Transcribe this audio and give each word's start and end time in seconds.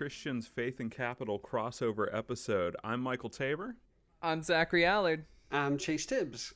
Christians 0.00 0.46
Faith 0.46 0.80
and 0.80 0.90
Capital 0.90 1.38
crossover 1.38 2.08
episode. 2.16 2.74
I'm 2.82 3.02
Michael 3.02 3.28
Tabor. 3.28 3.76
I'm 4.22 4.42
Zachary 4.42 4.86
Allard. 4.86 5.26
I'm 5.52 5.76
Chase 5.76 6.06
Tibbs. 6.06 6.54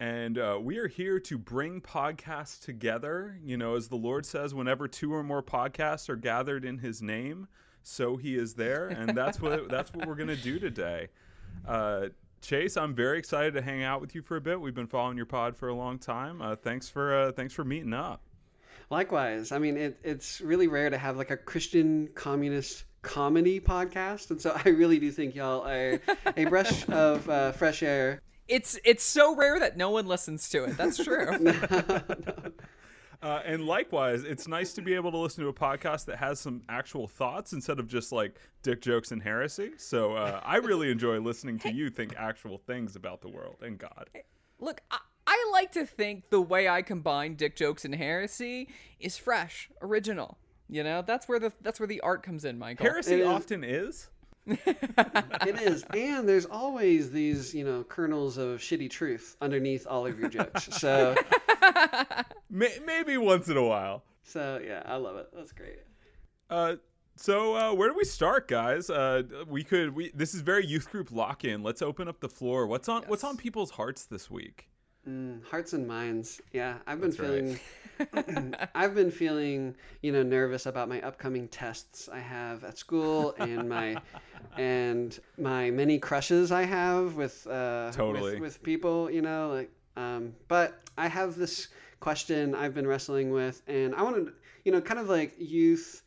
And 0.00 0.36
uh, 0.36 0.58
we 0.60 0.78
are 0.78 0.88
here 0.88 1.20
to 1.20 1.38
bring 1.38 1.80
podcasts 1.80 2.60
together. 2.60 3.38
You 3.44 3.56
know, 3.56 3.76
as 3.76 3.86
the 3.86 3.94
Lord 3.94 4.26
says, 4.26 4.56
whenever 4.56 4.88
two 4.88 5.14
or 5.14 5.22
more 5.22 5.40
podcasts 5.40 6.08
are 6.08 6.16
gathered 6.16 6.64
in 6.64 6.78
His 6.78 7.00
name, 7.00 7.46
so 7.84 8.16
He 8.16 8.34
is 8.34 8.54
there, 8.54 8.88
and 8.88 9.16
that's 9.16 9.40
what 9.40 9.68
that's 9.68 9.94
what 9.94 10.08
we're 10.08 10.16
going 10.16 10.26
to 10.26 10.34
do 10.34 10.58
today. 10.58 11.06
Uh, 11.64 12.08
Chase, 12.42 12.76
I'm 12.76 12.92
very 12.92 13.20
excited 13.20 13.54
to 13.54 13.62
hang 13.62 13.84
out 13.84 14.00
with 14.00 14.16
you 14.16 14.22
for 14.22 14.34
a 14.34 14.40
bit. 14.40 14.60
We've 14.60 14.74
been 14.74 14.88
following 14.88 15.16
your 15.16 15.26
pod 15.26 15.56
for 15.56 15.68
a 15.68 15.74
long 15.76 15.96
time. 15.96 16.42
Uh, 16.42 16.56
thanks 16.56 16.88
for 16.88 17.16
uh, 17.16 17.30
thanks 17.30 17.54
for 17.54 17.64
meeting 17.64 17.92
up. 17.92 18.25
Likewise, 18.90 19.52
I 19.52 19.58
mean 19.58 19.76
it, 19.76 19.98
it's 20.04 20.40
really 20.40 20.68
rare 20.68 20.90
to 20.90 20.98
have 20.98 21.16
like 21.16 21.30
a 21.30 21.36
Christian 21.36 22.08
communist 22.14 22.84
comedy 23.02 23.60
podcast, 23.60 24.30
and 24.30 24.40
so 24.40 24.58
I 24.64 24.68
really 24.68 24.98
do 24.98 25.10
think 25.10 25.34
y'all 25.34 25.66
are 25.66 26.00
a 26.36 26.44
brush 26.46 26.88
of 26.88 27.28
uh, 27.28 27.52
fresh 27.52 27.82
air. 27.82 28.20
It's 28.48 28.78
it's 28.84 29.02
so 29.02 29.34
rare 29.34 29.58
that 29.58 29.76
no 29.76 29.90
one 29.90 30.06
listens 30.06 30.48
to 30.50 30.64
it. 30.64 30.76
That's 30.76 31.02
true. 31.02 31.52
Uh, 33.22 33.40
and 33.44 33.66
likewise, 33.66 34.24
it's 34.24 34.46
nice 34.46 34.72
to 34.74 34.82
be 34.82 34.94
able 34.94 35.10
to 35.10 35.16
listen 35.16 35.42
to 35.42 35.48
a 35.48 35.52
podcast 35.52 36.04
that 36.04 36.16
has 36.16 36.38
some 36.38 36.62
actual 36.68 37.08
thoughts 37.08 37.54
instead 37.54 37.78
of 37.78 37.88
just 37.88 38.12
like 38.12 38.38
dick 38.62 38.80
jokes 38.80 39.10
and 39.10 39.22
heresy. 39.22 39.72
So 39.78 40.12
uh, 40.14 40.40
I 40.44 40.56
really 40.56 40.90
enjoy 40.90 41.18
listening 41.18 41.58
to 41.60 41.72
you 41.72 41.88
think 41.88 42.14
actual 42.16 42.58
things 42.58 42.94
about 42.94 43.20
the 43.20 43.28
world 43.28 43.56
and 43.62 43.78
God. 43.78 44.10
Look, 44.60 44.80
I, 44.90 44.98
I 45.26 45.48
like 45.52 45.72
to 45.72 45.84
think 45.86 46.30
the 46.30 46.40
way 46.40 46.68
I 46.68 46.82
combine 46.82 47.34
dick 47.34 47.56
jokes 47.56 47.84
and 47.84 47.94
heresy 47.94 48.68
is 49.00 49.16
fresh, 49.18 49.68
original. 49.82 50.38
You 50.68 50.82
know, 50.84 51.02
that's 51.02 51.28
where 51.28 51.38
the 51.38 51.52
that's 51.60 51.78
where 51.80 51.86
the 51.86 52.00
art 52.00 52.22
comes 52.22 52.44
in, 52.44 52.58
Michael. 52.58 52.84
Heresy 52.84 53.20
is. 53.20 53.26
often 53.26 53.64
is. 53.64 54.08
It 54.48 55.60
is, 55.60 55.84
and 55.94 56.28
there's 56.28 56.46
always 56.46 57.10
these 57.10 57.52
you 57.54 57.64
know 57.64 57.82
kernels 57.84 58.36
of 58.38 58.60
shitty 58.60 58.88
truth 58.90 59.36
underneath 59.40 59.86
all 59.88 60.06
of 60.06 60.18
your 60.18 60.28
jokes. 60.28 60.68
So 60.72 61.14
maybe 62.50 63.16
once 63.16 63.48
in 63.48 63.56
a 63.56 63.62
while. 63.62 64.02
so 64.22 64.60
yeah, 64.64 64.82
I 64.86 64.96
love 64.96 65.16
it. 65.16 65.28
That's 65.34 65.52
great. 65.52 65.80
Uh, 66.48 66.76
so 67.16 67.56
uh, 67.56 67.74
where 67.74 67.88
do 67.88 67.94
we 67.96 68.04
start, 68.04 68.46
guys? 68.48 68.90
Uh, 68.90 69.22
we 69.48 69.64
could. 69.64 69.94
We 69.94 70.10
this 70.14 70.34
is 70.34 70.42
very 70.42 70.66
youth 70.66 70.90
group 70.90 71.10
lock 71.10 71.44
in. 71.44 71.62
Let's 71.62 71.82
open 71.82 72.08
up 72.08 72.20
the 72.20 72.28
floor. 72.28 72.66
What's 72.66 72.88
on 72.88 73.02
What's 73.06 73.24
on 73.24 73.36
people's 73.36 73.70
hearts 73.70 74.04
this 74.04 74.30
week? 74.30 74.68
Mm, 75.08 75.44
hearts 75.44 75.72
and 75.72 75.86
minds. 75.86 76.40
Yeah, 76.52 76.78
I've 76.86 77.00
been 77.00 77.10
That's 77.10 77.20
right. 77.20 77.58
feeling. 78.18 78.54
I've 78.74 78.94
been 78.94 79.10
feeling, 79.10 79.76
you 80.02 80.10
know, 80.12 80.22
nervous 80.22 80.66
about 80.66 80.88
my 80.88 81.00
upcoming 81.00 81.48
tests 81.48 82.08
I 82.08 82.18
have 82.18 82.64
at 82.64 82.76
school 82.76 83.34
and 83.38 83.68
my 83.68 84.00
and 84.58 85.18
my 85.38 85.70
many 85.70 85.98
crushes 85.98 86.50
I 86.50 86.64
have 86.64 87.14
with 87.14 87.46
uh, 87.46 87.92
Totally. 87.92 88.32
with, 88.32 88.40
with 88.40 88.62
people. 88.62 89.10
You 89.10 89.22
know, 89.22 89.50
like. 89.52 89.70
Um, 89.96 90.34
but 90.48 90.78
I 90.98 91.08
have 91.08 91.36
this 91.36 91.68
question 92.00 92.54
I've 92.54 92.74
been 92.74 92.86
wrestling 92.86 93.30
with, 93.30 93.62
and 93.66 93.94
I 93.94 94.02
want 94.02 94.26
to, 94.26 94.32
you 94.64 94.72
know, 94.72 94.80
kind 94.80 95.00
of 95.00 95.08
like 95.08 95.34
youth. 95.38 96.02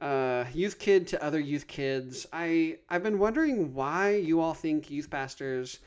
Uh, 0.00 0.44
youth 0.52 0.80
kid 0.80 1.06
to 1.06 1.22
other 1.22 1.38
youth 1.38 1.68
kids. 1.68 2.26
I 2.32 2.78
I've 2.90 3.04
been 3.04 3.20
wondering 3.20 3.72
why 3.72 4.16
you 4.16 4.40
all 4.40 4.52
think 4.52 4.90
youth 4.90 5.08
pastors 5.08 5.78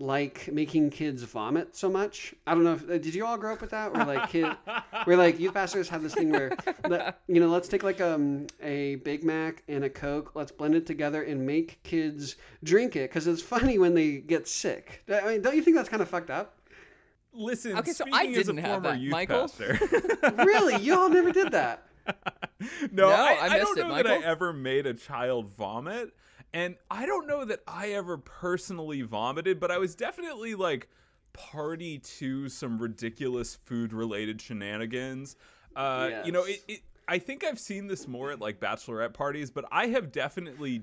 like 0.00 0.48
making 0.50 0.88
kids 0.90 1.22
vomit 1.22 1.76
so 1.76 1.90
much. 1.90 2.34
I 2.46 2.54
don't 2.54 2.64
know. 2.64 2.72
If, 2.72 2.84
uh, 2.90 2.98
did 2.98 3.14
you 3.14 3.24
all 3.26 3.36
grow 3.36 3.52
up 3.52 3.60
with 3.60 3.70
that? 3.70 3.92
Where 3.92 4.06
like 4.06 4.30
kid, 4.30 4.46
where 5.04 5.16
like 5.16 5.38
youth 5.38 5.54
pastors 5.54 5.88
have 5.90 6.02
this 6.02 6.14
thing 6.14 6.30
where, 6.30 6.56
let, 6.88 7.20
you 7.28 7.38
know, 7.38 7.48
let's 7.48 7.68
take 7.68 7.82
like 7.82 8.00
um 8.00 8.46
a 8.62 8.96
Big 8.96 9.22
Mac 9.24 9.62
and 9.68 9.84
a 9.84 9.90
Coke, 9.90 10.32
let's 10.34 10.50
blend 10.50 10.74
it 10.74 10.86
together 10.86 11.22
and 11.22 11.46
make 11.46 11.82
kids 11.82 12.36
drink 12.64 12.96
it 12.96 13.10
because 13.10 13.26
it's 13.26 13.42
funny 13.42 13.78
when 13.78 13.94
they 13.94 14.16
get 14.16 14.48
sick. 14.48 15.04
I 15.12 15.20
mean, 15.32 15.42
don't 15.42 15.54
you 15.54 15.62
think 15.62 15.76
that's 15.76 15.88
kind 15.90 16.02
of 16.02 16.08
fucked 16.08 16.30
up? 16.30 16.56
Listen, 17.32 17.76
Okay, 17.76 17.92
so 17.92 18.04
I 18.12 18.26
didn't 18.26 18.56
have 18.56 18.82
former 18.82 18.90
that, 18.90 19.00
youth 19.00 19.12
Michael. 19.12 19.42
pastor. 19.42 19.78
Really, 20.44 20.82
you 20.82 20.98
all 20.98 21.08
never 21.08 21.30
did 21.30 21.52
that. 21.52 21.86
no, 22.90 23.08
No, 23.08 23.08
I, 23.10 23.34
I 23.42 23.46
I 23.50 23.58
don't 23.58 23.78
it, 23.78 23.82
know 23.86 23.94
that 23.94 24.06
I 24.06 24.16
ever 24.24 24.52
made 24.52 24.86
a 24.86 24.94
child 24.94 25.50
vomit, 25.54 26.12
and 26.52 26.76
I 26.90 27.06
don't 27.06 27.26
know 27.26 27.44
that 27.44 27.60
I 27.66 27.90
ever 27.90 28.18
personally 28.18 29.02
vomited, 29.02 29.60
but 29.60 29.70
I 29.70 29.78
was 29.78 29.94
definitely 29.94 30.54
like 30.54 30.88
party 31.32 31.98
to 31.98 32.48
some 32.48 32.78
ridiculous 32.78 33.54
food 33.64 33.92
related 33.92 34.40
shenanigans. 34.40 35.36
Uh, 35.76 36.22
You 36.24 36.32
know, 36.32 36.44
it, 36.44 36.62
it. 36.68 36.80
I 37.08 37.18
think 37.18 37.42
I've 37.44 37.58
seen 37.58 37.86
this 37.88 38.06
more 38.06 38.30
at 38.30 38.40
like 38.40 38.60
bachelorette 38.60 39.14
parties, 39.14 39.50
but 39.50 39.64
I 39.72 39.88
have 39.88 40.12
definitely 40.12 40.82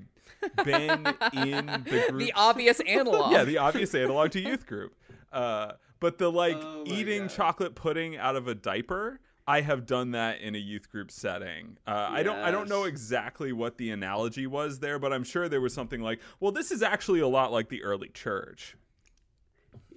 been 0.66 1.06
in 1.33 1.66
the 1.85 2.06
group. 2.09 2.19
the 2.19 2.33
obvious 2.35 2.79
analog. 2.81 3.31
yeah, 3.31 3.44
the 3.45 3.57
obvious 3.59 3.95
analog 3.95 4.31
to 4.31 4.39
youth 4.41 4.66
group. 4.66 4.94
Uh, 5.31 5.73
but 6.00 6.17
the 6.17 6.29
like 6.31 6.57
Oh 6.59 6.83
eating 6.85 7.23
God. 7.23 7.29
chocolate 7.31 7.75
pudding 7.75 8.17
out 8.17 8.35
of 8.35 8.47
a 8.47 8.56
diaper, 8.56 9.19
I 9.50 9.62
have 9.62 9.85
done 9.85 10.12
that 10.12 10.41
in 10.41 10.56
a 10.56 10.58
youth 10.58 10.91
group 10.91 11.09
setting. 11.09 11.78
Uh, 11.88 12.09
I 12.12 12.22
don't 12.24 12.38
I 12.40 12.52
don't 12.52 12.68
know 12.68 12.84
exactly 12.84 13.53
what 13.53 13.78
the 13.78 13.91
analogy 13.91 14.46
was 14.46 14.80
there, 14.80 15.00
but 15.00 15.13
I'm 15.13 15.24
sure 15.24 15.47
there 15.47 15.62
was 15.62 15.74
something 15.74 16.02
like, 16.02 16.19
well, 16.41 16.52
this 16.52 16.69
is 16.72 16.84
actually 16.84 17.22
a 17.22 17.28
lot 17.28 17.52
like 17.53 17.69
the 17.69 17.81
early 17.84 18.09
church. 18.09 18.75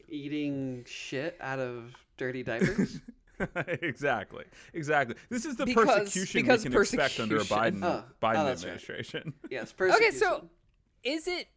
Eating 0.08 0.84
shit 0.88 1.36
out 1.40 1.58
of 1.58 1.92
dirty 2.16 2.42
diapers. 2.42 3.00
exactly, 3.82 4.44
exactly. 4.72 5.16
This 5.28 5.44
is 5.44 5.56
the 5.56 5.66
Because- 5.66 5.86
persecution 5.86 6.42
because 6.42 6.64
we 6.64 6.70
can 6.70 6.80
expect 6.80 7.18
under 7.20 7.36
a 7.36 7.38
persecution. 7.40 7.80
Biden 7.80 7.84
Oh, 7.84 8.04
oh, 8.06 8.12
Biden 8.26 8.34
right. 8.34 8.48
administration. 8.52 9.34
yes. 9.50 9.74
Okay, 9.80 10.10
so 10.12 10.48
is 11.02 11.26
it 11.26 11.48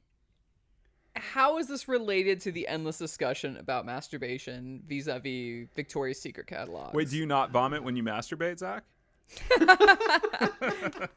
how 1.16 1.58
is 1.58 1.68
this 1.68 1.88
related 1.88 2.40
to 2.42 2.52
the 2.52 2.68
endless 2.68 2.98
discussion 2.98 3.58
about 3.58 3.86
masturbation 3.86 4.82
vis-a-vis 4.88 5.68
Victoria's 5.76 6.20
Secret 6.20 6.48
catalogs? 6.48 6.94
Wait, 6.94 7.10
do 7.10 7.18
you 7.18 7.26
not 7.26 7.52
vomit 7.52 7.84
when 7.84 7.96
you 7.96 8.04
masturbate, 8.04 8.60
Zach? 8.60 8.84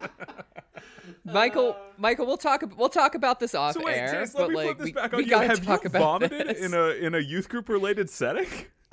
Michael, 1.24 1.70
Uh, 1.70 1.82
Michael, 1.98 2.26
we'll 2.26 2.36
talk. 2.36 2.62
We'll 2.76 2.88
talk 2.88 3.14
about 3.14 3.40
this 3.40 3.54
off 3.54 3.74
So 3.74 3.82
wait, 3.84 3.96
air. 3.96 4.26
But 4.32 4.40
let 4.40 4.48
me 4.50 4.54
like, 4.56 4.64
flip 4.66 4.78
this 4.78 4.84
we, 4.86 4.92
back 4.92 5.12
we 5.12 5.24
you. 5.24 5.38
Have 5.38 5.64
talk 5.64 5.84
you 5.84 5.88
about 5.88 6.20
vomited 6.22 6.48
this. 6.48 6.64
in 6.64 6.74
a 6.74 6.88
in 6.90 7.14
a 7.14 7.18
youth 7.20 7.48
group 7.48 7.68
related 7.68 8.08
setting? 8.10 8.46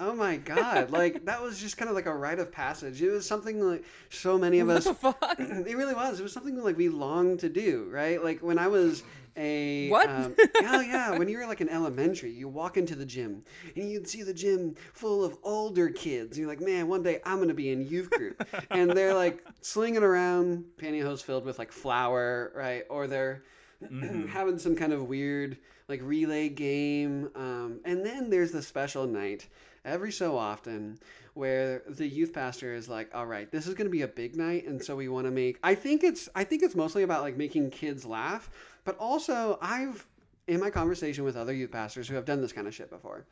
Oh 0.06 0.14
my 0.14 0.36
god! 0.36 0.92
Like 0.92 1.24
that 1.26 1.42
was 1.42 1.58
just 1.60 1.78
kind 1.78 1.88
of 1.88 1.96
like 1.96 2.08
a 2.08 2.14
rite 2.14 2.40
of 2.40 2.52
passage. 2.52 3.02
It 3.02 3.10
was 3.10 3.26
something 3.26 3.62
like 3.62 3.86
so 4.10 4.38
many 4.38 4.60
of 4.60 4.70
us. 4.70 4.86
What 4.86 5.02
the 5.02 5.14
fuck? 5.14 5.40
It 5.40 5.78
really 5.78 5.94
was. 5.94 6.20
It 6.20 6.24
was 6.24 6.34
something 6.34 6.62
like 6.62 6.76
we 6.78 6.90
longed 6.90 7.40
to 7.40 7.50
do, 7.50 7.88
right? 7.90 8.22
Like 8.22 8.42
when 8.42 8.60
I 8.60 8.68
was 8.68 9.04
a 9.38 9.88
What? 9.90 10.10
Um, 10.10 10.36
yeah, 10.62 10.82
yeah. 10.82 11.18
When 11.18 11.30
you 11.30 11.38
were 11.38 11.48
like 11.48 11.62
in 11.62 11.70
elementary, 11.70 12.32
you 12.32 12.50
walk 12.50 12.76
into 12.76 12.96
the 12.96 13.06
gym 13.06 13.44
and 13.78 13.90
you'd 13.90 14.08
see 14.08 14.24
the 14.24 14.34
gym 14.34 14.76
full 14.94 15.24
of 15.24 15.38
older 15.42 15.90
kids. 15.90 16.38
You're 16.38 16.50
like, 16.50 16.60
man, 16.60 16.90
one 16.90 17.02
day 17.02 17.22
I'm 17.26 17.40
gonna 17.40 17.54
be 17.54 17.72
in 17.72 17.88
youth 17.88 18.10
group, 18.10 18.46
and 18.72 18.92
they're 18.92 19.14
like 19.14 19.46
slinging 19.62 20.04
around 20.04 20.66
pantyhose 20.78 21.24
filled 21.24 21.46
with 21.46 21.60
like 21.60 21.72
flour, 21.72 22.52
right? 22.54 22.84
Or 22.90 23.08
they're 23.08 23.44
having 24.30 24.60
some 24.60 24.76
kind 24.76 24.92
of 24.92 25.08
weird 25.08 25.58
like 25.88 26.02
relay 26.04 26.50
game. 26.50 27.30
Um, 27.36 27.80
and 27.86 28.06
then 28.06 28.30
there's 28.30 28.52
the 28.52 28.62
special 28.62 29.08
night 29.08 29.48
every 29.86 30.12
so 30.12 30.38
often 30.38 31.00
where 31.34 31.82
the 31.90 32.08
youth 32.08 32.32
pastor 32.34 32.74
is 32.74 32.88
like, 32.88 33.10
all 33.14 33.26
right, 33.26 33.52
this 33.52 33.68
is 33.68 33.74
going 33.74 33.88
to 33.88 33.92
be 33.92 34.04
a 34.04 34.08
big 34.08 34.36
night. 34.36 34.68
And 34.68 34.84
so 34.84 34.96
we 34.96 35.08
want 35.10 35.26
to 35.26 35.32
make, 35.32 35.58
I 35.64 35.76
think 35.76 36.04
it's, 36.04 36.30
I 36.36 36.44
think 36.44 36.62
it's 36.64 36.76
mostly 36.76 37.04
about 37.04 37.22
like 37.24 37.36
making 37.38 37.72
kids 37.72 38.06
laugh, 38.06 38.50
but 38.86 38.96
also 38.98 39.58
I've, 39.62 40.06
in 40.48 40.60
my 40.60 40.70
conversation 40.70 41.24
with 41.24 41.36
other 41.36 41.54
youth 41.54 41.72
pastors 41.72 42.08
who 42.08 42.16
have 42.16 42.26
done 42.26 42.42
this 42.42 42.52
kind 42.54 42.68
of 42.68 42.74
shit 42.76 42.90
before, 42.90 43.26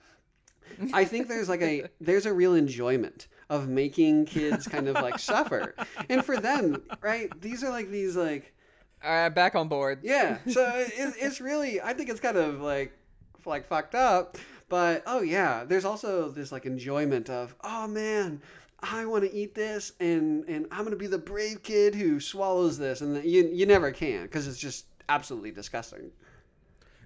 I 0.94 1.04
think 1.04 1.28
there's 1.28 1.50
like 1.50 1.62
a 1.62 1.84
there's 2.00 2.26
a 2.26 2.32
real 2.34 2.56
enjoyment 2.56 3.28
of 3.50 3.68
making 3.68 4.26
kids 4.26 4.68
kind 4.68 4.88
of 4.88 4.96
like 4.96 5.20
suffer. 5.20 5.76
And 6.10 6.24
for 6.24 6.38
them, 6.38 6.82
right? 7.02 7.30
These 7.42 7.64
are 7.64 7.70
like 7.70 7.90
these 7.90 8.16
like 8.16 8.54
All 9.04 9.12
right, 9.12 9.30
back 9.30 9.54
on 9.56 9.68
board. 9.68 10.00
yeah. 10.04 10.38
So 10.48 10.66
it, 10.76 11.14
it's 11.20 11.42
really, 11.42 11.82
I 11.82 11.94
think 11.94 12.10
it's 12.10 12.22
kind 12.22 12.38
of 12.38 12.62
like, 12.62 12.94
like 13.46 13.68
fucked 13.68 13.96
up. 13.96 14.38
But 14.72 15.04
oh 15.06 15.22
yeah, 15.22 15.66
there's 15.66 15.84
also 15.84 16.30
this 16.30 16.50
like 16.50 16.66
enjoyment 16.66 17.30
of, 17.30 17.54
oh 17.62 17.88
man, 17.88 18.42
I 18.80 19.06
want 19.06 19.26
to 19.26 19.34
eat 19.34 19.54
this, 19.54 19.92
and 20.00 20.46
and 20.48 20.66
I'm 20.72 20.86
gonna 20.86 20.96
be 20.96 21.08
the 21.08 21.18
brave 21.18 21.62
kid 21.62 21.94
who 21.94 22.22
swallows 22.22 22.78
this, 22.78 23.02
and 23.02 23.22
you 23.26 23.50
you 23.52 23.66
never 23.66 23.92
can 23.92 24.24
because 24.24 24.48
it's 24.48 24.58
just 24.58 24.86
absolutely 25.10 25.52
disgusting. 25.52 26.12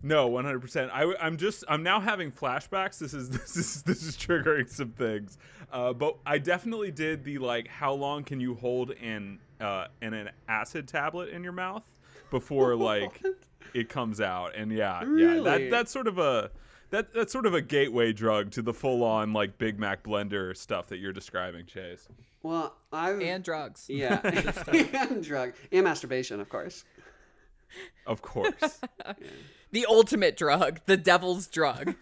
No, 0.04 0.28
one 0.28 0.46
hundred 0.46 0.60
percent. 0.60 0.92
I'm 0.94 1.38
just 1.38 1.64
I'm 1.68 1.82
now 1.82 2.00
having 2.00 2.32
flashbacks. 2.32 3.00
This 3.00 3.16
is 3.16 3.30
this 3.32 3.58
is 3.58 3.82
this 3.82 4.04
is 4.04 4.16
triggering 4.16 4.70
some 4.70 4.92
things. 4.92 5.40
Uh, 5.74 5.92
but 5.92 6.18
I 6.24 6.38
definitely 6.38 6.92
did 6.92 7.24
the 7.24 7.40
like, 7.40 7.68
how 7.68 7.94
long 7.94 8.24
can 8.24 8.40
you 8.40 8.54
hold 8.54 8.92
an 8.92 9.40
uh, 9.60 9.88
an, 10.04 10.14
an 10.14 10.30
acid 10.48 10.88
tablet 10.88 11.30
in 11.30 11.44
your 11.44 11.54
mouth 11.54 11.84
before 12.30 12.76
like 12.76 13.24
it 13.74 13.90
comes 13.90 14.22
out? 14.22 14.56
And 14.56 14.72
yeah, 14.72 15.02
yeah, 15.02 15.08
Really? 15.08 15.44
that 15.44 15.72
that's 15.72 15.92
sort 15.92 16.08
of 16.08 16.20
a 16.20 16.52
that 16.96 17.14
that's 17.14 17.34
sort 17.34 17.46
of 17.46 17.54
a 17.54 17.62
gateway 17.62 18.14
drug 18.14 18.52
to 18.52 18.62
the 18.62 18.74
full 18.74 19.04
on 19.04 19.34
like 19.34 19.58
Big 19.58 19.78
Mac 19.78 20.04
blender 20.04 20.56
stuff 20.56 20.88
that 20.88 20.98
you're 20.98 21.12
describing, 21.12 21.66
Chase. 21.66 22.08
Well, 22.42 22.76
I've 22.92 23.22
and 23.22 23.44
drugs. 23.44 23.86
yeah, 23.90 24.22
and 24.68 25.24
drug 25.24 25.54
and 25.72 25.84
masturbation, 25.84 26.40
of 26.40 26.50
course. 26.50 26.86
Of 28.08 28.22
course. 28.22 28.80
The 29.72 29.86
ultimate 29.88 30.38
drug, 30.38 30.80
the 30.86 30.96
devil's 30.96 31.48
drug. 31.48 31.96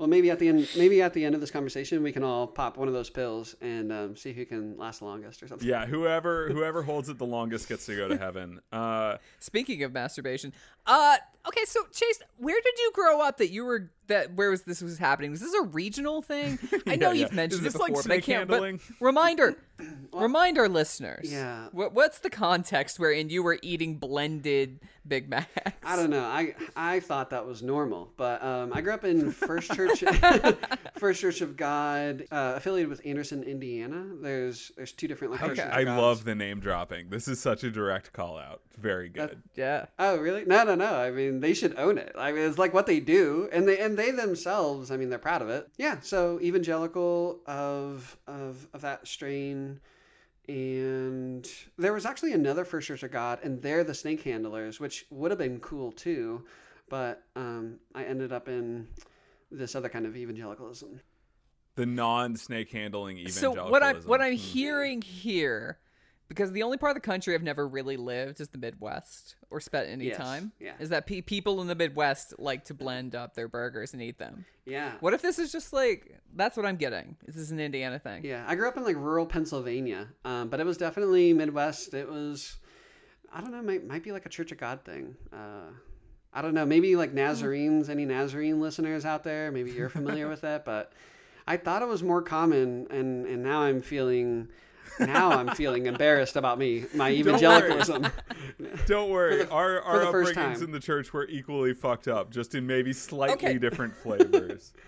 Well, 0.00 0.08
maybe 0.08 0.30
at 0.30 0.38
the 0.38 0.48
end, 0.48 0.66
maybe 0.78 1.02
at 1.02 1.12
the 1.12 1.26
end 1.26 1.34
of 1.34 1.42
this 1.42 1.50
conversation, 1.50 2.02
we 2.02 2.10
can 2.10 2.24
all 2.24 2.46
pop 2.46 2.78
one 2.78 2.88
of 2.88 2.94
those 2.94 3.10
pills 3.10 3.54
and 3.60 3.92
um, 3.92 4.16
see 4.16 4.32
who 4.32 4.46
can 4.46 4.78
last 4.78 5.00
the 5.00 5.04
longest 5.04 5.42
or 5.42 5.48
something. 5.48 5.68
yeah, 5.68 5.84
whoever 5.84 6.48
whoever 6.48 6.82
holds 6.82 7.10
it 7.10 7.18
the 7.18 7.26
longest 7.26 7.68
gets 7.68 7.84
to 7.84 7.94
go 7.94 8.08
to 8.08 8.16
heaven. 8.16 8.60
Uh 8.72 9.18
Speaking 9.40 9.82
of 9.82 9.92
masturbation, 9.92 10.54
uh, 10.86 11.16
okay, 11.46 11.64
so 11.66 11.80
Chase, 11.92 12.20
where 12.38 12.58
did 12.62 12.78
you 12.78 12.92
grow 12.94 13.20
up 13.20 13.36
that 13.38 13.50
you 13.50 13.64
were 13.64 13.90
that 14.10 14.34
where 14.34 14.50
was 14.50 14.62
this 14.62 14.80
was 14.82 14.98
happening? 14.98 15.30
Was 15.32 15.40
this 15.40 15.54
a 15.54 15.62
regional 15.62 16.22
thing? 16.22 16.58
I 16.86 16.96
know 16.96 17.08
Yeah, 17.10 17.20
you've 17.22 17.30
yeah. 17.30 17.36
mentioned 17.36 17.66
Is 17.66 17.74
it 17.74 17.78
this 17.78 17.80
like 17.80 17.92
before, 17.94 18.02
but 18.04 18.12
I 18.12 18.20
can't. 18.20 18.46
But 18.48 18.54
handling? 18.62 18.80
reminder, 19.00 19.56
remind 20.12 20.58
our 20.58 20.68
listeners. 20.68 21.32
Yeah. 21.32 21.68
What, 21.72 21.94
what's 21.94 22.18
the 22.20 22.30
context 22.30 22.98
wherein 22.98 23.28
you 23.30 23.42
were 23.42 23.58
eating 23.62 23.96
blended 23.96 24.80
Big 25.08 25.28
Macs? 25.28 25.48
I 25.82 25.96
don't 25.96 26.10
know. 26.10 26.22
I 26.24 26.54
I 26.76 27.00
thought 27.00 27.30
that 27.30 27.46
was 27.46 27.62
normal, 27.62 28.12
but 28.16 28.42
um, 28.44 28.72
I 28.74 28.80
grew 28.82 28.92
up 28.92 29.04
in 29.04 29.32
First 29.32 29.72
Church, 29.74 30.04
First 30.98 31.20
Church 31.20 31.40
of 31.40 31.56
God, 31.56 32.24
uh, 32.30 32.54
affiliated 32.56 32.88
with 32.90 33.00
Anderson, 33.04 33.42
Indiana. 33.42 34.04
There's 34.20 34.70
there's 34.76 34.92
two 34.92 35.08
different 35.08 35.32
like 35.32 35.40
First 35.40 35.60
Okay. 35.60 35.70
I 35.70 35.82
love 35.84 36.24
the 36.24 36.34
name 36.34 36.60
dropping. 36.60 37.08
This 37.10 37.28
is 37.28 37.40
such 37.40 37.64
a 37.64 37.70
direct 37.70 38.12
call 38.12 38.38
out. 38.38 38.60
Very 38.78 39.08
That- 39.10 39.30
good. 39.30 39.42
Yeah. 39.54 39.86
Oh 39.98 40.16
really? 40.18 40.44
No, 40.44 40.64
no, 40.64 40.74
no. 40.74 40.94
I 40.94 41.10
mean, 41.10 41.40
they 41.40 41.54
should 41.54 41.76
own 41.78 41.98
it. 41.98 42.12
I 42.18 42.32
mean, 42.32 42.42
it's 42.42 42.58
like 42.58 42.74
what 42.74 42.86
they 42.86 43.00
do, 43.00 43.48
and 43.52 43.66
they 43.66 43.78
and 43.78 43.96
they 44.00 44.10
themselves. 44.10 44.90
I 44.90 44.96
mean, 44.96 45.10
they're 45.10 45.18
proud 45.18 45.42
of 45.42 45.48
it. 45.50 45.68
Yeah. 45.76 46.00
So 46.00 46.40
evangelical 46.40 47.40
of 47.46 48.16
of 48.26 48.66
of 48.72 48.80
that 48.80 49.06
strain, 49.06 49.80
and 50.48 51.48
there 51.78 51.92
was 51.92 52.06
actually 52.06 52.32
another 52.32 52.64
First 52.64 52.88
Church 52.88 53.02
of 53.02 53.10
God, 53.10 53.38
and 53.42 53.60
they're 53.62 53.84
the 53.84 53.94
snake 53.94 54.22
handlers, 54.22 54.80
which 54.80 55.06
would 55.10 55.30
have 55.30 55.38
been 55.38 55.60
cool 55.60 55.92
too, 55.92 56.44
but 56.88 57.22
um, 57.36 57.78
I 57.94 58.04
ended 58.04 58.32
up 58.32 58.48
in 58.48 58.88
this 59.50 59.74
other 59.74 59.88
kind 59.88 60.06
of 60.06 60.16
evangelicalism. 60.16 61.00
The 61.76 61.86
non 61.86 62.36
snake 62.36 62.70
handling 62.72 63.18
evangelicalism. 63.18 63.64
So 63.64 63.70
what 63.70 63.82
I'm 63.82 63.96
what 64.02 64.20
I'm 64.20 64.32
Hmm. 64.32 64.38
hearing 64.38 65.02
here, 65.02 65.78
because 66.30 66.52
the 66.52 66.62
only 66.62 66.78
part 66.78 66.90
of 66.90 66.94
the 66.94 67.06
country 67.06 67.34
I've 67.34 67.42
never 67.42 67.68
really 67.68 67.98
lived 67.98 68.40
is 68.40 68.48
the 68.48 68.56
Midwest 68.58 69.34
or 69.50 69.60
spent 69.60 69.88
any 69.90 70.06
Yes, 70.06 70.16
time. 70.16 70.52
yeah. 70.60 70.72
Is 70.78 70.88
that 70.88 71.06
pe- 71.06 71.20
people 71.20 71.60
in 71.60 71.66
the 71.66 71.74
Midwest 71.74 72.38
like 72.38 72.64
to 72.66 72.74
blend 72.74 73.14
up 73.14 73.34
their 73.34 73.48
burgers 73.48 73.92
and 73.92 74.00
eat 74.00 74.18
them? 74.18 74.44
Yeah. 74.64 74.92
What 75.00 75.12
if 75.12 75.20
this 75.22 75.38
is 75.40 75.50
just 75.52 75.72
like 75.72 76.18
that's 76.34 76.56
what 76.56 76.64
I'm 76.64 76.76
getting? 76.76 77.16
Is 77.26 77.34
this 77.34 77.50
an 77.50 77.58
Indiana 77.60 77.98
thing? 77.98 78.24
Yeah, 78.24 78.44
I 78.46 78.54
grew 78.54 78.68
up 78.68 78.76
in 78.76 78.84
like 78.84 78.96
rural 78.96 79.26
Pennsylvania, 79.26 80.06
um, 80.24 80.48
but 80.48 80.60
it 80.60 80.64
was 80.64 80.76
definitely 80.78 81.32
Midwest. 81.32 81.92
It 81.94 82.08
was, 82.08 82.56
I 83.32 83.40
don't 83.40 83.50
know, 83.50 83.60
might 83.62 83.84
might 83.84 84.04
be 84.04 84.12
like 84.12 84.24
a 84.24 84.30
Church 84.30 84.52
of 84.52 84.58
God 84.58 84.84
thing. 84.84 85.16
Uh, 85.32 85.72
I 86.32 86.42
don't 86.42 86.54
know, 86.54 86.64
maybe 86.64 86.94
like 86.94 87.12
Nazarenes. 87.12 87.88
Any 87.90 88.04
Nazarene 88.04 88.60
listeners 88.60 89.04
out 89.04 89.24
there? 89.24 89.50
Maybe 89.50 89.72
you're 89.72 89.88
familiar 89.88 90.28
with 90.32 90.42
that, 90.42 90.64
but 90.64 90.92
I 91.48 91.56
thought 91.56 91.82
it 91.82 91.88
was 91.88 92.04
more 92.04 92.22
common, 92.22 92.86
and 92.90 93.26
and 93.26 93.42
now 93.42 93.62
I'm 93.62 93.80
feeling. 93.82 94.48
Now 95.00 95.30
I'm 95.30 95.48
feeling 95.56 95.86
embarrassed 95.86 96.36
about 96.36 96.58
me, 96.58 96.84
my 96.94 97.10
evangelicalism. 97.10 98.06
Don't 98.86 99.10
worry, 99.10 99.38
the- 99.38 99.50
our 99.50 99.80
for 99.82 99.88
our 99.88 99.98
the 100.06 100.10
first 100.10 100.32
upbringings 100.34 100.54
time. 100.54 100.62
in 100.64 100.70
the 100.70 100.80
church 100.80 101.12
were 101.12 101.26
equally 101.28 101.74
fucked 101.74 102.06
up, 102.08 102.30
just 102.30 102.54
in 102.54 102.66
maybe 102.66 102.92
slightly 102.92 103.34
Okay. 103.48 103.58
different 103.58 103.96
flavors. 103.96 104.72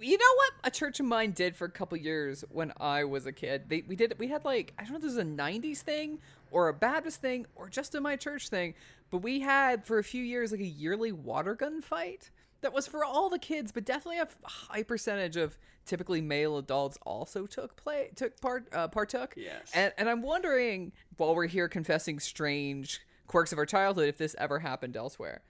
You 0.00 0.18
know 0.18 0.34
what 0.36 0.52
a 0.64 0.70
church 0.70 1.00
of 1.00 1.06
mine 1.06 1.30
did 1.30 1.56
for 1.56 1.64
a 1.66 1.70
couple 1.70 1.96
years 1.96 2.44
when 2.50 2.72
I 2.78 3.04
was 3.04 3.24
a 3.26 3.32
kid? 3.32 3.70
They 3.70 3.84
we 3.86 3.96
did 3.96 4.14
we 4.18 4.26
had 4.28 4.44
like 4.44 4.74
I 4.78 4.82
don't 4.82 4.90
know 4.90 4.96
if 4.96 5.02
this 5.02 5.12
was 5.14 5.18
a 5.18 5.24
'90s 5.24 5.78
thing 5.78 6.18
or 6.50 6.68
a 6.68 6.74
Baptist 6.74 7.22
thing 7.22 7.46
or 7.54 7.70
just 7.70 7.94
a 7.94 8.00
my 8.02 8.16
church 8.16 8.48
thing, 8.48 8.74
but 9.10 9.18
we 9.18 9.40
had 9.40 9.86
for 9.86 9.98
a 9.98 10.04
few 10.04 10.22
years 10.22 10.50
like 10.50 10.60
a 10.60 10.66
yearly 10.66 11.12
water 11.12 11.54
gun 11.54 11.80
fight 11.80 12.30
that 12.64 12.72
was 12.72 12.86
for 12.86 13.04
all 13.04 13.28
the 13.28 13.38
kids, 13.38 13.70
but 13.72 13.84
definitely 13.84 14.18
a 14.20 14.28
high 14.48 14.82
percentage 14.82 15.36
of 15.36 15.58
typically 15.84 16.22
male 16.22 16.56
adults 16.56 16.96
also 17.02 17.46
took 17.46 17.76
play 17.76 18.08
took 18.16 18.40
part 18.40 18.66
uh, 18.72 18.88
partook. 18.88 19.34
Yes. 19.36 19.70
and 19.74 19.92
and 19.98 20.08
I'm 20.08 20.22
wondering 20.22 20.92
while 21.18 21.34
we're 21.34 21.46
here 21.46 21.68
confessing 21.68 22.18
strange 22.18 23.00
quirks 23.26 23.52
of 23.52 23.58
our 23.58 23.66
childhood 23.66 24.08
if 24.08 24.16
this 24.16 24.34
ever 24.38 24.58
happened 24.58 24.96
elsewhere. 24.96 25.42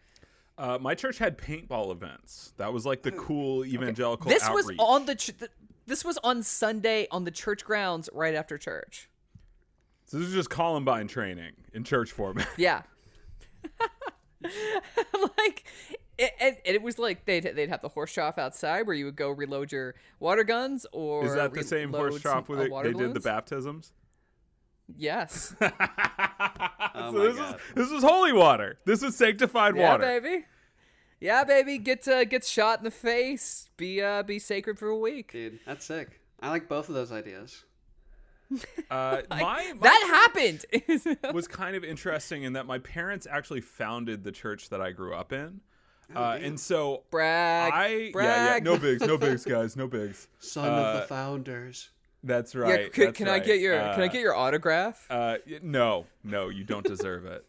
Uh, 0.59 0.79
my 0.81 0.95
church 0.97 1.19
had 1.19 1.39
paintball 1.39 1.93
events. 1.93 2.53
That 2.57 2.73
was 2.73 2.85
like 2.85 3.03
the 3.03 3.13
cool 3.13 3.65
evangelical 3.65 4.29
This 4.29 4.43
outreach. 4.43 4.67
was 4.67 4.77
on 4.79 5.07
the 5.07 5.15
ch- 5.15 5.37
th- 5.39 5.51
this 5.87 6.05
was 6.05 6.19
on 6.25 6.43
Sunday 6.43 7.07
on 7.13 7.23
the 7.25 7.31
church 7.31 7.65
grounds 7.65 8.11
right 8.13 8.35
after 8.35 8.59
church. 8.59 9.09
So 10.07 10.19
this 10.19 10.29
is 10.29 10.35
just 10.35 10.51
Columbine 10.51 11.07
training 11.07 11.53
in 11.73 11.85
church 11.85 12.11
format. 12.11 12.49
Yeah. 12.57 12.83
like 15.39 15.65
it, 16.19 16.33
and, 16.41 16.57
and 16.65 16.75
it 16.75 16.83
was 16.83 16.99
like 16.99 17.25
they'd 17.25 17.43
they'd 17.43 17.69
have 17.69 17.83
the 17.83 17.89
horse 17.89 18.11
shop 18.11 18.39
outside 18.39 18.87
where 18.87 18.95
you 18.95 19.05
would 19.05 19.17
go 19.17 19.31
reload 19.31 19.73
your 19.73 19.95
water 20.21 20.45
guns 20.45 20.87
or 20.93 21.25
Is 21.25 21.35
that 21.35 21.53
the 21.53 21.63
same 21.63 21.93
horse 21.93 22.21
shop 22.21 22.49
where 22.49 22.73
uh, 22.73 22.83
they, 22.83 22.93
they 22.93 22.99
did 22.99 23.15
the 23.15 23.21
baptisms? 23.21 23.93
Yes. 24.97 25.55
so 25.61 25.71
my 25.71 27.11
this 27.13 27.37
God. 27.37 27.55
is 27.55 27.61
this 27.75 27.91
is 27.91 28.03
holy 28.03 28.33
water. 28.33 28.79
This 28.85 29.03
is 29.03 29.17
sanctified 29.17 29.75
water. 29.75 29.83
yeah, 29.83 29.91
water. 29.93 30.21
baby. 30.21 30.45
Yeah, 31.21 31.45
baby. 31.45 31.79
Get 31.79 32.07
uh, 32.07 32.25
get 32.25 32.45
shot 32.45 32.79
in 32.79 32.85
the 32.85 32.91
face. 32.91 33.71
Be 33.77 34.03
uh, 34.03 34.23
be 34.23 34.39
sacred 34.39 34.79
for 34.79 34.89
a 34.89 34.99
week. 34.99 35.33
Dude, 35.33 35.59
that's 35.65 35.87
sick. 35.87 36.21
I 36.41 36.51
like 36.51 36.69
both 36.69 36.89
of 36.89 36.95
those 36.95 37.13
ideas. 37.13 37.65
Uh, 38.91 39.23
my, 39.31 39.41
my 39.41 39.75
That 39.81 40.31
happened. 40.35 40.65
was 41.33 41.49
kind 41.49 41.75
of 41.75 41.83
interesting 41.83 42.45
in 42.45 42.53
that 42.53 42.67
my 42.67 42.79
parents 42.79 43.27
actually 43.29 43.63
founded 43.63 44.23
the 44.23 44.31
church 44.31 44.69
that 44.69 44.81
I 44.81 44.93
grew 44.93 45.15
up 45.15 45.33
in. 45.33 45.61
Uh, 46.15 46.39
and 46.41 46.59
so 46.59 47.03
brag. 47.11 47.73
I 47.73 47.87
yeah 47.89 48.05
yeah 48.05 48.13
brag. 48.13 48.65
no 48.65 48.79
bigs 48.79 49.03
no 49.03 49.17
bigs 49.27 49.45
guys 49.45 49.77
no 49.77 49.87
bigs 49.87 50.29
Son 50.39 50.67
of 50.69 50.73
Uh, 50.79 51.01
the 51.01 51.07
founders. 51.07 51.91
that's 52.23 52.55
Yeah, 52.55 52.61
right 52.63 52.93
can, 52.93 53.05
that's 53.07 53.19
can 53.19 53.29
I 53.29 53.39
get 53.39 53.61
your 53.61 53.79
can 53.79 54.01
I 54.03 54.05
Uh, 54.07 54.09
get 54.09 54.21
your 54.21 54.35
autograph? 54.35 55.07
Uh, 55.11 55.37
no, 55.63 56.07
no, 56.23 56.49
you 56.49 56.65
don't 56.65 56.87
deserve 56.87 57.27
it. 57.27 57.45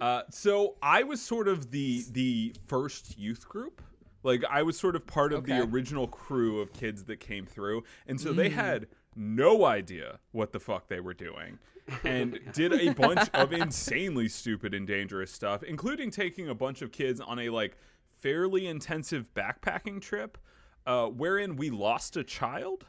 Uh, 0.00 0.22
so 0.30 0.76
I 0.82 1.02
was 1.02 1.20
sort 1.20 1.46
of 1.48 1.70
the 1.70 2.04
the 2.12 2.54
first 2.66 3.18
youth 3.18 3.48
group. 3.48 3.82
Like 4.22 4.44
I 4.50 4.62
was 4.62 4.78
sort 4.78 4.96
of 4.96 5.06
part 5.06 5.32
of 5.32 5.44
the 5.46 5.60
original 5.62 6.06
crew 6.06 6.60
of 6.60 6.72
kids 6.72 7.04
that 7.04 7.20
came 7.20 7.46
through, 7.46 7.84
and 8.06 8.20
so 8.20 8.32
they 8.32 8.50
had 8.50 8.86
no 9.16 9.64
idea 9.64 10.18
what 10.32 10.52
the 10.52 10.60
fuck 10.60 10.88
they 10.88 11.00
were 11.00 11.14
doing, 11.14 11.58
and 12.04 12.38
did 12.52 12.72
a 12.72 12.92
bunch 12.94 13.28
of 13.34 13.52
insanely 13.52 14.28
stupid 14.28 14.74
and 14.74 14.86
dangerous 14.86 15.30
stuff, 15.30 15.62
including 15.62 16.10
taking 16.10 16.48
a 16.48 16.54
bunch 16.54 16.82
of 16.82 16.92
kids 16.92 17.20
on 17.20 17.38
a 17.38 17.48
like 17.50 17.76
fairly 18.18 18.66
intensive 18.66 19.26
backpacking 19.34 20.00
trip, 20.00 20.38
uh, 20.86 21.06
wherein 21.06 21.56
we 21.56 21.70
lost 21.70 22.16
a 22.16 22.24
child 22.24 22.86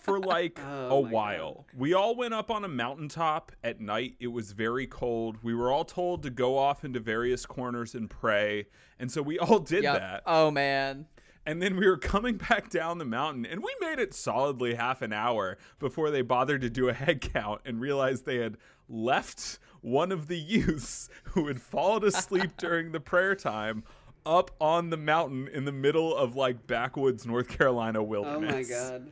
for 0.00 0.18
like 0.20 0.58
Oh 0.66 1.00
a 1.00 1.02
my 1.02 1.10
while. 1.10 1.66
We 1.76 1.94
all 1.94 2.14
went 2.14 2.34
up 2.34 2.50
on 2.50 2.64
a 2.64 2.68
mountaintop 2.68 3.52
at 3.64 3.80
night. 3.80 4.16
It 4.20 4.28
was 4.28 4.52
very 4.52 4.86
cold. 4.86 5.38
We 5.42 5.54
were 5.54 5.72
all 5.72 5.84
told 5.84 6.22
to 6.24 6.30
go 6.30 6.58
off 6.58 6.84
into 6.84 7.00
various 7.00 7.46
corners 7.46 7.94
and 7.94 8.08
pray. 8.08 8.66
And 8.98 9.10
so 9.10 9.22
we 9.22 9.38
all 9.38 9.58
did 9.58 9.82
Yep. 9.84 9.98
that. 9.98 10.22
Oh 10.26 10.50
man. 10.50 11.06
And 11.46 11.60
then 11.60 11.76
we 11.76 11.86
were 11.86 11.98
coming 11.98 12.36
back 12.36 12.70
down 12.70 12.98
the 12.98 13.04
mountain 13.04 13.44
and 13.44 13.62
we 13.62 13.74
made 13.80 13.98
it 13.98 14.14
solidly 14.14 14.74
half 14.74 15.02
an 15.02 15.12
hour 15.12 15.58
before 15.78 16.10
they 16.10 16.22
bothered 16.22 16.62
to 16.62 16.70
do 16.70 16.88
a 16.88 16.94
head 16.94 17.20
count 17.20 17.60
and 17.64 17.80
realized 17.80 18.24
they 18.24 18.38
had 18.38 18.56
left 18.88 19.58
one 19.82 20.10
of 20.10 20.28
the 20.28 20.38
youths 20.38 21.10
who 21.24 21.46
had 21.48 21.60
fallen 21.60 22.04
asleep 22.04 22.52
during 22.56 22.92
the 22.92 23.00
prayer 23.00 23.34
time 23.34 23.84
up 24.24 24.50
on 24.58 24.88
the 24.88 24.96
mountain 24.96 25.48
in 25.48 25.66
the 25.66 25.72
middle 25.72 26.16
of 26.16 26.34
like 26.34 26.66
backwoods 26.66 27.26
North 27.26 27.48
Carolina 27.48 28.02
wilderness. 28.02 28.52
Oh 28.52 28.56
my 28.56 28.62
god. 28.62 29.10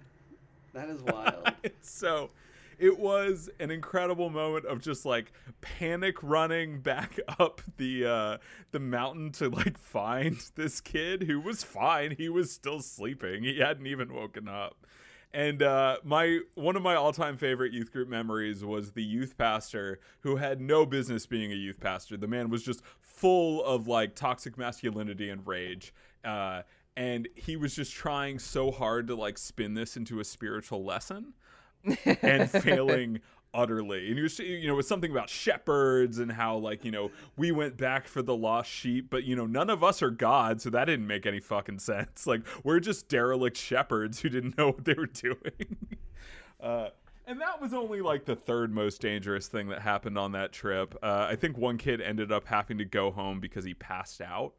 That 0.72 0.88
is 0.88 1.02
wild. 1.06 1.52
so 1.82 2.30
it 2.78 2.98
was 2.98 3.50
an 3.60 3.70
incredible 3.70 4.30
moment 4.30 4.64
of 4.66 4.80
just 4.80 5.04
like 5.04 5.32
panic 5.60 6.22
running 6.22 6.80
back 6.80 7.18
up 7.38 7.60
the 7.76 8.04
uh 8.04 8.38
the 8.70 8.80
mountain 8.80 9.30
to 9.32 9.48
like 9.48 9.78
find 9.78 10.36
this 10.54 10.80
kid 10.80 11.22
who 11.24 11.40
was 11.40 11.62
fine 11.62 12.14
he 12.16 12.28
was 12.28 12.50
still 12.50 12.80
sleeping 12.80 13.42
he 13.42 13.58
hadn't 13.58 13.86
even 13.86 14.12
woken 14.12 14.48
up 14.48 14.86
and 15.34 15.62
uh, 15.62 15.96
my 16.04 16.40
one 16.54 16.76
of 16.76 16.82
my 16.82 16.94
all-time 16.94 17.38
favorite 17.38 17.72
youth 17.72 17.90
group 17.90 18.08
memories 18.08 18.64
was 18.64 18.92
the 18.92 19.02
youth 19.02 19.38
pastor 19.38 19.98
who 20.20 20.36
had 20.36 20.60
no 20.60 20.84
business 20.84 21.24
being 21.26 21.52
a 21.52 21.54
youth 21.54 21.80
pastor. 21.80 22.18
The 22.18 22.26
man 22.26 22.50
was 22.50 22.62
just 22.62 22.82
full 23.00 23.64
of 23.64 23.88
like 23.88 24.14
toxic 24.14 24.58
masculinity 24.58 25.30
and 25.30 25.46
rage. 25.46 25.94
Uh, 26.22 26.62
and 26.96 27.28
he 27.34 27.56
was 27.56 27.74
just 27.74 27.92
trying 27.92 28.38
so 28.38 28.70
hard 28.70 29.06
to 29.06 29.14
like 29.14 29.38
spin 29.38 29.72
this 29.72 29.96
into 29.96 30.20
a 30.20 30.24
spiritual 30.24 30.84
lesson 30.84 31.32
and 32.22 32.50
failing 32.62 33.20
utterly. 33.54 34.10
And 34.10 34.20
was, 34.20 34.38
you 34.38 34.66
know, 34.66 34.74
it 34.74 34.76
was 34.76 34.88
something 34.88 35.10
about 35.10 35.28
shepherds 35.28 36.18
and 36.18 36.32
how, 36.32 36.56
like, 36.56 36.84
you 36.84 36.90
know, 36.90 37.10
we 37.36 37.52
went 37.52 37.76
back 37.76 38.06
for 38.06 38.22
the 38.22 38.34
lost 38.34 38.70
sheep, 38.70 39.08
but, 39.10 39.24
you 39.24 39.36
know, 39.36 39.46
none 39.46 39.70
of 39.70 39.84
us 39.84 40.02
are 40.02 40.10
God, 40.10 40.60
so 40.60 40.70
that 40.70 40.86
didn't 40.86 41.06
make 41.06 41.26
any 41.26 41.40
fucking 41.40 41.78
sense. 41.78 42.26
Like, 42.32 42.42
we're 42.64 42.80
just 42.80 43.08
derelict 43.08 43.58
shepherds 43.58 44.20
who 44.20 44.30
didn't 44.30 44.56
know 44.56 44.68
what 44.68 44.84
they 44.84 44.94
were 44.94 45.06
doing. 45.06 45.76
uh, 46.60 46.88
and 47.26 47.40
that 47.40 47.60
was 47.60 47.74
only 47.74 48.00
like 48.00 48.24
the 48.24 48.34
third 48.36 48.72
most 48.72 49.00
dangerous 49.00 49.48
thing 49.48 49.68
that 49.68 49.80
happened 49.80 50.16
on 50.16 50.32
that 50.32 50.52
trip. 50.52 50.94
Uh, 51.02 51.26
I 51.28 51.36
think 51.36 51.58
one 51.58 51.78
kid 51.78 52.00
ended 52.00 52.32
up 52.32 52.46
having 52.46 52.78
to 52.78 52.84
go 52.84 53.10
home 53.10 53.38
because 53.38 53.64
he 53.64 53.74
passed 53.74 54.20
out 54.20 54.54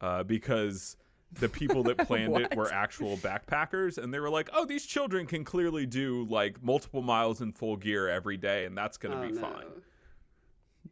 uh, 0.00 0.22
because 0.22 0.96
the 1.32 1.48
people 1.48 1.82
that 1.82 1.98
planned 2.06 2.36
it 2.38 2.56
were 2.56 2.72
actual 2.72 3.16
backpackers 3.18 3.98
and 3.98 4.12
they 4.14 4.18
were 4.20 4.30
like 4.30 4.48
oh 4.54 4.64
these 4.64 4.86
children 4.86 5.26
can 5.26 5.44
clearly 5.44 5.84
do 5.86 6.26
like 6.30 6.62
multiple 6.62 7.02
miles 7.02 7.40
in 7.42 7.52
full 7.52 7.76
gear 7.76 8.08
every 8.08 8.36
day 8.36 8.64
and 8.64 8.76
that's 8.76 8.96
gonna 8.96 9.18
Oh, 9.20 9.26
be 9.26 9.32
no. 9.32 9.40
fine 9.40 9.66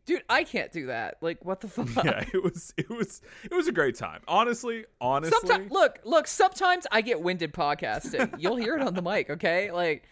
Dude, 0.04 0.22
I 0.28 0.44
can't 0.44 0.70
do 0.70 0.86
that. 0.86 1.16
Like, 1.20 1.44
what 1.44 1.60
the 1.60 1.66
fuck? 1.66 2.04
yeah 2.04 2.24
it 2.32 2.40
was 2.44 2.72
it 2.76 2.88
was 2.88 3.22
it 3.42 3.52
was 3.52 3.66
a 3.66 3.72
great 3.72 3.96
time 3.96 4.20
honestly 4.28 4.84
honestly 5.00 5.36
Sometimes, 5.40 5.72
look, 5.72 5.98
look. 6.04 6.26
Sometimes 6.28 6.86
I 6.92 7.00
get 7.00 7.20
winded 7.22 7.52
podcasting. 7.52 8.32
You'll 8.38 8.54
hear 8.56 8.76
it 8.76 8.82
on 8.82 8.94
the 8.94 9.02
mic, 9.02 9.30
okay? 9.30 9.72
Like, 9.72 10.04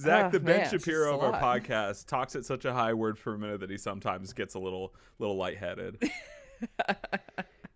zach 0.00 0.26
Ah, 0.26 0.28
the 0.30 0.40
ben 0.40 0.58
man, 0.60 0.70
shapiro 0.70 1.14
of 1.16 1.22
our 1.22 1.32
lot. 1.32 1.42
podcast 1.42 2.06
talks 2.06 2.36
at 2.36 2.46
such 2.46 2.64
a 2.64 2.72
high 2.72 2.94
word 2.94 3.18
per 3.20 3.36
minute 3.36 3.60
that 3.60 3.68
he 3.68 3.76
sometimes 3.76 4.32
gets 4.32 4.54
a 4.54 4.58
little 4.58 4.94
little 5.18 5.36
lightheaded 5.36 6.00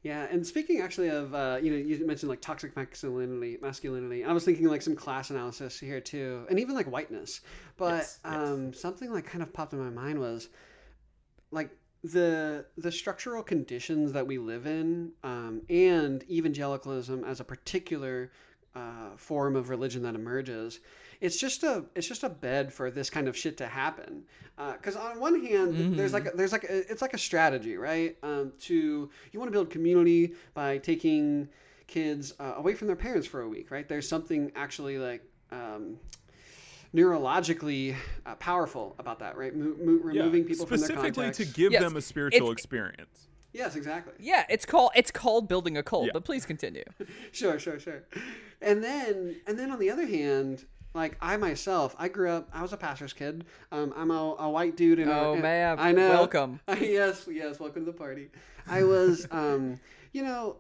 Yeah, 0.03 0.27
and 0.31 0.45
speaking 0.45 0.81
actually 0.81 1.09
of, 1.09 1.33
uh, 1.33 1.59
you 1.63 1.71
know, 1.71 1.77
you 1.77 2.05
mentioned 2.05 2.29
like 2.29 2.41
toxic 2.41 2.75
masculinity, 2.75 3.57
masculinity. 3.63 4.25
I 4.25 4.33
was 4.33 4.45
thinking 4.45 4.67
like 4.67 4.83
some 4.83 4.97
class 4.97 5.31
analysis 5.31 5.79
here 5.79 6.01
too, 6.01 6.45
and 6.51 6.59
even 6.59 6.75
like 6.75 6.87
whiteness. 6.87 7.41
But 7.77 7.95
Yes, 7.95 8.19
yes. 8.25 8.35
um, 8.35 8.73
something 8.73 9.13
like 9.13 9.27
kind 9.27 9.43
of 9.43 9.53
popped 9.53 9.73
in 9.75 9.79
my 9.79 9.91
mind 9.91 10.19
was 10.19 10.49
like 11.53 11.71
the 12.03 12.67
the 12.77 12.91
structural 12.91 13.45
conditions 13.45 14.13
that 14.13 14.27
we 14.27 14.39
live 14.39 14.67
in, 14.67 15.13
um, 15.23 15.63
and 15.71 16.29
evangelicalism 16.29 17.23
as 17.25 17.39
a 17.39 17.45
particular 17.45 18.33
uh, 18.75 19.17
form 19.17 19.55
of 19.55 19.71
religion 19.71 20.03
that 20.03 20.17
emerges. 20.17 20.81
It's 21.23 21.37
just 21.39 21.63
a 21.63 21.85
it's 21.95 22.07
just 22.09 22.25
a 22.25 22.29
bed 22.29 22.73
for 22.73 22.91
this 22.91 23.09
kind 23.09 23.29
of 23.29 23.37
shit 23.37 23.57
to 23.59 23.67
happen. 23.67 24.25
Because 24.77 24.97
on 24.97 25.19
one 25.19 25.45
hand, 25.45 25.99
there's 25.99 26.13
like 26.13 26.27
a, 26.27 26.31
there's 26.37 26.53
like 26.53 26.65
a, 26.65 26.79
it's 26.91 27.01
like 27.01 27.15
a 27.15 27.19
strategy, 27.19 27.77
right? 27.77 28.17
Um, 28.23 28.53
to 28.63 29.09
you 29.31 29.39
want 29.41 29.49
to 29.51 29.53
build 29.53 29.71
community 29.71 30.35
by 30.53 30.79
taking 30.79 31.49
kids 31.87 32.35
uh, 32.41 32.55
away 32.57 32.75
from 32.75 32.87
their 32.89 32.97
parents 32.97 33.27
for 33.27 33.43
a 33.43 33.49
week, 33.49 33.71
right? 33.71 33.89
There's 33.89 34.09
something 34.09 34.51
actually 34.57 34.99
like 34.99 35.23
um, 35.53 35.97
neurologically 36.95 37.95
uh, 38.27 38.35
powerful 38.37 38.95
about 38.99 39.19
that, 39.21 39.37
right? 39.37 39.55
Mo- 39.55 39.77
mo- 39.83 40.01
removing 40.03 40.45
people 40.45 40.67
from 40.67 40.79
their 40.79 40.89
specifically 40.89 41.31
to 41.33 41.45
give 41.45 41.73
Yes, 41.73 41.83
them 41.83 41.97
a 41.97 42.01
spiritual 42.03 42.49
it's- 42.51 42.53
experience 42.59 43.29
Yes, 43.55 43.77
exactly. 43.77 44.15
yeah, 44.19 44.45
it's 44.49 44.65
called 44.65 44.93
it's 44.97 45.11
called 45.11 45.47
building 45.47 45.77
a 45.77 45.83
cult. 45.83 46.07
Yeah. 46.07 46.13
But 46.15 46.25
please 46.25 46.47
continue. 46.47 46.85
sure, 47.33 47.59
sure, 47.59 47.79
sure. 47.79 48.03
And 48.63 48.83
then, 48.83 49.37
and 49.47 49.59
then 49.59 49.71
on 49.71 49.79
the 49.79 49.91
other 49.91 50.07
hand, 50.07 50.65
like 50.95 51.17
I 51.21 51.37
myself, 51.37 51.95
I 51.99 52.09
grew 52.09 52.31
up. 52.31 52.49
I 52.53 52.63
was 52.63 52.73
a 52.73 52.77
pastor's 52.77 53.13
kid. 53.13 53.45
Um, 53.71 53.93
I'm 53.97 54.11
a, 54.11 54.37
a 54.39 54.51
white 54.51 54.77
dude. 54.77 54.99
In 54.99 55.09
Oh, 55.09 55.35
a, 55.35 55.39
man. 55.39 55.79
I 55.79 55.93
know. 55.93 56.11
Welcome. 56.11 56.61
yes, 56.81 57.27
yes. 57.31 57.59
Welcome 57.59 57.85
to 57.87 57.93
the 57.93 57.97
party. 57.97 58.29
I 58.67 58.83
was, 58.85 59.27
um, 59.31 59.81
you 60.13 60.23
know, 60.23 60.57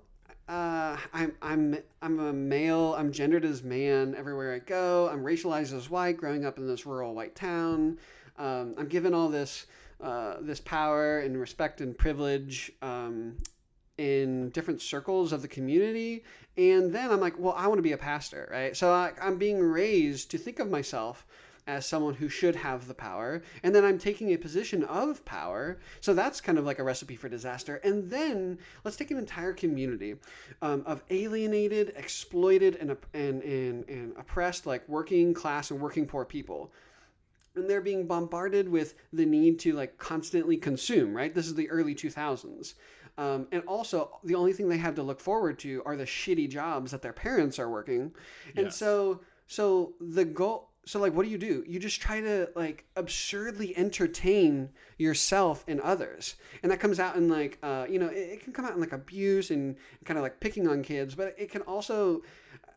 uh, 0.49 0.97
I'm 1.12 1.33
I'm 1.43 1.77
I'm 2.01 2.19
a 2.19 2.33
male. 2.33 2.95
I'm 2.97 3.12
gendered 3.12 3.45
as 3.45 3.62
man 3.62 4.15
everywhere 4.17 4.55
I 4.55 4.59
go. 4.59 5.09
I'm 5.09 5.23
racialized 5.23 5.77
as 5.77 5.91
white. 5.91 6.17
Growing 6.17 6.45
up 6.45 6.59
in 6.59 6.67
this 6.67 6.87
rural 6.87 7.15
white 7.15 7.35
town, 7.35 7.99
um, 8.39 8.75
I'm 8.79 8.89
given 8.89 9.15
all 9.15 9.29
this 9.29 9.67
uh, 10.01 10.37
this 10.41 10.61
power 10.61 11.21
and 11.21 11.39
respect 11.39 11.81
and 11.81 11.97
privilege. 11.97 12.73
Um, 12.83 13.37
in 13.99 14.49
different 14.51 14.81
circles 14.81 15.33
of 15.35 15.43
the 15.43 15.49
community. 15.49 16.25
And 16.57 16.93
then 16.93 17.11
I'm 17.11 17.21
like, 17.21 17.39
well, 17.39 17.55
I 17.57 17.67
want 17.67 17.79
to 17.79 17.83
be 17.83 17.93
a 17.93 17.99
pastor, 17.99 18.49
right? 18.51 18.77
So 18.77 18.93
I, 18.93 19.13
I'm 19.21 19.39
being 19.39 19.61
raised 19.61 20.31
to 20.33 20.39
think 20.39 20.59
of 20.59 20.71
myself 20.71 21.27
as 21.67 21.87
someone 21.87 22.15
who 22.15 22.29
should 22.29 22.57
have 22.57 22.89
the 22.89 22.95
power. 22.95 23.43
And 23.63 23.75
then 23.75 23.85
I'm 23.85 23.99
taking 23.99 24.33
a 24.33 24.37
position 24.37 24.83
of 24.85 25.25
power. 25.25 25.79
So 26.01 26.13
that's 26.13 26.41
kind 26.41 26.59
of 26.59 26.65
like 26.65 26.79
a 26.79 26.85
recipe 26.85 27.17
for 27.17 27.29
disaster. 27.29 27.77
And 27.85 28.11
then 28.11 28.59
let's 28.85 28.97
take 28.97 29.11
an 29.11 29.19
entire 29.19 29.53
community 29.53 30.17
um, 30.61 30.83
of 30.87 31.03
alienated, 31.11 31.93
exploited, 31.97 32.77
and, 32.77 32.97
and, 33.15 33.43
and, 33.43 33.89
and 33.89 34.13
oppressed, 34.19 34.67
like 34.67 34.87
working 34.89 35.35
class 35.35 35.71
and 35.71 35.81
working 35.81 36.07
poor 36.07 36.25
people 36.25 36.73
and 37.55 37.69
they're 37.69 37.81
being 37.81 38.07
bombarded 38.07 38.69
with 38.69 38.95
the 39.13 39.27
need 39.27 39.59
to 39.59 39.75
like 39.75 39.99
constantly 39.99 40.57
consume 40.57 41.15
right 41.15 41.35
this 41.35 41.47
is 41.47 41.55
the 41.55 41.69
early 41.69 41.95
2000s 41.95 42.75
um, 43.23 43.47
and 43.52 43.62
also 43.75 43.99
the 44.25 44.35
only 44.35 44.52
thing 44.52 44.69
they 44.69 44.76
have 44.87 44.95
to 44.95 45.02
look 45.11 45.21
forward 45.21 45.59
to 45.59 45.83
are 45.87 45.97
the 45.97 46.05
shitty 46.19 46.49
jobs 46.49 46.91
that 46.93 47.02
their 47.02 47.12
parents 47.12 47.59
are 47.59 47.71
working 47.79 48.05
and 48.57 48.67
Yes. 48.67 48.76
so 48.76 49.21
so 49.47 49.95
the 50.00 50.25
goal 50.25 50.69
so 50.85 50.99
like 50.99 51.14
what 51.14 51.25
do 51.25 51.31
you 51.31 51.38
do 51.38 51.62
you 51.73 51.79
just 51.79 52.00
try 52.00 52.21
to 52.21 52.49
like 52.57 52.85
absurdly 52.97 53.76
entertain 53.76 54.69
yourself 54.99 55.64
and 55.69 55.81
others 55.81 56.37
and 56.62 56.73
that 56.73 56.81
comes 56.81 56.99
out 56.99 57.14
in 57.17 57.29
like 57.29 57.59
uh, 57.62 57.85
you 57.93 57.99
know 58.00 58.09
it, 58.09 58.26
it 58.35 58.38
can 58.45 58.52
come 58.52 58.64
out 58.64 58.75
in 58.75 58.81
like 58.81 58.93
abuse 58.93 59.50
and 59.50 59.76
kind 60.05 60.19
of 60.19 60.23
like 60.23 60.41
picking 60.41 60.67
on 60.69 60.83
kids 60.83 61.14
but 61.14 61.35
it 61.38 61.50
can 61.50 61.62
also 61.62 62.23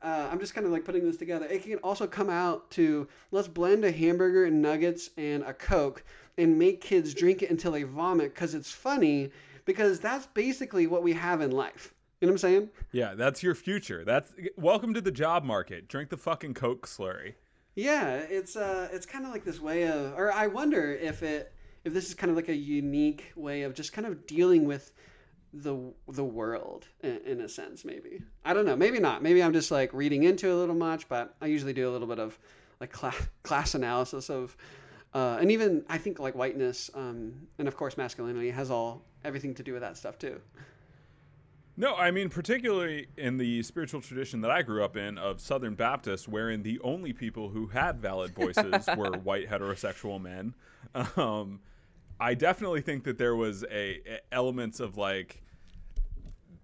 uh, 0.01 0.27
I'm 0.31 0.39
just 0.39 0.53
kind 0.53 0.67
of 0.67 0.71
like 0.73 0.85
putting 0.85 1.03
this 1.03 1.17
together. 1.17 1.47
It 1.47 1.63
can 1.63 1.79
also 1.79 2.05
come 2.05 2.29
out 2.29 2.69
to 2.71 3.07
let's 3.31 3.47
blend 3.47 3.83
a 3.85 3.91
hamburger 3.91 4.45
and 4.45 4.61
nuggets 4.61 5.09
and 5.17 5.41
a 5.43 5.53
Coke 5.53 6.03
and 6.37 6.59
make 6.59 6.79
kids 6.81 7.13
drink 7.15 7.41
it 7.41 7.49
until 7.49 7.71
they 7.71 7.83
vomit 7.83 8.35
because 8.35 8.53
it's 8.53 8.71
funny 8.71 9.31
because 9.65 9.99
that's 9.99 10.27
basically 10.27 10.87
what 10.87 11.03
we 11.03 11.13
have 11.13 11.41
in 11.41 11.51
life. 11.51 11.93
You 12.21 12.27
know 12.27 12.31
what 12.31 12.43
I'm 12.43 12.49
saying? 12.49 12.69
yeah 12.91 13.13
that's 13.13 13.43
your 13.43 13.53
future 13.53 14.03
that's 14.05 14.31
welcome 14.57 14.93
to 14.93 15.01
the 15.01 15.11
job 15.11 15.43
market 15.43 15.87
drink 15.87 16.09
the 16.09 16.17
fucking 16.17 16.53
coke 16.53 16.87
slurry 16.87 17.35
Yeah, 17.75 18.15
it's 18.15 18.55
uh, 18.55 18.87
it's 18.91 19.05
kind 19.05 19.25
of 19.25 19.31
like 19.31 19.43
this 19.43 19.59
way 19.59 19.83
of, 19.87 20.13
or 20.17 20.31
I 20.31 20.47
wonder 20.47 20.93
if 20.95 21.21
it, 21.23 21.51
if 21.83 21.93
this 21.93 22.07
is 22.07 22.13
kind 22.15 22.29
of 22.31 22.37
like 22.37 22.47
a 22.47 22.55
unique 22.55 23.33
way 23.35 23.63
of 23.63 23.73
just 23.73 23.91
kind 23.91 24.07
of 24.07 24.25
dealing 24.25 24.63
with 24.65 24.93
the 25.53 25.75
the 26.07 26.23
world 26.23 26.87
in, 27.03 27.19
in 27.25 27.41
a 27.41 27.49
sense. 27.49 27.83
Maybe 27.83 28.21
I 28.45 28.53
don't 28.53 28.65
know. 28.65 28.77
Maybe 28.77 28.99
not. 28.99 29.21
Maybe 29.21 29.43
I'm 29.43 29.53
just 29.53 29.71
like 29.71 29.93
reading 29.93 30.23
into 30.23 30.51
a 30.53 30.55
little 30.55 30.75
much. 30.75 31.07
But 31.09 31.35
I 31.41 31.47
usually 31.47 31.73
do 31.73 31.89
a 31.89 31.91
little 31.91 32.07
bit 32.07 32.19
of 32.19 32.39
like 32.79 32.91
class 32.93 33.27
class 33.43 33.75
analysis 33.75 34.29
of, 34.29 34.55
uh, 35.13 35.37
and 35.41 35.51
even 35.51 35.83
I 35.89 35.97
think 35.97 36.17
like 36.19 36.33
whiteness, 36.33 36.89
um, 36.95 37.33
and 37.59 37.67
of 37.67 37.75
course 37.75 37.97
masculinity 37.97 38.51
has 38.51 38.71
all 38.71 39.03
everything 39.25 39.53
to 39.55 39.63
do 39.63 39.73
with 39.73 39.81
that 39.81 39.97
stuff 39.97 40.17
too. 40.17 40.39
No, 41.77 41.95
I 41.95 42.11
mean 42.11 42.29
particularly 42.29 43.07
in 43.17 43.37
the 43.37 43.61
spiritual 43.63 43.99
tradition 43.99 44.41
that 44.41 44.51
I 44.51 44.61
grew 44.61 44.83
up 44.83 44.95
in 44.95 45.17
of 45.17 45.41
Southern 45.41 45.75
Baptist, 45.75 46.27
wherein 46.27 46.63
the 46.63 46.79
only 46.81 47.11
people 47.11 47.49
who 47.49 47.67
had 47.67 47.99
valid 47.99 48.33
voices 48.33 48.87
were 48.97 49.11
white 49.17 49.49
heterosexual 49.49 50.21
men. 50.21 50.53
Um, 51.17 51.59
I 52.19 52.33
definitely 52.33 52.81
think 52.81 53.03
that 53.03 53.17
there 53.17 53.35
was 53.35 53.63
a, 53.63 53.99
a 54.07 54.19
elements 54.31 54.79
of 54.79 54.95
like 54.97 55.43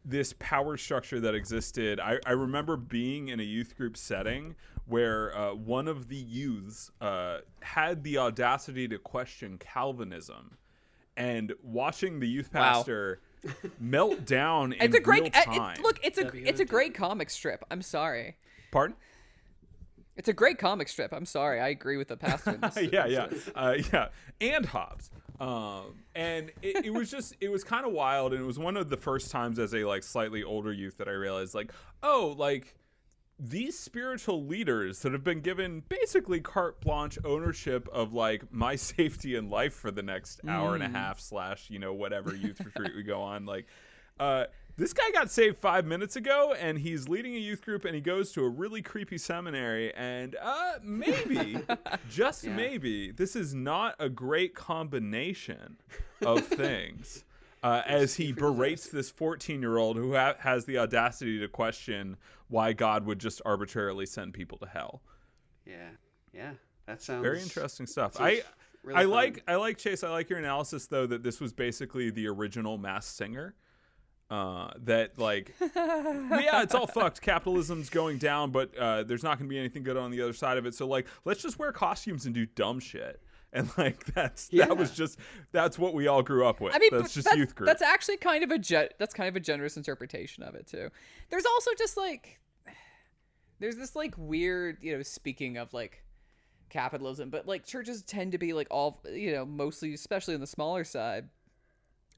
this 0.06 0.34
power 0.39 0.77
structure 0.77 1.20
that 1.20 1.36
existed. 1.36 2.00
I, 2.00 2.20
I 2.25 2.32
remember 2.32 2.77
being 2.77 3.27
in 3.27 3.39
a 3.39 3.44
youth 3.44 3.75
group 3.75 3.98
setting 3.98 4.56
where 4.86 5.36
uh, 5.38 5.53
one 5.53 5.88
of 5.88 6.08
the 6.08 6.15
youths 6.15 6.91
uh, 7.01 7.39
had 7.62 8.03
the 8.03 8.18
audacity 8.18 8.88
to 8.88 8.98
question 8.98 9.58
Calvinism, 9.58 10.58
and 11.18 11.53
watching 11.63 12.20
the 12.20 12.27
youth 12.27 12.53
Wow. 12.53 12.74
pastor 12.84 13.22
melt 13.80 14.25
down 14.25 14.74
in 14.74 14.82
It's 14.82 14.96
a 14.96 15.00
great 15.00 15.24
real 15.24 15.32
it- 15.34 15.82
look. 15.84 16.00
It's 16.03 16.18
a 16.18 16.24
W 16.25 16.44
it's 16.46 16.60
a 16.60 16.65
great 16.65 16.94
comic 16.94 17.30
strip. 17.30 17.63
I'm 17.72 17.82
sorry. 17.82 18.38
Pardon? 18.72 18.96
It's 20.18 20.27
a 20.30 20.34
great 20.34 20.58
comic 20.60 20.88
strip. 20.89 21.13
I'm 21.13 21.25
sorry. 21.25 21.60
I 21.60 21.70
agree 21.70 21.98
with 21.98 22.10
the 22.10 22.18
pastor. 22.18 22.51
In 22.51 22.62
this. 22.62 22.77
yeah, 22.91 23.06
yeah, 23.08 23.27
uh, 23.56 23.75
yeah, 23.91 24.08
and 24.41 24.65
Hobbes. 24.65 25.10
Um, 25.39 25.96
and 26.13 26.51
it, 26.62 26.86
it 26.86 26.94
was 26.94 27.10
just, 27.10 27.36
it 27.41 27.50
was 27.50 27.63
kind 27.63 27.86
of 27.86 27.94
wild, 27.94 28.34
and 28.34 28.44
it 28.44 28.46
was 28.46 28.60
one 28.60 28.77
of 28.77 28.89
the 28.89 28.98
first 28.98 29.32
times 29.32 29.58
as 29.58 29.74
a 29.74 29.84
like 29.86 30.03
slightly 30.03 30.44
older 30.44 30.72
youth 30.72 30.98
that 30.98 31.08
I 31.08 31.12
realized, 31.12 31.56
like, 31.56 31.72
oh, 32.03 32.36
like 32.38 32.75
these 33.43 33.77
spiritual 33.77 34.45
leaders 34.45 35.00
that 35.00 35.12
have 35.13 35.24
been 35.24 35.41
given 35.41 35.81
basically 35.89 36.39
carte 36.39 36.79
blanche 36.79 37.17
ownership 37.25 37.89
of 37.91 38.13
like 38.13 38.43
my 38.53 38.75
safety 38.75 39.36
and 39.36 39.50
life 39.50 39.74
for 39.74 39.89
the 39.89 40.03
next 40.03 40.41
hour 40.48 40.75
and 40.75 40.83
a 40.83 40.88
half 40.89 41.19
slash 41.19 41.69
you 41.71 41.79
know 41.79 41.91
whatever 41.91 42.36
youth 42.36 42.62
retreat 42.65 42.91
we 42.95 43.01
go 43.01 43.19
on 43.19 43.45
like 43.48 43.65
uh 44.19 44.43
this 44.77 44.93
guy 44.93 45.10
got 45.12 45.29
saved 45.31 45.57
five 45.57 45.86
minutes 45.86 46.15
ago 46.15 46.53
and 46.60 46.77
he's 46.77 47.10
leading 47.10 47.36
a 47.36 47.39
youth 47.39 47.63
group 47.63 47.83
and 47.83 47.95
he 47.95 48.00
goes 48.01 48.31
to 48.31 48.43
a 48.43 48.48
really 48.50 48.81
creepy 48.81 49.17
seminary 49.17 49.91
and 49.95 50.36
uh 50.41 50.74
maybe 50.83 51.57
just 52.10 52.43
Yeah. 52.43 52.55
maybe 52.55 53.12
this 53.12 53.36
is 53.36 53.55
not 53.55 53.95
a 54.00 54.07
great 54.07 54.53
combination 54.53 55.77
of 56.24 56.45
things 56.45 57.24
uh, 57.63 57.82
as 57.86 58.15
he 58.15 58.32
berates 58.32 58.88
this 58.88 59.10
14 59.10 59.62
year 59.62 59.77
old 59.77 59.98
who 59.98 60.13
ha- 60.15 60.36
has 60.39 60.65
the 60.65 60.77
audacity 60.77 61.39
to 61.39 61.48
question 61.48 62.18
why 62.48 62.74
God 62.74 63.06
would 63.06 63.20
just 63.20 63.41
arbitrarily 63.46 64.06
send 64.06 64.34
people 64.34 64.58
to 64.60 64.65
hell. 64.65 65.01
Yeah, 65.65 65.89
yeah, 66.34 66.51
that 66.88 67.01
sounds 67.01 67.22
Very 67.24 67.41
interesting 67.41 67.86
stuff. 67.86 68.20
I 68.20 68.44
Really 68.84 68.98
I 69.00 69.03
fun. 69.03 69.10
like 69.12 69.44
I 69.48 69.56
like 69.56 69.77
Chase. 69.77 70.03
I 70.03 70.10
like 70.10 70.30
your 70.30 70.39
analysis 70.39 70.88
though 70.88 71.06
that 71.06 71.22
this 71.22 71.39
was 71.39 71.53
basically 71.53 72.10
the 72.10 72.27
original 72.27 72.77
Masked 72.80 73.15
Singer. 73.15 73.53
Uh, 74.32 74.72
that 74.77 75.20
like, 75.20 75.53
yeah, 75.75 76.63
it's 76.63 76.74
all 76.74 76.88
fucked. 76.88 77.22
Capitalism's 77.22 77.89
going 77.89 78.18
down, 78.18 78.50
but 78.50 78.75
uh, 78.77 79.03
there's 79.03 79.24
not 79.24 79.38
going 79.38 79.48
to 79.48 79.53
be 79.53 79.60
anything 79.60 79.84
good 79.84 79.98
on 79.98 80.10
the 80.10 80.22
other 80.22 80.32
side 80.32 80.58
of 80.58 80.65
it. 80.65 80.74
So 80.74 80.88
like, 80.88 81.06
let's 81.25 81.41
just 81.41 81.60
wear 81.60 81.74
costumes 81.74 82.25
and 82.25 82.34
do 82.34 82.46
dumb 82.46 82.80
shit. 82.80 83.22
And 83.53 83.70
like 83.77 84.05
that's 84.13 84.48
that 84.50 84.77
was 84.77 84.91
just 84.91 85.20
that's 85.51 85.77
what 85.77 85.93
we 85.93 86.08
all 86.08 86.24
grew 86.24 86.46
up 86.46 86.62
with. 86.62 86.74
I 86.74 86.79
mean, 86.79 86.89
that's 86.91 87.13
just 87.13 87.25
that's, 87.25 87.38
youth 87.38 87.53
group. 87.53 87.67
That's 87.67 87.81
actually 87.81 88.17
kind 88.17 88.43
of 88.43 88.51
a 88.51 88.58
ge- 88.58 88.93
that's 88.98 89.13
kind 89.13 89.27
of 89.27 89.36
a 89.36 89.41
generous 89.41 89.75
interpretation 89.75 90.43
of 90.43 90.55
it 90.55 90.67
too. 90.67 90.89
There's 91.29 91.46
also 91.46 91.72
just 91.77 91.98
like 91.98 92.39
there's 93.60 93.75
this 93.75 93.96
like 93.96 94.15
weird, 94.17 94.77
you 94.81 94.96
know, 94.96 95.03
speaking 95.03 95.58
of 95.58 95.74
like 95.74 96.03
capitalism, 96.70 97.29
but 97.29 97.46
like 97.46 97.65
churches 97.65 98.01
tend 98.01 98.31
to 98.31 98.38
be 98.38 98.53
like 98.53 98.67
all, 98.72 99.01
you 99.12 99.34
know, 99.34 99.46
mostly 99.46 99.93
especially 99.93 100.34
on 100.34 100.39
the 100.39 100.48
smaller 100.48 100.84
side 100.84 101.27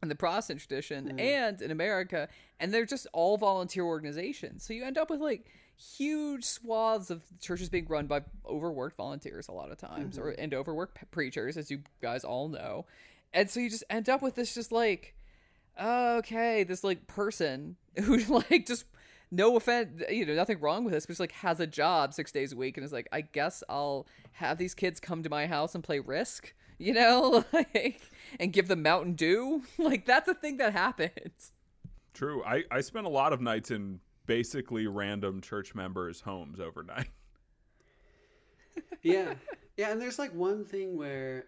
in 0.02 0.10
the 0.10 0.16
Protestant 0.16 0.60
tradition 0.60 1.12
hmm. 1.12 1.20
and 1.20 1.62
in 1.62 1.72
America, 1.72 2.30
and 2.60 2.74
they're 2.74 2.86
just 2.86 3.08
all 3.12 3.38
volunteer 3.38 3.84
organizations. 3.84 4.64
So 4.64 4.74
you 4.74 4.86
end 4.86 4.98
up 4.98 5.10
with 5.10 5.20
like 5.20 5.48
huge 5.76 6.44
swaths 6.44 7.10
of 7.10 7.24
churches 7.40 7.70
being 7.70 7.86
run 7.88 8.08
by 8.08 8.22
overworked 8.46 8.98
volunteers 8.98 9.48
a 9.48 9.52
lot 9.52 9.72
of 9.72 9.78
times, 9.78 10.18
or 10.18 10.26
mm-hmm. 10.32 10.42
and 10.42 10.54
overworked 10.54 11.12
preachers, 11.12 11.58
as 11.58 11.72
you 11.72 11.82
guys 12.02 12.24
all 12.24 12.48
know. 12.48 12.86
And 13.34 13.50
so 13.50 13.60
you 13.60 13.70
just 13.70 13.84
end 13.90 14.10
up 14.10 14.22
with 14.22 14.36
this 14.36 14.54
just 14.54 14.72
like, 14.72 15.16
okay, 15.82 16.64
this 16.64 16.84
like 16.84 17.08
person 17.08 17.78
who 18.04 18.18
like 18.18 18.66
just 18.66 18.86
no 19.32 19.56
offense, 19.58 20.04
you 20.10 20.26
know, 20.26 20.36
nothing 20.36 20.60
wrong 20.60 20.84
with 20.84 20.94
this, 20.94 21.06
but 21.06 21.14
just 21.14 21.20
like 21.20 21.32
has 21.32 21.60
a 21.60 21.68
job 21.68 22.14
six 22.14 22.32
days 22.32 22.54
a 22.54 22.56
week 22.56 22.78
and 22.78 22.86
is 22.86 22.94
like, 22.94 23.08
I 23.12 23.22
guess 23.22 23.64
I'll 23.68 24.08
have 24.34 24.58
these 24.58 24.76
kids 24.76 25.00
come 25.00 25.24
to 25.24 25.30
my 25.30 25.48
house 25.48 25.74
and 25.74 25.84
play 25.84 26.00
Risk, 26.00 26.54
you 26.78 26.94
know, 26.94 27.44
like, 27.54 28.02
and 28.40 28.54
give 28.54 28.68
them 28.68 28.84
Mountain 28.84 29.14
Dew. 29.14 29.64
Like 29.78 30.06
that's 30.06 30.28
a 30.28 30.34
thing 30.34 30.58
that 30.58 30.74
happens. 30.74 31.52
True. 32.14 32.44
I 32.44 32.64
I 32.70 32.82
spent 32.82 33.08
a 33.08 33.10
lot 33.10 33.34
of 33.34 33.42
nights 33.42 33.72
in 33.72 34.00
basically 34.26 34.88
random 34.88 35.42
church 35.42 35.76
members' 35.76 36.22
homes 36.22 36.60
overnight. 36.60 37.10
yeah 39.04 39.34
yeah 39.78 39.92
and 39.92 40.02
there's 40.02 40.18
like 40.18 40.34
one 40.34 40.64
thing 40.66 40.98
where 40.98 41.46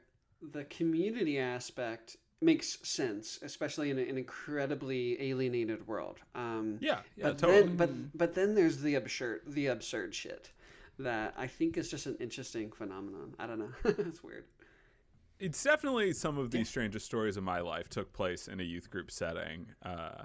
the 0.52 0.64
community 0.66 1.40
aspect 1.40 2.18
makes 2.42 2.78
sense 2.88 3.40
especially 3.42 3.90
in 3.90 3.98
an 3.98 4.18
incredibly 4.18 5.20
alienated 5.22 5.88
world 5.88 6.18
um 6.36 6.78
Yeah, 6.82 7.00
yeah, 7.16 7.30
but 7.30 7.38
totally. 7.38 7.64
then 7.64 7.76
but 7.78 7.90
but 8.18 8.36
then 8.36 8.54
there's 8.56 8.78
the 8.82 8.96
absurd 8.96 9.42
the 9.48 9.68
absurd 9.68 10.14
shit 10.14 10.52
that 11.00 11.34
i 11.38 11.48
think 11.48 11.78
is 11.78 11.90
just 11.90 12.06
an 12.06 12.18
interesting 12.20 12.72
phenomenon 12.72 13.34
i 13.40 13.48
don't 13.48 13.60
know 13.60 13.72
it's 13.86 14.24
weird 14.24 14.46
it's 15.40 15.62
definitely 15.64 16.14
some 16.14 16.38
of 16.38 16.52
the 16.52 16.64
strangest 16.64 17.06
stories 17.06 17.36
of 17.38 17.44
my 17.44 17.60
life 17.60 17.90
took 17.90 18.14
place 18.14 18.48
in 18.48 18.60
a 18.62 18.64
youth 18.64 18.90
group 18.90 19.12
setting. 19.12 19.66
Uh, 19.84 20.24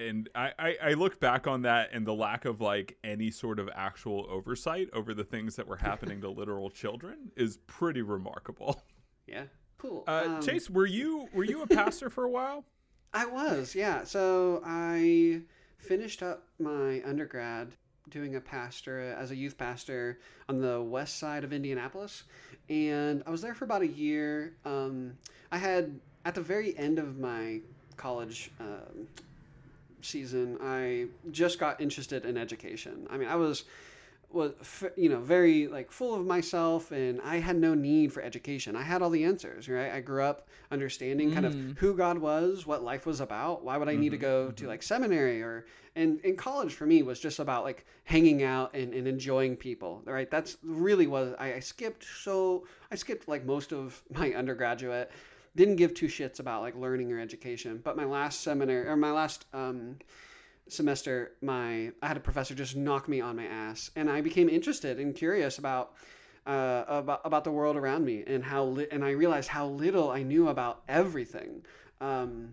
and 0.00 0.28
I, 0.34 0.52
I, 0.58 0.76
I 0.82 0.92
look 0.94 1.20
back 1.20 1.46
on 1.46 1.62
that 1.62 1.90
and 1.92 2.06
the 2.06 2.14
lack 2.14 2.44
of 2.44 2.60
like 2.60 2.96
any 3.04 3.30
sort 3.30 3.58
of 3.58 3.68
actual 3.74 4.26
oversight 4.30 4.88
over 4.92 5.14
the 5.14 5.24
things 5.24 5.56
that 5.56 5.66
were 5.66 5.76
happening 5.90 6.20
to 6.22 6.30
literal 6.30 6.70
children 6.70 7.30
is 7.36 7.58
pretty 7.66 8.02
remarkable. 8.02 8.82
yeah 9.26 9.44
cool 9.78 10.04
Uh, 10.08 10.24
Um, 10.26 10.42
Chase, 10.42 10.68
were 10.70 10.86
you 10.86 11.28
were 11.32 11.44
you 11.44 11.62
a 11.62 11.66
pastor 11.66 12.10
for 12.10 12.24
a 12.24 12.30
while? 12.30 12.64
I 13.12 13.26
was, 13.26 13.74
yeah. 13.74 14.04
So 14.04 14.62
I 14.64 15.40
finished 15.78 16.22
up 16.22 16.44
my 16.58 17.02
undergrad 17.04 17.72
doing 18.08 18.36
a 18.36 18.40
pastor 18.40 19.00
as 19.18 19.30
a 19.30 19.36
youth 19.36 19.56
pastor 19.58 20.18
on 20.48 20.60
the 20.60 20.80
west 20.82 21.18
side 21.18 21.42
of 21.44 21.52
Indianapolis, 21.52 22.24
and 22.68 23.22
I 23.26 23.30
was 23.30 23.40
there 23.42 23.54
for 23.54 23.64
about 23.64 23.82
a 23.82 23.86
year. 23.88 24.54
Um, 24.64 25.14
I 25.50 25.58
had 25.58 25.98
at 26.24 26.34
the 26.34 26.40
very 26.40 26.76
end 26.78 26.98
of 26.98 27.18
my 27.18 27.60
college 27.96 28.50
um, 28.60 29.08
season, 30.04 30.58
I 30.62 31.06
just 31.30 31.58
got 31.58 31.80
interested 31.80 32.24
in 32.24 32.36
education. 32.36 33.06
I 33.10 33.16
mean, 33.16 33.28
I 33.28 33.36
was 33.36 33.64
was 34.32 34.52
you 34.96 35.08
know 35.08 35.18
very 35.18 35.66
like 35.66 35.90
full 35.90 36.14
of 36.14 36.24
myself 36.24 36.92
and 36.92 37.20
i 37.22 37.38
had 37.38 37.56
no 37.56 37.74
need 37.74 38.12
for 38.12 38.22
education. 38.22 38.76
I 38.76 38.82
had 38.82 39.02
all 39.02 39.10
the 39.10 39.24
answers 39.24 39.68
right? 39.68 39.92
I 39.92 40.00
grew 40.00 40.22
up 40.22 40.48
understanding 40.70 41.32
kind 41.32 41.46
of 41.46 41.54
mm. 41.54 41.76
who 41.78 41.96
god 41.96 42.18
was 42.18 42.64
what 42.64 42.84
life 42.84 43.06
was 43.06 43.20
about 43.20 43.64
why 43.64 43.76
would 43.76 43.88
i 43.88 43.96
need 43.96 44.10
to 44.10 44.16
mm-hmm. 44.16 44.22
go 44.22 44.50
to 44.50 44.54
mm-hmm. 44.54 44.68
like 44.68 44.82
seminary 44.82 45.42
or 45.42 45.66
and 45.96 46.20
in 46.20 46.36
college 46.36 46.74
for 46.74 46.86
me 46.86 47.02
was 47.02 47.18
just 47.18 47.40
about 47.40 47.64
like 47.64 47.84
hanging 48.04 48.44
out 48.44 48.72
and, 48.74 48.94
and 48.94 49.08
enjoying 49.08 49.56
people 49.56 50.02
right? 50.04 50.30
That's 50.30 50.56
really 50.62 51.08
was 51.08 51.34
I, 51.38 51.54
I 51.54 51.60
skipped 51.60 52.04
so 52.22 52.66
i 52.92 52.94
skipped 52.94 53.26
like 53.26 53.44
most 53.44 53.72
of 53.72 54.00
my 54.14 54.32
undergraduate 54.32 55.10
didn't 55.60 55.76
give 55.76 55.92
two 55.92 56.06
shits 56.06 56.40
about 56.40 56.62
like 56.62 56.74
learning 56.74 57.12
or 57.12 57.20
education. 57.20 57.80
But 57.84 57.94
my 57.94 58.06
last 58.06 58.40
seminar 58.40 58.86
or 58.88 58.96
my 58.96 59.12
last 59.12 59.44
um 59.52 59.98
semester 60.68 61.32
my 61.42 61.90
i 62.00 62.06
had 62.06 62.16
a 62.16 62.20
professor 62.20 62.54
just 62.54 62.76
knock 62.76 63.08
me 63.08 63.20
on 63.20 63.34
my 63.34 63.44
ass 63.44 63.90
and 63.96 64.08
i 64.08 64.20
became 64.20 64.48
interested 64.48 65.00
and 65.00 65.16
curious 65.16 65.58
about 65.58 65.94
uh, 66.46 66.84
about 66.86 67.20
about 67.24 67.42
the 67.42 67.50
world 67.50 67.76
around 67.76 68.04
me 68.04 68.22
and 68.26 68.44
how 68.44 68.64
li- 68.64 68.86
and 68.92 69.04
i 69.04 69.10
realized 69.10 69.48
how 69.48 69.66
little 69.66 70.10
i 70.10 70.22
knew 70.22 70.48
about 70.48 70.82
everything. 70.88 71.62
Um, 72.00 72.52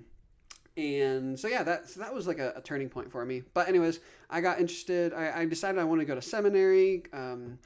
and 0.75 1.39
so 1.39 1.47
yeah 1.47 1.63
that 1.63 1.89
so 1.89 1.99
that 2.01 2.13
was 2.13 2.27
like 2.27 2.39
a, 2.39 2.53
a 2.57 2.61
turning 2.61 2.89
point 2.89 3.09
for 3.11 3.23
me. 3.23 3.43
But 3.53 3.69
anyways 3.69 4.01
i 4.29 4.41
got 4.41 4.59
interested. 4.59 5.13
I, 5.13 5.41
I 5.41 5.45
decided 5.45 5.79
i 5.79 5.85
wanted 5.85 6.01
to 6.01 6.07
go 6.07 6.15
to 6.15 6.21
seminary 6.21 7.03
um, 7.13 7.59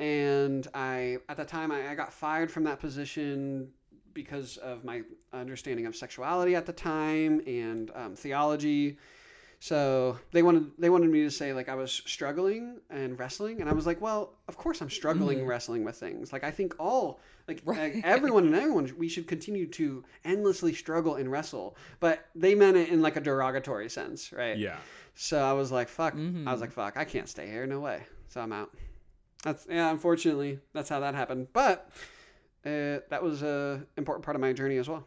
and 0.00 0.66
i 0.74 1.18
at 1.28 1.36
the 1.36 1.44
time 1.44 1.70
I, 1.70 1.90
I 1.92 1.94
got 1.94 2.12
fired 2.12 2.50
from 2.50 2.64
that 2.64 2.80
position 2.80 3.68
because 4.16 4.56
of 4.56 4.82
my 4.84 5.02
understanding 5.32 5.86
of 5.86 5.94
sexuality 5.94 6.56
at 6.56 6.66
the 6.66 6.72
time 6.72 7.40
and 7.46 7.92
um, 7.94 8.16
theology 8.16 8.98
so 9.58 10.18
they 10.32 10.42
wanted 10.42 10.70
they 10.78 10.90
wanted 10.90 11.10
me 11.10 11.22
to 11.22 11.30
say 11.30 11.52
like 11.54 11.68
I 11.68 11.74
was 11.74 11.90
struggling 11.90 12.78
and 12.90 13.18
wrestling, 13.18 13.60
and 13.62 13.70
I 13.70 13.72
was 13.72 13.86
like, 13.86 14.02
well, 14.02 14.34
of 14.48 14.56
course 14.58 14.82
I'm 14.82 14.90
struggling 14.90 15.46
wrestling 15.46 15.82
with 15.82 15.96
things. 15.96 16.30
Like 16.30 16.44
I 16.44 16.50
think 16.50 16.74
all 16.78 17.20
like 17.48 17.62
Right. 17.64 18.02
everyone 18.04 18.44
and 18.44 18.54
everyone 18.54 18.92
we 18.98 19.08
should 19.08 19.26
continue 19.26 19.66
to 19.68 20.04
endlessly 20.26 20.74
struggle 20.74 21.14
and 21.14 21.30
wrestle, 21.32 21.74
but 22.00 22.26
they 22.34 22.54
meant 22.54 22.76
it 22.76 22.90
in 22.90 23.00
like 23.00 23.16
a 23.16 23.20
derogatory 23.20 23.88
sense, 23.88 24.30
right? 24.30 24.58
Yeah. 24.58 24.76
So 25.14 25.38
I 25.42 25.54
was 25.54 25.72
like, 25.72 25.88
fuck. 25.88 26.14
I 26.14 26.52
was 26.52 26.60
like, 26.60 26.72
fuck. 26.72 26.98
I 26.98 27.04
can't 27.04 27.28
stay 27.28 27.46
here. 27.46 27.66
No 27.66 27.80
way. 27.80 28.02
So 28.28 28.42
I'm 28.42 28.52
out. 28.52 28.70
That's 29.42 29.66
yeah. 29.70 29.90
Unfortunately, 29.90 30.58
that's 30.74 30.90
how 30.90 31.00
that 31.00 31.14
happened. 31.14 31.48
But 31.54 31.88
uh, 32.66 33.00
that 33.10 33.22
was 33.22 33.42
a 33.42 33.86
important 33.96 34.24
part 34.24 34.34
of 34.34 34.40
my 34.40 34.52
journey 34.52 34.76
as 34.78 34.88
well. 34.88 35.04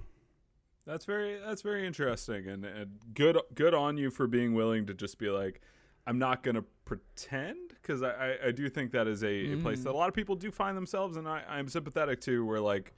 That's 0.86 1.06
very 1.06 1.38
that's 1.45 1.62
very 1.62 1.86
interesting 1.86 2.48
and, 2.48 2.65
and 2.65 2.91
good 3.13 3.38
good 3.54 3.74
on 3.74 3.98
you 3.98 4.10
for 4.10 4.26
being 4.28 4.54
willing 4.56 4.86
to 4.88 4.93
just 4.93 5.19
be 5.19 5.30
like, 5.30 5.62
I'm 6.08 6.17
not 6.17 6.41
gonna 6.41 6.63
pretend 6.86 7.74
because 7.82 8.02
I, 8.02 8.10
I, 8.10 8.38
I 8.48 8.52
do 8.52 8.69
think 8.69 8.91
that 8.93 9.08
is 9.08 9.24
a, 9.24 9.54
a 9.54 9.58
place 9.58 9.84
that 9.84 9.91
a 9.91 9.98
lot 9.98 10.08
of 10.10 10.15
people 10.15 10.36
do 10.36 10.50
find 10.52 10.76
themselves 10.76 11.17
and 11.17 11.28
I, 11.28 11.43
I'm 11.48 11.67
sympathetic 11.67 12.22
to 12.22 12.43
where 12.45 12.60
like 12.60 12.93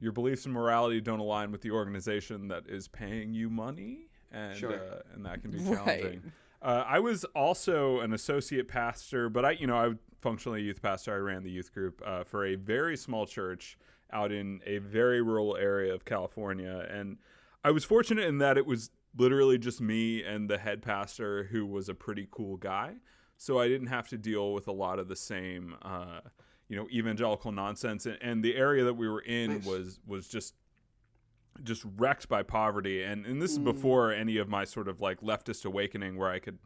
your 0.00 0.12
beliefs 0.12 0.44
and 0.44 0.54
morality 0.54 1.00
don't 1.00 1.18
align 1.18 1.50
with 1.50 1.62
the 1.62 1.72
organization 1.72 2.46
that 2.48 2.68
is 2.68 2.86
paying 2.86 3.32
you 3.34 3.50
money 3.50 4.06
and 4.30 4.56
Sure. 4.56 4.74
uh, 4.74 5.00
and 5.14 5.24
that 5.26 5.42
can 5.42 5.50
be 5.50 5.58
Right. 5.62 5.74
challenging. 5.76 6.32
Uh, 6.62 6.84
I 6.86 6.98
was 7.00 7.24
also 7.34 8.00
an 8.00 8.12
associate 8.12 8.68
pastor, 8.68 9.28
but 9.28 9.44
I 9.44 9.52
you 9.52 9.66
know 9.66 9.76
I 9.76 9.94
functionally 10.20 10.60
a 10.60 10.64
youth 10.64 10.82
pastor. 10.82 11.14
I 11.14 11.18
ran 11.18 11.42
the 11.42 11.50
youth 11.50 11.72
group 11.72 12.02
uh, 12.04 12.24
for 12.24 12.44
a 12.46 12.54
very 12.54 12.96
small 12.96 13.26
church 13.26 13.78
out 14.12 14.32
in 14.32 14.60
a 14.66 14.78
very 14.78 15.20
rural 15.22 15.56
area 15.56 15.94
of 15.94 16.04
California, 16.04 16.86
and 16.90 17.18
I 17.64 17.70
was 17.70 17.84
fortunate 17.84 18.24
in 18.24 18.38
that 18.38 18.56
it 18.56 18.66
was 18.66 18.90
literally 19.16 19.58
just 19.58 19.80
me 19.80 20.22
and 20.22 20.48
the 20.48 20.58
head 20.58 20.82
pastor 20.82 21.44
who 21.44 21.66
was 21.66 21.88
a 21.88 21.94
pretty 21.94 22.28
cool 22.30 22.56
guy. 22.56 22.94
So 23.36 23.58
I 23.58 23.68
didn't 23.68 23.88
have 23.88 24.08
to 24.08 24.18
deal 24.18 24.52
with 24.52 24.68
a 24.68 24.72
lot 24.72 24.98
of 24.98 25.08
the 25.08 25.16
same, 25.16 25.76
uh, 25.82 26.20
you 26.68 26.76
know, 26.76 26.88
evangelical 26.90 27.52
nonsense. 27.52 28.06
And, 28.06 28.18
and 28.20 28.42
the 28.42 28.56
area 28.56 28.84
that 28.84 28.94
we 28.94 29.08
were 29.08 29.20
in 29.20 29.54
Nice. 29.54 29.66
was 29.66 30.00
was 30.06 30.28
just 30.28 30.54
just 31.62 31.84
wrecked 31.96 32.28
by 32.28 32.42
poverty. 32.42 33.02
And 33.02 33.26
and 33.26 33.40
this 33.40 33.52
is 33.52 33.58
before 33.58 34.12
any 34.12 34.38
of 34.38 34.48
my 34.48 34.64
sort 34.64 34.88
of 34.88 35.00
like 35.00 35.20
leftist 35.20 35.64
awakening 35.64 36.16
where 36.16 36.30
I 36.30 36.38
could 36.38 36.58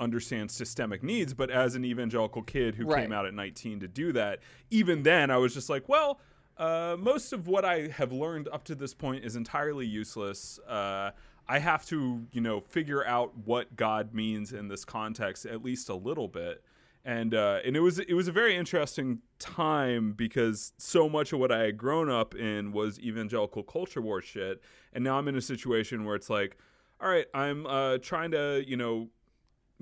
understand 0.00 0.50
systemic 0.50 1.02
needs. 1.02 1.34
But 1.34 1.50
as 1.50 1.74
an 1.74 1.84
evangelical 1.84 2.42
kid 2.42 2.74
who 2.74 2.86
Right. 2.86 3.02
came 3.02 3.12
out 3.12 3.26
at 3.26 3.34
19 3.34 3.80
to 3.80 3.88
do 3.88 4.12
that, 4.12 4.40
even 4.70 5.02
then 5.02 5.30
I 5.30 5.36
was 5.38 5.54
just 5.54 5.68
like, 5.68 5.88
well. 5.88 6.20
Uh, 6.58 6.96
most 6.98 7.32
of 7.32 7.48
what 7.48 7.64
I 7.64 7.88
have 7.88 8.12
learned 8.12 8.46
up 8.52 8.62
to 8.64 8.74
this 8.74 8.92
point 8.92 9.24
is 9.24 9.36
entirely 9.36 9.86
useless. 9.86 10.58
Uh, 10.68 11.10
I 11.48 11.58
have 11.58 11.86
to, 11.86 12.26
you 12.30 12.42
know, 12.42 12.60
figure 12.60 13.04
out 13.06 13.32
what 13.46 13.74
God 13.74 14.12
means 14.12 14.52
in 14.52 14.68
this 14.68 14.84
context 14.84 15.46
at 15.46 15.64
least 15.64 15.88
a 15.88 15.94
little 15.94 16.28
bit. 16.28 16.62
And 17.06 17.34
uh, 17.34 17.60
and 17.64 17.74
it 17.74 17.80
was 17.80 17.98
it 18.00 18.12
was 18.12 18.28
a 18.28 18.32
very 18.32 18.54
interesting 18.54 19.22
time 19.38 20.12
because 20.12 20.72
so 20.76 21.08
much 21.08 21.32
of 21.32 21.40
what 21.40 21.50
I 21.50 21.60
had 21.62 21.78
grown 21.78 22.10
up 22.10 22.34
in 22.34 22.70
was 22.70 23.00
evangelical 23.00 23.62
culture 23.62 24.02
war 24.02 24.20
shit, 24.20 24.62
and 24.92 25.02
now 25.02 25.18
I'm 25.18 25.28
in 25.28 25.36
a 25.36 25.40
situation 25.40 26.04
where 26.04 26.14
it's 26.16 26.28
like, 26.30 26.58
all 27.00 27.08
right, 27.08 27.26
I'm 27.34 27.66
uh, 27.66 27.96
trying 27.98 28.30
to 28.32 28.62
you 28.66 28.76
know 28.76 29.08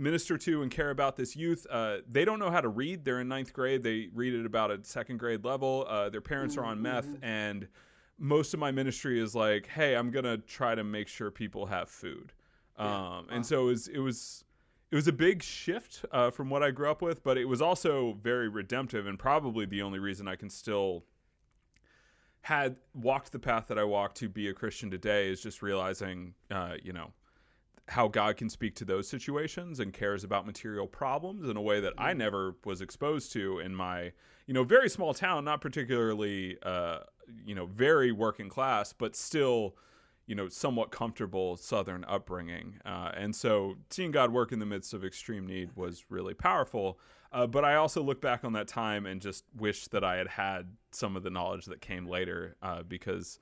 minister 0.01 0.39
to 0.39 0.63
and 0.63 0.71
care 0.71 0.91
about 0.91 1.17
this 1.17 1.37
youth. 1.37 1.67
Uh, 1.71 1.99
they 2.11 2.25
don't 2.25 2.39
know 2.39 2.51
how 2.51 2.61
to 2.61 2.69
read. 2.69 3.05
They're 3.05 3.21
in 3.21 3.29
ninth 3.29 3.53
grade. 3.53 3.83
They 3.83 4.09
read 4.15 4.35
at 4.35 4.47
about 4.47 4.71
a 4.71 4.83
second 4.83 5.19
grade 5.19 5.45
level. 5.45 5.87
Uh, 5.89 6.09
their 6.09 6.21
parents 6.21 6.57
are 6.57 6.65
on 6.65 6.81
meth, 6.81 7.09
and 7.23 7.69
most 8.19 8.55
of 8.55 8.61
my 8.61 8.71
ministry 8.71 9.21
is 9.21 9.35
like, 9.35 9.67
hey, 9.67 9.95
I'm 9.95 10.11
gonna 10.11 10.39
try 10.39 10.75
to 10.75 10.83
make 10.83 11.07
sure 11.07 11.31
people 11.31 11.67
have 11.67 11.89
food. 11.89 12.33
Um, 12.77 13.27
and 13.31 13.45
so 13.45 13.63
it 13.63 13.67
was 13.67 13.89
it 13.89 13.99
was 13.99 14.45
it 14.91 14.97
was 14.97 15.07
a 15.07 15.13
big 15.13 15.43
shift 15.43 16.05
uh, 16.11 16.31
from 16.31 16.51
what 16.51 16.63
I 16.63 16.71
grew 16.71 16.91
up 16.91 17.03
with, 17.03 17.23
but 17.23 17.39
it 17.39 17.45
was 17.45 17.61
also 17.63 18.19
very 18.23 18.49
redemptive 18.49 19.07
and 19.07 19.19
probably 19.19 19.67
the 19.67 19.83
only 19.83 19.99
reason 19.99 20.27
I 20.27 20.35
can 20.35 20.51
still 20.51 21.05
had 22.43 22.77
walked 22.95 23.33
the 23.33 23.39
path 23.39 23.67
that 23.69 23.79
I 23.79 23.85
walked 23.85 24.17
to 24.19 24.29
be 24.29 24.49
a 24.49 24.55
Christian 24.55 24.91
today 24.91 25.29
is 25.31 25.43
just 25.43 25.61
realizing, 25.61 26.35
uh, 26.51 26.75
you 26.83 26.93
know, 26.93 27.13
how 27.91 28.07
God 28.07 28.37
can 28.37 28.49
speak 28.49 28.77
to 28.77 28.85
those 28.85 29.09
situations 29.09 29.81
and 29.81 29.93
cares 29.93 30.23
about 30.23 30.47
material 30.47 30.87
problems 30.87 31.49
in 31.49 31.57
a 31.57 31.61
way 31.61 31.81
that 31.81 31.93
I 31.99 32.13
never 32.13 32.55
was 32.65 32.81
exposed 32.81 33.33
to 33.33 33.59
in 33.59 33.75
my, 33.75 34.13
you 34.47 34.55
know, 34.55 34.63
very 34.63 34.89
small 34.89 35.13
town, 35.13 35.45
not 35.45 35.61
particularly, 35.61 36.57
uh, 36.63 37.01
you 37.45 37.55
know, 37.55 37.67
very 37.67 38.13
working 38.13 38.49
class, 38.49 38.93
but 38.93 39.17
still, 39.17 39.75
you 40.27 40.37
know, 40.37 40.49
somewhat 40.49 40.93
comfortable 40.93 41.57
Southern 41.57 42.05
upbringing. 42.05 42.77
Uh, 42.87 43.11
and 43.17 43.35
so 43.35 43.75
seeing 43.91 44.13
God 44.13 44.33
work 44.33 44.53
in 44.53 44.61
the 44.61 44.67
midst 44.67 44.95
of 44.95 45.05
extreme 45.05 45.45
need 45.45 45.71
was 45.75 46.05
really 46.09 46.35
powerful. 46.35 47.01
Uh, 47.33 47.49
but 47.49 47.65
I 47.65 47.75
also 47.75 48.03
look 48.03 48.21
back 48.21 48.45
on 48.45 48.53
that 48.53 48.69
time 48.69 49.05
and 49.05 49.21
just 49.21 49.45
wish 49.57 49.89
that 49.89 50.05
I 50.05 50.17
had 50.17 50.29
had 50.29 50.77
some 50.93 51.17
of 51.17 51.25
the 51.25 51.31
knowledge 51.31 51.65
that 51.67 51.81
came 51.81 52.07
later 52.07 52.55
uh, 52.63 52.85
because 52.85 53.41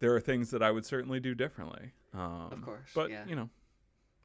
there 0.00 0.12
are 0.12 0.20
things 0.20 0.50
that 0.50 0.62
I 0.62 0.72
would 0.72 0.84
certainly 0.84 1.20
do 1.20 1.36
differently. 1.36 1.92
Um, 2.14 2.48
Of 2.52 2.62
course, 2.62 2.90
But, 2.94 3.10
yeah. 3.10 3.24
you 3.26 3.34
know, 3.36 3.50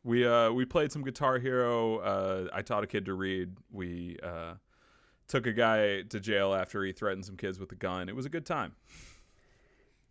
we 0.04 0.25
uh, 0.25 0.52
we 0.52 0.65
played 0.65 0.91
some 0.91 1.04
Guitar 1.04 1.39
Hero. 1.39 1.97
Uh, 1.97 2.47
I 2.54 2.62
taught 2.62 2.84
a 2.84 2.88
kid 2.88 3.06
to 3.06 3.13
read. 3.13 3.56
We 3.71 4.17
uh, 4.23 4.54
took 5.28 5.45
a 5.47 5.52
guy 5.54 6.04
to 6.04 6.19
jail 6.19 6.54
after 6.54 6.84
he 6.84 6.91
threatened 6.93 7.25
some 7.25 7.36
kids 7.36 7.60
with 7.60 7.71
a 7.71 7.75
gun. 7.75 8.08
It 8.10 8.15
was 8.15 8.25
a 8.25 8.30
good 8.30 8.45
time. 8.45 8.75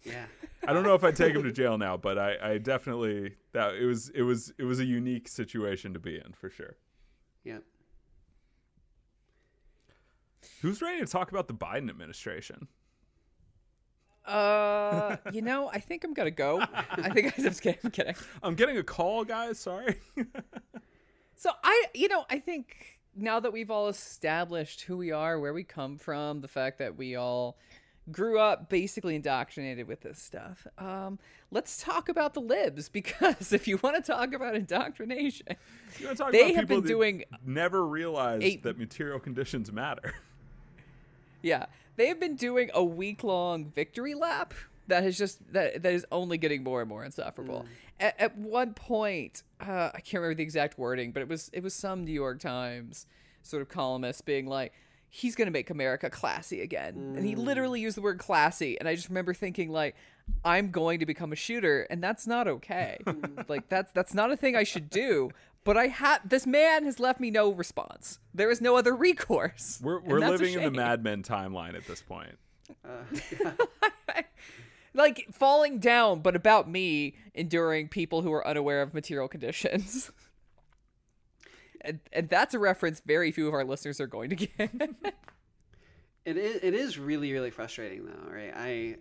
Yeah. 0.05 0.27
I 0.67 0.73
don't 0.73 0.85
know 0.85 0.95
if 0.95 1.03
I'd 1.05 1.17
take 1.17 1.35
him 1.35 1.43
to 1.43 1.53
jail 1.63 1.79
now, 1.79 1.97
but 1.97 2.19
I, 2.19 2.37
I 2.53 2.59
definitely 2.59 3.35
that 3.53 3.75
it 3.77 3.85
was 3.87 4.11
it 4.11 4.23
was 4.23 4.53
it 4.59 4.65
was 4.65 4.79
a 4.81 4.85
unique 4.85 5.27
situation 5.29 5.93
to 5.95 5.99
be 5.99 6.17
in 6.17 6.33
for 6.33 6.51
sure. 6.51 6.77
Yep. 7.45 7.63
Who's 10.63 10.83
ready 10.83 11.01
to 11.01 11.07
talk 11.07 11.31
about 11.31 11.49
the 11.49 11.55
Biden 11.55 11.89
administration? 11.89 12.69
Uh, 14.29 15.17
you 15.33 15.43
know, 15.43 15.71
I 15.73 15.79
think 15.81 16.05
I'm 16.05 16.13
gonna 16.15 16.31
go. 16.31 16.61
I 16.91 17.11
think 17.11 17.39
I'm 17.39 17.45
just 17.45 17.63
kidding. 17.63 17.81
I'm 17.85 17.91
kidding. 17.91 18.15
I'm 18.43 18.55
getting 18.55 18.77
a 18.79 18.83
call, 18.83 19.25
guys. 19.25 19.59
Sorry. 19.59 19.99
So 21.41 21.51
I, 21.63 21.85
you 21.95 22.09
know, 22.09 22.25
I 22.29 22.41
think 22.41 22.99
now 23.15 23.39
that 23.39 23.53
we've 23.53 23.71
all 23.71 23.87
established 23.87 24.83
who 24.83 24.97
we 24.97 25.13
are, 25.13 25.39
where 25.39 25.53
we 25.55 25.63
come 25.63 25.97
from, 25.97 26.41
the 26.41 26.49
fact 26.49 26.79
that 26.81 26.97
we 26.99 27.15
all 27.15 27.57
grew 28.11 28.41
up 28.41 28.69
basically 28.69 29.15
indoctrinated 29.15 29.87
with 29.87 30.01
this 30.01 30.21
stuff, 30.21 30.67
um, 30.79 31.21
let's 31.53 31.81
talk 31.81 32.09
about 32.09 32.35
the 32.35 32.41
libs 32.41 32.89
because 33.01 33.53
if 33.53 33.69
you 33.69 33.79
want 33.85 33.95
to 33.95 34.03
talk 34.13 34.35
about 34.35 34.57
indoctrination, 34.57 35.47
talk 36.17 36.33
They 36.33 36.47
about 36.51 36.55
have 36.57 36.67
been 36.67 36.83
doing 36.83 37.23
never 37.47 37.87
realized 37.87 38.43
eight- 38.43 38.65
that 38.65 38.77
material 38.77 39.21
conditions 39.21 39.71
matter. 39.71 40.15
yeah, 41.43 41.67
they 41.99 42.07
have 42.07 42.21
been 42.21 42.37
doing 42.37 42.71
a 42.73 42.83
week 42.83 43.23
long 43.25 43.67
victory 43.75 44.15
lap 44.15 44.55
that 44.87 45.03
has 45.03 45.19
just 45.19 45.53
that 45.53 45.83
that 45.83 45.93
is 45.93 46.07
only 46.11 46.39
getting 46.39 46.63
more 46.63 46.81
and 46.81 46.89
more 46.89 47.05
insufferable. 47.05 47.67
At, 48.01 48.19
at 48.21 48.39
one 48.39 48.73
point, 48.73 49.43
uh, 49.61 49.91
I 49.93 50.01
can't 50.01 50.23
remember 50.23 50.37
the 50.37 50.45
exact 50.45 50.79
wording, 50.79 51.13
but 51.13 51.21
it 51.21 51.29
was 51.29 51.51
it 51.53 51.63
was 51.63 51.75
some 51.75 52.05
New 52.05 52.13
York 52.13 52.41
Times 52.41 53.07
sort 53.43 53.61
of 53.61 53.69
columnist 53.69 54.25
being 54.25 54.47
like, 54.47 54.73
"He's 55.09 55.35
going 55.35 55.47
to 55.47 55.53
make 55.53 55.71
America 55.71 56.09
classy 56.09 56.61
again," 56.61 57.15
and 57.17 57.27
he 57.27 57.35
literally 57.35 57.81
used 57.81 57.97
the 57.97 58.03
word 58.03 58.19
classy, 58.19 58.79
and 58.79 58.89
I 58.89 58.95
just 58.95 59.09
remember 59.09 59.35
thinking 59.35 59.71
like. 59.71 59.95
I'm 60.45 60.71
going 60.71 61.01
to 61.01 61.07
become 61.07 61.33
a 61.33 61.37
shooter, 61.37 61.87
and 61.89 62.05
that's 62.05 62.27
not 62.27 62.47
okay. 62.47 62.99
like 63.49 63.71
that's 63.71 63.91
that's 63.93 64.13
not 64.13 64.31
a 64.31 64.37
thing 64.37 64.57
I 64.57 64.63
should 64.63 64.91
do. 64.91 65.31
But 65.69 65.77
I 65.77 65.89
have 65.89 66.27
this 66.27 66.47
man 66.47 66.87
has 66.87 66.99
left 66.99 67.21
me 67.21 67.31
no 67.31 67.53
response. 67.53 68.21
There 68.33 68.51
is 68.51 68.63
no 68.63 68.79
other 68.79 68.97
recourse. 68.97 69.79
We're 69.83 70.01
we're 70.01 70.19
living 70.19 70.55
in 70.55 70.61
the 70.61 70.63
shame. 70.63 70.73
Mad 70.73 71.05
Men 71.05 71.23
timeline 71.23 71.75
at 71.75 71.87
this 71.87 72.01
point. 72.01 72.39
like 74.95 75.27
falling 75.31 75.79
down, 75.79 76.21
but 76.21 76.35
about 76.35 76.71
me 76.71 77.17
enduring 77.35 77.89
people 77.89 78.23
who 78.23 78.33
are 78.33 78.49
unaware 78.49 78.81
of 78.81 78.95
material 78.95 79.29
conditions. 79.29 80.11
and, 81.83 82.01
and 82.15 82.31
that's 82.31 82.55
a 82.55 82.59
reference 82.59 83.03
very 83.05 83.31
few 83.31 83.47
of 83.47 83.53
our 83.53 83.63
listeners 83.63 84.01
are 84.01 84.07
going 84.07 84.31
to 84.31 84.37
get. 84.37 84.71
It 86.25 86.39
is, 86.39 86.61
it 86.63 86.73
is 86.73 86.99
really, 86.99 87.31
really 87.35 87.51
frustrating 87.51 88.07
though, 88.07 88.33
right? 88.33 88.55
I, 88.57 88.97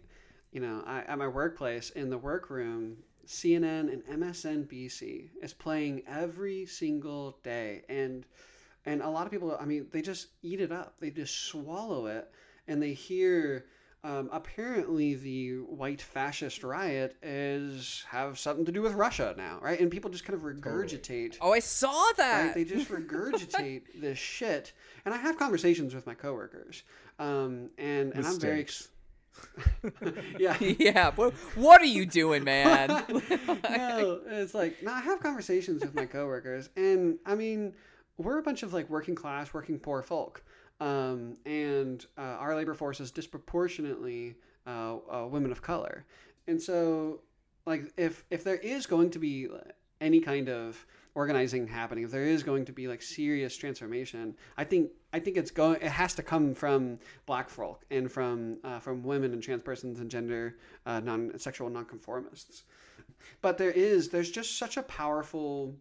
you 0.51 0.59
know, 0.59 0.83
I, 0.85 0.99
at 1.03 1.17
my 1.17 1.29
workplace 1.29 1.91
in 1.91 2.09
the 2.09 2.17
workroom, 2.17 2.97
CNN 3.27 3.91
and 3.91 4.03
MSNBC 4.05 5.29
is 5.41 5.53
playing 5.53 6.03
every 6.07 6.65
single 6.65 7.37
day, 7.43 7.83
and 7.89 8.25
and 8.85 9.01
a 9.01 9.09
lot 9.09 9.25
of 9.25 9.31
people, 9.31 9.55
I 9.59 9.65
mean, 9.65 9.87
they 9.91 10.01
just 10.01 10.27
eat 10.41 10.61
it 10.61 10.71
up. 10.71 10.95
They 10.99 11.09
just 11.09 11.45
swallow 11.45 12.07
it, 12.07 12.31
and 12.67 12.81
they 12.81 12.93
hear. 12.93 13.65
Um, 14.03 14.29
apparently, 14.31 15.15
the 15.15 15.55
white 15.55 16.01
fascist 16.01 16.63
riot 16.63 17.17
is 17.21 18.05
have 18.07 18.39
something 18.39 18.63
to 18.65 18.71
do 18.71 18.81
with 18.81 18.93
Russia 18.93 19.33
now, 19.35 19.57
right? 19.61 19.77
And 19.79 19.91
people 19.91 20.09
just 20.09 20.23
kind 20.23 20.35
of 20.35 20.43
regurgitate 20.43 21.37
oh, 21.41 21.51
I 21.51 21.59
saw 21.59 22.11
that. 22.15 22.45
right? 22.45 22.53
They 22.53 22.63
just 22.63 22.89
regurgitate 22.89 23.81
this 23.99 24.17
shit. 24.19 24.71
And 25.03 25.13
I 25.13 25.17
have 25.17 25.37
conversations 25.37 25.93
with 25.95 26.05
my 26.05 26.13
coworkers, 26.13 26.83
um, 27.19 27.71
and 27.77 28.13
and 28.13 28.17
With 28.17 28.27
I'm 28.27 28.39
very, 28.39 28.59
ex- 28.61 28.87
yeah. 30.39 30.57
yeah. 30.59 31.11
What, 31.15 31.33
what 31.55 31.81
are 31.81 31.85
you 31.85 32.05
doing, 32.05 32.43
man? 32.43 32.87
no, 33.69 34.21
it's 34.27 34.53
like 34.53 34.81
no. 34.83 34.91
I 34.91 35.01
have 35.01 35.19
conversations 35.19 35.81
with 35.81 35.95
my 35.95 36.05
coworkers, 36.05 36.69
and 36.75 37.17
I 37.25 37.35
mean, 37.35 37.73
we're 38.17 38.39
a 38.39 38.43
bunch 38.43 38.63
of 38.63 38.73
like 38.73 38.89
working 38.89 39.15
class, 39.15 39.53
working 39.53 39.79
poor 39.79 40.01
folk, 40.01 40.43
um, 40.79 41.37
and 41.45 42.05
uh, 42.17 42.21
our 42.21 42.55
labor 42.55 42.73
force 42.73 42.99
is 42.99 43.11
disproportionately 43.11 44.35
uh, 44.65 44.97
uh, 45.11 45.27
women 45.27 45.51
of 45.51 45.61
color, 45.61 46.05
and 46.47 46.61
so 46.61 47.21
like 47.65 47.91
if 47.97 48.25
if 48.29 48.43
there 48.43 48.57
is 48.57 48.85
going 48.85 49.09
to 49.11 49.19
be 49.19 49.47
any 50.01 50.19
kind 50.19 50.49
of 50.49 50.85
organizing 51.17 51.65
happening, 51.65 52.03
if 52.03 52.11
there 52.11 52.21
is 52.21 52.43
going 52.43 52.63
to 52.63 52.71
be 52.71 52.87
like 52.87 53.01
serious 53.01 53.57
transformation, 53.57 54.35
I 54.55 54.63
think 54.63 54.91
I 55.11 55.19
think 55.19 55.35
it's 55.35 55.49
going. 55.49 55.81
It 55.81 55.89
has 55.89 56.13
to 56.13 56.23
come 56.23 56.53
from 56.53 56.99
Black 57.25 57.49
folk 57.49 57.83
and 57.89 58.09
from 58.11 58.59
uh, 58.63 58.77
from 58.77 59.01
women 59.01 59.33
and 59.33 59.41
trans 59.41 59.63
persons 59.63 59.99
and 59.99 60.11
gender 60.11 60.57
uh, 60.85 60.99
non 60.99 61.37
sexual 61.39 61.69
nonconformists. 61.71 62.63
But 63.41 63.57
there 63.57 63.71
is 63.71 64.09
there's 64.09 64.29
just 64.29 64.59
such 64.59 64.77
a 64.77 64.83
powerful 64.83 65.75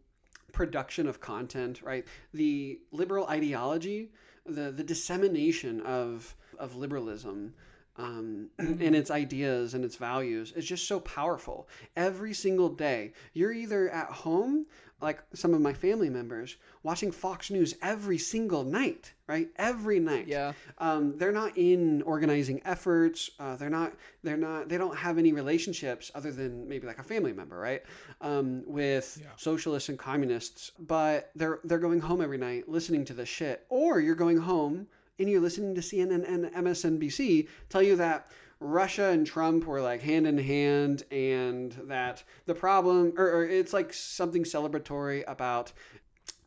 production 0.52 1.06
of 1.06 1.20
content, 1.20 1.82
right? 1.82 2.06
The 2.32 2.80
liberal 2.90 3.26
ideology, 3.26 4.12
the 4.46 4.72
the 4.72 4.84
dissemination 4.84 5.82
of 5.82 6.34
of 6.58 6.76
liberalism. 6.76 7.52
Um, 7.98 8.50
and 8.58 8.94
its 8.94 9.10
ideas 9.10 9.72
and 9.72 9.82
its 9.82 9.96
values 9.96 10.52
is 10.52 10.66
just 10.66 10.86
so 10.86 11.00
powerful. 11.00 11.66
Every 11.96 12.34
single 12.34 12.68
day, 12.68 13.14
you're 13.32 13.52
either 13.52 13.88
at 13.88 14.10
home, 14.10 14.66
like 15.00 15.22
some 15.34 15.52
of 15.52 15.60
my 15.60 15.72
family 15.74 16.08
members, 16.08 16.56
watching 16.82 17.10
Fox 17.12 17.50
News 17.50 17.74
every 17.82 18.16
single 18.16 18.64
night, 18.64 19.12
right? 19.26 19.48
Every 19.56 20.00
night. 20.00 20.26
Yeah. 20.26 20.52
Um, 20.78 21.18
they're 21.18 21.32
not 21.32 21.56
in 21.58 22.00
organizing 22.02 22.62
efforts. 22.64 23.30
Uh, 23.38 23.56
they're 23.56 23.68
not. 23.70 23.92
They're 24.22 24.38
not. 24.38 24.68
They 24.68 24.78
don't 24.78 24.96
have 24.96 25.18
any 25.18 25.32
relationships 25.32 26.10
other 26.14 26.32
than 26.32 26.66
maybe 26.66 26.86
like 26.86 26.98
a 26.98 27.02
family 27.02 27.34
member, 27.34 27.58
right? 27.58 27.82
Um, 28.22 28.62
with 28.66 29.18
yeah. 29.20 29.28
socialists 29.36 29.90
and 29.90 29.98
communists. 29.98 30.72
But 30.78 31.30
they're 31.34 31.60
they're 31.64 31.78
going 31.78 32.00
home 32.00 32.22
every 32.22 32.38
night 32.38 32.68
listening 32.68 33.04
to 33.06 33.12
this 33.12 33.28
shit. 33.28 33.66
Or 33.68 34.00
you're 34.00 34.14
going 34.14 34.38
home 34.38 34.86
and 35.18 35.28
you're 35.28 35.40
listening 35.40 35.74
to 35.74 35.80
CNN 35.80 36.28
and 36.28 36.46
MSNBC 36.46 37.48
tell 37.68 37.82
you 37.82 37.96
that 37.96 38.30
Russia 38.60 39.10
and 39.10 39.26
Trump 39.26 39.66
were 39.66 39.80
like 39.80 40.00
hand 40.00 40.26
in 40.26 40.38
hand, 40.38 41.04
and 41.10 41.72
that 41.84 42.24
the 42.46 42.54
problem, 42.54 43.12
or, 43.16 43.30
or 43.30 43.44
it's 43.44 43.72
like 43.72 43.92
something 43.92 44.44
celebratory 44.44 45.24
about 45.26 45.72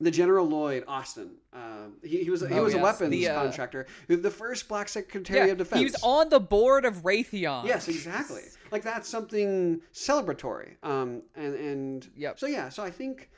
the 0.02 0.12
General 0.12 0.48
Lloyd 0.48 0.84
Austin. 0.88 1.32
Uh, 1.54 1.88
he, 2.04 2.24
he 2.24 2.30
was 2.30 2.41
he 2.41 2.54
Oh, 2.54 2.63
was 2.63 2.74
a 2.74 2.80
weapons 2.80 3.12
The, 3.12 3.28
uh, 3.28 3.41
contractor, 3.43 3.86
the 4.08 4.32
first 4.32 4.67
Black 4.67 4.88
Secretary 4.89 5.48
yeah. 5.48 5.52
of 5.52 5.58
Defense. 5.58 5.80
He 5.80 5.86
was 5.86 5.95
on 6.02 6.30
the 6.30 6.39
board 6.39 6.86
of 6.86 7.04
Raytheon. 7.04 7.65
Yes, 7.65 7.88
exactly. 7.88 8.43
Like 8.72 8.84
that's 8.84 9.08
something 9.10 9.82
celebratory. 9.93 10.84
Um, 10.84 11.24
and 11.36 11.56
and 11.56 12.10
Yep. 12.15 12.39
So 12.39 12.48
yeah, 12.48 12.69
so 12.69 12.84
I 12.84 12.91
think 12.91 13.30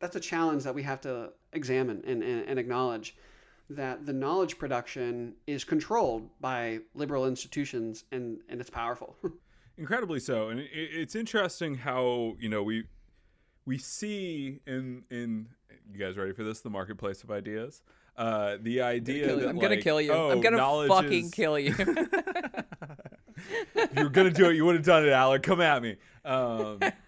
that's 0.00 0.16
a 0.16 0.20
challenge 0.20 0.64
that 0.64 0.74
we 0.74 0.82
have 0.82 1.00
to 1.02 1.30
examine 1.52 2.02
and, 2.06 2.22
and, 2.22 2.48
and 2.48 2.58
acknowledge 2.58 3.16
that 3.70 4.04
the 4.04 4.12
knowledge 4.12 4.58
production 4.58 5.34
is 5.46 5.64
controlled 5.64 6.28
by 6.40 6.80
liberal 6.94 7.26
institutions 7.26 8.04
and 8.12 8.40
and 8.48 8.60
it's 8.60 8.70
powerful. 8.70 9.16
incredibly 9.78 10.20
so 10.20 10.48
and 10.50 10.60
it, 10.60 10.68
it's 10.72 11.14
interesting 11.14 11.74
how 11.74 12.34
you 12.38 12.48
know 12.48 12.62
we 12.62 12.84
we 13.64 13.78
see 13.78 14.60
in 14.66 15.04
in 15.10 15.46
you 15.92 15.98
guys 15.98 16.16
ready 16.16 16.32
for 16.32 16.44
this? 16.44 16.60
The 16.60 16.70
marketplace 16.70 17.22
of 17.22 17.30
ideas. 17.30 17.82
Uh, 18.16 18.56
the 18.60 18.82
idea 18.82 19.26
Kill 19.26 19.36
you. 19.36 19.42
that 19.42 19.48
I'm 19.48 19.58
gonna 19.58 19.80
kill 19.80 20.00
you. 20.00 20.12
oh, 20.12 20.30
I'm 20.30 20.40
gonna 20.40 20.88
fucking 20.88 21.26
is- 21.26 21.30
kill 21.30 21.58
you. 21.58 21.74
you're 23.96 24.10
gonna 24.10 24.30
do 24.30 24.50
it, 24.50 24.56
you 24.56 24.64
would 24.64 24.74
have 24.76 24.84
done 24.84 25.04
it, 25.06 25.10
Alec. 25.10 25.42
Come 25.42 25.60
at 25.60 25.82
me. 25.82 25.96
Um, 26.24 26.80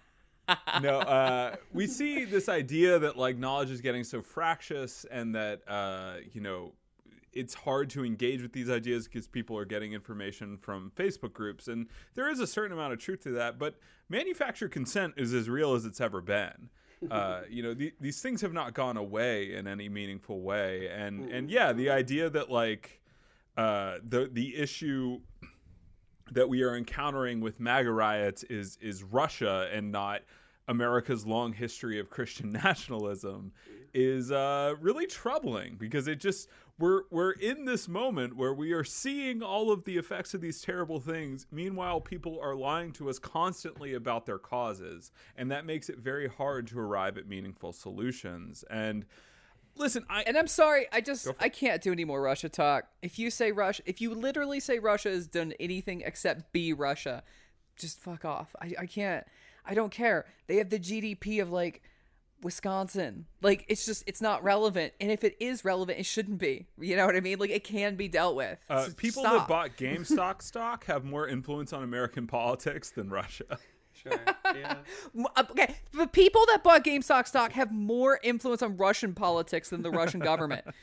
no, 0.81 0.99
uh, 0.99 1.55
we 1.73 1.87
see 1.87 2.25
this 2.25 2.49
idea 2.49 2.99
that 2.99 3.17
like 3.17 3.37
knowledge 3.37 3.71
is 3.71 3.81
getting 3.81 4.03
so 4.03 4.21
fractious, 4.21 5.05
and 5.09 5.33
that 5.35 5.61
uh, 5.67 6.15
you 6.31 6.41
know 6.41 6.73
it's 7.31 7.53
hard 7.53 7.89
to 7.89 8.05
engage 8.05 8.41
with 8.41 8.53
these 8.53 8.69
ideas 8.69 9.07
because 9.07 9.27
people 9.27 9.57
are 9.57 9.65
getting 9.65 9.93
information 9.93 10.57
from 10.57 10.91
Facebook 10.95 11.33
groups, 11.33 11.67
and 11.67 11.87
there 12.15 12.29
is 12.29 12.39
a 12.39 12.47
certain 12.47 12.71
amount 12.71 12.93
of 12.93 12.99
truth 12.99 13.21
to 13.23 13.31
that. 13.31 13.57
But 13.57 13.75
manufactured 14.09 14.71
consent 14.71 15.15
is 15.17 15.33
as 15.33 15.49
real 15.49 15.73
as 15.73 15.85
it's 15.85 16.01
ever 16.01 16.21
been. 16.21 16.69
Uh, 17.11 17.41
you 17.49 17.61
know, 17.61 17.73
the, 17.73 17.93
these 17.99 18.21
things 18.21 18.39
have 18.39 18.53
not 18.53 18.73
gone 18.73 18.95
away 18.95 19.53
in 19.55 19.67
any 19.67 19.89
meaningful 19.89 20.41
way, 20.41 20.87
and 20.87 21.29
and 21.29 21.49
yeah, 21.49 21.73
the 21.73 21.89
idea 21.89 22.29
that 22.29 22.49
like 22.49 23.01
uh, 23.57 23.97
the 24.07 24.29
the 24.31 24.55
issue 24.55 25.19
that 26.31 26.49
we 26.49 26.63
are 26.63 26.75
encountering 26.75 27.41
with 27.41 27.59
MAGA 27.59 27.91
riots 27.91 28.43
is 28.43 28.77
is 28.81 29.03
Russia 29.03 29.69
and 29.71 29.91
not 29.91 30.21
America's 30.67 31.25
long 31.25 31.53
history 31.53 31.99
of 31.99 32.09
Christian 32.09 32.51
nationalism 32.63 33.51
is 33.93 34.31
uh, 34.31 34.75
really 34.79 35.05
troubling 35.05 35.75
because 35.75 36.07
it 36.07 36.19
just 36.19 36.49
we're 36.79 37.03
we're 37.11 37.31
in 37.31 37.65
this 37.65 37.87
moment 37.87 38.35
where 38.35 38.53
we 38.53 38.71
are 38.71 38.83
seeing 38.83 39.43
all 39.43 39.71
of 39.71 39.83
the 39.83 39.97
effects 39.97 40.33
of 40.33 40.41
these 40.41 40.61
terrible 40.61 40.99
things. 40.99 41.45
Meanwhile, 41.51 42.01
people 42.01 42.39
are 42.41 42.55
lying 42.55 42.91
to 42.93 43.09
us 43.09 43.19
constantly 43.19 43.93
about 43.93 44.25
their 44.25 44.39
causes, 44.39 45.11
and 45.37 45.51
that 45.51 45.65
makes 45.65 45.89
it 45.89 45.99
very 45.99 46.27
hard 46.27 46.67
to 46.67 46.79
arrive 46.79 47.17
at 47.17 47.27
meaningful 47.27 47.73
solutions. 47.73 48.63
And 48.69 49.05
listen, 49.75 50.05
I 50.09 50.23
and 50.23 50.37
I'm 50.37 50.47
sorry, 50.47 50.87
I 50.91 51.01
just 51.01 51.27
I 51.39 51.49
can't 51.49 51.81
do 51.81 51.91
any 51.91 52.05
more 52.05 52.21
Russia 52.21 52.49
talk. 52.49 52.85
If 53.01 53.19
you 53.19 53.29
say 53.29 53.51
Russia, 53.51 53.83
if 53.85 54.01
you 54.01 54.13
literally 54.13 54.59
say 54.59 54.79
Russia 54.79 55.09
has 55.09 55.27
done 55.27 55.53
anything 55.59 56.01
except 56.05 56.51
be 56.51 56.73
Russia, 56.73 57.23
just 57.77 57.99
fuck 57.99 58.25
off. 58.25 58.55
I 58.61 58.73
I 58.79 58.85
can't. 58.85 59.25
I 59.65 59.73
don't 59.73 59.91
care. 59.91 60.25
They 60.47 60.57
have 60.57 60.69
the 60.69 60.79
GDP 60.79 61.41
of 61.41 61.51
like 61.51 61.81
Wisconsin. 62.43 63.25
Like 63.41 63.65
it's 63.67 63.85
just 63.85 64.03
it's 64.07 64.21
not 64.21 64.43
relevant. 64.43 64.93
And 64.99 65.11
if 65.11 65.23
it 65.23 65.35
is 65.39 65.65
relevant, 65.65 65.99
it 65.99 66.05
shouldn't 66.05 66.39
be. 66.39 66.67
You 66.79 66.95
know 66.95 67.05
what 67.05 67.15
I 67.15 67.21
mean? 67.21 67.39
Like 67.39 67.49
it 67.49 67.63
can 67.63 67.95
be 67.95 68.07
dealt 68.07 68.35
with. 68.35 68.59
Uh, 68.69 68.89
people 68.97 69.23
stop. 69.23 69.33
that 69.33 69.47
bought 69.47 69.69
GameStop 69.77 70.41
stock 70.41 70.85
have 70.85 71.03
more 71.03 71.27
influence 71.27 71.73
on 71.73 71.83
American 71.83 72.27
politics 72.27 72.91
than 72.91 73.09
Russia. 73.09 73.57
Sure. 74.03 74.19
Yeah. 74.55 74.75
Uh, 75.35 75.43
Okay, 75.51 75.75
the 75.93 76.07
people 76.07 76.41
that 76.47 76.63
bought 76.63 76.83
GameStop 76.83 77.27
stock 77.27 77.51
have 77.53 77.71
more 77.71 78.19
influence 78.23 78.61
on 78.61 78.77
Russian 78.77 79.13
politics 79.13 79.69
than 79.69 79.81
the 79.81 79.91
Russian 79.91 80.19
government. 80.19 80.65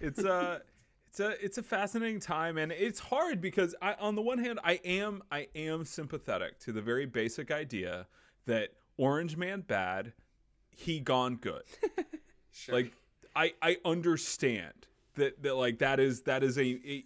It's 0.00 0.18
a 0.24 0.62
it's 1.08 1.20
a 1.20 1.44
it's 1.44 1.58
a 1.58 1.62
fascinating 1.62 2.18
time, 2.18 2.56
and 2.56 2.72
it's 2.72 2.98
hard 2.98 3.40
because 3.40 3.74
I, 3.82 3.92
on 3.94 4.14
the 4.14 4.22
one 4.22 4.38
hand, 4.38 4.58
I 4.64 4.80
am 4.84 5.22
I 5.30 5.48
am 5.54 5.84
sympathetic 5.84 6.58
to 6.60 6.72
the 6.72 6.80
very 6.80 7.04
basic 7.06 7.50
idea 7.50 8.06
that 8.46 8.70
Orange 8.96 9.36
Man 9.36 9.60
bad, 9.60 10.14
he 10.70 10.98
gone 11.00 11.36
good. 11.36 11.62
Sure. 12.54 12.74
Like 12.74 12.92
I 13.34 13.54
I 13.62 13.78
understand 13.84 14.86
that 15.14 15.42
that 15.42 15.54
like 15.56 15.78
that 15.78 15.98
is 15.98 16.20
that 16.22 16.42
is 16.42 16.58
a, 16.58 16.62
a 16.62 17.04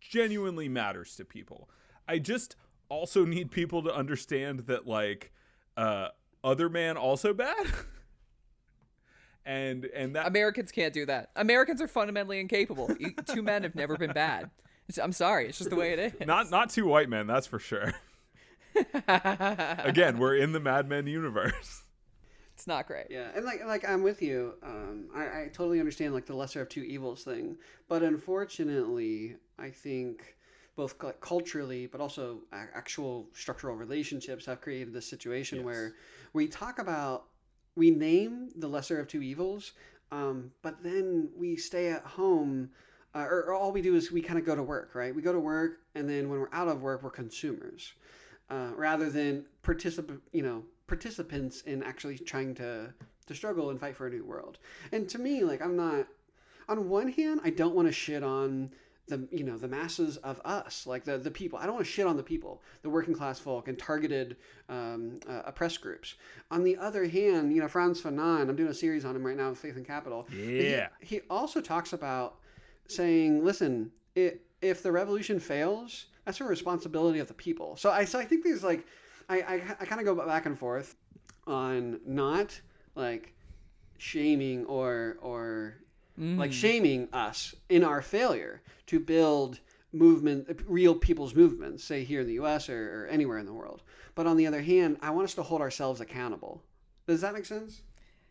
genuinely 0.00 0.68
matters 0.70 1.16
to 1.16 1.24
people. 1.26 1.68
I 2.08 2.18
just 2.18 2.56
also 2.88 3.24
need 3.24 3.50
people 3.50 3.82
to 3.82 3.94
understand 3.94 4.60
that 4.60 4.86
like 4.86 5.32
uh 5.76 6.08
other 6.44 6.68
man 6.68 6.96
also 6.96 7.32
bad. 7.34 7.66
and 9.44 9.84
and 9.86 10.16
that 10.16 10.26
Americans 10.26 10.72
can't 10.72 10.92
do 10.92 11.06
that. 11.06 11.30
Americans 11.36 11.80
are 11.80 11.88
fundamentally 11.88 12.40
incapable. 12.40 12.90
Two 13.26 13.42
men 13.42 13.62
have 13.62 13.74
never 13.74 13.96
been 13.96 14.12
bad. 14.12 14.50
It's- 14.88 15.02
I'm 15.02 15.12
sorry. 15.12 15.48
It's 15.48 15.58
just 15.58 15.70
the 15.70 15.76
way 15.76 15.92
it 15.92 15.98
is. 15.98 16.26
not 16.26 16.50
not 16.50 16.70
two 16.70 16.86
white 16.86 17.08
men, 17.08 17.26
that's 17.26 17.46
for 17.46 17.58
sure. 17.58 17.92
Again, 19.08 20.18
we're 20.18 20.36
in 20.36 20.52
the 20.52 20.60
Mad 20.60 20.88
Men 20.88 21.06
universe. 21.06 21.82
It's 22.54 22.66
not 22.66 22.86
great. 22.86 23.06
Yeah, 23.10 23.28
and 23.34 23.44
like 23.44 23.64
like 23.66 23.86
I'm 23.88 24.02
with 24.02 24.22
you. 24.22 24.54
Um, 24.62 25.08
I, 25.14 25.24
I 25.24 25.50
totally 25.52 25.78
understand 25.80 26.14
like 26.14 26.24
the 26.26 26.34
lesser 26.34 26.62
of 26.62 26.68
two 26.68 26.82
evils 26.82 27.22
thing, 27.24 27.56
but 27.88 28.02
unfortunately, 28.02 29.36
I 29.58 29.70
think 29.70 30.35
both 30.76 30.96
culturally, 31.20 31.86
but 31.86 32.00
also 32.00 32.40
actual 32.52 33.26
structural 33.32 33.74
relationships 33.74 34.44
have 34.44 34.60
created 34.60 34.92
this 34.92 35.06
situation 35.06 35.58
Yes. 35.58 35.64
where 35.64 35.94
we 36.34 36.46
talk 36.46 36.78
about 36.78 37.24
we 37.74 37.90
name 37.90 38.50
the 38.56 38.68
lesser 38.68 38.98
of 39.00 39.08
two 39.08 39.22
evils, 39.22 39.72
um, 40.12 40.50
but 40.62 40.82
then 40.82 41.28
we 41.36 41.56
stay 41.56 41.88
at 41.88 42.02
home. 42.02 42.70
Uh, 43.14 43.26
or, 43.30 43.44
or 43.44 43.54
all 43.54 43.72
we 43.72 43.80
do 43.80 43.94
is 43.94 44.12
we 44.12 44.20
kind 44.20 44.38
of 44.38 44.44
go 44.44 44.54
to 44.54 44.62
work, 44.62 44.94
right? 44.94 45.14
We 45.14 45.22
go 45.22 45.32
to 45.32 45.40
work, 45.40 45.80
and 45.94 46.08
then 46.08 46.28
when 46.28 46.38
we're 46.38 46.52
out 46.52 46.68
of 46.68 46.82
work, 46.82 47.02
we're 47.02 47.10
consumers, 47.10 47.94
uh, 48.50 48.72
rather 48.76 49.08
than 49.08 49.46
particip- 49.62 50.20
you 50.32 50.42
know, 50.42 50.62
participants 50.86 51.62
in 51.62 51.82
actually 51.82 52.18
trying 52.18 52.54
to 52.56 52.92
to 53.26 53.34
struggle 53.34 53.70
and 53.70 53.80
fight 53.80 53.96
for 53.96 54.06
a 54.06 54.10
new 54.10 54.24
world. 54.24 54.58
And 54.92 55.08
to 55.08 55.18
me, 55.18 55.42
like 55.44 55.62
I'm 55.62 55.76
not. 55.76 56.06
On 56.68 56.88
one 56.88 57.08
hand, 57.08 57.40
I 57.44 57.50
don't 57.50 57.74
want 57.74 57.88
to 57.88 57.92
shit 57.92 58.22
on 58.22 58.70
the 59.08 59.28
you 59.30 59.44
know 59.44 59.56
the 59.56 59.68
masses 59.68 60.16
of 60.18 60.40
us, 60.44 60.86
like 60.86 61.04
the 61.04 61.16
the 61.18 61.30
people. 61.30 61.58
I 61.58 61.64
don't 61.66 61.74
want 61.74 61.86
to 61.86 61.92
shit 61.92 62.06
on 62.06 62.16
the 62.16 62.22
people, 62.22 62.62
the 62.82 62.90
working 62.90 63.14
class 63.14 63.38
folk, 63.38 63.68
and 63.68 63.78
targeted 63.78 64.36
um, 64.68 65.20
uh, 65.28 65.42
oppressed 65.46 65.80
groups. 65.80 66.14
On 66.50 66.64
the 66.64 66.76
other 66.76 67.06
hand, 67.06 67.54
you 67.54 67.60
know 67.60 67.68
Frantz 67.68 68.00
Fanon, 68.00 68.48
I'm 68.48 68.56
doing 68.56 68.70
a 68.70 68.74
series 68.74 69.04
on 69.04 69.14
him 69.14 69.24
right 69.24 69.36
now, 69.36 69.50
with 69.50 69.58
Faith 69.58 69.76
and 69.76 69.86
Capital. 69.86 70.24
But 70.28 70.36
he- 70.36 70.70
Yeah. 70.72 70.88
he 71.00 71.20
also 71.30 71.60
talks 71.60 71.92
about 71.92 72.38
saying, 72.88 73.44
listen, 73.44 73.92
it, 74.14 74.42
if 74.60 74.82
the 74.82 74.90
revolution 74.92 75.38
fails, 75.40 76.06
that's 76.24 76.40
a 76.40 76.44
responsibility 76.44 77.18
of 77.20 77.28
the 77.28 77.34
people. 77.34 77.76
So 77.76 77.90
I, 77.90 78.04
so 78.04 78.18
I 78.18 78.24
think 78.24 78.44
these 78.44 78.62
like, 78.64 78.86
I, 79.28 79.40
I, 79.40 79.54
I 79.80 79.84
kind 79.84 80.00
of 80.00 80.04
go 80.06 80.14
back 80.26 80.46
and 80.46 80.58
forth 80.58 80.96
on 81.46 82.00
not 82.06 82.60
like 82.94 83.34
shaming 83.98 84.64
or, 84.66 85.16
or 85.20 85.74
like 86.18 86.50
mm. 86.50 86.54
shaming 86.54 87.08
us 87.12 87.54
in 87.68 87.84
our 87.84 88.00
failure 88.00 88.62
to 88.86 88.98
build 88.98 89.60
movement, 89.92 90.60
real 90.66 90.94
people's 90.94 91.34
movements, 91.34 91.84
say 91.84 92.04
here 92.04 92.20
in 92.20 92.26
the 92.26 92.34
U.S. 92.34 92.68
or, 92.68 93.04
or 93.04 93.06
anywhere 93.06 93.38
in 93.38 93.46
the 93.46 93.52
world. 93.52 93.82
But 94.14 94.26
on 94.26 94.36
the 94.36 94.46
other 94.46 94.62
hand, 94.62 94.98
I 95.02 95.10
want 95.10 95.24
us 95.24 95.34
to 95.34 95.42
hold 95.42 95.60
ourselves 95.60 96.00
accountable. 96.00 96.62
Does 97.06 97.20
that 97.20 97.34
make 97.34 97.44
sense? 97.44 97.82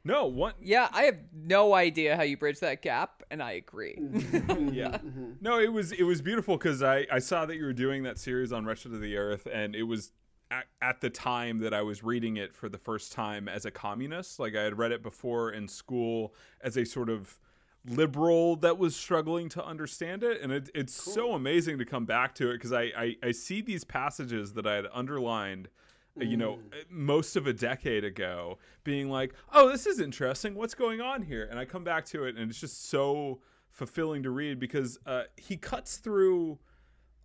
No, 0.04 0.28
one 0.28 0.54
Yeah, 0.62 0.88
I 0.91 1.04
have 1.04 1.17
no 1.34 1.74
idea 1.74 2.15
how 2.15 2.21
you 2.21 2.38
bridge 2.38 2.60
that 2.60 2.84
gap, 2.84 3.24
and 3.32 3.41
I 3.41 3.54
agree. 3.54 3.98
Mm-hmm. 4.00 4.36
Mm-hmm. 4.56 4.74
yeah. 4.74 4.89
Mm-hmm. 4.89 5.32
No, 5.41 5.60
it 5.60 5.74
was 5.74 5.91
it 5.91 6.04
was 6.04 6.21
beautiful 6.21 6.58
because 6.58 6.84
I 6.84 7.08
I 7.12 7.19
saw 7.19 7.45
that 7.48 7.56
you 7.56 7.65
were 7.65 7.74
doing 7.74 8.04
that 8.04 8.19
series 8.19 8.54
on 8.54 8.65
Wretched 8.65 8.93
of 8.93 9.02
the 9.02 9.17
Earth, 9.17 9.48
and 9.52 9.76
it 9.76 9.84
was 9.84 10.12
at, 10.52 10.65
at 10.82 11.02
the 11.02 11.10
time 11.10 11.60
that 11.60 11.74
I 11.74 11.82
was 11.82 12.04
reading 12.04 12.38
it 12.38 12.54
for 12.54 12.69
the 12.69 12.78
first 12.78 13.12
time 13.12 13.48
as 13.48 13.65
a 13.65 13.71
communist. 13.71 14.39
Like 14.39 14.56
I 14.56 14.62
had 14.62 14.78
read 14.78 14.91
it 14.91 15.02
before 15.02 15.52
in 15.52 15.67
school 15.67 16.36
as 16.62 16.78
a 16.78 16.86
sort 16.86 17.10
of 17.10 17.39
liberal 17.88 18.56
that 18.58 18.78
was 18.78 18.95
struggling 18.95 19.50
to 19.50 19.63
understand 19.65 20.24
it, 20.24 20.41
and 20.41 20.52
it, 20.52 20.69
it's 20.74 20.93
so 20.93 21.34
amazing 21.34 21.78
to 21.78 21.86
come 21.86 22.06
back 22.06 22.34
to 22.36 22.50
it 22.50 22.54
because 22.54 22.74
I, 22.74 22.84
I 22.98 23.15
I 23.24 23.32
see 23.32 23.62
these 23.62 23.84
passages 23.84 24.54
that 24.54 24.65
I 24.65 24.76
had 24.76 24.86
underlined. 24.93 25.69
uh, 26.19 26.24
You 26.24 26.38
know, 26.38 26.60
most 26.89 27.36
of 27.36 27.45
a 27.48 27.54
decade 27.54 28.04
ago, 28.04 28.58
being 28.84 29.10
like, 29.10 29.34
"Oh, 29.54 29.69
this 29.69 29.86
is 29.86 30.00
interesting. 30.00 30.56
What's 30.56 30.76
going 30.76 31.02
on 31.02 31.21
here?" 31.24 31.48
And 31.50 31.60
I 31.60 31.65
come 31.65 31.84
back 31.84 32.06
to 32.08 32.26
it, 32.26 32.38
and 32.38 32.50
it's 32.50 32.60
just 32.60 32.89
so 32.89 33.41
fulfilling 33.69 34.24
to 34.24 34.30
read 34.32 34.60
because 34.60 34.98
uh, 35.06 35.24
he 35.36 35.58
cuts 35.58 35.98
through 35.98 36.58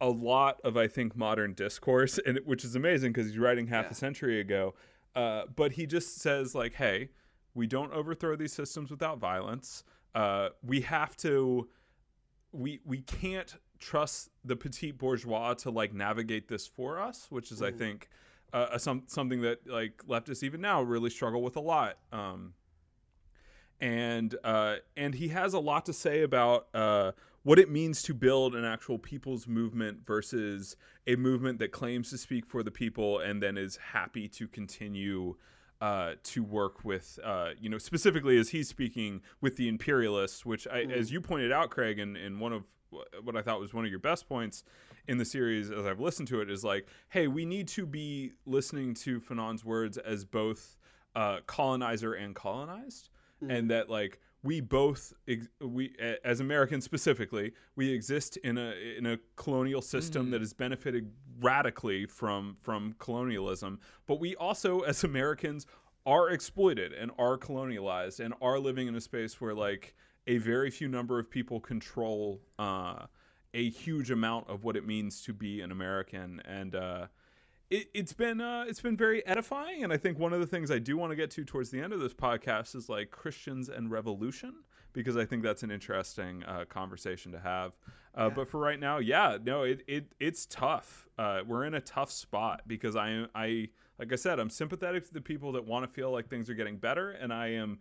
a 0.01 0.09
lot 0.09 0.61
of 0.65 0.77
I 0.77 0.89
think 0.89 1.15
modern 1.17 1.53
discourse, 1.55 2.19
and 2.27 2.37
it- 2.39 2.47
which 2.47 2.65
is 2.65 2.75
amazing 2.75 3.13
because 3.13 3.29
he's 3.29 3.39
writing 3.39 3.67
half 3.69 3.85
Yeah. 3.87 3.91
a 3.93 3.95
century 3.95 4.41
ago. 4.41 4.75
Uh, 5.15 5.43
but 5.55 5.73
he 5.73 5.87
just 5.87 6.19
says 6.19 6.55
like, 6.55 6.75
"Hey, 6.75 7.11
we 7.55 7.67
don't 7.67 7.93
overthrow 7.93 8.37
these 8.37 8.53
systems 8.53 8.91
without 8.91 9.19
violence. 9.19 9.85
Uh, 10.15 10.51
we 10.63 10.81
have 10.83 11.17
to. 11.19 11.69
We 12.53 12.81
we 12.85 13.03
can't 13.03 13.55
trust 13.79 14.31
the 14.45 14.57
petit 14.57 14.93
bourgeois 14.93 15.55
to 15.55 15.71
like 15.71 15.93
navigate 15.93 16.49
this 16.49 16.67
for 16.67 17.01
us, 17.01 17.27
which 17.31 17.53
is 17.53 17.63
I 17.63 17.71
think 17.71 18.09
uh, 18.53 18.67
a, 18.73 18.79
some 18.79 19.05
something 19.07 19.41
that 19.43 19.67
like 19.67 20.03
leftists 20.09 20.43
even 20.43 20.61
now 20.61 20.83
really 20.83 21.11
struggle 21.11 21.43
with 21.43 21.57
a 21.57 21.61
lot. 21.61 21.99
Um, 22.13 22.55
and 23.81 24.35
uh, 24.45 24.77
and 24.97 25.15
he 25.15 25.29
has 25.29 25.55
a 25.55 25.59
lot 25.59 25.87
to 25.87 25.93
say 25.93 26.23
about 26.23 26.69
uh, 26.75 27.13
what 27.43 27.59
it 27.59 27.71
means 27.71 28.03
to 28.03 28.15
build 28.15 28.55
an 28.55 28.65
actual 28.65 28.99
people's 28.99 29.47
movement 29.47 30.07
versus 30.07 30.77
a 31.07 31.17
movement 31.17 31.59
that 31.59 31.73
claims 31.73 32.11
to 32.11 32.19
speak 32.19 32.47
for 32.47 32.63
the 32.63 32.71
people 32.71 33.21
and 33.21 33.43
then 33.43 33.57
is 33.57 33.77
happy 33.77 34.29
to 34.29 34.47
continue 34.47 35.35
uh, 35.81 36.13
to 36.25 36.43
work 36.43 36.85
with, 36.85 37.19
uh, 37.25 37.51
you 37.61 37.69
know, 37.71 37.79
specifically 37.79 38.39
as 38.39 38.51
he's 38.51 38.69
speaking 38.69 39.23
with 39.41 39.57
the 39.57 39.69
imperialists, 39.69 40.45
which, 40.45 40.67
I, 40.69 40.83
as 40.83 41.11
you 41.11 41.21
pointed 41.21 41.53
out, 41.53 41.71
Craig, 41.71 41.99
in, 41.99 42.17
in 42.17 42.39
one 42.39 42.53
of 42.53 42.65
what 43.23 43.37
I 43.37 43.43
thought 43.43 43.61
was 43.61 43.73
one 43.73 43.85
of 43.85 43.91
your 43.91 44.01
best 44.01 44.29
points 44.29 44.65
in 45.07 45.17
the 45.17 45.25
series 45.25 45.71
as 45.71 45.87
I've 45.87 46.01
listened 46.01 46.29
to 46.29 46.41
it 46.41 46.51
is 46.51 46.65
like, 46.65 46.89
hey, 47.09 47.29
we 47.29 47.45
need 47.45 47.69
to 47.69 47.87
be 47.87 48.33
listening 48.47 48.95
to 48.95 49.21
Fanon's 49.21 49.65
words 49.65 49.97
as 49.97 50.25
both 50.25 50.77
uh, 51.15 51.39
colonizer 51.47 52.15
and 52.15 52.35
colonized. 52.35 53.11
and 53.49 53.71
that 53.71 53.89
like 53.89 54.21
we 54.43 54.61
both 54.61 55.15
ex- 55.27 55.49
we 55.61 55.95
as 56.25 56.41
Americans 56.41 56.85
specifically 56.85 57.53
we 57.75 57.91
exist 57.91 58.37
in 58.39 58.59
a 58.59 58.75
in 58.99 59.07
a 59.07 59.19
colonial 59.37 59.81
system 59.81 60.31
that 60.31 60.41
has 60.43 60.53
benefited 60.53 61.11
radically 61.41 62.07
from 62.07 62.57
from 62.61 62.95
colonialism 62.99 63.79
but 64.07 64.21
we 64.21 64.37
also 64.37 64.81
as 64.81 65.05
Americans 65.05 65.67
are 66.07 66.31
exploited 66.31 66.93
and 66.93 67.11
are 67.19 67.37
colonialized 67.37 68.21
and 68.21 68.35
are 68.41 68.59
living 68.59 68.89
in 68.89 68.95
a 68.95 69.01
space 69.01 69.41
where 69.41 69.55
like 69.55 69.95
a 70.27 70.39
very 70.39 70.71
few 70.71 70.89
number 70.89 71.19
of 71.19 71.31
people 71.31 71.61
control 71.61 72.41
uh, 72.59 73.07
a 73.55 73.69
huge 73.69 74.11
amount 74.11 74.49
of 74.49 74.65
what 74.65 74.77
it 74.77 74.87
means 74.87 75.23
to 75.23 75.33
be 75.33 75.61
an 75.61 75.73
American. 75.73 76.41
And 76.45 76.75
uh, 76.75 77.07
it, 77.69 77.89
it's 77.95 78.13
been 78.13 78.41
uh, 78.41 78.65
it's 78.67 78.81
been 78.81 78.97
very 78.97 79.25
edifying, 79.27 79.85
and 79.85 79.93
I 79.93 79.97
think 79.97 80.19
one 80.19 80.33
of 80.33 80.41
the 80.41 80.47
things 80.47 80.71
I 80.71 80.79
do 80.79 80.97
want 80.97 81.11
to 81.11 81.17
get 81.17 81.31
to 81.33 81.45
towards 81.45 81.71
the 81.71 81.81
end 81.81 81.93
of 81.93 82.01
this 82.01 82.15
podcast 82.15 82.75
is 82.75 82.89
like 82.89 83.11
Christians 83.11 83.69
and 83.69 83.91
revolution, 83.91 84.55
because 84.93 85.17
I 85.17 85.25
think 85.25 85.43
that's 85.43 85.63
an 85.63 85.71
interesting 85.71 86.43
uh, 86.45 86.65
conversation 86.69 87.33
to 87.33 87.41
have. 87.41 87.73
Uh, 88.15 88.29
But 88.31 88.49
for 88.49 88.59
right 88.59 88.81
now, 88.81 88.99
yeah, 88.99 89.39
no, 89.45 89.63
it, 89.63 89.83
it 89.87 90.13
it's 90.19 90.47
tough. 90.47 91.09
Uh, 91.17 91.43
we're 91.47 91.65
in 91.65 91.75
a 91.75 91.81
tough 91.81 92.11
spot 92.11 92.63
because 92.67 92.97
I 92.97 93.27
I 93.35 93.69
like 93.99 94.13
I 94.13 94.17
said, 94.17 94.39
I'm 94.41 94.51
sympathetic 94.51 95.07
to 95.07 95.15
the 95.15 95.21
people 95.21 95.53
that 95.53 95.65
want 95.65 95.85
to 95.85 95.91
feel 95.93 96.11
like 96.11 96.29
things 96.29 96.49
are 96.51 96.55
getting 96.55 96.77
better, 96.77 97.13
and 97.13 97.33
I 97.33 97.49
am 97.49 97.79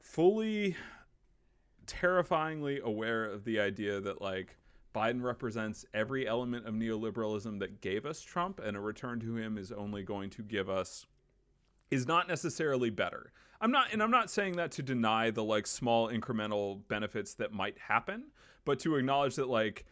fully 0.00 0.76
terrifyingly 1.86 2.80
aware 2.80 3.24
of 3.24 3.44
the 3.44 3.60
idea 3.60 4.00
that 4.00 4.20
like 4.20 4.56
Biden 4.94 5.22
represents 5.22 5.84
every 5.94 6.26
element 6.26 6.66
of 6.66 6.74
neoliberalism 6.74 7.58
that 7.58 7.80
gave 7.80 8.06
us 8.06 8.20
Trump, 8.22 8.60
and 8.60 8.76
a 8.76 8.80
return 8.80 9.20
to 9.20 9.36
him 9.36 9.58
is 9.58 9.72
only 9.72 10.02
going 10.02 10.30
to 10.30 10.42
give 10.42 10.68
us 10.70 11.06
is 11.90 12.06
not 12.06 12.28
necessarily 12.28 12.90
better. 12.90 13.32
I'm 13.60 13.70
not, 13.70 13.92
and 13.92 14.02
I'm 14.02 14.10
not 14.10 14.30
saying 14.30 14.56
that 14.56 14.70
to 14.72 14.82
deny 14.82 15.30
the 15.30 15.44
like 15.44 15.66
small 15.66 16.08
incremental 16.08 16.80
benefits 16.88 17.34
that 17.34 17.52
might 17.52 17.78
happen, 17.78 18.24
but 18.64 18.78
to 18.80 18.96
acknowledge 18.96 19.36
that 19.36 19.48
like 19.48 19.86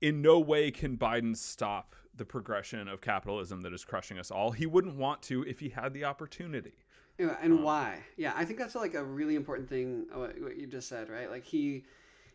in 0.00 0.22
no 0.22 0.38
way 0.38 0.70
can 0.70 0.96
Biden 0.96 1.36
stop 1.36 1.94
the 2.14 2.24
progression 2.24 2.88
of 2.88 3.00
capitalism 3.00 3.60
that 3.62 3.72
is 3.72 3.84
crushing 3.84 4.18
us 4.18 4.30
all. 4.30 4.50
He 4.50 4.66
wouldn't 4.66 4.96
want 4.96 5.22
to 5.22 5.42
if 5.44 5.58
he 5.60 5.68
had 5.70 5.92
the 5.92 6.04
opportunity. 6.04 6.74
Yeah, 7.18 7.36
and 7.42 7.62
why? 7.62 8.00
Yeah, 8.16 8.32
I 8.34 8.44
think 8.44 8.58
that's 8.58 8.74
like 8.74 8.94
a 8.94 9.04
really 9.04 9.34
important 9.34 9.68
thing. 9.68 10.06
uh, 10.14 10.18
What, 10.18 10.40
what 10.40 10.56
you 10.56 10.66
just 10.66 10.88
said, 10.88 11.08
right? 11.08 11.30
Like 11.30 11.44
he 11.44 11.84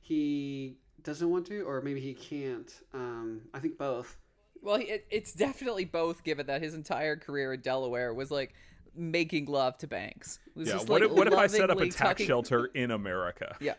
he 0.01 0.77
doesn't 1.01 1.29
want 1.29 1.47
to, 1.47 1.61
or 1.61 1.81
maybe 1.81 1.99
he 1.99 2.13
can't. 2.13 2.71
Um, 2.93 3.41
I 3.53 3.59
think 3.59 3.77
both. 3.77 4.17
Well, 4.61 4.75
it, 4.75 5.05
it's 5.09 5.33
definitely 5.33 5.85
both, 5.85 6.23
given 6.23 6.47
that 6.47 6.61
his 6.61 6.73
entire 6.73 7.15
career 7.15 7.53
in 7.53 7.61
Delaware 7.61 8.13
was 8.13 8.29
like 8.31 8.53
making 8.95 9.45
love 9.45 9.77
to 9.79 9.87
banks. 9.87 10.39
Was 10.55 10.67
Yeah. 10.67 10.73
just, 10.75 10.89
What, 10.89 11.01
like, 11.01 11.11
if, 11.11 11.15
what 11.17 11.27
if 11.27 11.33
I 11.33 11.47
set 11.47 11.69
up 11.69 11.79
a 11.79 11.85
tax 11.85 11.95
tucking- 11.95 12.27
shelter 12.27 12.65
in 12.73 12.91
America? 12.91 13.55
Yeah, 13.59 13.73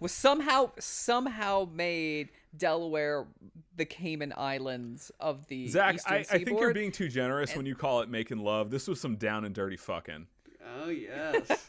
was 0.00 0.12
somehow 0.12 0.70
somehow 0.78 1.68
made 1.72 2.30
Delaware 2.56 3.26
the 3.76 3.84
Cayman 3.84 4.32
Islands 4.36 5.12
of 5.20 5.46
the 5.48 5.68
Zach, 5.68 5.96
Eastern 5.96 6.12
I, 6.14 6.18
I 6.20 6.24
think 6.44 6.58
you're 6.60 6.72
being 6.72 6.92
too 6.92 7.08
generous 7.08 7.54
when 7.54 7.66
you 7.66 7.74
call 7.74 8.00
it 8.00 8.08
making 8.08 8.38
love. 8.38 8.70
This 8.70 8.88
was 8.88 9.00
some 9.00 9.16
down 9.16 9.44
and 9.44 9.54
dirty 9.54 9.76
fucking. 9.76 10.26
Oh 10.82 10.88
yes. 10.88 11.66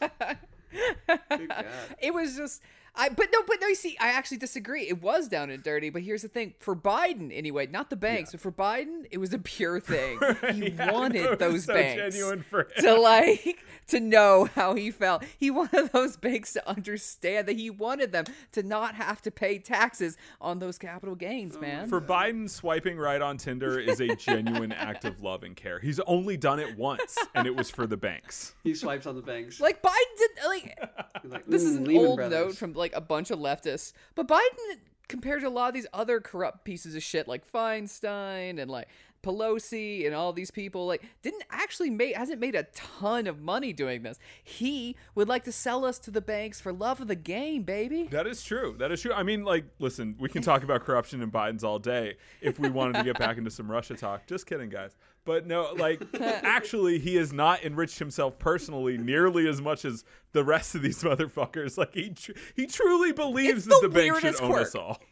Good 1.30 1.48
God. 1.48 1.66
It 2.00 2.12
was 2.12 2.36
just 2.36 2.62
I 2.94 3.08
but 3.10 3.28
no 3.32 3.40
but 3.46 3.58
no 3.60 3.68
you 3.68 3.74
see 3.74 3.96
I 4.00 4.08
actually 4.08 4.38
disagree. 4.38 4.88
It 4.88 5.00
was 5.02 5.28
down 5.28 5.50
and 5.50 5.62
dirty, 5.62 5.90
but 5.90 6.02
here's 6.02 6.22
the 6.22 6.28
thing. 6.28 6.54
For 6.58 6.74
Biden 6.74 7.30
anyway, 7.32 7.66
not 7.66 7.90
the 7.90 7.96
banks, 7.96 8.32
but 8.32 8.40
for 8.40 8.52
Biden, 8.52 9.06
it 9.10 9.18
was 9.18 9.32
a 9.32 9.38
pure 9.38 9.78
thing. 9.80 10.18
He 10.52 10.70
Yeah, 10.70 10.92
wanted 10.92 11.38
those 11.38 11.64
so 11.64 11.74
banks 11.74 12.16
for 12.48 12.64
to 12.64 12.94
like 12.94 13.64
to 13.88 14.00
know 14.00 14.48
how 14.54 14.74
he 14.74 14.90
felt. 14.90 15.24
He 15.38 15.50
wanted 15.50 15.90
those 15.92 16.16
banks 16.16 16.52
to 16.54 16.68
understand 16.68 17.46
that 17.48 17.56
he 17.56 17.70
wanted 17.70 18.12
them 18.12 18.24
to 18.52 18.62
not 18.62 18.94
have 18.94 19.22
to 19.22 19.30
pay 19.30 19.58
taxes 19.58 20.16
on 20.40 20.58
those 20.58 20.78
capital 20.78 21.14
gains, 21.14 21.58
man. 21.58 21.88
For 21.88 22.00
Biden, 22.00 22.48
swiping 22.50 22.98
right 22.98 23.20
on 23.22 23.36
Tinder 23.36 23.78
is 23.78 24.00
a 24.00 24.14
genuine 24.16 24.72
act 24.72 25.04
of 25.04 25.22
love 25.22 25.42
and 25.42 25.54
care. 25.56 25.78
He's 25.78 26.00
only 26.00 26.36
done 26.36 26.58
it 26.58 26.76
once, 26.76 27.16
and 27.34 27.46
it 27.46 27.54
was 27.54 27.70
for 27.70 27.86
the 27.86 27.96
banks. 27.96 28.54
He 28.64 28.74
swipes 28.74 29.06
on 29.06 29.14
the 29.16 29.22
banks. 29.22 29.60
like 29.60 29.82
Biden 29.82 30.18
did 30.18 30.30
like 30.46 30.78
like, 31.24 31.46
this 31.46 31.62
is 31.62 31.78
"Mm, 31.78 31.88
an 31.88 31.96
old 31.96 32.16
Brothers." 32.16 32.38
note 32.48 32.56
from 32.56 32.72
like 32.78 32.94
a 32.94 33.00
bunch 33.00 33.30
of 33.30 33.38
leftists, 33.38 33.92
but 34.14 34.26
Biden, 34.26 34.78
compared 35.08 35.40
to 35.40 35.48
a 35.48 35.50
lot 35.50 35.68
of 35.68 35.74
these 35.74 35.86
other 35.92 36.20
corrupt 36.20 36.64
pieces 36.64 36.94
of 36.94 37.02
shit 37.02 37.26
like 37.26 37.50
Feinstein 37.50 38.60
and 38.60 38.70
like 38.70 38.88
Pelosi 39.22 40.06
and 40.06 40.14
all 40.14 40.32
these 40.32 40.50
people, 40.50 40.86
like 40.86 41.02
didn't 41.22 41.44
actually 41.50 41.90
make 41.90 42.16
hasn't 42.16 42.40
made 42.40 42.54
a 42.54 42.64
ton 42.74 43.26
of 43.26 43.40
money 43.40 43.72
doing 43.72 44.02
this. 44.02 44.18
He 44.42 44.96
would 45.14 45.28
like 45.28 45.44
to 45.44 45.52
sell 45.52 45.84
us 45.84 45.98
to 46.00 46.10
the 46.10 46.20
banks 46.20 46.60
for 46.60 46.72
love 46.72 47.00
of 47.00 47.08
the 47.08 47.16
game, 47.16 47.62
baby. 47.62 48.04
That 48.10 48.26
is 48.26 48.42
true. 48.42 48.76
That 48.78 48.92
is 48.92 49.02
true. 49.02 49.12
I 49.12 49.22
mean, 49.22 49.44
like, 49.44 49.64
listen, 49.78 50.16
we 50.18 50.28
can 50.28 50.42
talk 50.42 50.62
about 50.62 50.84
corruption 50.84 51.20
in 51.20 51.30
Biden's 51.30 51.64
all 51.64 51.78
day 51.78 52.16
if 52.40 52.58
we 52.58 52.70
wanted 52.70 52.98
to 52.98 53.04
get 53.04 53.18
back 53.18 53.38
into 53.38 53.50
some 53.50 53.70
Russia 53.70 53.96
talk. 53.96 54.26
Just 54.26 54.46
kidding, 54.46 54.68
guys. 54.68 54.96
But 55.24 55.46
no, 55.46 55.72
like, 55.76 56.00
actually, 56.20 56.98
he 56.98 57.16
has 57.16 57.32
not 57.32 57.62
enriched 57.64 57.98
himself 57.98 58.38
personally 58.38 58.96
nearly 58.96 59.46
as 59.48 59.60
much 59.60 59.84
as 59.84 60.04
the 60.32 60.44
rest 60.44 60.74
of 60.74 60.82
these 60.82 61.02
motherfuckers. 61.02 61.76
Like, 61.76 61.94
he 61.94 62.10
tr- 62.10 62.32
he 62.54 62.66
truly 62.66 63.12
believes 63.12 63.66
It's 63.66 63.66
that 63.66 63.80
the 63.82 63.88
the, 63.88 63.94
bank 63.94 64.14
should 64.14 64.22
weirdest 64.22 64.42
own 64.42 64.58
us 64.58 64.74
all. 64.74 65.02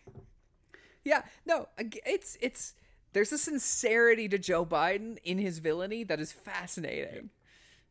Yeah, 1.04 1.22
no, 1.44 1.68
it's 1.78 2.36
it's 2.40 2.74
there's 3.16 3.32
a 3.32 3.38
sincerity 3.38 4.28
to 4.28 4.36
Joe 4.36 4.66
Biden 4.66 5.16
in 5.24 5.38
his 5.38 5.58
villainy 5.58 6.04
that 6.04 6.20
is 6.20 6.32
fascinating. 6.32 7.30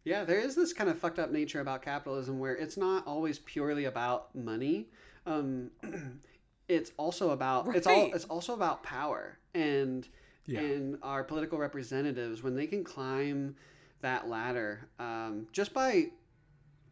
Yeah, 0.04 0.24
there 0.24 0.38
is 0.38 0.54
this 0.56 0.72
kind 0.72 0.88
of 0.88 1.00
fucked 1.00 1.18
up 1.18 1.32
nature 1.32 1.62
about 1.62 1.82
capitalism 1.82 2.38
where 2.38 2.56
it's 2.56 2.78
not 2.78 3.08
always 3.08 3.40
purely 3.40 3.86
about 3.86 4.36
money. 4.36 4.86
Um, 5.26 5.72
it's 6.68 6.92
also 6.98 7.32
about 7.32 7.76
it's 7.76 7.88
all 7.88 8.04
Right. 8.04 8.14
it's 8.14 8.26
also 8.26 8.54
about 8.54 8.84
power 8.84 9.40
and 9.56 10.08
Yeah. 10.46 10.60
and 10.60 11.00
our 11.02 11.24
political 11.24 11.58
representatives 11.58 12.44
when 12.44 12.54
they 12.54 12.68
can 12.68 12.84
climb 12.84 13.56
that 14.02 14.30
ladder 14.30 14.88
um, 15.00 15.48
just 15.52 15.74
by 15.74 16.12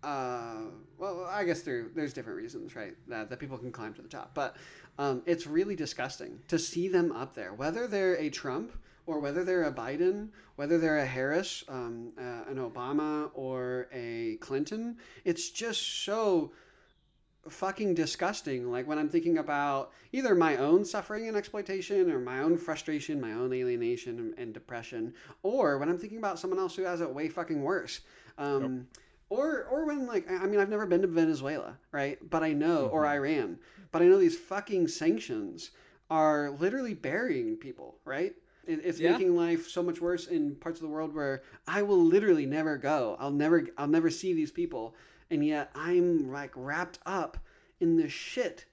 uh, 0.04 0.62
well 0.98 1.26
I 1.26 1.44
guess 1.44 1.62
there 1.62 1.88
there's 1.96 2.13
different 2.13 2.38
reasons 2.38 2.76
right 2.76 2.96
that, 3.08 3.30
that 3.30 3.39
people 3.39 3.58
can 3.58 3.72
climb 3.72 3.94
to 3.96 4.02
the 4.02 4.10
top 4.10 4.32
but 4.34 4.56
um, 5.00 5.24
it's 5.26 5.48
really 5.48 5.76
disgusting 5.76 6.39
to 6.50 6.60
see 6.60 6.88
them 6.88 7.12
up 7.12 7.34
there 7.34 7.54
whether 7.54 7.88
they're 7.88 8.16
a 8.16 8.30
Trump 8.30 8.74
or 9.06 9.20
whether 9.20 9.44
they're 9.44 9.66
a 9.66 9.72
Biden, 9.72 10.30
whether 10.56 10.78
they're 10.78 11.00
a 11.00 11.06
Harris, 11.06 11.63
um, 11.68 12.13
uh, 12.18 12.50
an 12.50 12.58
Obama, 12.58 13.30
or 13.34 13.88
a 13.92 14.38
Clinton, 14.39 14.98
it's 15.26 15.50
just 15.50 16.06
so 16.06 16.52
fucking 17.50 17.94
disgusting. 17.94 18.72
Like 18.72 18.88
when 18.88 18.98
I'm 18.98 19.10
thinking 19.10 19.38
about 19.38 19.92
either 20.13 20.36
my 20.36 20.58
own 20.58 20.86
suffering 20.86 21.28
and 21.28 21.36
exploitation, 21.36 22.10
or 22.10 22.20
my 22.20 22.39
own 22.39 22.58
frustration, 22.58 23.20
my 23.20 23.34
own 23.34 23.52
alienation 23.54 24.20
and, 24.20 24.34
and 24.38 24.54
depression, 24.54 25.13
or 25.42 25.78
when 25.78 25.89
I'm 25.89 25.98
thinking 25.98 26.18
about 26.18 26.39
someone 26.39 26.60
else 26.60 26.76
who 26.76 26.84
has 26.84 27.02
it 27.02 27.10
way 27.10 27.28
fucking 27.28 27.62
worse. 27.62 28.02
Um, 28.38 28.88
Or, 29.34 29.63
or 29.65 29.86
when 29.86 30.06
like 30.08 30.30
I 30.30 30.46
mean 30.46 30.60
I've 30.60 30.69
never 30.69 30.86
been 30.86 31.02
to 31.02 31.08
Venezuela 31.08 31.78
right 31.91 32.17
but 32.30 32.43
I 32.43 32.54
know 32.54 32.88
or 32.88 33.04
mm-hmm. 33.04 33.13
Iran 33.13 33.60
but 33.91 34.02
I 34.02 34.06
know 34.06 34.17
these 34.17 34.38
fucking 34.38 34.88
sanctions 34.88 35.72
are 36.10 36.52
literally 36.52 36.93
burying 36.93 37.58
people 37.58 37.98
right 38.06 38.36
it, 38.65 38.82
it's 38.84 39.00
Yeah. 39.00 39.13
making 39.13 39.36
life 39.36 39.67
so 39.67 39.84
much 39.84 40.02
worse 40.02 40.28
in 40.28 40.56
parts 40.56 40.80
of 40.80 40.84
the 40.84 40.93
world 40.93 41.13
where 41.13 41.43
I 41.67 41.82
will 41.82 42.02
literally 42.02 42.46
never 42.46 42.78
go. 42.78 43.17
I'll 43.19 43.32
never 43.32 43.67
I'll 43.78 43.88
never 43.88 44.10
see 44.10 44.34
these 44.34 44.52
people, 44.52 44.96
and 45.30 45.46
yet 45.46 45.69
I'm 45.76 46.32
like 46.32 46.52
wrapped 46.56 47.00
up 47.06 47.38
in 47.80 47.98
the 47.98 48.08
shit 48.08 48.65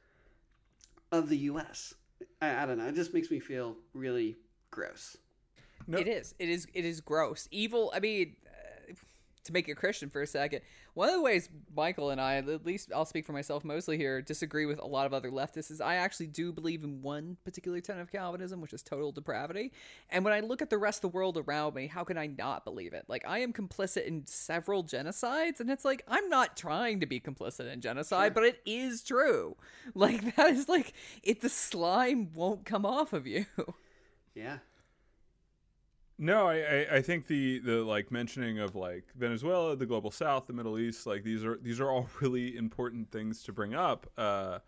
of 1.11 1.29
the 1.29 1.37
U.S. 1.39 1.95
I, 2.41 2.63
I 2.63 2.67
don't 2.67 2.79
know. 2.79 2.87
It 2.87 2.95
just 2.95 3.13
makes 3.13 3.31
me 3.31 3.41
feel 3.41 3.77
really 3.93 4.37
gross. 4.71 5.17
No. 5.87 5.99
It 5.99 6.07
is. 6.07 6.35
It 6.39 6.49
is. 6.49 6.69
It 6.73 6.85
is 6.85 7.01
gross. 7.01 7.49
Evil. 7.51 7.91
I 7.95 7.99
mean, 7.99 8.37
to 9.45 9.53
make 9.53 9.69
it 9.69 9.77
Christian 9.77 10.11
for 10.11 10.23
a 10.23 10.27
second, 10.27 10.63
one 10.95 11.09
of 11.09 11.15
the 11.15 11.23
ways 11.23 11.49
Michael 11.75 12.11
and 12.11 12.21
I, 12.21 12.37
at 12.37 12.67
least 12.67 12.91
I'll 12.95 13.05
speak 13.05 13.27
for 13.27 13.33
myself 13.33 13.65
mostly 13.65 13.97
here, 13.97 14.21
disagree 14.21 14.67
with 14.67 14.79
a 14.79 14.87
lot 14.87 15.07
of 15.07 15.15
other 15.15 15.31
leftists 15.31 15.71
is 15.71 15.81
I 15.81 15.97
actually 15.97 16.27
do 16.27 16.53
believe 16.53 16.85
in 16.85 17.03
one 17.03 17.37
particular 17.45 17.81
tenet 17.81 18.03
of 18.03 18.13
Calvinism, 18.13 18.61
which 18.61 18.73
is 18.73 18.83
total 18.83 19.13
depravity. 19.13 19.73
And 20.11 20.25
when 20.25 20.35
I 20.35 20.41
look 20.41 20.63
at 20.63 20.71
the 20.71 20.79
rest 20.79 20.99
of 20.99 21.11
the 21.11 21.17
world 21.17 21.39
around 21.39 21.75
me, 21.75 21.87
how 21.87 22.05
can 22.05 22.19
I 22.19 22.27
not 22.27 22.65
believe 22.65 22.93
it? 22.93 23.05
Like 23.09 23.25
I 23.27 23.39
am 23.39 23.53
complicit 23.53 24.07
in 24.07 24.27
several 24.27 24.85
genocides, 24.85 25.61
and 25.61 25.71
it's 25.71 25.85
like 25.85 26.05
I'm 26.09 26.29
not 26.29 26.57
trying 26.57 27.01
to 27.01 27.07
be 27.07 27.21
complicit 27.21 27.73
in 27.73 27.81
genocide, 27.81 28.35
but 28.35 28.45
it 28.45 28.61
is 28.65 29.03
true. 29.03 29.57
Like 29.95 30.37
that 30.37 30.51
is 30.51 30.69
like 30.69 30.93
it. 31.23 31.41
The 31.41 31.49
slime 31.49 32.31
won't 32.35 32.65
come 32.65 32.87
off 32.87 33.13
of 33.13 33.27
you. 33.27 33.47
Yeah. 34.35 34.59
No, 36.23 36.49
I, 36.49 36.57
I, 36.57 36.97
I 36.97 37.01
think 37.01 37.27
the, 37.29 37.61
the 37.61 37.83
like 37.83 38.13
mentioning 38.13 38.59
of 38.59 38.77
like 38.77 39.05
Venezuela, 39.17 39.75
the 39.75 39.87
global 39.87 40.11
South, 40.11 40.47
the 40.47 40.53
Middle 40.53 40.79
East, 40.79 41.07
like 41.07 41.25
these 41.25 41.43
are 41.43 41.59
these 41.63 41.81
are 41.81 41.91
all 41.91 42.11
really 42.21 42.59
important 42.59 43.11
things 43.11 43.43
to 43.45 43.53
bring 43.55 43.75
up, 43.75 44.07
uh, 44.19 44.59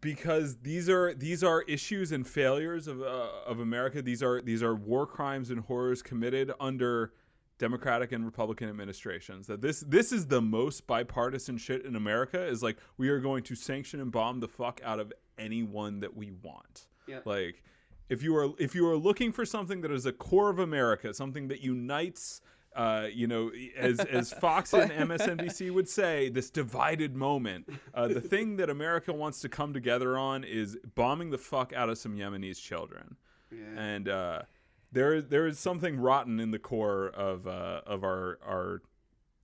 because 0.00 0.56
these 0.58 0.88
are 0.88 1.14
these 1.14 1.42
are 1.42 1.62
issues 1.62 2.12
and 2.12 2.24
failures 2.24 2.86
of 2.86 3.02
uh, 3.02 3.26
of 3.44 3.58
America. 3.58 4.00
These 4.02 4.22
are 4.22 4.40
these 4.40 4.62
are 4.62 4.76
war 4.76 5.04
crimes 5.04 5.50
and 5.50 5.58
horrors 5.58 6.00
committed 6.00 6.52
under 6.60 7.12
Democratic 7.58 8.12
and 8.12 8.24
Republican 8.24 8.68
administrations 8.68 9.48
that 9.48 9.60
this 9.60 9.80
this 9.80 10.12
is 10.12 10.28
the 10.28 10.40
most 10.40 10.86
bipartisan 10.86 11.58
shit 11.58 11.84
in 11.84 11.96
America 11.96 12.40
is 12.40 12.62
like 12.62 12.76
we 12.98 13.08
are 13.08 13.18
going 13.18 13.42
to 13.42 13.56
sanction 13.56 14.00
and 14.00 14.12
bomb 14.12 14.38
the 14.38 14.46
fuck 14.46 14.80
out 14.84 15.00
of 15.00 15.12
anyone 15.38 15.98
that 15.98 16.16
we 16.16 16.30
want. 16.30 16.86
Yep. 17.08 17.26
Like 17.26 17.64
if 18.08 18.22
you 18.22 18.36
are 18.36 18.50
if 18.58 18.74
you 18.74 18.86
are 18.88 18.96
looking 18.96 19.32
for 19.32 19.44
something 19.44 19.80
that 19.82 19.90
is 19.90 20.06
a 20.06 20.12
core 20.12 20.50
of 20.50 20.58
America, 20.58 21.12
something 21.14 21.48
that 21.48 21.60
unites 21.60 22.40
uh, 22.76 23.06
you 23.12 23.28
know, 23.28 23.52
as 23.76 24.00
as 24.00 24.32
Fox 24.32 24.72
and 24.74 24.90
MSNBC 25.10 25.70
would 25.72 25.88
say, 25.88 26.28
this 26.28 26.50
divided 26.50 27.14
moment. 27.14 27.68
Uh, 27.94 28.08
the 28.08 28.20
thing 28.20 28.56
that 28.56 28.68
America 28.68 29.12
wants 29.12 29.40
to 29.42 29.48
come 29.48 29.72
together 29.72 30.18
on 30.18 30.42
is 30.42 30.76
bombing 30.96 31.30
the 31.30 31.38
fuck 31.38 31.72
out 31.72 31.88
of 31.88 31.98
some 31.98 32.16
Yemenis 32.16 32.60
children, 32.60 33.14
Yeah. 33.52 33.58
and 33.76 34.08
uh, 34.08 34.42
there 34.90 35.22
there 35.22 35.46
is 35.46 35.60
something 35.60 35.96
rotten 35.96 36.40
in 36.40 36.50
the 36.50 36.58
core 36.58 37.10
of 37.10 37.46
uh, 37.46 37.82
of 37.86 38.02
our 38.02 38.38
our. 38.44 38.82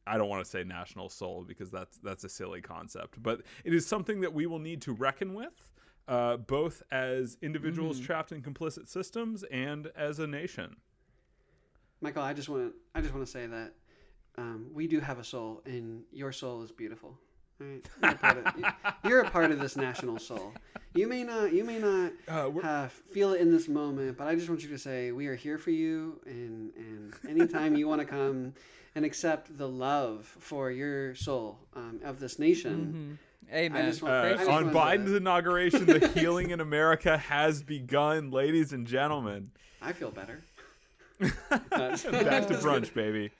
I 0.08 0.18
don't 0.18 0.28
want 0.28 0.44
to 0.44 0.50
say 0.50 0.64
national 0.64 1.08
soul 1.08 1.44
because 1.46 1.70
that's 1.70 1.98
that's 1.98 2.24
a 2.24 2.28
silly 2.28 2.60
concept, 2.60 3.22
but 3.22 3.42
it 3.64 3.72
is 3.72 3.86
something 3.86 4.22
that 4.22 4.34
we 4.34 4.46
will 4.46 4.58
need 4.58 4.82
to 4.82 4.92
reckon 4.92 5.34
with, 5.34 5.52
uh, 6.08 6.36
both 6.36 6.82
as 6.90 7.36
individuals 7.42 8.00
trapped 8.00 8.32
in 8.32 8.42
complicit 8.42 8.88
systems 8.88 9.42
and 9.44 9.90
as 9.96 10.18
a 10.18 10.26
nation. 10.26 10.76
Michael, 12.00 12.22
I 12.22 12.32
just 12.32 12.48
want 12.48 12.72
to 12.72 12.74
I 12.94 13.00
just 13.00 13.12
want 13.14 13.26
to 13.26 13.30
say 13.30 13.46
that 13.46 13.72
um, 14.38 14.66
we 14.72 14.86
do 14.86 15.00
have 15.00 15.18
a 15.18 15.24
soul, 15.24 15.62
and 15.66 16.02
your 16.12 16.32
soul 16.32 16.62
is 16.62 16.70
beautiful. 16.72 17.18
All 17.60 17.66
right? 17.66 17.86
You're, 18.02 18.10
a 18.10 18.14
part 18.16 18.38
of, 18.38 18.64
you're 19.04 19.20
a 19.20 19.30
part 19.30 19.50
of 19.50 19.58
this 19.60 19.76
national 19.76 20.18
soul. 20.18 20.54
You 20.94 21.06
may 21.06 21.22
not 21.24 21.52
you 21.52 21.62
may 21.62 21.78
not 21.78 22.12
Uh, 22.26 22.48
uh, 22.60 22.88
feel 22.88 23.32
it 23.34 23.40
in 23.40 23.50
this 23.52 23.68
moment, 23.68 24.16
but 24.16 24.26
I 24.26 24.34
just 24.34 24.48
want 24.48 24.62
you 24.62 24.68
to 24.70 24.78
say 24.78 25.12
we 25.12 25.26
are 25.26 25.34
here 25.36 25.58
for 25.58 25.70
you, 25.70 26.20
and 26.26 26.72
and 26.76 27.14
anytime 27.28 27.76
you 27.76 27.86
want 27.86 28.00
to 28.00 28.06
come 28.06 28.54
and 28.94 29.04
accept 29.04 29.56
the 29.56 29.68
love 29.68 30.26
for 30.40 30.70
your 30.70 31.14
soul 31.14 31.58
um, 31.74 32.00
of 32.02 32.18
this 32.18 32.38
nation. 32.38 33.18
Amen. 33.52 33.90
just 33.90 34.02
Uh, 34.02 34.36
on 34.48 34.72
Biden's 34.72 35.10
to- 35.10 35.16
inauguration, 35.18 35.86
the 35.86 36.08
healing 36.08 36.50
in 36.50 36.60
America 36.60 37.16
has 37.18 37.62
begun, 37.62 38.30
ladies 38.30 38.72
and 38.72 38.86
gentlemen. 38.86 39.50
I 39.82 39.92
feel 39.92 40.10
better. 40.10 40.42
Back 41.20 41.30
to 42.00 42.58
brunch, 42.62 42.94
baby. 42.94 43.30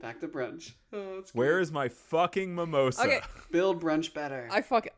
Back 0.00 0.20
to 0.20 0.28
brunch. 0.28 0.72
Oh, 0.92 1.16
that's. 1.16 1.34
Where 1.34 1.60
is 1.60 1.70
my 1.70 1.88
fucking 1.88 2.54
mimosa? 2.54 3.02
Okay. 3.02 3.20
build 3.52 3.80
brunch 3.80 4.12
better? 4.12 4.48
I 4.50 4.62
fuck. 4.62 4.88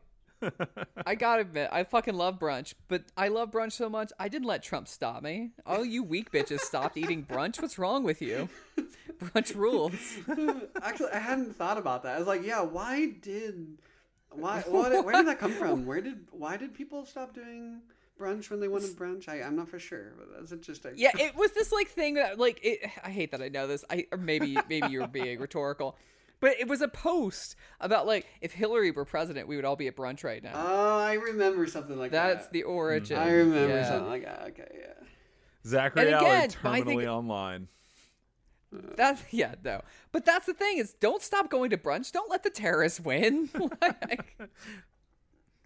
I 1.05 1.13
gotta 1.13 1.41
admit, 1.43 1.69
I 1.71 1.83
fucking 1.83 2.15
love 2.15 2.39
brunch, 2.39 2.73
but 2.87 3.03
I 3.15 3.27
love 3.27 3.51
brunch 3.51 3.73
so 3.73 3.89
much, 3.89 4.11
I 4.19 4.27
didn't 4.27 4.47
let 4.47 4.63
Trump 4.63 4.87
stop 4.87 5.21
me. 5.21 5.51
All 5.67 5.85
you 5.85 6.01
weak 6.01 6.31
bitches 6.31 6.61
stopped 6.61 6.97
eating 6.97 7.23
brunch. 7.23 7.61
What's 7.61 7.77
wrong 7.77 8.03
with 8.03 8.23
you? 8.23 8.49
Brunch 9.19 9.55
rules. 9.55 9.93
Actually, 10.81 11.11
I 11.11 11.19
hadn't 11.19 11.55
thought 11.55 11.77
about 11.77 12.01
that. 12.03 12.15
I 12.15 12.17
was 12.17 12.27
like, 12.27 12.43
yeah, 12.43 12.61
why 12.61 13.11
did, 13.21 13.77
why, 14.31 14.61
what, 14.67 15.05
where 15.05 15.13
did 15.15 15.27
that 15.27 15.39
come 15.39 15.51
from? 15.53 15.85
Where 15.85 16.01
did, 16.01 16.27
why 16.31 16.57
did 16.57 16.73
people 16.73 17.05
stop 17.05 17.33
doing 17.33 17.81
brunch 18.19 18.49
when 18.49 18.59
they 18.59 18.67
wanted 18.67 18.91
brunch? 18.95 19.27
I, 19.27 19.41
I'm 19.41 19.55
not 19.55 19.67
for 19.69 19.79
sure, 19.79 20.13
but 20.17 20.27
that's 20.37 20.51
interesting. 20.51 20.93
Yeah, 20.95 21.11
it 21.15 21.35
was 21.35 21.51
this 21.51 21.71
like 21.71 21.87
thing 21.89 22.15
that 22.15 22.39
like 22.39 22.59
it, 22.63 22.79
I 23.03 23.09
hate 23.09 23.31
that 23.31 23.41
I 23.41 23.49
know 23.49 23.67
this. 23.67 23.83
I 23.89 24.05
or 24.11 24.17
maybe 24.17 24.57
maybe 24.69 24.87
you're 24.89 25.07
being 25.07 25.39
rhetorical, 25.39 25.97
but 26.39 26.59
it 26.59 26.67
was 26.67 26.81
a 26.81 26.87
post 26.87 27.55
about 27.79 28.05
like 28.07 28.25
if 28.41 28.51
Hillary 28.53 28.91
were 28.91 29.05
president, 29.05 29.47
we 29.47 29.55
would 29.55 29.65
all 29.65 29.75
be 29.75 29.87
at 29.87 29.95
brunch 29.95 30.23
right 30.23 30.43
now. 30.43 30.53
Oh, 30.55 30.99
I 30.99 31.13
remember 31.13 31.65
something 31.67 31.97
like 31.97 32.11
That's 32.11 32.33
that. 32.33 32.39
That's 32.43 32.51
the 32.51 32.63
origin. 32.63 33.17
I 33.17 33.31
remember 33.31 33.75
Yeah. 33.75 33.89
something 33.89 34.09
like 34.09 34.23
that. 34.23 34.43
Okay, 34.49 34.77
yeah. 34.79 35.05
Zachary 35.65 36.05
And 36.07 36.15
Alley 36.15 36.25
again, 36.27 36.49
I 36.63 36.81
terminally 36.81 36.85
think- 36.97 37.09
online. 37.09 37.67
That's 38.71 39.21
yeah, 39.31 39.55
no. 39.63 39.81
But 40.11 40.25
that's 40.25 40.45
the 40.45 40.53
thing 40.53 40.77
is, 40.77 40.93
don't 40.93 41.21
stop 41.21 41.49
going 41.49 41.69
to 41.71 41.77
brunch. 41.77 42.11
Don't 42.11 42.29
let 42.29 42.43
the 42.43 42.49
terrorists 42.49 42.99
win. 42.99 43.49
like, 43.81 44.39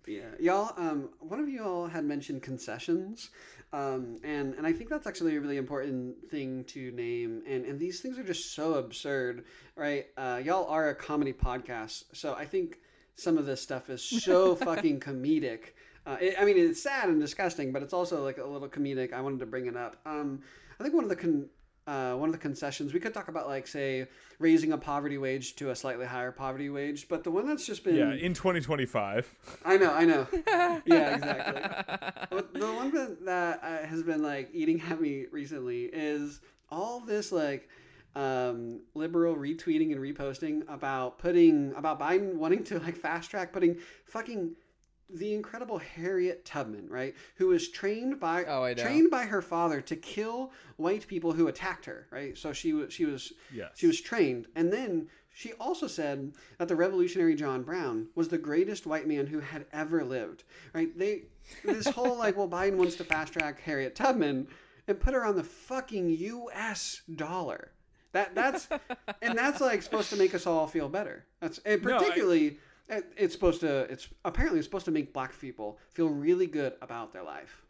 Yeah, 0.07 0.21
y'all. 0.39 0.73
Um, 0.77 1.09
one 1.19 1.39
of 1.39 1.49
you 1.49 1.63
all 1.63 1.87
had 1.87 2.05
mentioned 2.05 2.41
concessions, 2.41 3.29
um, 3.73 4.19
and 4.23 4.53
and 4.55 4.65
I 4.65 4.73
think 4.73 4.89
that's 4.89 5.07
actually 5.07 5.35
a 5.35 5.41
really 5.41 5.57
important 5.57 6.29
thing 6.29 6.63
to 6.65 6.91
name. 6.91 7.43
And 7.47 7.65
and 7.65 7.79
these 7.79 8.01
things 8.01 8.17
are 8.17 8.23
just 8.23 8.53
so 8.53 8.75
absurd, 8.75 9.45
right? 9.75 10.07
Uh, 10.17 10.41
y'all 10.43 10.67
are 10.67 10.89
a 10.89 10.95
comedy 10.95 11.33
podcast, 11.33 12.05
so 12.13 12.33
I 12.33 12.45
think 12.45 12.79
some 13.15 13.37
of 13.37 13.45
this 13.45 13.61
stuff 13.61 13.89
is 13.89 14.01
so 14.01 14.55
fucking 14.67 14.99
comedic. 14.99 15.73
Uh, 16.05 16.17
it, 16.21 16.35
I 16.39 16.45
mean, 16.45 16.57
it's 16.57 16.83
sad 16.83 17.09
and 17.09 17.19
disgusting, 17.19 17.71
but 17.71 17.81
it's 17.81 17.93
also 17.93 18.23
like 18.23 18.37
a 18.37 18.45
little 18.45 18.67
comedic. 18.67 19.11
I 19.11 19.21
wanted 19.21 19.39
to 19.39 19.47
bring 19.47 19.65
it 19.65 19.75
up. 19.75 19.97
Um, 20.05 20.41
I 20.79 20.83
think 20.83 20.93
one 20.93 21.03
of 21.03 21.09
the 21.09 21.15
con- 21.15 21.49
uh, 21.87 22.13
one 22.13 22.29
of 22.29 22.33
the 22.33 22.39
concessions 22.39 22.93
we 22.93 22.99
could 22.99 23.13
talk 23.13 23.27
about, 23.27 23.47
like 23.47 23.67
say, 23.67 24.07
raising 24.39 24.71
a 24.71 24.77
poverty 24.77 25.17
wage 25.17 25.55
to 25.57 25.69
a 25.69 25.75
slightly 25.75 26.05
higher 26.05 26.31
poverty 26.31 26.69
wage, 26.69 27.07
but 27.07 27.23
the 27.23 27.31
one 27.31 27.47
that's 27.47 27.65
just 27.65 27.83
been 27.83 27.95
Yeah, 27.95 28.13
in 28.13 28.33
2025. 28.33 29.33
I 29.63 29.77
know, 29.77 29.93
I 29.93 30.05
know. 30.05 30.27
yeah, 30.85 31.15
exactly. 31.15 31.61
But 32.31 32.53
the 32.53 32.73
one 32.73 32.91
that, 32.91 33.25
that 33.25 33.63
uh, 33.63 33.85
has 33.85 34.01
been 34.01 34.23
like 34.23 34.49
eating 34.51 34.81
at 34.89 34.99
me 34.99 35.25
recently 35.31 35.83
is 35.85 36.41
all 36.71 37.01
this 37.01 37.31
like 37.31 37.69
um, 38.15 38.79
liberal 38.93 39.35
retweeting 39.35 39.91
and 39.91 40.01
reposting 40.01 40.63
about 40.67 41.19
putting 41.19 41.73
about 41.75 41.99
Biden 41.99 42.35
wanting 42.35 42.63
to 42.65 42.79
like 42.79 42.95
fast 42.95 43.29
track 43.29 43.51
putting 43.51 43.77
fucking 44.05 44.55
the 45.09 45.33
incredible 45.33 45.77
Harriet 45.77 46.45
Tubman, 46.45 46.87
right, 46.89 47.15
who 47.35 47.47
was 47.47 47.69
trained 47.69 48.19
by 48.19 48.43
Oh, 48.45 48.63
I 48.63 48.73
know. 48.73 48.83
trained 48.83 49.11
by 49.11 49.25
her 49.25 49.41
father 49.41 49.81
to 49.81 49.95
kill 49.95 50.51
white 50.77 51.07
people 51.07 51.31
who 51.33 51.47
attacked 51.47 51.85
her, 51.85 52.07
right? 52.11 52.37
So 52.37 52.53
she 52.53 52.73
was 52.73 52.93
she 52.93 53.05
was 53.05 53.33
Yes. 53.53 53.71
she 53.75 53.87
was 53.87 54.01
trained, 54.01 54.47
and 54.55 54.71
then 54.73 55.07
she 55.33 55.53
also 55.53 55.87
said 55.87 56.33
that 56.59 56.67
the 56.69 56.75
revolutionary 56.75 57.35
John 57.35 57.61
Brown 57.63 58.07
was 58.15 58.29
the 58.29 58.37
greatest 58.37 58.85
white 58.87 59.07
man 59.07 59.27
who 59.27 59.39
had 59.41 59.65
ever 59.73 60.03
lived. 60.03 60.43
Right? 60.73 60.97
They 60.97 61.23
this 61.63 61.87
whole 61.87 62.17
like, 62.23 62.35
well, 62.37 62.47
Biden 62.49 62.75
wants 62.77 62.95
to 62.95 63.03
fast 63.03 63.33
track 63.33 63.59
Harriet 63.61 63.95
Tubman 63.95 64.47
and 64.87 64.99
put 64.99 65.13
her 65.13 65.25
on 65.25 65.35
the 65.35 65.43
fucking 65.43 66.09
U.S. 66.09 67.01
dollar. 67.15 67.71
That 68.13 68.33
that's 68.33 68.69
and 69.21 69.37
that's 69.37 69.59
like 69.61 69.81
supposed 69.83 70.09
to 70.11 70.15
make 70.15 70.33
us 70.33 70.47
all 70.47 70.67
feel 70.67 70.87
better. 70.89 71.25
That's 71.41 71.59
and 71.59 71.83
No, 71.83 71.95
I- 71.95 71.99
particularly. 71.99 72.47
it- 72.47 72.59
it's 72.89 73.33
supposed 73.33 73.61
to. 73.61 73.81
It's 73.91 74.07
apparently 74.23 74.59
it's 74.59 74.67
supposed 74.67 74.85
to 74.85 74.91
make 74.91 75.13
black 75.13 75.39
people 75.39 75.79
feel 75.93 76.09
really 76.09 76.47
good 76.47 76.73
about 76.81 77.13
their 77.13 77.23
life. 77.23 77.61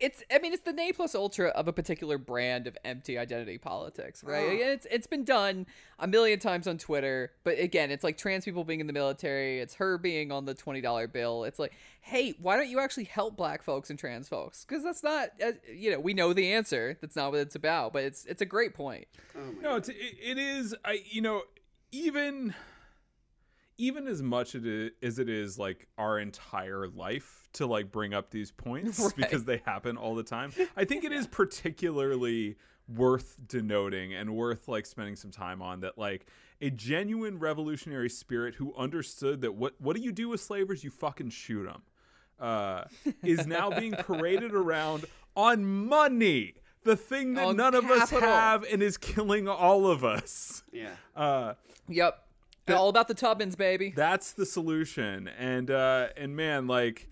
it's 0.00 0.22
I 0.32 0.38
mean 0.38 0.52
it's 0.52 0.62
the 0.62 0.72
ne 0.72 0.92
plus 0.92 1.14
ultra 1.14 1.48
of 1.50 1.68
a 1.68 1.72
particular 1.72 2.16
brand 2.18 2.66
of 2.66 2.76
empty 2.84 3.18
identity 3.18 3.58
politics, 3.58 4.24
right? 4.24 4.46
Oh. 4.46 4.50
And 4.50 4.60
it's 4.60 4.86
it's 4.90 5.06
been 5.06 5.24
done 5.24 5.66
a 5.98 6.08
million 6.08 6.38
times 6.38 6.66
on 6.66 6.78
Twitter, 6.78 7.32
but 7.44 7.58
again, 7.58 7.90
it's 7.90 8.02
like 8.02 8.16
trans 8.16 8.44
people 8.44 8.64
being 8.64 8.80
in 8.80 8.86
the 8.86 8.92
military, 8.94 9.60
it's 9.60 9.74
her 9.74 9.98
being 9.98 10.32
on 10.32 10.46
the 10.46 10.54
twenty 10.54 10.80
dollar 10.80 11.06
bill. 11.06 11.44
It's 11.44 11.58
like, 11.58 11.72
hey, 12.00 12.34
why 12.40 12.56
don't 12.56 12.68
you 12.68 12.80
actually 12.80 13.04
help 13.04 13.36
black 13.36 13.62
folks 13.62 13.90
and 13.90 13.98
trans 13.98 14.28
folks? 14.28 14.64
Because 14.64 14.82
that's 14.82 15.02
not, 15.02 15.30
uh, 15.44 15.52
you 15.72 15.90
know, 15.90 16.00
we 16.00 16.14
know 16.14 16.32
the 16.32 16.50
answer. 16.52 16.96
That's 17.00 17.14
not 17.14 17.30
what 17.32 17.40
it's 17.40 17.54
about, 17.54 17.92
but 17.92 18.02
it's 18.02 18.24
it's 18.24 18.40
a 18.42 18.46
great 18.46 18.74
point. 18.74 19.06
Oh 19.36 19.52
my 19.52 19.62
No, 19.62 19.76
it's, 19.76 19.90
it, 19.90 19.96
it 19.96 20.38
is. 20.38 20.74
I 20.84 21.00
you 21.10 21.20
know 21.20 21.42
even 21.92 22.54
even 23.80 24.06
as 24.06 24.22
much 24.22 24.54
it 24.54 24.66
is, 24.66 24.90
as 25.02 25.18
it 25.18 25.28
is 25.28 25.58
like 25.58 25.88
our 25.98 26.18
entire 26.18 26.86
life 26.88 27.48
to 27.54 27.66
like 27.66 27.90
bring 27.90 28.14
up 28.14 28.30
these 28.30 28.50
points 28.52 28.98
Right. 29.04 29.16
because 29.16 29.44
they 29.44 29.62
happen 29.64 29.96
all 29.96 30.14
the 30.14 30.22
time. 30.22 30.52
I 30.76 30.84
think 30.84 31.04
it 31.04 31.12
is 31.20 31.26
particularly 31.26 32.56
worth 32.88 33.36
denoting 33.46 34.14
and 34.14 34.34
worth 34.34 34.66
like 34.68 34.84
spending 34.84 35.14
some 35.16 35.30
time 35.30 35.62
on 35.62 35.80
that 35.80 35.96
like 35.96 36.26
a 36.60 36.70
genuine 36.70 37.38
revolutionary 37.38 38.10
spirit 38.10 38.56
who 38.56 38.74
understood 38.76 39.40
that 39.42 39.54
what 39.54 39.74
what 39.80 39.94
do 39.94 40.02
you 40.02 40.10
do 40.12 40.28
with 40.28 40.40
slavers 40.40 40.82
you 40.82 40.90
fucking 40.90 41.30
shoot 41.30 41.64
them 41.64 41.82
uh, 42.40 42.84
is 43.22 43.46
now 43.46 43.70
being 43.70 43.92
paraded 43.92 44.52
around 44.54 45.04
on 45.36 45.64
money 45.64 46.54
the 46.82 46.96
thing 46.96 47.34
that 47.34 47.46
On 47.46 47.56
none 47.56 47.74
of 47.76 47.84
us 47.90 48.10
have 48.10 48.64
and 48.64 48.82
is 48.82 48.96
killing 48.96 49.46
all 49.46 49.86
of 49.86 50.04
us 50.04 50.64
Yeah. 50.72 50.90
uh, 51.14 51.54
Yep, 51.88 52.18
all 52.76 52.88
about 52.88 53.08
the 53.08 53.14
Tubbins, 53.14 53.56
baby. 53.56 53.92
that's 53.94 54.32
the 54.32 54.46
solution 54.46 55.28
and 55.28 55.70
uh 55.70 56.08
and 56.16 56.36
man 56.36 56.66
like 56.66 57.08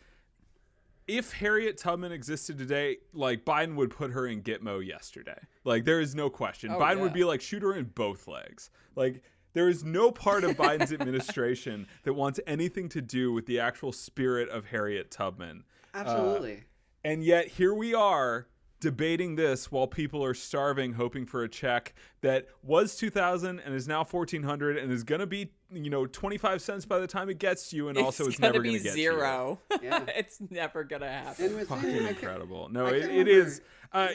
if 1.08 1.32
Harriet 1.32 1.78
Tubman 1.78 2.12
existed 2.12 2.58
today, 2.58 2.98
like 3.14 3.44
Biden 3.44 3.74
would 3.76 3.90
put 3.90 4.12
her 4.12 4.26
in 4.26 4.42
Gitmo 4.42 4.86
yesterday. 4.86 5.38
Like 5.64 5.86
there 5.86 6.00
is 6.00 6.14
no 6.14 6.28
question. 6.28 6.70
Oh, 6.70 6.78
Biden 6.78 7.00
would 7.00 7.14
be 7.14 7.24
like 7.24 7.40
shoot 7.40 7.62
her 7.62 7.74
in 7.74 7.86
both 7.86 8.28
legs. 8.28 8.70
Like 8.94 9.22
there 9.54 9.68
is 9.70 9.82
no 9.82 10.12
part 10.12 10.44
of 10.44 10.56
Biden's 10.56 10.92
administration 11.00 11.86
that 12.04 12.12
wants 12.12 12.38
anything 12.46 12.90
to 12.90 13.00
do 13.00 13.32
with 13.32 13.46
the 13.46 13.58
actual 13.58 13.90
spirit 13.90 14.50
of 14.50 14.66
Harriet 14.66 15.10
Tubman. 15.10 15.64
Absolutely. 15.94 16.64
And 17.02 17.24
yet 17.24 17.48
here 17.48 17.72
we 17.72 17.94
are 17.94 18.46
debating 18.80 19.34
this 19.36 19.70
while 19.72 19.86
people 19.86 20.24
are 20.24 20.34
starving 20.34 20.92
hoping 20.92 21.26
for 21.26 21.42
a 21.42 21.48
check 21.48 21.94
that 22.20 22.46
was 22.62 22.96
2000 22.96 23.58
and 23.60 23.74
is 23.74 23.88
now 23.88 24.04
1400 24.04 24.76
and 24.76 24.92
is 24.92 25.02
going 25.04 25.20
to 25.20 25.26
be 25.26 25.50
you 25.72 25.90
know 25.90 26.06
25 26.06 26.62
cents 26.62 26.84
by 26.84 26.98
the 26.98 27.06
time 27.06 27.28
it 27.28 27.38
gets 27.38 27.70
to 27.70 27.76
you 27.76 27.88
and 27.88 27.98
also 27.98 28.26
it's 28.26 28.38
gonna 28.38 28.52
never 28.52 28.62
going 28.62 28.76
to 28.76 28.82
get 28.82 28.92
to 28.92 28.98
you. 28.98 29.10
zero. 29.10 29.58
Yeah. 29.82 30.04
it's 30.16 30.38
never 30.50 30.84
gonna 30.84 31.08
happen. 31.10 31.46
and 31.46 31.54
with 31.56 31.68
fucking 31.68 32.06
incredible 32.06 32.68
no 32.68 32.86
it, 32.86 33.04
it 33.04 33.28
is 33.28 33.60
uh 33.92 34.08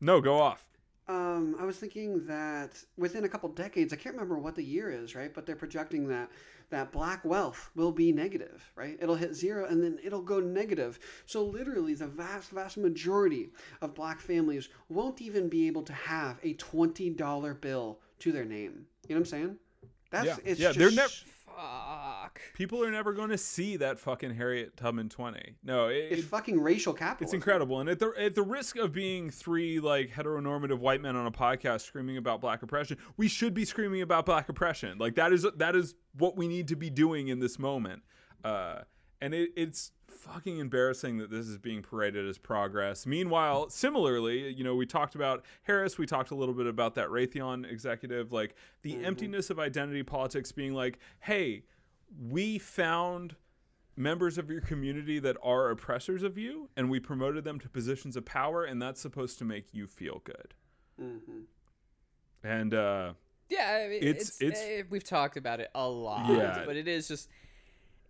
no 0.00 0.20
go 0.20 0.38
off 0.40 0.65
um, 1.08 1.56
I 1.58 1.64
was 1.64 1.76
thinking 1.76 2.26
that 2.26 2.82
within 2.96 3.24
a 3.24 3.28
couple 3.28 3.48
decades, 3.50 3.92
I 3.92 3.96
can't 3.96 4.14
remember 4.14 4.38
what 4.38 4.56
the 4.56 4.64
year 4.64 4.90
is, 4.90 5.14
right? 5.14 5.32
But 5.32 5.46
they're 5.46 5.54
projecting 5.56 6.08
that 6.08 6.30
that 6.70 6.90
black 6.90 7.24
wealth 7.24 7.70
will 7.76 7.92
be 7.92 8.10
negative, 8.10 8.72
right? 8.74 8.98
It'll 9.00 9.14
hit 9.14 9.34
zero 9.34 9.66
and 9.66 9.80
then 9.82 10.00
it'll 10.02 10.20
go 10.22 10.40
negative. 10.40 10.98
So 11.24 11.44
literally, 11.44 11.94
the 11.94 12.08
vast, 12.08 12.50
vast 12.50 12.76
majority 12.76 13.50
of 13.80 13.94
black 13.94 14.18
families 14.20 14.68
won't 14.88 15.22
even 15.22 15.48
be 15.48 15.68
able 15.68 15.82
to 15.84 15.92
have 15.92 16.38
a 16.42 16.54
twenty 16.54 17.10
dollar 17.10 17.54
bill 17.54 18.00
to 18.20 18.32
their 18.32 18.44
name. 18.44 18.86
You 19.08 19.14
know 19.14 19.20
what 19.20 19.20
I'm 19.20 19.24
saying? 19.26 19.56
That's 20.10 20.26
Yeah. 20.26 20.36
it's 20.44 20.60
Yeah, 20.60 20.68
just 20.68 20.78
they're 20.78 20.90
nev- 20.90 21.24
Fuck. 21.56 22.40
People 22.54 22.84
are 22.84 22.90
never 22.90 23.12
going 23.12 23.30
to 23.30 23.38
see 23.38 23.76
that 23.78 23.98
fucking 23.98 24.34
Harriet 24.34 24.76
Tubman 24.76 25.08
20. 25.08 25.56
No, 25.64 25.86
it, 25.88 26.08
it's 26.10 26.22
it- 26.22 26.24
fucking 26.26 26.60
racial 26.60 26.92
capitalism. 26.92 27.24
it's 27.24 27.32
incredible. 27.34 27.80
And 27.80 27.88
at 27.88 27.98
the 27.98 28.12
at 28.18 28.34
the 28.34 28.42
risk 28.42 28.76
of 28.76 28.92
being 28.92 29.30
three 29.30 29.80
like 29.80 30.10
heteronormative 30.10 30.78
white 30.78 31.00
men 31.00 31.16
on 31.16 31.26
a 31.26 31.32
podcast 31.32 31.80
screaming 31.82 32.16
about 32.18 32.40
black 32.40 32.62
oppression, 32.62 32.98
we 33.16 33.28
should 33.28 33.54
be 33.54 33.64
screaming 33.64 34.02
about 34.02 34.26
black 34.26 34.48
oppression. 34.48 34.98
Like 34.98 35.14
that 35.14 35.32
is 35.32 35.46
that 35.56 35.74
is 35.74 35.94
what 36.18 36.36
we 36.36 36.46
need 36.48 36.68
to 36.68 36.76
be 36.76 36.90
doing 36.90 37.28
in 37.28 37.38
this 37.40 37.58
moment. 37.58 38.02
Uh, 38.44 38.80
and 39.20 39.34
it, 39.34 39.50
it's 39.56 39.92
fucking 40.18 40.58
embarrassing 40.58 41.18
that 41.18 41.30
this 41.30 41.46
is 41.46 41.58
being 41.58 41.82
paraded 41.82 42.26
as 42.28 42.38
progress. 42.38 43.06
Meanwhile, 43.06 43.70
similarly, 43.70 44.52
you 44.52 44.64
know, 44.64 44.74
we 44.74 44.86
talked 44.86 45.14
about 45.14 45.44
Harris, 45.62 45.98
we 45.98 46.06
talked 46.06 46.30
a 46.30 46.34
little 46.34 46.54
bit 46.54 46.66
about 46.66 46.94
that 46.96 47.08
Raytheon 47.08 47.70
executive, 47.70 48.32
like 48.32 48.54
the 48.82 49.04
emptiness 49.04 49.50
of 49.50 49.58
identity 49.58 50.02
politics 50.02 50.52
being 50.52 50.72
like, 50.74 50.98
hey, 51.20 51.64
we 52.28 52.58
found 52.58 53.36
members 53.96 54.36
of 54.38 54.50
your 54.50 54.60
community 54.60 55.18
that 55.18 55.36
are 55.42 55.70
oppressors 55.70 56.22
of 56.22 56.36
you 56.36 56.68
and 56.76 56.90
we 56.90 57.00
promoted 57.00 57.44
them 57.44 57.58
to 57.58 57.68
positions 57.68 58.14
of 58.16 58.24
power 58.26 58.64
and 58.64 58.80
that's 58.80 59.00
supposed 59.00 59.38
to 59.38 59.44
make 59.44 59.72
you 59.72 59.86
feel 59.86 60.20
good. 60.24 60.54
Mhm. 61.00 61.44
And 62.44 62.74
uh 62.74 63.14
Yeah, 63.48 63.82
I 63.84 63.88
mean, 63.88 64.02
It's- 64.02 64.28
it's, 64.28 64.42
it's- 64.42 64.60
eh, 64.62 64.82
we've 64.90 65.04
talked 65.04 65.36
about 65.36 65.60
it 65.60 65.70
a 65.74 65.88
lot. 65.88 66.28
Yeah. 66.30 66.64
but 66.66 66.76
it 66.76 66.86
is 66.88 67.08
just 67.08 67.30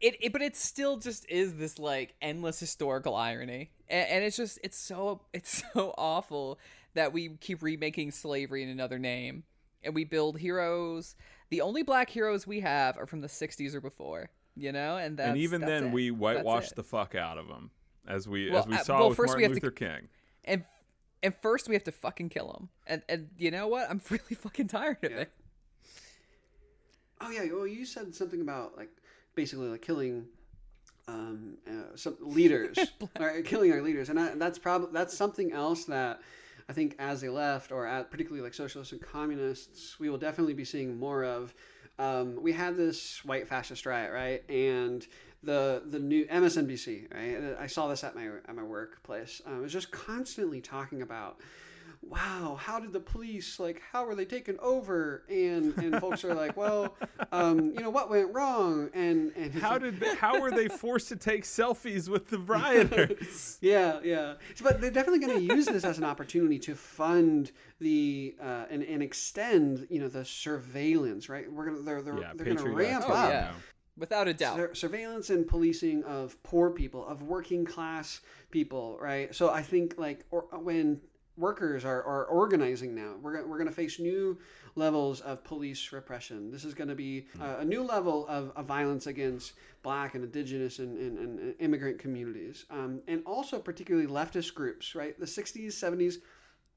it, 0.00 0.16
it. 0.20 0.32
But 0.32 0.42
it 0.42 0.56
still 0.56 0.98
just 0.98 1.26
is 1.28 1.54
this 1.56 1.78
like 1.78 2.14
endless 2.22 2.58
historical 2.60 3.14
irony, 3.14 3.70
and, 3.88 4.08
and 4.08 4.24
it's 4.24 4.36
just 4.36 4.58
it's 4.62 4.78
so 4.78 5.22
it's 5.32 5.62
so 5.74 5.94
awful 5.98 6.58
that 6.94 7.12
we 7.12 7.30
keep 7.40 7.62
remaking 7.62 8.10
slavery 8.10 8.62
in 8.62 8.68
another 8.68 8.98
name, 8.98 9.44
and 9.82 9.94
we 9.94 10.04
build 10.04 10.38
heroes. 10.38 11.14
The 11.50 11.60
only 11.60 11.82
black 11.82 12.10
heroes 12.10 12.46
we 12.46 12.60
have 12.60 12.96
are 12.98 13.06
from 13.06 13.20
the 13.20 13.28
'60s 13.28 13.74
or 13.74 13.80
before, 13.80 14.30
you 14.56 14.72
know, 14.72 14.96
and 14.96 15.16
that's, 15.18 15.28
and 15.28 15.38
even 15.38 15.60
that's 15.60 15.70
then 15.70 15.84
it. 15.86 15.92
we 15.92 16.10
whitewash 16.10 16.70
the 16.70 16.82
fuck 16.82 17.14
out 17.14 17.38
of 17.38 17.46
them 17.48 17.70
as 18.08 18.28
we 18.28 18.50
Well, 18.50 18.60
as 18.60 18.66
we 18.66 18.74
uh, 18.76 18.82
saw 18.82 18.98
well, 18.98 19.08
with 19.10 19.16
first 19.16 19.36
we 19.36 19.42
Martin 19.42 19.54
have 19.56 19.60
to- 19.60 19.66
Luther 19.66 19.70
King. 19.98 20.08
and 20.44 20.64
and 21.22 21.34
first 21.42 21.68
we 21.68 21.74
have 21.74 21.84
to 21.84 21.92
fucking 21.92 22.28
kill 22.30 22.52
him, 22.58 22.68
and 22.86 23.02
and 23.08 23.28
you 23.38 23.50
know 23.50 23.68
what? 23.68 23.88
I'm 23.90 24.00
really 24.10 24.34
fucking 24.34 24.68
tired 24.68 24.98
of 25.02 25.10
Yeah. 25.12 25.18
it. 25.18 25.32
Oh 27.20 27.30
yeah, 27.30 27.44
well 27.52 27.66
you 27.66 27.84
said 27.86 28.14
something 28.14 28.40
about 28.40 28.76
like 28.76 28.90
basically 29.36 29.68
like 29.68 29.82
killing 29.82 30.26
um, 31.06 31.58
uh, 31.68 31.94
some 31.94 32.16
leaders 32.20 32.76
or 33.20 33.40
killing 33.42 33.70
our 33.70 33.82
leaders, 33.82 34.08
and 34.08 34.18
I, 34.18 34.34
that's 34.34 34.58
probably 34.58 34.88
that's 34.92 35.16
something 35.16 35.52
else 35.52 35.84
that 35.84 36.20
I 36.68 36.72
think 36.72 36.96
as 36.98 37.22
a 37.22 37.30
left 37.30 37.70
or 37.70 37.86
at, 37.86 38.10
particularly 38.10 38.42
like 38.42 38.54
socialists 38.54 38.92
and 38.92 39.00
communists, 39.00 40.00
we 40.00 40.10
will 40.10 40.18
definitely 40.18 40.54
be 40.54 40.64
seeing 40.64 40.98
more 40.98 41.22
of. 41.22 41.54
Um, 41.98 42.42
we 42.42 42.52
had 42.52 42.76
this 42.76 43.24
white 43.24 43.48
fascist 43.48 43.86
riot, 43.86 44.12
right, 44.12 44.42
and 44.50 45.06
the 45.42 45.82
the 45.86 45.98
new 45.98 46.26
MSNBC, 46.26 47.14
right. 47.14 47.56
I 47.58 47.68
saw 47.68 47.86
this 47.88 48.02
at 48.02 48.16
my 48.16 48.26
at 48.48 48.54
my 48.54 48.64
workplace. 48.64 49.40
Um, 49.46 49.58
it 49.58 49.62
was 49.62 49.72
just 49.72 49.92
constantly 49.92 50.60
talking 50.60 51.02
about 51.02 51.40
wow, 52.02 52.56
how 52.60 52.78
did 52.80 52.92
the 52.92 53.00
police 53.00 53.58
like 53.58 53.82
how 53.92 54.04
were 54.06 54.14
they 54.14 54.24
taken 54.24 54.56
over? 54.60 55.24
And 55.28 55.76
and 55.78 56.00
folks 56.00 56.24
are 56.24 56.34
like, 56.34 56.56
well, 56.56 56.96
um, 57.32 57.72
you 57.72 57.80
know 57.80 57.90
what 57.90 58.10
went 58.10 58.32
wrong? 58.34 58.90
And 58.94 59.32
and 59.36 59.52
How 59.54 59.78
did 59.78 60.00
they, 60.00 60.14
how 60.14 60.40
were 60.40 60.50
they 60.50 60.68
forced 60.68 61.08
to 61.08 61.16
take 61.16 61.44
selfies 61.44 62.08
with 62.08 62.28
the 62.28 62.38
rioters? 62.38 63.58
yeah, 63.62 64.00
yeah. 64.02 64.34
But 64.62 64.80
they're 64.80 64.90
definitely 64.90 65.26
going 65.26 65.46
to 65.46 65.54
use 65.54 65.66
this 65.66 65.84
as 65.84 65.98
an 65.98 66.04
opportunity 66.04 66.58
to 66.60 66.74
fund 66.74 67.52
the 67.80 68.36
uh, 68.40 68.64
and 68.70 68.82
and 68.82 69.02
extend 69.02 69.86
you 69.90 70.00
know 70.00 70.08
the 70.08 70.24
surveillance, 70.24 71.28
right? 71.28 71.50
We're 71.50 71.66
gonna 71.66 71.82
they're 71.82 72.02
they're, 72.02 72.18
yeah, 72.20 72.32
they're 72.34 72.46
going 72.46 72.56
to 72.58 72.70
ramp 72.70 73.04
Oh, 73.08 73.12
up 73.12 73.30
yeah. 73.30 73.50
Without 73.98 74.28
a 74.28 74.34
doubt. 74.34 74.56
sur- 74.56 74.74
surveillance 74.74 75.30
and 75.30 75.46
policing 75.46 76.04
of 76.04 76.42
poor 76.42 76.68
people, 76.70 77.06
of 77.06 77.22
working 77.22 77.64
class 77.64 78.20
people, 78.50 78.98
right? 79.00 79.34
So 79.34 79.48
I 79.50 79.62
think 79.62 79.94
like 79.96 80.24
or, 80.30 80.42
when 80.52 81.00
workers 81.36 81.84
are, 81.84 82.02
are 82.02 82.24
organizing 82.24 82.94
now, 82.94 83.14
we're 83.20 83.46
we're 83.46 83.58
going 83.58 83.68
to 83.68 83.74
face 83.74 83.98
new 83.98 84.38
levels 84.74 85.20
of 85.20 85.42
police 85.44 85.92
repression. 85.92 86.50
This 86.50 86.64
is 86.64 86.74
going 86.74 86.88
to 86.88 86.94
be 86.94 87.26
uh, 87.40 87.56
a 87.60 87.64
new 87.64 87.82
level 87.82 88.26
of, 88.28 88.52
of 88.56 88.66
violence 88.66 89.06
against 89.06 89.52
black 89.82 90.14
and 90.14 90.24
indigenous 90.24 90.78
and, 90.78 90.96
and, 90.98 91.18
and 91.18 91.54
immigrant 91.60 91.98
communities, 91.98 92.64
um, 92.70 93.00
and 93.08 93.22
also 93.24 93.58
particularly 93.58 94.06
leftist 94.06 94.54
groups, 94.54 94.94
right? 94.94 95.18
The 95.18 95.26
60s, 95.26 95.68
70s, 95.68 96.16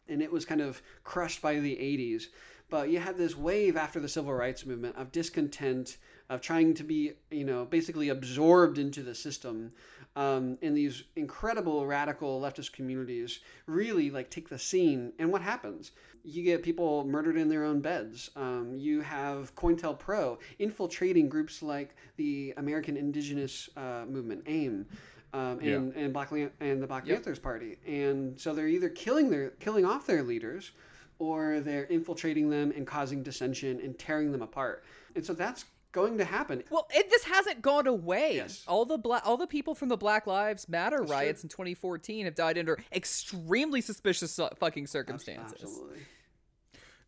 and 0.08 0.22
it 0.22 0.32
was 0.32 0.46
kind 0.46 0.62
of 0.62 0.82
crushed 1.04 1.42
by 1.42 1.60
the 1.60 1.76
80s. 1.76 2.28
But 2.70 2.90
you 2.90 3.00
had 3.00 3.18
this 3.18 3.36
wave 3.36 3.76
after 3.76 4.00
the 4.00 4.08
civil 4.08 4.34
rights 4.34 4.66
movement 4.66 4.96
of 4.96 5.12
discontent, 5.12 5.98
of 6.30 6.42
trying 6.42 6.76
to 6.76 6.84
be, 6.84 7.14
you 7.32 7.44
know, 7.44 7.66
basically 7.66 8.10
absorbed 8.10 8.78
into 8.78 9.02
the 9.02 9.16
system. 9.16 9.72
Um, 10.20 10.58
and 10.62 10.76
these 10.76 11.04
incredible 11.16 11.86
radical 11.86 12.42
leftist 12.42 12.74
communities 12.74 13.40
really 13.68 14.10
like 14.10 14.30
take 14.30 14.50
the 14.50 14.60
scene. 14.60 15.14
And 15.18 15.32
what 15.32 15.42
happens? 15.42 15.92
You 16.26 16.44
get 16.44 16.62
people 16.62 17.06
murdered 17.06 17.38
in 17.38 17.48
their 17.48 17.64
own 17.64 17.80
beds. 17.80 18.30
Um, 18.36 18.76
you 18.78 19.00
have 19.00 19.56
COINTELPRO 19.56 20.38
infiltrating 20.60 21.30
groups 21.30 21.64
like 21.64 21.96
the 22.18 22.54
American 22.58 22.98
Indigenous 22.98 23.70
uh, 23.78 24.04
Movement, 24.10 24.44
AIM 24.46 24.86
um, 25.34 25.60
and, 25.60 25.94
and 25.96 26.12
Black 26.12 26.32
Lan- 26.32 26.52
and 26.60 26.82
the 26.82 26.88
Black 26.88 27.06
Yep. 27.06 27.18
Panthers 27.18 27.40
Party, 27.40 27.78
and 27.88 28.38
so 28.40 28.54
they're 28.54 28.68
either 28.68 28.90
killing 28.90 29.30
their 29.30 29.52
killing 29.52 29.86
off 29.86 30.06
their 30.06 30.24
leaders, 30.24 30.72
or 31.20 31.60
they're 31.62 31.84
infiltrating 31.86 32.50
them 32.50 32.74
and 32.76 32.86
causing 32.86 33.24
dissension 33.24 33.80
and 33.80 33.98
tearing 33.98 34.32
them 34.32 34.42
apart. 34.42 34.84
And 35.16 35.26
so 35.26 35.34
that's 35.34 35.66
going 35.92 36.18
to 36.18 36.26
happen. 36.26 36.64
Well, 36.70 36.88
it, 36.94 37.10
this 37.10 37.24
hasn't 37.24 37.62
gone 37.62 37.88
away. 37.88 38.36
Yes. 38.36 38.64
All 38.68 38.86
the 38.86 38.98
black, 38.98 39.26
all 39.26 39.38
the 39.38 39.48
people 39.48 39.76
from 39.76 39.90
the 39.90 39.98
Black 39.98 40.28
Lives 40.28 40.68
Matter 40.70 41.00
That's 41.00 41.12
riots 41.12 41.44
in 41.44 41.50
2014 41.50 42.26
have 42.26 42.36
died 42.36 42.58
under 42.58 42.78
extremely 42.92 43.82
suspicious 43.82 44.32
su- 44.32 44.50
fucking 44.58 44.88
circumstances. 44.88 45.62
Absolutely. 45.62 46.00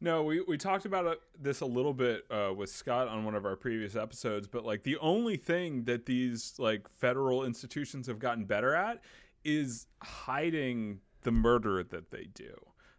No, 0.04 0.24
we, 0.24 0.42
we 0.42 0.58
talked 0.58 0.86
about 0.86 1.06
it, 1.06 1.22
this 1.40 1.62
a 1.62 1.66
little 1.66 1.94
bit 1.94 2.26
uh, 2.32 2.52
with 2.56 2.72
Scott 2.72 3.08
on 3.08 3.24
one 3.24 3.36
of 3.36 3.46
our 3.46 3.56
previous 3.56 3.96
episodes, 3.96 4.48
but 4.48 4.66
like 4.66 4.82
the 4.82 4.98
only 4.98 5.38
thing 5.38 5.84
that 5.84 6.08
these 6.08 6.56
like 6.58 6.90
federal 6.90 7.46
institutions 7.46 8.08
have 8.08 8.18
gotten 8.18 8.46
better 8.46 8.74
at 8.74 9.00
is 9.44 9.86
hiding 10.02 11.00
the 11.22 11.32
murder 11.32 11.84
that 11.84 12.10
they 12.10 12.28
do. 12.34 12.54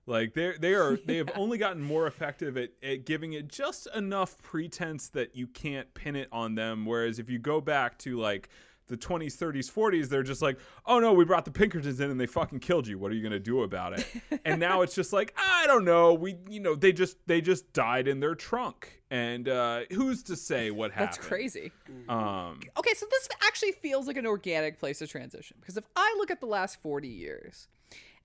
Like 0.06 0.34
they 0.34 0.54
they 0.58 0.74
are 0.74 0.96
they 0.96 1.16
have 1.16 1.30
only 1.36 1.58
gotten 1.58 1.82
more 1.82 2.06
effective 2.06 2.56
at, 2.56 2.70
at 2.82 3.04
giving 3.04 3.34
it 3.34 3.48
just 3.48 3.86
enough 3.94 4.40
pretense 4.42 5.08
that 5.10 5.36
you 5.36 5.46
can't 5.46 5.92
pin 5.94 6.16
it 6.16 6.28
on 6.32 6.54
them. 6.54 6.84
Whereas 6.84 7.18
if 7.18 7.30
you 7.30 7.38
go 7.38 7.60
back 7.60 7.98
to 7.98 8.18
like 8.18 8.48
the 8.88 8.96
20s, 8.96 9.38
30s, 9.38 9.72
40s, 9.72 10.08
they're 10.08 10.24
just 10.24 10.42
like, 10.42 10.58
oh 10.86 10.98
no, 10.98 11.12
we 11.12 11.24
brought 11.24 11.44
the 11.44 11.50
Pinkertons 11.50 12.00
in 12.00 12.10
and 12.10 12.20
they 12.20 12.26
fucking 12.26 12.58
killed 12.58 12.86
you. 12.86 12.98
What 12.98 13.12
are 13.12 13.14
you 13.14 13.22
gonna 13.22 13.38
do 13.38 13.62
about 13.62 13.98
it? 13.98 14.06
and 14.44 14.60
now 14.60 14.82
it's 14.82 14.94
just 14.94 15.12
like, 15.12 15.32
I 15.36 15.66
don't 15.66 15.84
know. 15.84 16.14
We, 16.14 16.36
you 16.48 16.60
know, 16.60 16.74
they 16.74 16.92
just 16.92 17.16
they 17.26 17.40
just 17.40 17.72
died 17.72 18.08
in 18.08 18.18
their 18.18 18.34
trunk, 18.34 19.00
and 19.10 19.48
uh, 19.48 19.82
who's 19.92 20.24
to 20.24 20.36
say 20.36 20.70
what 20.72 20.90
happened? 20.90 21.08
That's 21.08 21.18
crazy. 21.18 21.72
Um, 22.08 22.60
Okay, 22.76 22.94
so 22.94 23.06
this 23.08 23.28
actually 23.46 23.72
feels 23.72 24.06
like 24.08 24.16
an 24.16 24.26
organic 24.26 24.78
place 24.78 24.98
to 24.98 25.06
transition 25.06 25.56
because 25.60 25.76
if 25.76 25.84
I 25.94 26.14
look 26.18 26.30
at 26.30 26.40
the 26.40 26.46
last 26.46 26.82
40 26.82 27.08
years 27.08 27.68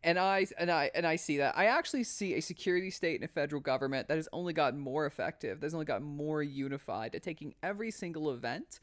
and 0.04 0.20
I 0.20 0.48
and 0.58 0.72
I 0.72 0.92
and 0.94 1.06
I 1.06 1.16
see 1.16 1.38
that, 1.38 1.58
I 1.58 1.66
actually 1.66 2.04
see 2.04 2.36
a 2.36 2.42
security 2.42 2.90
state 2.90 3.16
and 3.16 3.30
a 3.30 3.32
federal 3.32 3.62
government 3.62 4.08
that 4.08 4.18
has 4.18 4.30
only 4.32 4.54
gotten 4.54 4.80
more 4.80 5.06
effective, 5.06 5.60
that's 5.60 5.74
only 5.74 5.86
gotten 5.86 6.08
more 6.08 6.42
unified 6.44 7.16
at 7.16 7.24
taking 7.24 7.56
every 7.64 7.92
single 7.92 8.32
event 8.32 8.80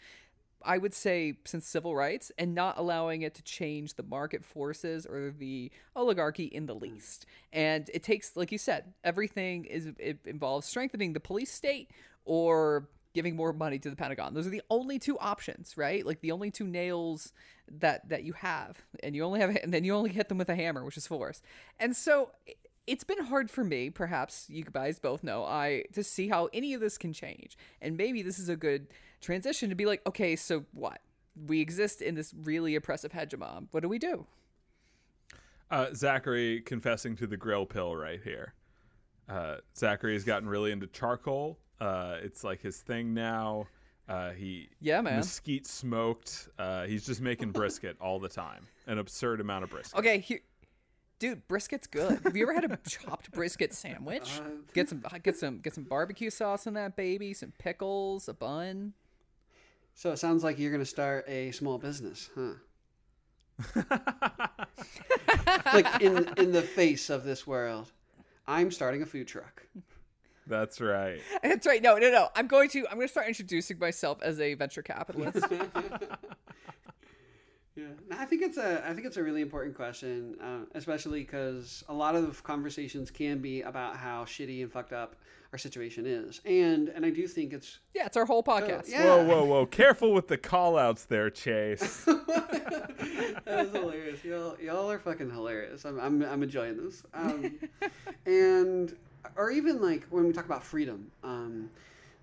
I 0.65 0.79
would 0.79 0.95
say 0.95 1.35
since 1.45 1.67
civil 1.67 1.95
rights 1.95 2.33
and 2.39 2.55
not 2.55 2.79
allowing 2.79 3.23
it 3.23 3.35
to 3.35 3.43
change 3.43 3.95
the 3.95 4.03
market 4.03 4.45
forces 4.45 5.07
or 5.07 5.33
the 5.37 5.71
oligarchy 5.95 6.45
in 6.45 6.67
the 6.67 6.75
mm. 6.75 6.83
least. 6.83 7.27
And 7.53 7.89
it 7.93 8.03
takes, 8.03 8.37
like 8.37 8.51
you 8.51 8.59
said, 8.59 8.95
everything 9.05 9.67
is 9.67 9.91
it 9.99 10.21
involves 10.25 10.67
strengthening 10.67 11.12
the 11.12 11.21
police 11.21 11.53
state 11.53 11.91
or 12.25 12.89
giving 13.15 13.37
more 13.37 13.53
money 13.53 13.79
to 13.79 13.91
the 13.91 13.97
Pentagon. 13.97 14.35
Those 14.35 14.47
are 14.47 14.51
the 14.51 14.62
only 14.71 14.99
two 14.99 15.19
options, 15.19 15.77
right? 15.77 16.05
Like 16.05 16.21
the 16.21 16.33
only 16.33 16.51
two 16.51 16.67
nails 16.67 17.33
that 17.71 18.09
that 18.09 18.25
you 18.25 18.33
have, 18.35 18.79
and 19.03 19.15
you 19.15 19.25
only 19.25 19.41
have, 19.41 19.57
and 19.62 19.73
then 19.73 19.85
you 19.85 19.95
only 19.95 20.11
hit 20.11 20.29
them 20.29 20.39
with 20.39 20.49
a 20.49 20.55
hammer, 20.55 20.85
which 20.85 20.97
is 20.97 21.07
force. 21.07 21.43
And 21.79 21.97
so 21.97 22.31
it's 22.87 23.05
been 23.05 23.25
hard 23.25 23.51
for 23.51 23.65
me, 23.65 23.91
perhaps 23.91 24.47
you 24.49 24.65
guys 24.65 24.99
both 24.99 25.25
know, 25.25 25.45
I 25.45 25.85
to 25.93 26.05
see 26.05 26.29
how 26.29 26.49
any 26.53 26.75
of 26.75 26.81
this 26.81 26.99
can 26.99 27.12
change. 27.12 27.57
And 27.81 27.97
maybe 27.97 28.23
this 28.23 28.39
is 28.39 28.49
a 28.49 28.57
good 28.57 28.89
transition 29.21 29.71
to 29.71 29.75
be 29.75 29.87
like, 29.87 30.03
okay, 30.07 30.37
so 30.37 30.65
what? 30.73 31.01
We 31.47 31.61
exist 31.61 32.03
in 32.03 32.15
this 32.15 32.33
really 32.33 32.77
oppressive 32.77 33.12
hegemon. 33.12 33.69
What 33.71 33.83
do 33.83 33.89
we 33.89 33.99
do? 33.99 34.27
uh, 35.71 35.87
Zachary 35.95 36.61
confessing 36.61 37.17
to 37.17 37.27
the 37.27 37.37
grill 37.37 37.67
pill 37.67 37.97
right 37.97 38.21
here. 38.23 38.55
Uh, 39.29 39.57
Zachary 39.77 40.12
has 40.12 40.25
gotten 40.25 40.49
really 40.49 40.71
into 40.71 40.87
charcoal. 40.87 41.59
Uh, 41.81 42.17
it's 42.23 42.45
like 42.45 42.61
his 42.61 42.79
thing 42.79 43.15
now. 43.15 43.67
Uh, 44.09 44.31
he 44.31 44.69
Yeah, 44.81 45.01
man. 45.01 45.17
mesquite 45.17 45.67
smoked. 45.67 46.49
Uh, 46.59 46.85
he's 46.85 47.07
just 47.07 47.21
making 47.21 47.53
brisket 47.53 47.97
all 48.01 48.19
the 48.19 48.29
time, 48.29 48.67
an 48.87 48.99
absurd 48.99 49.41
amount 49.41 49.65
of 49.65 49.71
brisket. 49.71 49.99
Okay, 49.99 50.19
here, 50.19 50.41
dude, 51.19 51.47
brisket's 51.49 51.87
good. 51.87 52.21
Have 52.25 52.37
you 52.37 52.43
ever 52.45 52.53
had 52.53 52.71
a 52.71 52.79
chopped 52.89 53.31
brisket 53.33 53.73
sandwich? 53.73 54.41
Uh, 54.41 54.49
Get 54.75 54.89
some, 54.91 55.03
get 55.23 55.37
some, 55.37 55.59
get 55.61 55.75
some 55.75 55.85
barbecue 55.85 56.29
sauce 56.31 56.67
in 56.67 56.75
that 56.75 56.97
baby, 56.97 57.33
some 57.33 57.53
pickles, 57.59 58.29
a 58.29 58.35
bun. 58.35 58.93
So 59.95 60.11
it 60.13 60.19
sounds 60.19 60.45
like 60.45 60.59
you're 60.59 60.71
going 60.73 60.83
to 60.83 60.87
start 60.87 61.25
a 61.29 61.51
small 61.53 61.79
business, 61.79 62.29
huh? 62.35 62.55
like 65.73 66.03
in 66.03 66.29
in 66.37 66.53
the 66.53 66.63
face 66.63 67.11
of 67.11 67.25
this 67.25 67.47
world, 67.47 67.91
I'm 68.47 68.71
starting 68.73 69.03
a 69.03 69.07
food 69.07 69.29
truck. 69.29 69.63
That's 70.47 70.80
right. 70.80 71.20
That's 71.42 71.66
right. 71.66 71.82
No, 71.82 71.97
no, 71.97 72.11
no. 72.11 72.28
I'm 72.34 72.47
going 72.47 72.68
to, 72.70 72.86
I'm 72.88 72.97
going 72.97 73.09
to 73.09 73.12
start 73.12 73.28
introducing 73.28 73.78
myself 73.78 74.22
as 74.22 74.40
a 74.40 74.55
venture 74.55 74.82
capitalist. 74.82 75.47
Yeah, 77.76 77.86
No, 78.09 78.16
I 78.18 78.24
think 78.24 78.42
it's 78.42 78.57
a 78.57 78.88
I 78.88 78.95
think 78.95 79.05
it's 79.05 79.16
a 79.16 79.22
really 79.24 79.42
important 79.42 79.74
question, 79.74 80.36
uh, 80.40 80.61
especially 80.76 81.22
because 81.22 81.82
a 81.88 81.92
lot 81.92 82.14
of 82.14 82.40
conversations 82.45 83.11
can 83.11 83.38
be 83.40 83.62
about 83.62 83.97
how 83.97 84.24
shitty 84.24 84.62
and 84.62 84.70
fucked 84.70 84.92
up 84.92 85.16
our 85.53 85.59
situation 85.59 86.07
is, 86.07 86.40
and 86.45 86.88
and 86.90 87.05
I 87.05 87.11
do 87.11 87.26
think 87.26 87.53
it's 87.53 87.80
yeah, 87.92 88.07
it's 88.07 88.16
our 88.16 88.26
whole 88.26 88.45
podcast. 88.45 88.88
yeah. 88.88 89.05
Whoa, 89.05 89.24
whoa, 89.24 89.45
whoa! 89.45 89.66
Careful 89.66 90.12
with 90.12 90.28
the 90.28 90.38
call 90.38 90.78
outs 90.78 91.07
there, 91.07 91.30
Chase. 91.30 92.05
that 93.45 93.45
was 93.47 93.72
hilarious. 93.72 94.24
Y'all, 94.24 94.57
y'all 94.61 94.90
are 94.90 94.99
fucking 94.99 95.30
hilarious. 95.30 95.84
I'm, 95.84 95.99
I'm, 95.99 96.22
I'm 96.22 96.42
enjoying 96.42 96.76
this. 96.76 97.03
Um, 97.12 97.59
and, 98.26 98.97
or 99.37 99.51
even 99.51 99.81
like 99.81 100.07
when 100.11 100.27
we 100.27 100.33
talk 100.33 100.45
about 100.45 100.62
freedom 100.62 101.11
um, 101.22 101.70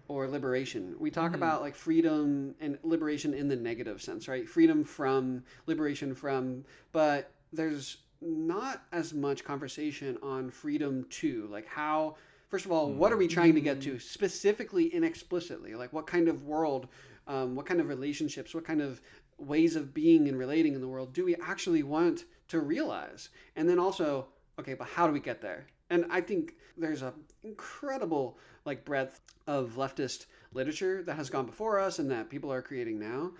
or 0.07 0.27
liberation, 0.27 0.95
we 0.99 1.09
talk 1.09 1.35
about 1.35 1.61
like 1.61 1.75
freedom 1.75 2.55
and 2.59 2.77
liberation 2.83 3.33
in 3.33 3.47
the 3.47 3.55
negative 3.55 4.01
sense, 4.01 4.27
right? 4.27 4.47
Freedom 4.47 4.83
from, 4.83 5.43
liberation 5.65 6.13
from, 6.13 6.63
but 6.91 7.31
there's 7.53 7.97
not 8.21 8.83
as 8.91 9.13
much 9.13 9.43
conversation 9.43 10.17
on 10.21 10.49
freedom 10.49 11.05
to, 11.09 11.47
like 11.51 11.67
how. 11.67 12.15
First 12.49 12.65
of 12.65 12.71
all, 12.73 12.91
what 12.91 13.13
are 13.13 13.17
we 13.17 13.29
trying 13.29 13.55
to 13.55 13.61
get 13.61 13.79
to 13.83 13.97
specifically 13.97 14.93
and 14.93 15.05
explicitly? 15.05 15.73
Like, 15.73 15.93
what 15.93 16.05
kind 16.05 16.27
of 16.27 16.43
world, 16.43 16.89
um, 17.25 17.55
what 17.55 17.65
kind 17.65 17.79
of 17.79 17.87
relationships, 17.87 18.53
what 18.53 18.65
kind 18.65 18.81
of 18.81 18.99
ways 19.37 19.77
of 19.77 19.93
being 19.93 20.27
and 20.27 20.37
relating 20.37 20.73
in 20.75 20.81
the 20.81 20.87
world 20.87 21.13
do 21.13 21.23
we 21.23 21.35
actually 21.37 21.81
want 21.81 22.25
to 22.49 22.59
realize? 22.59 23.29
And 23.55 23.69
then 23.69 23.79
also, 23.79 24.27
okay, 24.59 24.73
but 24.73 24.87
how 24.87 25.07
do 25.07 25.13
we 25.13 25.21
get 25.21 25.41
there? 25.41 25.65
And 25.91 26.05
I 26.09 26.21
think 26.21 26.55
there's 26.77 27.01
a 27.03 27.13
incredible 27.43 28.37
like 28.65 28.83
breadth 28.85 29.19
of 29.45 29.71
leftist 29.75 30.25
literature 30.53 31.03
that 31.03 31.15
has 31.15 31.29
gone 31.29 31.45
before 31.45 31.79
us 31.79 31.99
and 31.99 32.09
that 32.11 32.29
people 32.29 32.51
are 32.51 32.61
creating 32.61 32.97
now, 32.99 33.31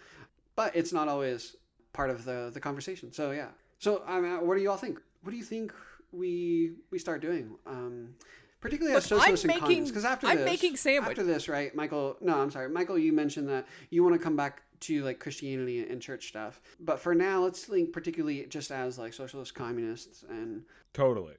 but 0.56 0.76
it's 0.76 0.94
not 0.94 1.08
always 1.08 1.56
part 1.94 2.10
of 2.10 2.26
the 2.26 2.52
the 2.54 2.60
conversation. 2.60 3.12
So 3.12 3.32
yeah. 3.32 3.50
So 3.80 4.04
I 4.06 4.20
mean, 4.20 4.46
what 4.46 4.56
do 4.58 4.62
you 4.62 4.70
all 4.70 4.78
think? 4.78 5.00
What 5.24 5.32
do 5.32 5.38
you 5.38 5.44
think 5.44 5.74
we 6.12 6.74
we 6.92 7.00
start 7.00 7.22
doing? 7.22 7.56
Um, 7.66 8.16
particularly 8.60 8.96
as 8.96 9.10
Look, 9.10 9.22
I'm 9.24 9.34
and 9.34 9.46
making- 9.46 9.60
communists, 9.62 9.92
because 9.92 10.06
after 10.06 10.28
I'm 10.28 10.38
this, 10.38 10.46
making 10.46 10.76
sandwich- 10.76 11.10
after 11.18 11.24
this, 11.24 11.48
right, 11.50 11.74
Michael? 11.74 12.18
No, 12.22 12.40
I'm 12.40 12.52
sorry, 12.52 12.70
Michael. 12.70 12.98
You 13.00 13.12
mentioned 13.14 13.48
that 13.50 13.66
you 13.90 14.04
want 14.04 14.14
to 14.16 14.20
come 14.20 14.36
back 14.36 14.62
to 14.82 15.04
like 15.04 15.20
Christianity 15.20 15.88
and 15.88 16.02
church 16.02 16.28
stuff, 16.28 16.60
but 16.80 17.00
for 17.00 17.16
now, 17.16 17.44
let's 17.44 17.70
link 17.70 17.94
particularly 17.94 18.46
just 18.48 18.72
as 18.72 18.98
like 19.00 19.14
socialist 19.14 19.54
communists 19.56 20.24
and 20.30 20.64
Totally. 20.94 21.36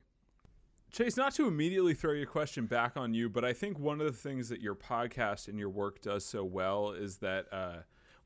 Chase, 0.93 1.17
not 1.17 1.35
to 1.37 1.49
immediately 1.49 1.95
throw 1.95 2.13
your 2.13 2.27
question 2.27 2.67
back 2.67 2.99
on 2.99 3.15
you, 3.15 3.31
but 3.31 3.47
I 3.47 3.55
think 3.55 3.79
one 3.79 3.99
of 4.03 4.07
the 4.07 4.13
things 4.13 4.51
that 4.51 4.61
your 4.61 4.75
podcast 4.75 5.49
and 5.49 5.59
your 5.59 5.71
work 5.71 6.03
does 6.03 6.23
so 6.23 6.45
well 6.45 6.91
is 6.91 7.17
that 7.17 7.47
uh, 7.51 7.77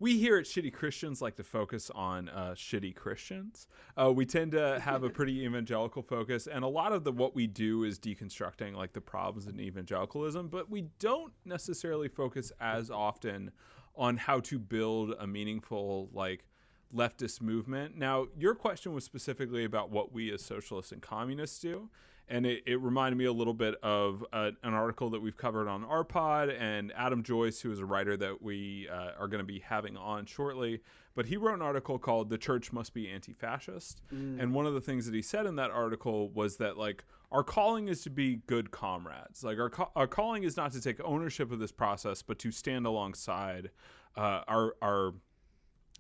we 0.01 0.19
here 0.19 0.37
at 0.37 0.47
Shitty 0.47 0.73
Christians 0.73 1.23
like 1.23 1.37
to 1.37 1.45
focus 1.45 1.93
on 1.95 2.29
uh, 2.29 2.55
shitty 2.57 2.97
Christians. 2.97 3.69
Uh, 3.97 4.11
we 4.11 4.27
tend 4.27 4.51
to 4.51 4.81
have 4.81 5.05
a 5.05 5.09
pretty 5.09 5.45
evangelical 5.45 6.03
focus, 6.03 6.49
and 6.49 6.65
a 6.65 6.69
lot 6.69 6.91
of 6.91 7.05
the 7.05 7.13
what 7.13 7.37
we 7.37 7.47
do 7.47 7.85
is 7.85 8.01
deconstructing 8.01 8.75
like 8.75 8.93
the 8.93 9.01
problems 9.01 9.47
in 9.47 9.61
evangelicalism, 9.61 10.49
but 10.49 10.69
we 10.69 10.89
don't 10.99 11.33
necessarily 11.45 12.09
focus 12.09 12.51
as 12.61 12.91
often 12.91 13.53
on 13.95 14.17
how 14.17 14.41
to 14.41 14.59
build 14.59 15.15
a 15.21 15.27
meaningful 15.27 16.11
like 16.13 16.45
leftist 16.93 17.41
movement. 17.41 17.97
Now, 17.97 18.27
your 18.37 18.57
question 18.57 18.93
was 18.93 19.05
specifically 19.05 19.65
about 19.65 19.91
what 19.91 20.13
we 20.13 20.33
as 20.33 20.43
socialists 20.43 20.91
and 20.91 21.01
communists 21.01 21.61
do. 21.61 21.89
And 22.29 22.45
it, 22.45 22.65
it 22.67 22.81
reminded 22.81 23.17
me 23.17 23.27
a 23.27 23.33
little 23.33 23.55
bit 23.55 23.77
of 23.85 24.25
uh, 24.33 24.51
an 24.65 24.75
article 24.75 25.11
that 25.11 25.23
we've 25.23 25.37
covered 25.37 25.69
on 25.69 25.85
our 25.85 26.03
pod 26.03 26.49
and 26.49 26.93
Adam 26.97 27.23
Joyce, 27.23 27.61
who 27.61 27.71
is 27.71 27.79
a 27.79 27.85
writer 27.85 28.17
that 28.17 28.43
we 28.43 28.89
uh, 28.89 29.13
are 29.17 29.29
going 29.29 29.39
to 29.39 29.45
be 29.45 29.61
having 29.61 29.97
on 29.97 30.27
shortly. 30.27 30.81
But 31.15 31.27
he 31.27 31.37
wrote 31.37 31.55
an 31.55 31.63
article 31.63 32.01
called 32.01 32.29
The 32.29 32.37
Church 32.37 32.73
Must 32.73 32.93
Be 32.93 33.09
Anti 33.09 33.33
Fascist. 33.33 34.03
And 34.11 34.53
one 34.53 34.67
of 34.67 34.75
the 34.75 34.81
things 34.81 35.07
that 35.07 35.15
he 35.15 35.23
said 35.23 35.47
in 35.47 35.55
that 35.57 35.71
article 35.71 36.31
was 36.31 36.57
that, 36.57 36.77
like, 36.77 37.05
our 37.31 37.45
calling 37.45 37.89
is 37.89 38.03
to 38.03 38.11
be 38.11 38.41
good 38.49 38.71
comrades. 38.71 39.45
Like, 39.45 39.59
our, 39.59 39.71
ca- 39.71 39.91
our 39.95 40.09
calling 40.09 40.43
is 40.43 40.57
not 40.57 40.73
to 40.73 40.81
take 40.81 41.01
ownership 41.05 41.53
of 41.53 41.61
this 41.61 41.73
process, 41.73 42.23
but 42.23 42.41
to 42.41 42.51
stand 42.51 42.87
alongside 42.87 43.71
uh, 44.17 44.43
our, 44.49 44.75
our 44.83 45.15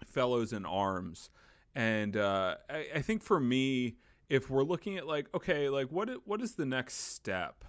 fellows 0.04 0.52
in 0.52 0.66
arms. 0.66 1.30
And 1.74 2.16
uh, 2.16 2.56
I, 2.68 2.86
I 2.96 3.00
think 3.00 3.22
for 3.22 3.38
me, 3.38 3.96
if 4.28 4.50
we're 4.50 4.64
looking 4.64 4.96
at 4.96 5.06
like, 5.06 5.28
okay, 5.34 5.68
like 5.68 5.90
what 5.90 6.10
what 6.24 6.40
is 6.40 6.54
the 6.54 6.66
next 6.66 7.14
step? 7.14 7.64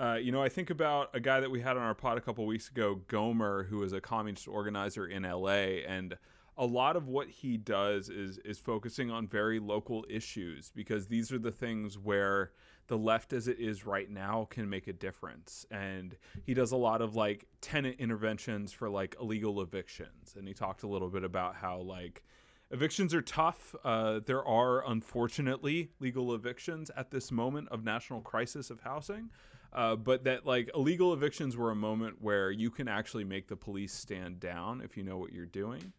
Uh, 0.00 0.14
you 0.14 0.30
know, 0.30 0.42
I 0.42 0.48
think 0.48 0.70
about 0.70 1.10
a 1.12 1.20
guy 1.20 1.40
that 1.40 1.50
we 1.50 1.60
had 1.60 1.76
on 1.76 1.82
our 1.82 1.94
pod 1.94 2.18
a 2.18 2.20
couple 2.20 2.46
weeks 2.46 2.68
ago, 2.68 3.00
Gomer, 3.08 3.64
who 3.64 3.82
is 3.82 3.92
a 3.92 4.00
communist 4.00 4.46
organizer 4.46 5.06
in 5.06 5.24
LA, 5.24 5.82
and 5.86 6.16
a 6.58 6.66
lot 6.66 6.96
of 6.96 7.08
what 7.08 7.28
he 7.28 7.56
does 7.56 8.08
is 8.08 8.38
is 8.38 8.58
focusing 8.58 9.10
on 9.10 9.26
very 9.26 9.60
local 9.60 10.04
issues 10.10 10.72
because 10.74 11.06
these 11.06 11.32
are 11.32 11.38
the 11.38 11.52
things 11.52 11.96
where 11.96 12.50
the 12.88 12.98
left 12.98 13.32
as 13.32 13.48
it 13.48 13.60
is 13.60 13.86
right 13.86 14.10
now 14.10 14.46
can 14.50 14.68
make 14.68 14.88
a 14.88 14.92
difference 14.92 15.64
and 15.70 16.16
he 16.44 16.54
does 16.54 16.72
a 16.72 16.76
lot 16.76 17.00
of 17.00 17.14
like 17.14 17.46
tenant 17.60 18.00
interventions 18.00 18.72
for 18.72 18.88
like 18.88 19.14
illegal 19.20 19.62
evictions 19.62 20.34
and 20.36 20.48
he 20.48 20.54
talked 20.54 20.82
a 20.82 20.88
little 20.88 21.08
bit 21.08 21.22
about 21.22 21.54
how 21.54 21.78
like 21.78 22.24
evictions 22.70 23.14
are 23.14 23.22
tough. 23.22 23.74
Uh, 23.84 24.20
there 24.24 24.44
are 24.44 24.88
unfortunately 24.88 25.90
legal 26.00 26.34
evictions 26.34 26.90
at 26.96 27.10
this 27.10 27.30
moment 27.30 27.68
of 27.70 27.84
national 27.84 28.20
crisis 28.20 28.70
of 28.70 28.80
housing. 28.80 29.30
Uh, 29.72 29.94
but 29.94 30.24
that 30.24 30.46
like 30.46 30.70
illegal 30.74 31.12
evictions 31.12 31.56
were 31.56 31.70
a 31.70 31.76
moment 31.76 32.16
where 32.20 32.50
you 32.50 32.70
can 32.70 32.88
actually 32.88 33.24
make 33.24 33.48
the 33.48 33.56
police 33.56 33.92
stand 33.92 34.40
down 34.40 34.80
if 34.80 34.96
you 34.96 35.02
know 35.02 35.18
what 35.18 35.32
you're 35.32 35.46
doing. 35.46 35.92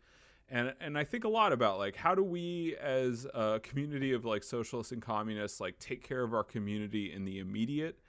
And 0.49 0.73
and 0.81 0.97
I 0.97 1.03
think 1.03 1.23
a 1.23 1.29
lot 1.29 1.53
about 1.53 1.77
like 1.77 1.95
how 1.95 2.15
do 2.15 2.23
we 2.23 2.75
as 2.81 3.27
a 3.33 3.59
community 3.61 4.13
of 4.13 4.25
like 4.25 4.43
socialists 4.43 4.91
and 4.91 5.01
communists 5.01 5.59
like 5.59 5.77
take 5.77 6.03
care 6.03 6.23
of 6.23 6.33
our 6.33 6.43
community 6.43 7.13
in 7.13 7.23
the 7.25 7.37
immediate 7.37 7.99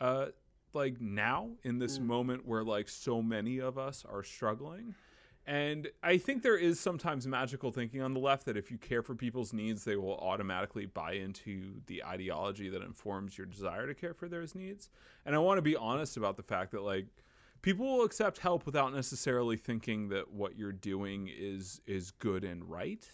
uh 0.00 0.28
like 0.72 0.98
now 1.02 1.50
in 1.64 1.78
this 1.78 1.98
moment 1.98 2.46
where 2.46 2.64
like 2.64 2.88
so 2.88 3.20
many 3.20 3.58
of 3.58 3.76
us 3.76 4.06
are 4.10 4.22
struggling 4.22 4.94
and 5.46 5.88
I 6.02 6.18
think 6.18 6.42
there 6.42 6.56
is 6.56 6.78
sometimes 6.78 7.26
magical 7.26 7.72
thinking 7.72 8.00
on 8.00 8.14
the 8.14 8.20
left 8.20 8.46
that 8.46 8.56
if 8.56 8.70
you 8.70 8.78
care 8.78 9.02
for 9.02 9.14
people's 9.14 9.52
needs, 9.52 9.84
they 9.84 9.96
will 9.96 10.16
automatically 10.18 10.86
buy 10.86 11.14
into 11.14 11.80
the 11.86 12.04
ideology 12.04 12.68
that 12.68 12.82
informs 12.82 13.36
your 13.36 13.46
desire 13.46 13.88
to 13.88 13.94
care 13.94 14.14
for 14.14 14.28
their 14.28 14.44
needs. 14.54 14.90
And 15.26 15.34
I 15.34 15.38
want 15.38 15.58
to 15.58 15.62
be 15.62 15.74
honest 15.74 16.16
about 16.16 16.36
the 16.36 16.44
fact 16.44 16.70
that 16.72 16.82
like 16.82 17.06
people 17.60 17.86
will 17.86 18.04
accept 18.04 18.38
help 18.38 18.66
without 18.66 18.94
necessarily 18.94 19.56
thinking 19.56 20.08
that 20.10 20.30
what 20.30 20.56
you're 20.56 20.72
doing 20.72 21.28
is 21.36 21.80
is 21.86 22.12
good 22.12 22.44
and 22.44 22.68
right. 22.70 23.04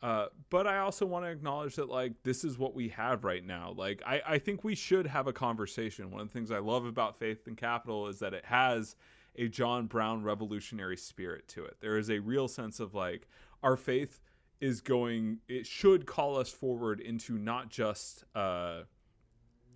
Uh, 0.00 0.26
but 0.50 0.66
I 0.66 0.78
also 0.78 1.06
want 1.06 1.24
to 1.24 1.30
acknowledge 1.30 1.76
that 1.76 1.88
like 1.88 2.12
this 2.22 2.44
is 2.44 2.58
what 2.58 2.74
we 2.74 2.88
have 2.90 3.24
right 3.24 3.44
now. 3.44 3.74
Like 3.76 4.02
I, 4.06 4.22
I 4.26 4.38
think 4.38 4.62
we 4.62 4.76
should 4.76 5.06
have 5.06 5.26
a 5.26 5.32
conversation. 5.32 6.10
One 6.10 6.20
of 6.20 6.28
the 6.28 6.32
things 6.32 6.50
I 6.50 6.58
love 6.58 6.84
about 6.84 7.18
Faith 7.18 7.46
and 7.46 7.56
Capital 7.56 8.06
is 8.06 8.20
that 8.20 8.34
it 8.34 8.44
has 8.44 8.94
a 9.36 9.48
John 9.48 9.86
Brown 9.86 10.22
revolutionary 10.22 10.96
spirit 10.96 11.48
to 11.48 11.64
it. 11.64 11.76
There 11.80 11.98
is 11.98 12.10
a 12.10 12.18
real 12.18 12.48
sense 12.48 12.80
of 12.80 12.94
like 12.94 13.28
our 13.62 13.76
faith 13.76 14.20
is 14.60 14.80
going 14.80 15.38
it 15.48 15.66
should 15.66 16.06
call 16.06 16.38
us 16.38 16.48
forward 16.48 17.00
into 17.00 17.38
not 17.38 17.68
just 17.68 18.24
uh, 18.34 18.82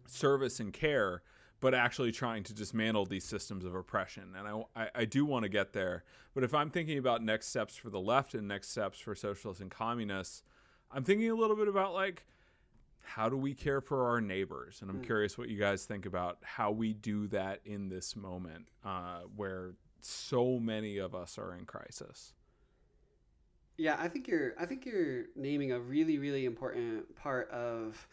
service 0.06 0.60
and 0.60 0.72
care, 0.72 1.22
but 1.60 1.74
actually 1.74 2.12
trying 2.12 2.42
to 2.44 2.54
dismantle 2.54 3.06
these 3.06 3.24
systems 3.24 3.64
of 3.64 3.74
oppression. 3.74 4.34
And 4.36 4.46
I, 4.46 4.82
I, 4.82 4.88
I 4.94 5.04
do 5.04 5.24
want 5.24 5.42
to 5.42 5.48
get 5.48 5.72
there. 5.72 6.04
But 6.34 6.44
if 6.44 6.54
I'm 6.54 6.70
thinking 6.70 6.98
about 6.98 7.22
next 7.22 7.48
steps 7.48 7.76
for 7.76 7.90
the 7.90 8.00
left 8.00 8.34
and 8.34 8.46
next 8.46 8.70
steps 8.70 8.98
for 9.00 9.14
socialists 9.14 9.60
and 9.60 9.70
communists, 9.70 10.42
I'm 10.92 11.02
thinking 11.04 11.30
a 11.30 11.34
little 11.34 11.56
bit 11.56 11.68
about 11.68 11.94
like, 11.94 12.24
how 13.02 13.28
do 13.28 13.36
we 13.36 13.54
care 13.54 13.80
for 13.80 14.08
our 14.08 14.20
neighbors? 14.20 14.80
And 14.82 14.90
I'm 14.90 15.00
curious 15.02 15.38
what 15.38 15.48
you 15.48 15.58
guys 15.58 15.84
think 15.84 16.06
about 16.06 16.38
how 16.42 16.70
we 16.70 16.92
do 16.92 17.26
that 17.28 17.60
in 17.64 17.88
this 17.88 18.14
moment 18.16 18.68
uh, 18.84 19.20
where 19.34 19.72
so 20.00 20.58
many 20.58 20.98
of 20.98 21.14
us 21.14 21.38
are 21.38 21.54
in 21.54 21.64
crisis. 21.64 22.34
Yeah, 23.76 23.96
I 23.98 24.08
think 24.08 24.26
you're. 24.26 24.54
I 24.58 24.66
think 24.66 24.84
you're 24.84 25.26
naming 25.36 25.70
a 25.72 25.78
really, 25.78 26.18
really 26.18 26.44
important 26.46 27.14
part 27.14 27.48
of 27.50 28.08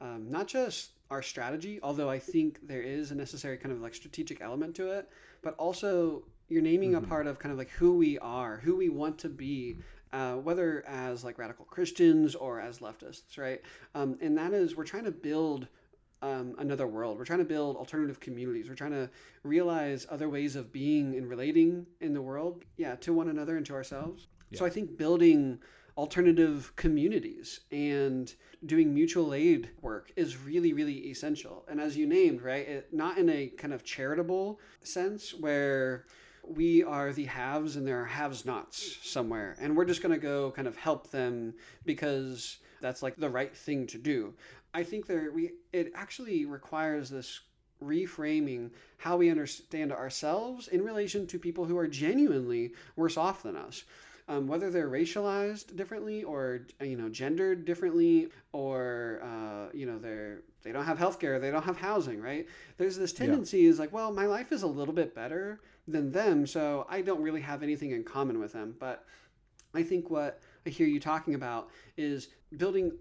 um, 0.00 0.30
not 0.30 0.46
just 0.46 0.90
our 1.10 1.22
strategy, 1.22 1.80
although 1.82 2.10
I 2.10 2.18
think 2.18 2.66
there 2.66 2.82
is 2.82 3.12
a 3.12 3.14
necessary 3.14 3.56
kind 3.56 3.72
of 3.72 3.80
like 3.80 3.94
strategic 3.94 4.40
element 4.42 4.74
to 4.76 4.90
it, 4.90 5.08
but 5.42 5.54
also 5.54 6.24
you're 6.48 6.62
naming 6.62 6.92
Mm-hmm. 6.92 7.04
a 7.04 7.08
part 7.08 7.26
of 7.26 7.38
kind 7.38 7.50
of 7.52 7.58
like 7.58 7.70
who 7.70 7.96
we 7.96 8.18
are, 8.18 8.58
who 8.58 8.76
we 8.76 8.88
want 8.90 9.18
to 9.18 9.28
be, 9.28 9.78
uh, 10.12 10.34
whether 10.34 10.84
as 10.86 11.24
like 11.24 11.38
radical 11.38 11.64
Christians 11.64 12.34
or 12.34 12.60
as 12.60 12.78
leftists, 12.78 13.38
right? 13.38 13.60
Um, 13.94 14.18
and 14.20 14.36
that 14.38 14.52
is 14.52 14.76
we're 14.76 14.84
trying 14.84 15.04
to 15.04 15.12
build 15.12 15.68
um, 16.22 16.54
another 16.58 16.86
world. 16.86 17.18
We're 17.18 17.24
trying 17.24 17.40
to 17.40 17.44
build 17.44 17.76
alternative 17.76 18.20
communities. 18.20 18.68
We're 18.68 18.74
trying 18.74 18.92
to 18.92 19.10
realize 19.42 20.06
other 20.10 20.28
ways 20.28 20.56
of 20.56 20.72
being 20.72 21.14
and 21.16 21.28
relating 21.28 21.86
in 22.00 22.14
the 22.14 22.22
world, 22.22 22.64
yeah, 22.76 22.96
to 22.96 23.12
one 23.12 23.28
another 23.28 23.56
and 23.56 23.66
to 23.66 23.74
ourselves. 23.74 24.28
So 24.54 24.64
I 24.64 24.70
think 24.70 24.96
building 24.96 25.58
alternative 25.96 26.72
communities 26.76 27.60
and 27.72 28.34
doing 28.64 28.92
mutual 28.92 29.32
aid 29.32 29.70
work 29.80 30.12
is 30.14 30.36
really 30.36 30.74
really 30.74 31.08
essential 31.08 31.64
and 31.68 31.80
as 31.80 31.96
you 31.96 32.06
named 32.06 32.42
right 32.42 32.68
it, 32.68 32.92
not 32.92 33.16
in 33.16 33.30
a 33.30 33.46
kind 33.46 33.72
of 33.72 33.82
charitable 33.82 34.60
sense 34.82 35.32
where 35.32 36.04
we 36.48 36.82
are 36.82 37.12
the 37.12 37.24
haves 37.24 37.76
and 37.76 37.86
there 37.86 38.02
are 38.02 38.06
haves 38.06 38.44
nots 38.44 38.98
somewhere. 39.02 39.56
And 39.60 39.76
we're 39.76 39.84
just 39.84 40.02
going 40.02 40.14
to 40.14 40.20
go 40.20 40.50
kind 40.52 40.68
of 40.68 40.76
help 40.76 41.10
them 41.10 41.54
because 41.84 42.58
that's 42.80 43.02
like 43.02 43.16
the 43.16 43.30
right 43.30 43.54
thing 43.54 43.86
to 43.88 43.98
do. 43.98 44.34
I 44.74 44.82
think 44.82 45.06
there 45.06 45.30
we 45.32 45.52
it 45.72 45.92
actually 45.94 46.44
requires 46.44 47.08
this 47.08 47.40
reframing 47.82 48.70
how 48.98 49.16
we 49.16 49.30
understand 49.30 49.92
ourselves 49.92 50.68
in 50.68 50.82
relation 50.82 51.26
to 51.26 51.38
people 51.38 51.64
who 51.64 51.76
are 51.78 51.88
genuinely 51.88 52.72
worse 52.94 53.16
off 53.16 53.42
than 53.42 53.56
us. 53.56 53.84
Um, 54.28 54.48
whether 54.48 54.70
they're 54.70 54.90
racialized 54.90 55.76
differently 55.76 56.24
or 56.24 56.62
you 56.80 56.96
know 56.96 57.08
gendered 57.08 57.64
differently 57.64 58.28
or 58.52 59.20
uh, 59.22 59.70
you 59.72 59.86
know 59.86 59.98
they're 59.98 60.40
they 60.64 60.72
don't 60.72 60.84
have 60.84 60.98
healthcare 60.98 61.40
they 61.40 61.52
don't 61.52 61.64
have 61.64 61.76
housing 61.76 62.20
right? 62.20 62.46
There's 62.76 62.96
this 62.96 63.12
tendency 63.12 63.66
is 63.66 63.78
like 63.78 63.92
well 63.92 64.12
my 64.12 64.26
life 64.26 64.52
is 64.52 64.62
a 64.62 64.66
little 64.66 64.94
bit 64.94 65.14
better 65.14 65.60
than 65.88 66.10
them 66.10 66.46
so 66.46 66.86
i 66.88 67.00
don't 67.00 67.22
really 67.22 67.40
have 67.40 67.62
anything 67.62 67.92
in 67.92 68.02
common 68.02 68.38
with 68.38 68.52
them. 68.52 68.74
But 68.78 69.04
i 69.74 69.82
think 69.82 70.10
what 70.10 70.40
i 70.66 70.70
hear 70.70 70.86
you 70.86 71.00
talking 71.00 71.34
about 71.34 71.68
is 71.96 72.28
building 72.56 72.92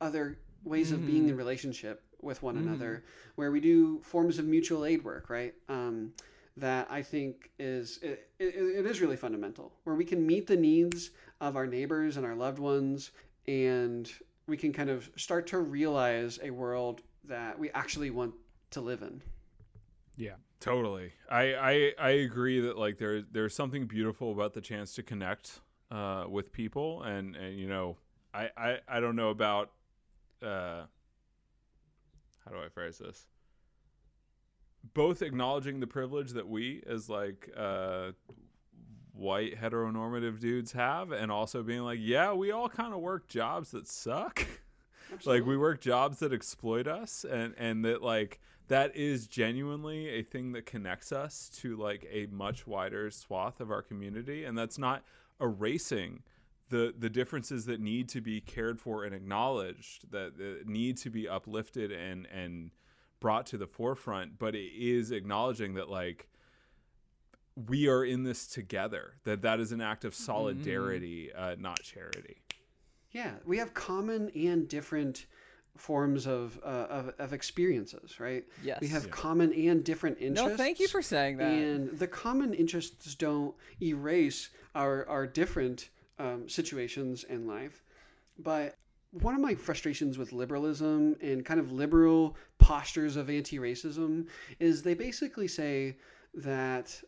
other 0.00 0.38
ways 0.64 0.92
of 0.92 1.06
being 1.06 1.28
in 1.28 1.36
relationship 1.36 2.02
with 2.20 2.42
one 2.42 2.56
another 2.58 3.04
where 3.36 3.50
we 3.50 3.60
do 3.60 4.00
forms 4.02 4.38
of 4.38 4.44
mutual 4.44 4.84
aid 4.84 5.02
work 5.04 5.30
right? 5.30 5.54
Um, 5.68 6.12
that 6.56 6.86
i 6.90 7.00
think 7.00 7.50
is 7.58 7.98
it, 8.02 8.28
it, 8.38 8.54
it 8.54 8.86
is 8.86 9.00
really 9.00 9.16
fundamental 9.16 9.72
where 9.84 9.94
we 9.94 10.04
can 10.04 10.26
meet 10.26 10.46
the 10.46 10.56
needs 10.56 11.10
of 11.40 11.56
our 11.56 11.66
neighbors 11.66 12.16
and 12.16 12.26
our 12.26 12.34
loved 12.34 12.58
ones 12.58 13.12
and 13.46 14.12
we 14.50 14.56
can 14.56 14.72
kind 14.72 14.90
of 14.90 15.08
start 15.16 15.46
to 15.46 15.58
realize 15.58 16.38
a 16.42 16.50
world 16.50 17.02
that 17.24 17.58
we 17.58 17.70
actually 17.70 18.10
want 18.10 18.34
to 18.72 18.80
live 18.80 19.02
in. 19.02 19.22
Yeah, 20.16 20.34
totally. 20.60 21.12
I, 21.30 21.54
I 21.54 21.92
I 21.98 22.10
agree 22.10 22.60
that 22.60 22.78
like 22.78 22.98
there 22.98 23.22
there's 23.22 23.54
something 23.54 23.86
beautiful 23.86 24.32
about 24.32 24.54
the 24.54 24.60
chance 24.60 24.94
to 24.94 25.02
connect 25.02 25.60
uh, 25.90 26.24
with 26.28 26.52
people, 26.52 27.02
and 27.02 27.34
and 27.36 27.58
you 27.58 27.68
know, 27.68 27.96
I 28.32 28.50
I, 28.56 28.78
I 28.88 29.00
don't 29.00 29.16
know 29.16 29.30
about 29.30 29.70
uh, 30.42 30.84
how 32.44 32.50
do 32.50 32.58
I 32.58 32.68
phrase 32.68 32.98
this? 32.98 33.26
Both 34.94 35.22
acknowledging 35.22 35.80
the 35.80 35.86
privilege 35.86 36.30
that 36.32 36.48
we 36.48 36.82
as 36.86 37.10
like 37.10 37.50
uh, 37.56 38.12
white 39.12 39.60
heteronormative 39.60 40.40
dudes 40.40 40.72
have, 40.72 41.12
and 41.12 41.30
also 41.30 41.62
being 41.62 41.82
like, 41.82 41.98
yeah, 42.00 42.32
we 42.32 42.50
all 42.50 42.68
kind 42.68 42.94
of 42.94 43.00
work 43.00 43.28
jobs 43.28 43.72
that 43.72 43.86
suck. 43.86 44.46
like 45.24 45.44
we 45.44 45.56
work 45.56 45.80
jobs 45.80 46.20
that 46.20 46.32
exploit 46.32 46.86
us 46.86 47.24
and 47.28 47.54
and 47.58 47.84
that 47.84 48.02
like 48.02 48.40
that 48.70 48.94
is 48.94 49.26
genuinely 49.26 50.08
a 50.08 50.22
thing 50.22 50.52
that 50.52 50.64
connects 50.64 51.10
us 51.10 51.50
to 51.56 51.76
like 51.76 52.06
a 52.10 52.26
much 52.26 52.68
wider 52.68 53.10
swath 53.10 53.60
of 53.60 53.70
our 53.70 53.82
community 53.82 54.44
and 54.44 54.56
that's 54.56 54.78
not 54.78 55.02
erasing 55.40 56.22
the 56.68 56.94
the 56.96 57.10
differences 57.10 57.66
that 57.66 57.80
need 57.80 58.08
to 58.08 58.20
be 58.20 58.40
cared 58.40 58.78
for 58.78 59.04
and 59.04 59.12
acknowledged 59.12 60.10
that, 60.12 60.38
that 60.38 60.66
need 60.66 60.96
to 60.96 61.10
be 61.10 61.28
uplifted 61.28 61.90
and 61.90 62.26
and 62.26 62.70
brought 63.18 63.44
to 63.44 63.58
the 63.58 63.66
forefront 63.66 64.38
but 64.38 64.54
it 64.54 64.72
is 64.78 65.10
acknowledging 65.10 65.74
that 65.74 65.90
like 65.90 66.28
we 67.68 67.88
are 67.88 68.04
in 68.04 68.22
this 68.22 68.46
together 68.46 69.14
that 69.24 69.42
that 69.42 69.58
is 69.58 69.72
an 69.72 69.80
act 69.80 70.04
of 70.04 70.14
solidarity 70.14 71.32
uh, 71.32 71.56
not 71.58 71.82
charity. 71.82 72.36
Yeah, 73.10 73.32
we 73.44 73.58
have 73.58 73.74
common 73.74 74.30
and 74.36 74.68
different 74.68 75.26
forms 75.76 76.26
of, 76.26 76.58
uh, 76.62 76.86
of 76.90 77.14
of 77.18 77.32
experiences, 77.32 78.20
right? 78.20 78.44
Yes. 78.62 78.80
We 78.80 78.88
have 78.88 79.06
Yeah. 79.06 79.10
common 79.10 79.52
and 79.52 79.82
different 79.84 80.18
interests. 80.20 80.50
No, 80.50 80.56
thank 80.56 80.78
you 80.78 80.88
for 80.88 81.02
saying 81.02 81.38
that. 81.38 81.50
And 81.50 81.98
the 81.98 82.06
common 82.06 82.54
interests 82.54 83.14
don't 83.14 83.54
erase 83.82 84.50
our 84.74 85.06
our 85.08 85.26
different 85.26 85.88
um, 86.18 86.48
situations 86.48 87.24
in 87.24 87.46
life, 87.46 87.82
but 88.38 88.76
one 89.12 89.34
of 89.34 89.40
my 89.40 89.54
frustrations 89.54 90.18
with 90.18 90.32
liberalism 90.32 91.16
and 91.20 91.44
kind 91.44 91.58
of 91.58 91.72
liberal 91.72 92.36
postures 92.58 93.16
of 93.16 93.28
anti-racism 93.28 94.26
is 94.60 94.82
they 94.82 94.94
basically 94.94 95.48
say 95.48 95.96
that 96.34 97.02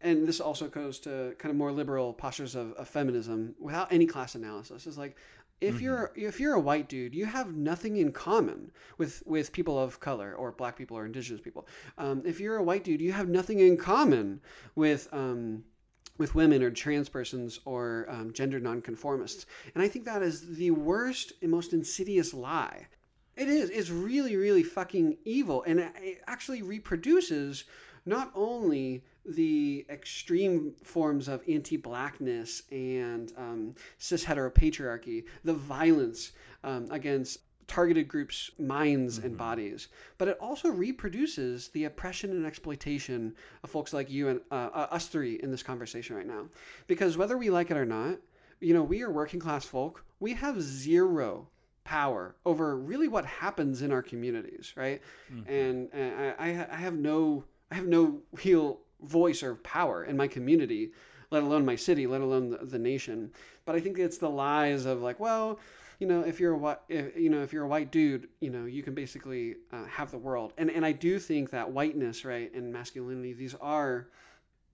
and 0.00 0.26
this 0.26 0.40
also 0.40 0.68
goes 0.68 0.98
to 1.00 1.34
kind 1.38 1.50
of 1.50 1.56
more 1.56 1.72
liberal 1.72 2.12
postures 2.12 2.54
of, 2.54 2.72
of 2.72 2.88
feminism 2.88 3.54
without 3.60 3.92
any 3.92 4.06
class 4.06 4.34
analysis 4.34 4.86
is 4.86 4.98
like 4.98 5.16
if 5.60 5.80
you're 5.80 6.12
if 6.14 6.38
you're 6.38 6.54
a 6.54 6.60
white 6.60 6.88
dude 6.88 7.14
you 7.14 7.24
have 7.26 7.54
nothing 7.54 7.96
in 7.96 8.12
common 8.12 8.70
with 8.98 9.22
with 9.26 9.52
people 9.52 9.78
of 9.78 10.00
color 10.00 10.34
or 10.34 10.52
black 10.52 10.76
people 10.76 10.96
or 10.96 11.06
indigenous 11.06 11.40
people 11.40 11.66
um, 11.98 12.22
if 12.26 12.40
you're 12.40 12.56
a 12.56 12.62
white 12.62 12.84
dude 12.84 13.00
you 13.00 13.12
have 13.12 13.28
nothing 13.28 13.60
in 13.60 13.76
common 13.76 14.40
with 14.74 15.08
um, 15.12 15.64
with 16.18 16.34
women 16.34 16.62
or 16.62 16.70
trans 16.70 17.08
persons 17.08 17.60
or 17.64 18.06
um, 18.08 18.32
gender 18.32 18.60
nonconformists 18.60 19.46
and 19.74 19.82
i 19.82 19.88
think 19.88 20.04
that 20.04 20.22
is 20.22 20.56
the 20.56 20.70
worst 20.70 21.32
and 21.40 21.50
most 21.50 21.72
insidious 21.72 22.34
lie 22.34 22.86
it 23.36 23.48
is. 23.48 23.68
It's 23.70 23.90
really, 23.90 24.36
really 24.36 24.62
fucking 24.62 25.18
evil. 25.24 25.62
And 25.66 25.80
it 25.80 26.22
actually 26.26 26.62
reproduces 26.62 27.64
not 28.06 28.32
only 28.34 29.04
the 29.28 29.86
extreme 29.90 30.72
forms 30.82 31.28
of 31.28 31.42
anti 31.48 31.76
blackness 31.76 32.62
and 32.70 33.32
um, 33.36 33.74
cis 33.98 34.24
heteropatriarchy, 34.24 35.24
the 35.44 35.54
violence 35.54 36.32
um, 36.64 36.88
against 36.90 37.40
targeted 37.66 38.06
groups' 38.06 38.50
minds 38.58 39.18
and 39.18 39.36
bodies, 39.36 39.88
but 40.18 40.28
it 40.28 40.38
also 40.40 40.68
reproduces 40.68 41.68
the 41.68 41.84
oppression 41.84 42.30
and 42.30 42.46
exploitation 42.46 43.34
of 43.64 43.70
folks 43.70 43.92
like 43.92 44.08
you 44.08 44.28
and 44.28 44.40
uh, 44.52 44.68
uh, 44.72 44.86
us 44.90 45.08
three 45.08 45.40
in 45.42 45.50
this 45.50 45.62
conversation 45.64 46.14
right 46.16 46.26
now. 46.26 46.46
Because 46.86 47.16
whether 47.16 47.36
we 47.36 47.50
like 47.50 47.70
it 47.70 47.76
or 47.76 47.84
not, 47.84 48.18
you 48.60 48.72
know, 48.72 48.84
we 48.84 49.02
are 49.02 49.10
working 49.10 49.40
class 49.40 49.64
folk. 49.64 50.04
We 50.20 50.32
have 50.34 50.62
zero 50.62 51.48
power 51.84 52.36
over 52.44 52.76
really 52.76 53.08
what 53.08 53.24
happens 53.24 53.82
in 53.82 53.92
our 53.92 54.02
communities, 54.02 54.72
right? 54.76 55.00
And, 55.48 55.88
and 55.92 56.34
I, 56.38 56.48
I 56.48 56.66
I 56.72 56.76
have 56.76 56.94
no 56.94 57.44
I 57.70 57.74
have 57.74 57.86
no 57.86 58.20
real 58.44 58.80
voice 59.02 59.42
or 59.42 59.56
power 59.56 60.04
in 60.04 60.16
my 60.16 60.28
community, 60.28 60.92
let 61.30 61.42
alone 61.42 61.64
my 61.64 61.76
city, 61.76 62.06
let 62.06 62.20
alone 62.20 62.50
the, 62.50 62.58
the 62.58 62.78
nation. 62.78 63.32
But 63.64 63.74
I 63.76 63.80
think 63.80 63.98
it's 63.98 64.18
the 64.18 64.30
lies 64.30 64.86
of 64.86 65.02
like, 65.02 65.18
well, 65.20 65.58
you 65.98 66.06
know, 66.06 66.20
if 66.20 66.38
you're 66.40 66.52
a 66.52 66.58
white, 66.58 66.78
if, 66.88 67.16
you 67.16 67.30
know, 67.30 67.42
if 67.42 67.52
you're 67.52 67.64
a 67.64 67.68
white 67.68 67.90
dude, 67.90 68.28
you 68.40 68.50
know, 68.50 68.66
you 68.66 68.82
can 68.82 68.94
basically 68.94 69.56
uh, 69.72 69.84
have 69.86 70.10
the 70.10 70.18
world. 70.18 70.52
And 70.58 70.70
and 70.70 70.84
I 70.84 70.92
do 70.92 71.18
think 71.18 71.50
that 71.50 71.70
whiteness, 71.70 72.24
right, 72.24 72.52
and 72.54 72.72
masculinity, 72.72 73.32
these 73.32 73.54
are 73.60 74.08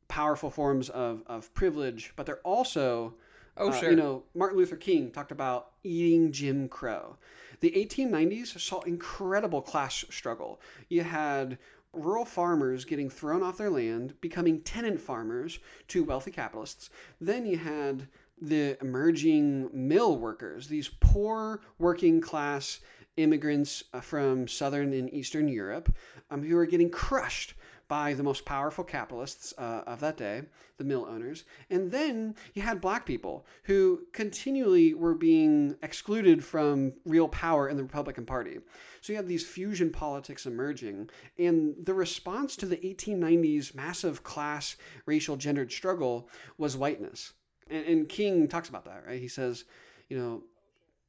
powerful 0.09 0.51
forms 0.51 0.89
of 0.91 1.23
of 1.27 1.53
privilege, 1.55 2.13
but 2.17 2.27
they're 2.27 2.41
also 2.41 3.15
Oh, 3.57 3.69
uh, 3.69 3.73
sure. 3.73 3.91
You 3.91 3.97
know, 3.97 4.23
Martin 4.35 4.59
Luther 4.59 4.77
King 4.77 5.11
talked 5.11 5.33
about 5.33 5.73
eating 5.83 6.33
Jim 6.33 6.69
Crow. 6.69 7.17
The 7.61 7.71
1890s 7.71 8.59
saw 8.59 8.81
incredible 8.81 9.63
class 9.63 10.05
struggle. 10.11 10.61
You 10.89 11.03
had 11.03 11.59
rural 11.93 12.25
farmers 12.25 12.85
getting 12.85 13.11
thrown 13.11 13.43
off 13.43 13.59
their 13.59 13.71
land, 13.71 14.15
becoming 14.21 14.61
tenant 14.61 15.01
farmers 15.01 15.59
to 15.89 16.05
wealthy 16.05 16.31
capitalists. 16.31 16.91
Then 17.21 17.47
you 17.47 17.59
had 17.59 18.09
the 18.41 18.77
emerging 18.81 19.71
mill 19.73 20.19
workers, 20.19 20.67
these 20.67 20.89
poor 21.01 21.61
working 21.79 22.21
class 22.21 22.81
immigrants 23.17 23.85
uh, 23.93 24.01
from 24.01 24.49
southern 24.49 24.93
and 24.93 25.13
eastern 25.13 25.49
Europe, 25.49 25.95
um, 26.31 26.43
who 26.43 26.57
are 26.57 26.67
getting 26.67 26.91
crushed 26.91 27.55
by 27.89 28.15
the 28.15 28.23
most 28.23 28.45
powerful 28.45 28.85
capitalists 28.85 29.53
uh, 29.59 29.83
of 29.87 30.01
that 30.01 30.17
day, 30.17 30.43
the 30.79 30.85
mill 30.85 31.07
owners. 31.09 31.45
And 31.71 31.91
then 31.91 32.35
you 32.55 32.63
had 32.63 32.81
black 32.81 33.05
people 33.05 33.47
who 33.65 34.07
continually 34.13 34.95
were 34.95 35.15
being 35.15 35.77
excluded 35.83 36.45
from 36.45 36.95
real 37.05 37.29
power 37.29 37.69
in 37.69 37.77
the 37.77 37.83
Republican 37.83 38.25
Party. 38.25 38.59
So 39.01 39.13
you 39.13 39.17
had 39.17 39.29
these 39.29 39.47
fusion 39.47 39.91
politics 39.91 40.47
emerging. 40.47 41.11
And 41.39 41.75
the 41.85 41.95
response 41.95 42.57
to 42.57 42.67
the 42.67 42.77
1890s 42.77 43.75
massive 43.75 44.23
class, 44.23 44.77
racial, 45.07 45.37
gendered 45.37 45.73
struggle 45.73 46.29
was 46.59 46.77
whiteness. 46.77 47.33
And, 47.69 47.85
and 47.87 48.09
King 48.09 48.49
talks 48.49 48.69
about 48.69 48.85
that, 48.85 49.05
right? 49.07 49.21
He 49.21 49.29
says, 49.29 49.65
you 50.09 50.19
know, 50.19 50.43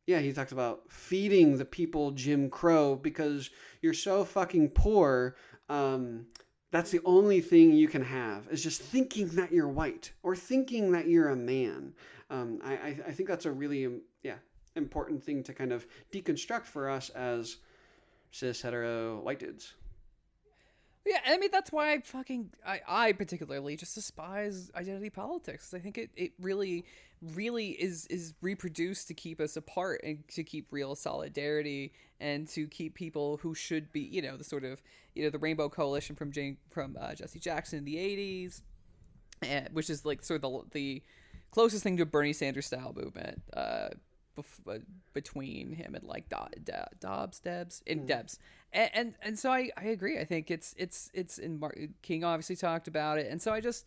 yeah, 0.05 0.19
he 0.19 0.34
talks 0.34 0.51
about 0.51 0.82
feeding 0.89 1.57
the 1.57 1.65
people 1.65 2.11
Jim 2.11 2.49
Crow 2.49 2.95
because 2.95 3.49
you're 3.82 3.93
so 3.93 4.26
fucking 4.26 4.69
poor. 4.69 5.36
Um, 5.69 6.26
that's 6.74 6.89
the 6.89 7.01
only 7.05 7.39
thing 7.39 7.71
you 7.71 7.88
can 7.88 8.03
have 8.03 8.47
is 8.49 8.63
just 8.63 8.82
thinking 8.82 9.28
that 9.36 9.51
you're 9.51 9.67
white 9.67 10.11
or 10.24 10.36
thinking 10.36 10.91
that 10.93 11.07
you're 11.07 11.30
a 11.30 11.36
man. 11.36 11.93
Um, 12.32 12.59
I, 12.63 12.74
I, 12.74 12.97
I 13.09 13.11
think 13.11 13.30
that's 13.30 13.45
a 13.45 13.51
really 13.51 13.86
um, 13.86 14.01
yeah 14.24 14.38
important 14.76 15.24
thing 15.24 15.43
to 15.43 15.53
kind 15.53 15.71
of 15.71 15.86
deconstruct 16.11 16.65
for 16.65 16.89
us 16.89 17.09
as 17.11 17.57
cis 18.32 18.59
hetero 18.63 19.19
white 19.19 19.38
dudes. 19.38 19.74
Yeah, 21.05 21.19
I 21.28 21.38
mean 21.38 21.51
that's 21.51 21.71
why 21.71 21.93
I 21.93 21.99
fucking 21.99 22.49
I, 22.65 22.82
I 22.88 23.11
particularly 23.11 23.76
just 23.76 23.93
despise 23.93 24.71
identity 24.76 25.11
politics. 25.11 25.76
I 25.76 25.80
think 25.80 25.99
it, 25.99 26.09
it 26.15 26.32
really 26.39 26.86
really 27.21 27.69
is 27.69 28.07
is 28.07 28.34
reproduced 28.41 29.07
to 29.09 29.13
keep 29.13 29.39
us 29.39 29.55
apart 29.57 30.01
and 30.03 30.28
to 30.30 30.43
keep 30.43 30.67
real 30.71 30.95
solidarity 30.95 31.93
and 32.19 32.47
to 32.47 32.67
keep 32.67 32.95
people 32.95 33.38
who 33.38 33.53
should 33.53 33.91
be 33.91 33.99
you 33.99 34.24
know 34.24 34.38
the 34.38 34.43
sort 34.43 34.63
of 34.63 34.82
you 35.16 35.24
know 35.24 35.30
the 35.30 35.39
Rainbow 35.39 35.70
Coalition 35.70 36.16
from 36.16 36.32
Jane 36.32 36.57
from 36.70 36.97
uh, 36.99 37.14
Jesse 37.16 37.39
Jackson 37.39 37.80
in 37.80 37.86
the 37.86 37.95
'80s, 37.95 38.61
and, 39.41 39.70
which 39.74 39.89
is 39.89 40.05
like 40.05 40.24
sort 40.24 40.43
of 40.43 40.51
the, 40.51 40.61
the 40.72 41.03
closest 41.51 41.84
thing 41.84 41.97
to 41.97 42.03
a 42.03 42.05
Bernie 42.05 42.34
Sanders 42.34 42.66
style 42.66 42.93
movement. 42.95 43.41
Uh, 43.55 43.89
bef- 44.38 44.68
uh, 44.68 44.80
between 45.14 45.74
him 45.74 45.95
and 45.95 46.03
like 46.03 46.30
Do- 46.30 46.61
Do- 46.64 46.74
Dobbs, 46.99 47.39
Debs, 47.39 47.82
and 47.88 48.07
Debs, 48.07 48.39
and, 48.72 48.89
and 48.93 49.14
and 49.22 49.39
so 49.39 49.51
I 49.51 49.70
I 49.78 49.86
agree. 49.86 50.20
I 50.20 50.26
think 50.26 50.49
it's 50.51 50.74
it's 50.78 51.09
it's 51.14 51.38
in 51.38 51.59
Mar- 51.59 51.76
King 52.01 52.24
obviously 52.24 52.55
talked 52.55 52.88
about 52.88 53.18
it, 53.20 53.32
and 53.32 53.41
so 53.41 53.51
I 53.53 53.61
just 53.61 53.86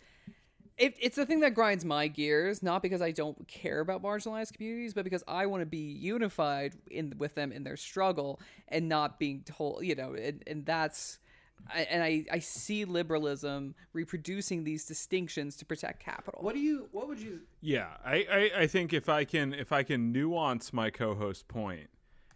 it, 0.79 0.95
it's 1.01 1.17
the 1.17 1.25
thing 1.25 1.41
that 1.41 1.55
grinds 1.55 1.85
my 1.85 2.07
gears, 2.09 2.63
not 2.63 2.83
because 2.83 3.01
I 3.01 3.11
don't 3.11 3.49
care 3.49 3.81
about 3.81 4.03
marginalized 4.03 4.53
communities, 4.53 4.93
but 4.93 5.05
because 5.05 5.25
I 5.27 5.47
want 5.47 5.63
to 5.63 5.67
be 5.67 5.79
unified 5.79 6.75
in 6.91 7.15
with 7.17 7.35
them 7.35 7.51
in 7.51 7.65
their 7.65 7.77
struggle 7.77 8.41
and 8.69 8.89
not 8.89 9.19
being 9.19 9.43
told, 9.43 9.85
you 9.85 9.95
know, 9.95 10.15
and, 10.15 10.43
and 10.47 10.67
that's. 10.67 11.19
I, 11.75 11.81
and 11.91 12.03
I, 12.03 12.27
I 12.31 12.39
see 12.41 12.85
liberalism 12.85 13.75
reproducing 13.95 14.63
these 14.65 14.85
distinctions 14.85 15.57
to 15.57 15.65
protect 15.65 16.01
capital. 16.05 16.43
What 16.43 16.55
do 16.55 16.61
you? 16.61 16.89
What 16.93 17.09
would 17.09 17.19
you? 17.19 17.41
Yeah, 17.63 17.89
I, 18.05 18.27
I, 18.31 18.61
I 18.61 18.67
think 18.67 18.93
if 18.93 19.09
I 19.09 19.25
can 19.25 19.55
if 19.55 19.73
I 19.73 19.83
can 19.83 20.13
nuance 20.13 20.75
my 20.75 20.91
co-host 20.91 21.49
point, 21.49 21.89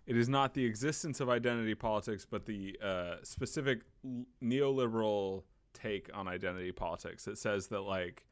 it 0.06 0.16
is 0.16 0.30
not 0.30 0.54
the 0.54 0.64
existence 0.64 1.20
of 1.20 1.28
identity 1.28 1.74
politics, 1.74 2.26
but 2.28 2.46
the 2.46 2.78
uh, 2.82 3.16
specific 3.22 3.80
l- 4.02 4.24
neoliberal 4.42 5.42
take 5.74 6.08
on 6.14 6.26
identity 6.26 6.72
politics 6.72 7.26
that 7.26 7.36
says 7.36 7.66
that 7.68 7.82
like 7.82 8.24
Wait, 8.24 8.29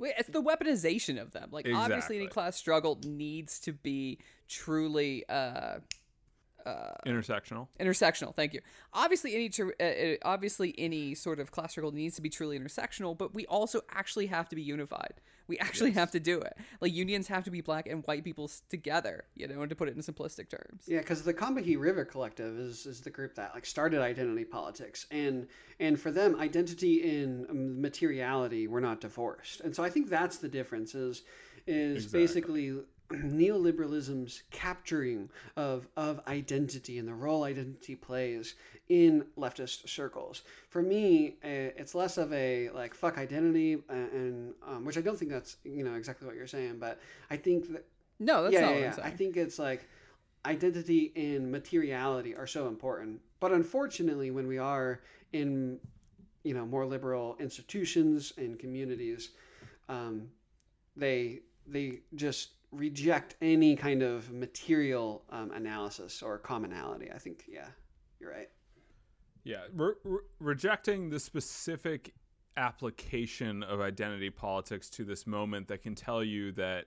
it's 0.00 0.30
the 0.30 0.42
weaponization 0.42 1.20
of 1.20 1.32
them. 1.32 1.48
Like 1.50 1.68
obviously, 1.74 2.16
any 2.16 2.26
class 2.26 2.56
struggle 2.56 2.98
needs 3.04 3.58
to 3.60 3.72
be 3.72 4.18
truly 4.48 5.24
uh, 5.28 5.78
intersectional. 7.06 7.68
intersectional. 7.80 8.34
Thank 8.34 8.54
you. 8.54 8.60
Obviously, 8.92 9.34
any 9.34 9.48
tr- 9.48 9.70
uh, 9.80 9.84
uh, 9.84 10.14
obviously 10.22 10.74
any 10.78 11.14
sort 11.14 11.40
of 11.40 11.50
class 11.50 11.72
struggle 11.72 11.92
needs 11.92 12.16
to 12.16 12.22
be 12.22 12.28
truly 12.28 12.58
intersectional, 12.58 13.16
but 13.16 13.34
we 13.34 13.46
also 13.46 13.80
actually 13.90 14.26
have 14.26 14.48
to 14.48 14.56
be 14.56 14.62
unified. 14.62 15.14
We 15.48 15.58
actually 15.58 15.92
have 15.92 16.10
to 16.12 16.20
do 16.20 16.40
it. 16.40 16.56
Like 16.80 16.92
unions 16.92 17.26
have 17.28 17.44
to 17.44 17.50
be 17.50 17.60
black 17.60 17.86
and 17.88 18.04
white 18.04 18.22
people 18.22 18.50
together. 18.68 19.24
You 19.34 19.48
know, 19.48 19.62
and 19.62 19.70
to 19.70 19.74
put 19.76 19.88
it 19.88 19.96
in 19.96 20.02
simplistic 20.02 20.48
terms. 20.48 20.84
Yeah, 20.86 20.98
because 20.98 21.22
the 21.22 21.34
Combahee 21.34 21.78
River 21.78 22.04
Collective 22.04 22.58
is, 22.58 22.86
is 22.86 23.00
the 23.00 23.10
group 23.10 23.34
that 23.36 23.54
like 23.54 23.66
started 23.66 24.00
identity 24.00 24.44
politics, 24.44 25.06
and 25.10 25.48
and 25.80 25.98
for 25.98 26.10
them, 26.10 26.38
identity 26.38 27.22
and 27.22 27.48
um, 27.50 27.80
materiality 27.80 28.68
were 28.68 28.80
not 28.80 29.00
divorced, 29.00 29.60
and 29.60 29.74
so 29.74 29.82
I 29.82 29.90
think 29.90 30.08
that's 30.08 30.38
the 30.38 30.48
difference. 30.48 30.94
Is 30.94 31.22
is 31.66 32.04
Exactly. 32.04 32.20
basically 32.20 32.80
neoliberalism's 33.12 34.42
capturing 34.50 35.30
of 35.56 35.88
of 35.96 36.20
identity 36.28 36.98
and 36.98 37.08
the 37.08 37.14
role 37.14 37.44
identity 37.44 37.94
plays 37.94 38.54
in 38.88 39.24
leftist 39.36 39.88
circles. 39.88 40.42
For 40.68 40.82
me, 40.82 41.38
uh, 41.44 41.72
it's 41.76 41.94
less 41.94 42.18
of 42.18 42.32
a 42.32 42.70
like 42.70 42.94
fuck 42.94 43.18
identity, 43.18 43.82
and 43.88 44.54
um, 44.66 44.84
which 44.84 44.98
I 44.98 45.00
don't 45.00 45.18
think 45.18 45.30
that's 45.30 45.56
you 45.64 45.84
know 45.84 45.94
exactly 45.94 46.26
what 46.26 46.36
you're 46.36 46.46
saying, 46.46 46.78
but 46.78 47.00
I 47.30 47.36
think 47.36 47.72
that 47.72 47.86
No, 48.18 48.42
that's 48.42 48.52
yeah, 48.54 48.60
not 48.60 48.74
yeah, 48.74 48.88
what 48.88 48.98
yeah. 48.98 49.06
I 49.06 49.10
think 49.10 49.36
it's 49.36 49.58
like 49.58 49.88
identity 50.44 51.12
and 51.16 51.50
materiality 51.50 52.34
are 52.34 52.46
so 52.46 52.68
important. 52.68 53.20
But 53.40 53.52
unfortunately, 53.52 54.30
when 54.30 54.46
we 54.46 54.58
are 54.58 55.00
in, 55.32 55.78
you 56.42 56.54
know, 56.54 56.66
more 56.66 56.86
liberal 56.86 57.36
institutions 57.38 58.32
and 58.36 58.58
communities, 58.58 59.30
um, 59.88 60.28
they 60.96 61.40
they 61.66 62.00
just 62.14 62.50
reject 62.70 63.36
any 63.40 63.76
kind 63.76 64.02
of 64.02 64.30
material 64.32 65.24
um, 65.30 65.50
analysis 65.52 66.22
or 66.22 66.38
commonality. 66.38 67.10
I 67.12 67.18
think, 67.18 67.44
yeah, 67.48 67.68
you're 68.20 68.30
right. 68.30 68.48
Yeah, 69.44 69.62
re- 69.74 69.94
re- 70.04 70.20
rejecting 70.40 71.08
the 71.08 71.20
specific 71.20 72.12
application 72.56 73.62
of 73.62 73.80
identity 73.80 74.30
politics 74.30 74.90
to 74.90 75.04
this 75.04 75.26
moment 75.26 75.68
that 75.68 75.82
can 75.82 75.94
tell 75.94 76.22
you 76.24 76.52
that 76.52 76.86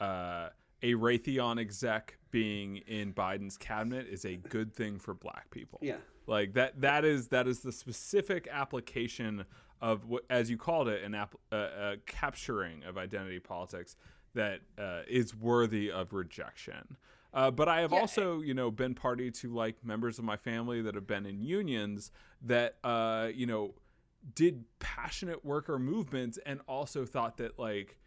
uh, 0.00 0.48
a 0.82 0.94
Raytheon 0.94 1.58
exec 1.58 2.18
being 2.30 2.78
in 2.88 3.14
Biden's 3.14 3.56
cabinet 3.56 4.06
is 4.08 4.24
a 4.24 4.36
good 4.36 4.74
thing 4.74 4.98
for 4.98 5.14
black 5.14 5.48
people. 5.50 5.78
Yeah. 5.80 5.96
Like 6.26 6.54
that 6.54 6.80
that 6.80 7.04
is 7.04 7.28
that 7.28 7.46
is 7.46 7.60
the 7.60 7.72
specific 7.72 8.48
application 8.50 9.44
of 9.80 10.06
what 10.06 10.24
as 10.30 10.50
you 10.50 10.56
called 10.56 10.88
it 10.88 11.02
an 11.04 11.14
app, 11.14 11.34
uh, 11.52 11.54
uh, 11.54 11.96
capturing 12.06 12.82
of 12.84 12.98
identity 12.98 13.38
politics 13.38 13.96
that 14.34 14.60
uh, 14.78 15.02
is 15.08 15.34
worthy 15.34 15.90
of 15.90 16.12
rejection. 16.12 16.96
Uh, 17.32 17.50
but 17.50 17.68
I 17.68 17.80
have 17.80 17.92
Yeah. 17.92 18.00
also, 18.00 18.40
you 18.40 18.54
know, 18.54 18.70
been 18.70 18.94
party 18.94 19.30
to 19.30 19.52
like 19.52 19.84
members 19.84 20.18
of 20.18 20.24
my 20.24 20.36
family 20.36 20.82
that 20.82 20.94
have 20.94 21.06
been 21.06 21.26
in 21.26 21.40
unions 21.42 22.12
that, 22.42 22.76
uh, 22.84 23.30
you 23.34 23.46
know, 23.46 23.74
did 24.34 24.64
passionate 24.78 25.44
worker 25.44 25.78
movements 25.78 26.38
and 26.46 26.60
also 26.68 27.04
thought 27.04 27.36
that 27.38 27.58
like 27.58 27.98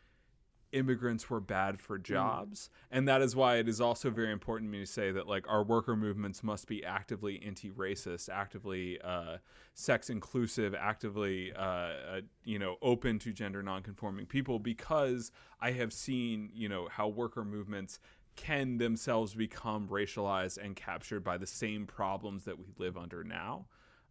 immigrants 0.72 1.30
were 1.30 1.40
bad 1.40 1.80
for 1.80 1.98
jobs. 1.98 2.70
And 2.92 3.08
that 3.08 3.22
is 3.22 3.36
why 3.36 3.58
it 3.58 3.68
is 3.68 3.80
also 3.80 4.10
very 4.10 4.32
important 4.32 4.70
to 4.70 4.78
me 4.78 4.84
to 4.84 4.92
say 4.92 5.12
that 5.12 5.28
like 5.28 5.48
our 5.48 5.64
worker 5.64 5.96
movements 5.96 6.44
must 6.44 6.68
be 6.68 6.84
actively 6.84 7.42
anti-racist 7.46 8.30
actively 8.30 9.00
uh, 9.02 9.38
sex 9.74 10.10
inclusive 10.10 10.76
actively 10.76 11.54
uh, 11.54 11.62
uh, 11.62 12.22
you 12.44 12.60
know 12.60 12.76
open 12.82 13.20
to 13.20 13.32
gender 13.32 13.62
nonconforming 13.62 14.26
people 14.26 14.60
because 14.60 15.32
i 15.62 15.72
have 15.72 15.94
seen 15.94 16.50
you 16.54 16.68
know 16.68 16.88
how 16.92 17.08
worker 17.08 17.46
movements 17.46 18.00
can 18.38 18.78
themselves 18.78 19.34
become 19.34 19.88
racialized 19.90 20.64
and 20.64 20.76
captured 20.76 21.24
by 21.24 21.38
the 21.38 21.48
same 21.48 21.86
problems 21.86 22.46
that 22.46 22.58
we 22.58 22.66
live 22.78 22.96
under 22.96 23.24
now. 23.24 23.66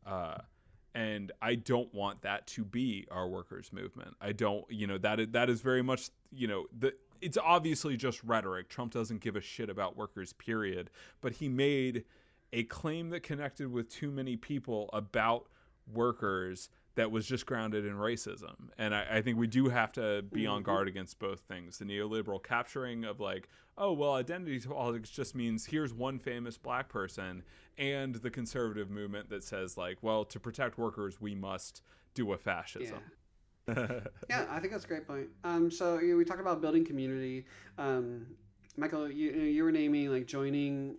Uh, 0.05 0.39
and 0.97 1.31
I 1.43 1.57
don't 1.57 1.93
want 1.93 2.23
that 2.23 2.47
to 2.49 2.65
be 2.65 3.07
our 3.11 3.29
workers' 3.29 3.71
movement. 3.71 4.17
I 4.19 4.33
don't, 4.33 4.65
you 4.71 4.87
know, 4.87 4.97
that 4.99 5.21
is, 5.21 5.29
that 5.33 5.51
is 5.51 5.61
very 5.61 5.83
much, 5.83 6.09
you 6.33 6.49
know, 6.49 6.65
the 6.77 6.95
it's 7.21 7.37
obviously 7.37 7.97
just 7.97 8.23
rhetoric. 8.25 8.71
Trump 8.71 8.95
doesn't 8.95 9.21
give 9.21 9.37
a 9.37 9.41
shit 9.41 9.69
about 9.69 9.97
workers, 9.97 10.33
period. 10.33 10.91
But 11.21 11.33
he 11.33 11.49
made 11.49 12.05
a 12.53 12.65
claim 12.65 13.11
that 13.11 13.23
connected 13.23 13.71
with 13.71 13.91
too 13.91 14.11
many 14.11 14.37
people 14.37 14.89
about 14.95 15.49
workers 15.93 16.71
that 16.95 17.11
was 17.11 17.27
just 17.27 17.45
grounded 17.45 17.85
in 17.85 17.95
racism. 17.95 18.55
And 18.79 18.95
I, 18.95 19.07
I 19.13 19.23
think 19.23 19.37
we 19.39 19.47
do 19.47 19.69
have 19.69 19.93
to 19.93 20.25
be 20.33 20.43
mm-hmm. 20.43 20.53
on 20.53 20.63
guard 20.63 20.89
against 20.89 21.19
both 21.19 21.41
things. 21.41 21.79
The 21.79 21.85
neoliberal 21.85 22.43
capturing 22.43 23.05
of 23.05 23.21
like, 23.21 23.49
oh 23.79 23.93
well, 23.93 24.15
identity 24.15 24.59
politics 24.61 25.11
just 25.11 25.35
means 25.35 25.67
here's 25.67 25.93
one 25.93 26.19
famous 26.19 26.57
black 26.57 26.89
person, 26.89 27.43
and 27.79 28.15
the 28.17 28.31
conservative 28.31 28.91
movement 28.91 29.29
that 29.31 29.45
says 29.45 29.77
like, 29.77 29.99
well, 30.03 30.25
to 30.25 30.41
protect 30.41 30.79
workers, 30.79 31.21
we 31.21 31.35
must 31.35 31.83
do 32.15 32.33
a 32.33 32.39
fascism. 32.39 33.01
Yeah, 33.69 34.47
I 34.51 34.61
think 34.61 34.73
that's 34.73 34.85
a 34.85 34.89
great 34.89 35.07
point. 35.07 35.29
Um, 35.45 35.71
so 35.71 35.99
you 35.99 36.13
know, 36.13 36.17
we 36.17 36.25
talked 36.25 36.41
about 36.41 36.61
building 36.61 36.85
community. 36.85 37.45
Um, 37.79 38.27
Michael, 38.77 39.11
you 39.11 39.33
you 39.33 39.65
were 39.65 39.73
naming 39.73 40.13
like 40.13 40.27
joining 40.27 40.97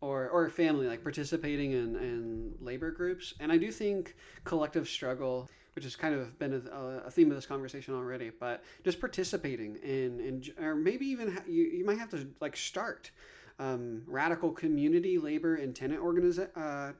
or 0.00 0.28
or 0.28 0.48
family, 0.50 0.86
like 0.86 1.02
participating 1.02 1.72
in, 1.72 1.96
in 1.96 2.54
labor 2.60 2.90
groups, 2.90 3.34
and 3.40 3.50
I 3.50 3.56
do 3.56 3.70
think 3.70 4.14
collective 4.44 4.88
struggle, 4.88 5.48
which 5.76 5.84
has 5.84 5.94
kind 5.94 6.14
of 6.14 6.38
been 6.38 6.54
a, 6.54 7.02
a 7.06 7.10
theme 7.10 7.30
of 7.30 7.36
this 7.36 7.44
conversation 7.44 7.94
already, 7.94 8.30
but 8.30 8.64
just 8.82 8.98
participating 8.98 9.76
in, 9.76 10.18
in 10.20 10.64
or 10.64 10.74
maybe 10.74 11.04
even 11.04 11.30
ha- 11.30 11.42
you 11.46 11.64
you 11.64 11.84
might 11.84 11.98
have 11.98 12.08
to 12.08 12.26
like 12.40 12.56
start 12.56 13.10
um, 13.58 14.02
radical 14.06 14.50
community 14.50 15.18
labor 15.18 15.56
and 15.56 15.76
tenant 15.76 16.02
organiza- 16.02 16.48
uh, 16.56 16.92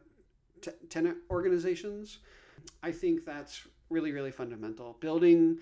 t- 0.60 0.70
tenant 0.90 1.16
organizations. 1.30 2.18
I 2.82 2.92
think 2.92 3.24
that's 3.24 3.66
really, 3.88 4.12
really 4.12 4.30
fundamental. 4.30 4.98
Building 5.00 5.58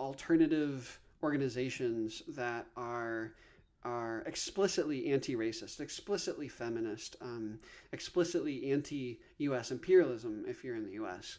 alternative 0.00 0.98
organizations 1.22 2.24
that 2.26 2.66
are 2.76 3.34
are 3.84 4.24
explicitly 4.26 5.12
anti-racist, 5.12 5.78
explicitly 5.78 6.48
feminist, 6.48 7.14
um, 7.20 7.60
explicitly 7.92 8.72
anti-U.S. 8.72 9.70
imperialism 9.70 10.44
if 10.48 10.64
you're 10.64 10.74
in 10.74 10.84
the 10.84 10.94
U.S. 10.94 11.38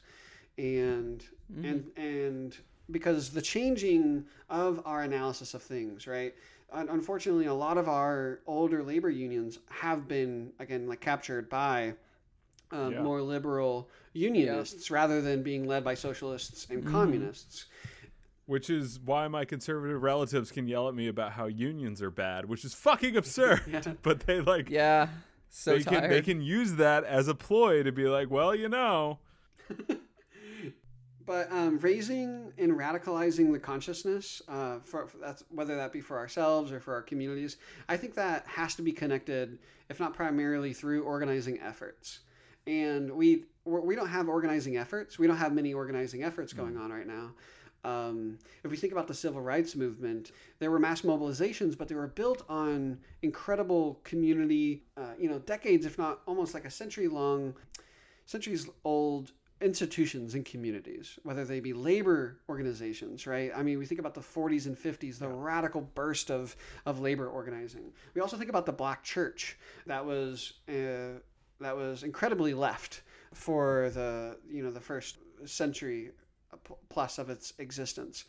and 0.60 1.24
and 1.64 1.90
and 1.98 2.58
because 2.92 3.30
the 3.32 3.42
changing 3.42 4.26
of 4.50 4.82
our 4.86 5.02
analysis 5.04 5.54
of 5.54 5.62
things, 5.64 6.06
right? 6.08 6.34
Unfortunately, 6.72 7.46
a 7.48 7.54
lot 7.54 7.78
of 7.78 7.88
our 7.90 8.40
older 8.46 8.84
labor 8.84 9.10
unions 9.10 9.60
have 9.70 10.08
been 10.08 10.52
again 10.60 10.88
like 10.88 11.00
captured 11.02 11.50
by 11.50 11.94
um, 12.72 12.92
Yeah. 12.94 13.02
more 13.02 13.22
liberal 13.22 13.90
unionists 14.14 14.92
rather 14.92 15.22
than 15.22 15.42
being 15.42 15.66
led 15.68 15.84
by 15.84 15.96
socialists 15.96 16.68
and 16.70 16.86
communists. 16.86 17.66
Which 18.46 18.70
is 18.70 19.00
why 19.06 19.28
my 19.28 19.46
conservative 19.46 20.02
relatives 20.04 20.52
can 20.52 20.68
yell 20.68 20.88
at 20.90 20.96
me 20.96 21.08
about 21.08 21.32
how 21.34 21.46
unions 21.46 22.02
are 22.02 22.10
bad, 22.12 22.46
which 22.46 22.66
is 22.66 22.74
fucking 22.74 23.16
absurd. 23.16 23.62
Yeah. 23.72 23.82
But 24.04 24.22
they 24.28 24.42
like 24.42 24.70
Yeah. 24.70 25.08
So 25.52 25.76
they 25.78 25.84
tired. 25.84 26.02
can 26.02 26.10
they 26.12 26.22
can 26.22 26.42
use 26.42 26.74
that 26.76 27.04
as 27.06 27.28
a 27.28 27.34
ploy 27.36 27.82
to 27.84 27.92
be 27.92 28.06
like, 28.08 28.30
well, 28.30 28.54
you 28.54 28.70
know, 28.70 29.18
But 31.30 31.52
um, 31.52 31.78
raising 31.78 32.52
and 32.58 32.72
radicalizing 32.72 33.52
the 33.52 33.60
consciousness, 33.60 34.42
uh, 34.48 34.80
for, 34.80 35.06
for 35.06 35.18
that's 35.20 35.44
whether 35.52 35.76
that 35.76 35.94
be 35.94 36.02
for 36.02 36.18
ourselves 36.18 36.72
or 36.72 36.80
for 36.80 36.96
our 36.96 37.04
communities, 37.04 37.58
I 37.88 37.98
think 37.98 38.16
that 38.16 38.48
has 38.48 38.74
to 38.78 38.82
be 38.82 38.92
connected, 38.92 39.60
if 39.90 40.00
not 40.00 40.16
primarily 40.16 40.74
through 40.74 41.04
organizing 41.04 41.60
efforts. 41.60 42.22
And 42.66 43.12
we 43.12 43.46
we're- 43.64 43.96
don't 43.96 44.08
have 44.08 44.28
organizing 44.28 44.78
efforts. 44.78 45.20
We 45.20 45.28
don't 45.28 45.38
have 45.38 45.54
many 45.54 45.72
organizing 45.72 46.24
efforts 46.24 46.52
going 46.52 46.78
on 46.78 46.92
right 46.92 47.06
now. 47.06 47.36
Um, 47.84 48.40
if 48.64 48.72
we 48.72 48.78
think 48.78 48.92
about 48.92 49.08
the 49.08 49.14
civil 49.14 49.40
rights 49.40 49.76
movement, 49.76 50.32
there 50.58 50.72
were 50.72 50.80
mass 50.80 51.04
mobilizations, 51.04 51.78
but 51.78 51.88
they 51.88 51.94
were 51.94 52.08
built 52.08 52.42
on 52.50 52.98
incredible 53.22 54.02
community, 54.04 54.82
uh, 54.98 55.14
you 55.20 55.30
know, 55.30 55.38
decades, 55.38 55.86
if 55.86 55.96
not 55.96 56.22
almost 56.26 56.56
like 56.56 56.66
a 56.66 56.72
century 56.72 57.08
long, 57.08 57.54
centuries 58.26 58.68
old 58.84 59.32
institutions 59.62 60.36
and 60.36 60.46
communities, 60.46 61.20
whether 61.24 61.44
they 61.44 61.60
be 61.60 61.74
labor 61.74 62.38
organizations, 62.48 63.28
right? 63.28 63.52
I 63.56 63.62
mean, 63.62 63.78
we 63.78 63.86
think 63.86 64.00
about 64.00 64.14
the 64.14 64.22
40s 64.22 64.66
and 64.68 64.78
50s, 64.78 65.20
the 65.20 65.28
radical 65.28 65.82
burst 65.82 66.32
of, 66.32 66.56
of 66.86 67.00
labor 67.00 67.28
organizing. 67.28 67.92
We 68.14 68.22
also 68.22 68.38
think 68.38 68.50
about 68.50 68.66
the 68.66 68.72
black 68.72 69.04
church 69.04 69.58
that 69.86 70.06
was 70.06 70.54
uh, 70.70 71.20
that 71.60 71.76
was 71.76 72.04
incredibly 72.04 72.54
left 72.54 73.02
for 73.34 73.92
the 73.94 74.38
you 74.50 74.64
know 74.64 74.72
the 74.72 74.80
first 74.80 75.18
century 75.46 76.12
plus 76.90 77.18
of 77.18 77.30
its 77.30 77.54
existence. 77.60 78.26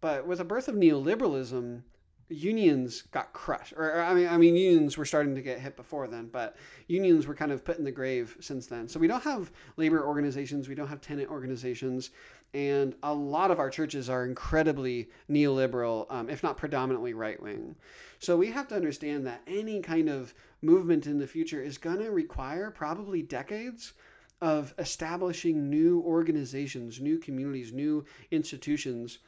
But 0.00 0.26
with 0.26 0.38
the 0.38 0.44
birth 0.44 0.66
of 0.66 0.74
neoliberalism, 0.74 1.82
unions 2.28 3.02
got 3.02 3.32
crushed. 3.32 3.74
Or, 3.76 4.00
I 4.00 4.14
mean, 4.14 4.28
I 4.28 4.36
mean, 4.36 4.56
unions 4.56 4.96
were 4.96 5.04
starting 5.04 5.34
to 5.34 5.42
get 5.42 5.60
hit 5.60 5.76
before 5.76 6.06
then, 6.06 6.28
but 6.28 6.56
unions 6.86 7.26
were 7.26 7.34
kind 7.34 7.52
of 7.52 7.64
put 7.64 7.78
in 7.78 7.84
the 7.84 7.92
grave 7.92 8.36
since 8.40 8.66
then. 8.66 8.88
So 8.88 8.98
we 8.98 9.06
don't 9.06 9.22
have 9.22 9.50
labor 9.76 10.06
organizations, 10.06 10.68
we 10.68 10.74
don't 10.74 10.88
have 10.88 11.00
tenant 11.00 11.30
organizations, 11.30 12.10
and 12.54 12.94
a 13.02 13.12
lot 13.12 13.50
of 13.50 13.58
our 13.58 13.70
churches 13.70 14.10
are 14.10 14.24
incredibly 14.24 15.08
neoliberal, 15.30 16.06
um, 16.10 16.28
if 16.28 16.42
not 16.42 16.56
predominantly 16.56 17.14
right 17.14 17.40
wing. 17.42 17.74
So 18.18 18.36
we 18.36 18.50
have 18.50 18.68
to 18.68 18.74
understand 18.74 19.26
that 19.26 19.42
any 19.46 19.80
kind 19.80 20.08
of 20.08 20.34
movement 20.60 21.06
in 21.06 21.18
the 21.18 21.26
future 21.26 21.62
is 21.62 21.78
going 21.78 21.98
to 21.98 22.10
require 22.10 22.70
probably 22.70 23.22
decades 23.22 23.94
of 24.40 24.74
establishing 24.78 25.70
new 25.70 26.02
organizations, 26.02 27.00
new 27.00 27.18
communities, 27.18 27.72
new 27.72 28.04
institutions 28.30 29.18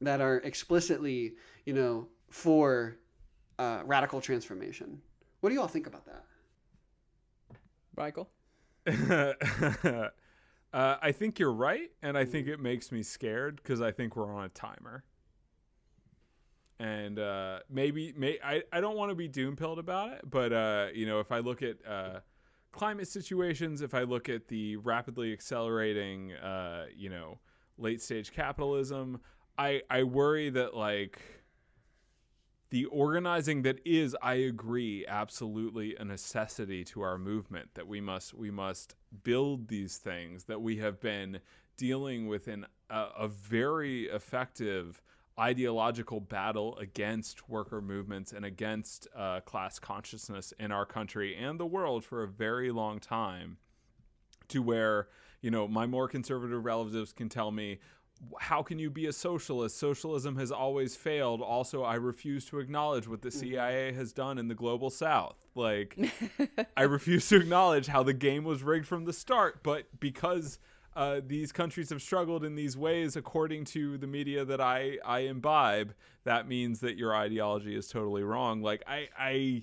that 0.00 0.20
are 0.20 0.36
explicitly, 0.38 1.34
you 1.64 1.72
know, 1.72 2.06
for 2.30 2.96
uh, 3.58 3.82
radical 3.84 4.20
transformation. 4.20 5.00
What 5.40 5.50
do 5.50 5.54
you 5.54 5.60
all 5.60 5.68
think 5.68 5.86
about 5.86 6.06
that? 6.06 6.24
Michael. 7.96 8.30
uh, 8.86 10.08
I 10.72 11.12
think 11.12 11.38
you're 11.38 11.52
right, 11.52 11.90
and 12.02 12.16
I 12.16 12.24
think 12.24 12.48
it 12.48 12.60
makes 12.60 12.90
me 12.90 13.02
scared 13.02 13.56
because 13.56 13.82
I 13.82 13.90
think 13.90 14.16
we're 14.16 14.34
on 14.34 14.44
a 14.44 14.48
timer. 14.48 15.04
And 16.78 17.18
uh, 17.18 17.58
maybe, 17.68 18.14
may 18.16 18.38
I, 18.42 18.62
I 18.72 18.80
don't 18.80 18.96
want 18.96 19.10
to 19.10 19.14
be 19.14 19.28
doom 19.28 19.54
pilled 19.54 19.78
about 19.78 20.12
it, 20.12 20.22
but 20.30 20.52
uh, 20.52 20.86
you 20.94 21.04
know, 21.04 21.20
if 21.20 21.30
I 21.30 21.40
look 21.40 21.62
at 21.62 21.76
uh, 21.86 22.20
climate 22.72 23.08
situations, 23.08 23.82
if 23.82 23.92
I 23.92 24.04
look 24.04 24.30
at 24.30 24.48
the 24.48 24.76
rapidly 24.76 25.30
accelerating, 25.32 26.32
uh, 26.32 26.86
you 26.96 27.10
know, 27.10 27.38
late 27.76 28.00
stage 28.00 28.32
capitalism, 28.32 29.20
I 29.58 29.82
I 29.90 30.04
worry 30.04 30.48
that 30.50 30.74
like 30.74 31.20
the 32.70 32.84
organizing 32.86 33.62
that 33.62 33.78
is 33.84 34.16
i 34.22 34.34
agree 34.34 35.04
absolutely 35.06 35.94
a 35.96 36.04
necessity 36.04 36.84
to 36.84 37.02
our 37.02 37.18
movement 37.18 37.68
that 37.74 37.86
we 37.86 38.00
must 38.00 38.32
we 38.34 38.50
must 38.50 38.94
build 39.22 39.68
these 39.68 39.96
things 39.96 40.44
that 40.44 40.60
we 40.62 40.76
have 40.76 41.00
been 41.00 41.40
dealing 41.76 42.26
with 42.26 42.48
in 42.48 42.64
a, 42.88 43.06
a 43.18 43.28
very 43.28 44.04
effective 44.04 45.02
ideological 45.38 46.20
battle 46.20 46.76
against 46.76 47.48
worker 47.48 47.80
movements 47.80 48.32
and 48.32 48.44
against 48.44 49.08
uh, 49.16 49.40
class 49.40 49.78
consciousness 49.78 50.52
in 50.60 50.70
our 50.70 50.84
country 50.84 51.34
and 51.34 51.58
the 51.58 51.66
world 51.66 52.04
for 52.04 52.22
a 52.22 52.28
very 52.28 52.70
long 52.70 52.98
time 52.98 53.56
to 54.48 54.60
where 54.62 55.08
you 55.40 55.50
know 55.50 55.66
my 55.66 55.86
more 55.86 56.08
conservative 56.08 56.64
relatives 56.64 57.12
can 57.12 57.28
tell 57.28 57.50
me 57.50 57.78
how 58.38 58.62
can 58.62 58.78
you 58.78 58.90
be 58.90 59.06
a 59.06 59.12
socialist? 59.12 59.78
Socialism 59.78 60.36
has 60.36 60.52
always 60.52 60.96
failed. 60.96 61.40
Also, 61.40 61.82
I 61.82 61.94
refuse 61.94 62.44
to 62.46 62.58
acknowledge 62.58 63.08
what 63.08 63.22
the 63.22 63.30
CIA 63.30 63.92
has 63.92 64.12
done 64.12 64.38
in 64.38 64.48
the 64.48 64.54
global 64.54 64.90
south. 64.90 65.36
Like, 65.54 65.98
I 66.76 66.82
refuse 66.82 67.28
to 67.30 67.36
acknowledge 67.36 67.86
how 67.86 68.02
the 68.02 68.12
game 68.12 68.44
was 68.44 68.62
rigged 68.62 68.86
from 68.86 69.04
the 69.04 69.12
start. 69.12 69.62
But 69.62 69.86
because 70.00 70.58
uh, 70.94 71.20
these 71.26 71.50
countries 71.52 71.88
have 71.90 72.02
struggled 72.02 72.44
in 72.44 72.54
these 72.54 72.76
ways, 72.76 73.16
according 73.16 73.64
to 73.66 73.96
the 73.96 74.06
media 74.06 74.44
that 74.44 74.60
I, 74.60 74.98
I 75.04 75.20
imbibe, 75.20 75.94
that 76.24 76.46
means 76.46 76.80
that 76.80 76.96
your 76.96 77.14
ideology 77.14 77.74
is 77.74 77.88
totally 77.88 78.22
wrong. 78.22 78.60
Like, 78.60 78.82
I, 78.86 79.08
I 79.18 79.62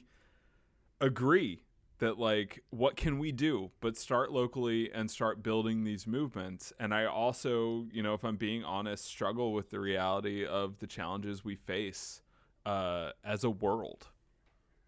agree 0.99 1.61
that 1.99 2.19
like 2.19 2.63
what 2.69 2.95
can 2.95 3.17
we 3.19 3.31
do 3.31 3.71
but 3.79 3.97
start 3.97 4.31
locally 4.31 4.91
and 4.93 5.09
start 5.09 5.41
building 5.43 5.83
these 5.83 6.05
movements 6.07 6.71
and 6.79 6.93
i 6.93 7.05
also 7.05 7.85
you 7.91 8.03
know 8.03 8.13
if 8.13 8.23
i'm 8.23 8.37
being 8.37 8.63
honest 8.63 9.05
struggle 9.05 9.53
with 9.53 9.69
the 9.69 9.79
reality 9.79 10.45
of 10.45 10.79
the 10.79 10.87
challenges 10.87 11.43
we 11.43 11.55
face 11.55 12.21
uh, 12.65 13.11
as 13.23 13.43
a 13.43 13.49
world 13.49 14.07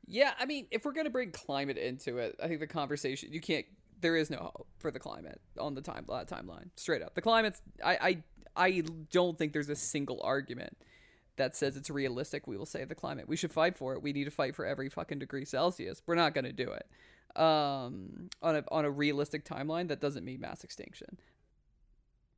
Yeah, 0.07 0.33
I 0.39 0.45
mean, 0.45 0.67
if 0.71 0.85
we're 0.85 0.93
gonna 0.93 1.09
bring 1.09 1.31
climate 1.31 1.77
into 1.77 2.17
it, 2.17 2.35
I 2.41 2.47
think 2.47 2.59
the 2.59 2.67
conversation 2.67 3.31
you 3.31 3.41
can't. 3.41 3.65
There 4.01 4.15
is 4.15 4.29
no 4.29 4.37
hope 4.37 4.67
for 4.77 4.91
the 4.91 4.99
climate 4.99 5.39
on 5.59 5.75
the 5.75 5.81
time 5.81 6.05
uh, 6.09 6.23
timeline. 6.25 6.69
Straight 6.75 7.01
up, 7.01 7.13
the 7.15 7.21
climate's. 7.21 7.61
I 7.83 8.23
I 8.55 8.67
I 8.67 8.83
don't 9.11 9.37
think 9.37 9.53
there's 9.53 9.69
a 9.69 9.75
single 9.75 10.19
argument 10.23 10.75
that 11.39 11.55
says 11.55 11.75
it's 11.75 11.89
realistic. 11.89 12.45
We 12.47 12.55
will 12.57 12.65
save 12.67 12.87
the 12.89 12.95
climate. 12.95 13.27
We 13.27 13.35
should 13.35 13.51
fight 13.51 13.75
for 13.75 13.93
it. 13.93 14.03
We 14.03 14.13
need 14.13 14.25
to 14.25 14.31
fight 14.31 14.55
for 14.55 14.65
every 14.65 14.87
fucking 14.89 15.19
degree 15.19 15.43
Celsius. 15.45 16.01
We're 16.05 16.15
not 16.15 16.33
gonna 16.35 16.53
do 16.53 16.71
it. 16.71 16.87
Um, 17.39 18.29
on 18.41 18.55
a 18.57 18.63
on 18.71 18.85
a 18.85 18.91
realistic 18.91 19.43
timeline, 19.45 19.87
that 19.89 19.99
doesn't 19.99 20.23
mean 20.23 20.39
mass 20.41 20.63
extinction. 20.63 21.17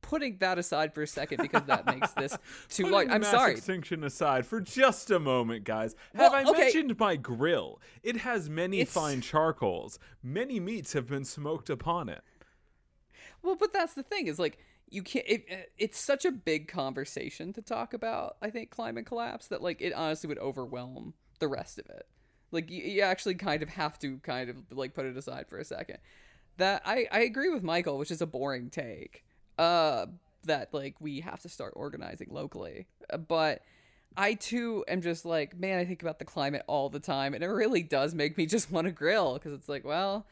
Putting 0.02 0.38
that 0.38 0.58
aside 0.58 0.92
for 0.92 1.02
a 1.02 1.06
second 1.06 1.38
because 1.40 1.64
that 1.66 1.86
makes 1.86 2.10
this 2.22 2.36
too 2.68 2.86
large. 2.88 3.08
I'm 3.08 3.20
mass 3.20 3.30
sorry. 3.30 3.52
extinction 3.52 4.02
aside 4.04 4.44
for 4.44 4.60
just 4.60 5.10
a 5.10 5.18
moment 5.20 5.62
guys 5.64 5.94
have 6.14 6.32
Well, 6.32 6.34
i 6.34 6.50
okay. 6.50 6.58
mentioned 6.64 6.98
my 6.98 7.14
grill 7.16 7.80
it 8.02 8.16
has 8.18 8.50
many 8.50 8.80
It's- 8.80 8.92
fine 8.92 9.20
charcoals 9.20 9.98
many 10.22 10.58
meats 10.58 10.92
have 10.94 11.06
been 11.08 11.24
smoked 11.24 11.70
upon 11.70 12.08
it 12.08 12.22
Well, 13.42 13.54
but 13.54 13.72
that's 13.72 13.94
the 13.94 14.02
thing 14.02 14.26
is 14.26 14.38
like 14.40 14.58
you 14.92 15.02
can't. 15.02 15.24
It, 15.26 15.72
it's 15.78 15.98
such 15.98 16.24
a 16.24 16.30
big 16.30 16.68
conversation 16.68 17.52
to 17.54 17.62
talk 17.62 17.94
about. 17.94 18.36
I 18.42 18.50
think 18.50 18.70
climate 18.70 19.06
collapse 19.06 19.48
that 19.48 19.62
like 19.62 19.80
it 19.80 19.92
honestly 19.92 20.28
would 20.28 20.38
overwhelm 20.38 21.14
the 21.38 21.48
rest 21.48 21.78
of 21.78 21.86
it. 21.86 22.06
Like 22.50 22.70
you, 22.70 22.82
you 22.82 23.00
actually 23.02 23.34
kind 23.36 23.62
of 23.62 23.70
have 23.70 23.98
to 24.00 24.18
kind 24.18 24.50
of 24.50 24.56
like 24.70 24.94
put 24.94 25.06
it 25.06 25.16
aside 25.16 25.46
for 25.48 25.58
a 25.58 25.64
second. 25.64 25.98
That 26.58 26.82
I 26.84 27.06
I 27.10 27.20
agree 27.20 27.48
with 27.48 27.62
Michael, 27.62 27.98
which 27.98 28.10
is 28.10 28.20
a 28.20 28.26
boring 28.26 28.70
take. 28.70 29.24
Uh, 29.58 30.06
that 30.44 30.72
like 30.74 30.96
we 31.00 31.20
have 31.20 31.40
to 31.40 31.48
start 31.48 31.72
organizing 31.76 32.28
locally, 32.30 32.86
Uh, 33.10 33.16
but. 33.16 33.62
I 34.14 34.34
too 34.34 34.84
am 34.88 35.00
just 35.00 35.24
like, 35.24 35.58
man, 35.58 35.78
I 35.78 35.86
think 35.86 36.02
about 36.02 36.18
the 36.18 36.26
climate 36.26 36.64
all 36.66 36.90
the 36.90 37.00
time, 37.00 37.32
and 37.32 37.42
it 37.42 37.46
really 37.46 37.82
does 37.82 38.14
make 38.14 38.36
me 38.36 38.44
just 38.56 38.70
want 38.70 38.86
to 38.86 38.90
grill 38.92 39.32
because 39.32 39.54
it's 39.54 39.70
like, 39.70 39.86
well, 39.86 40.26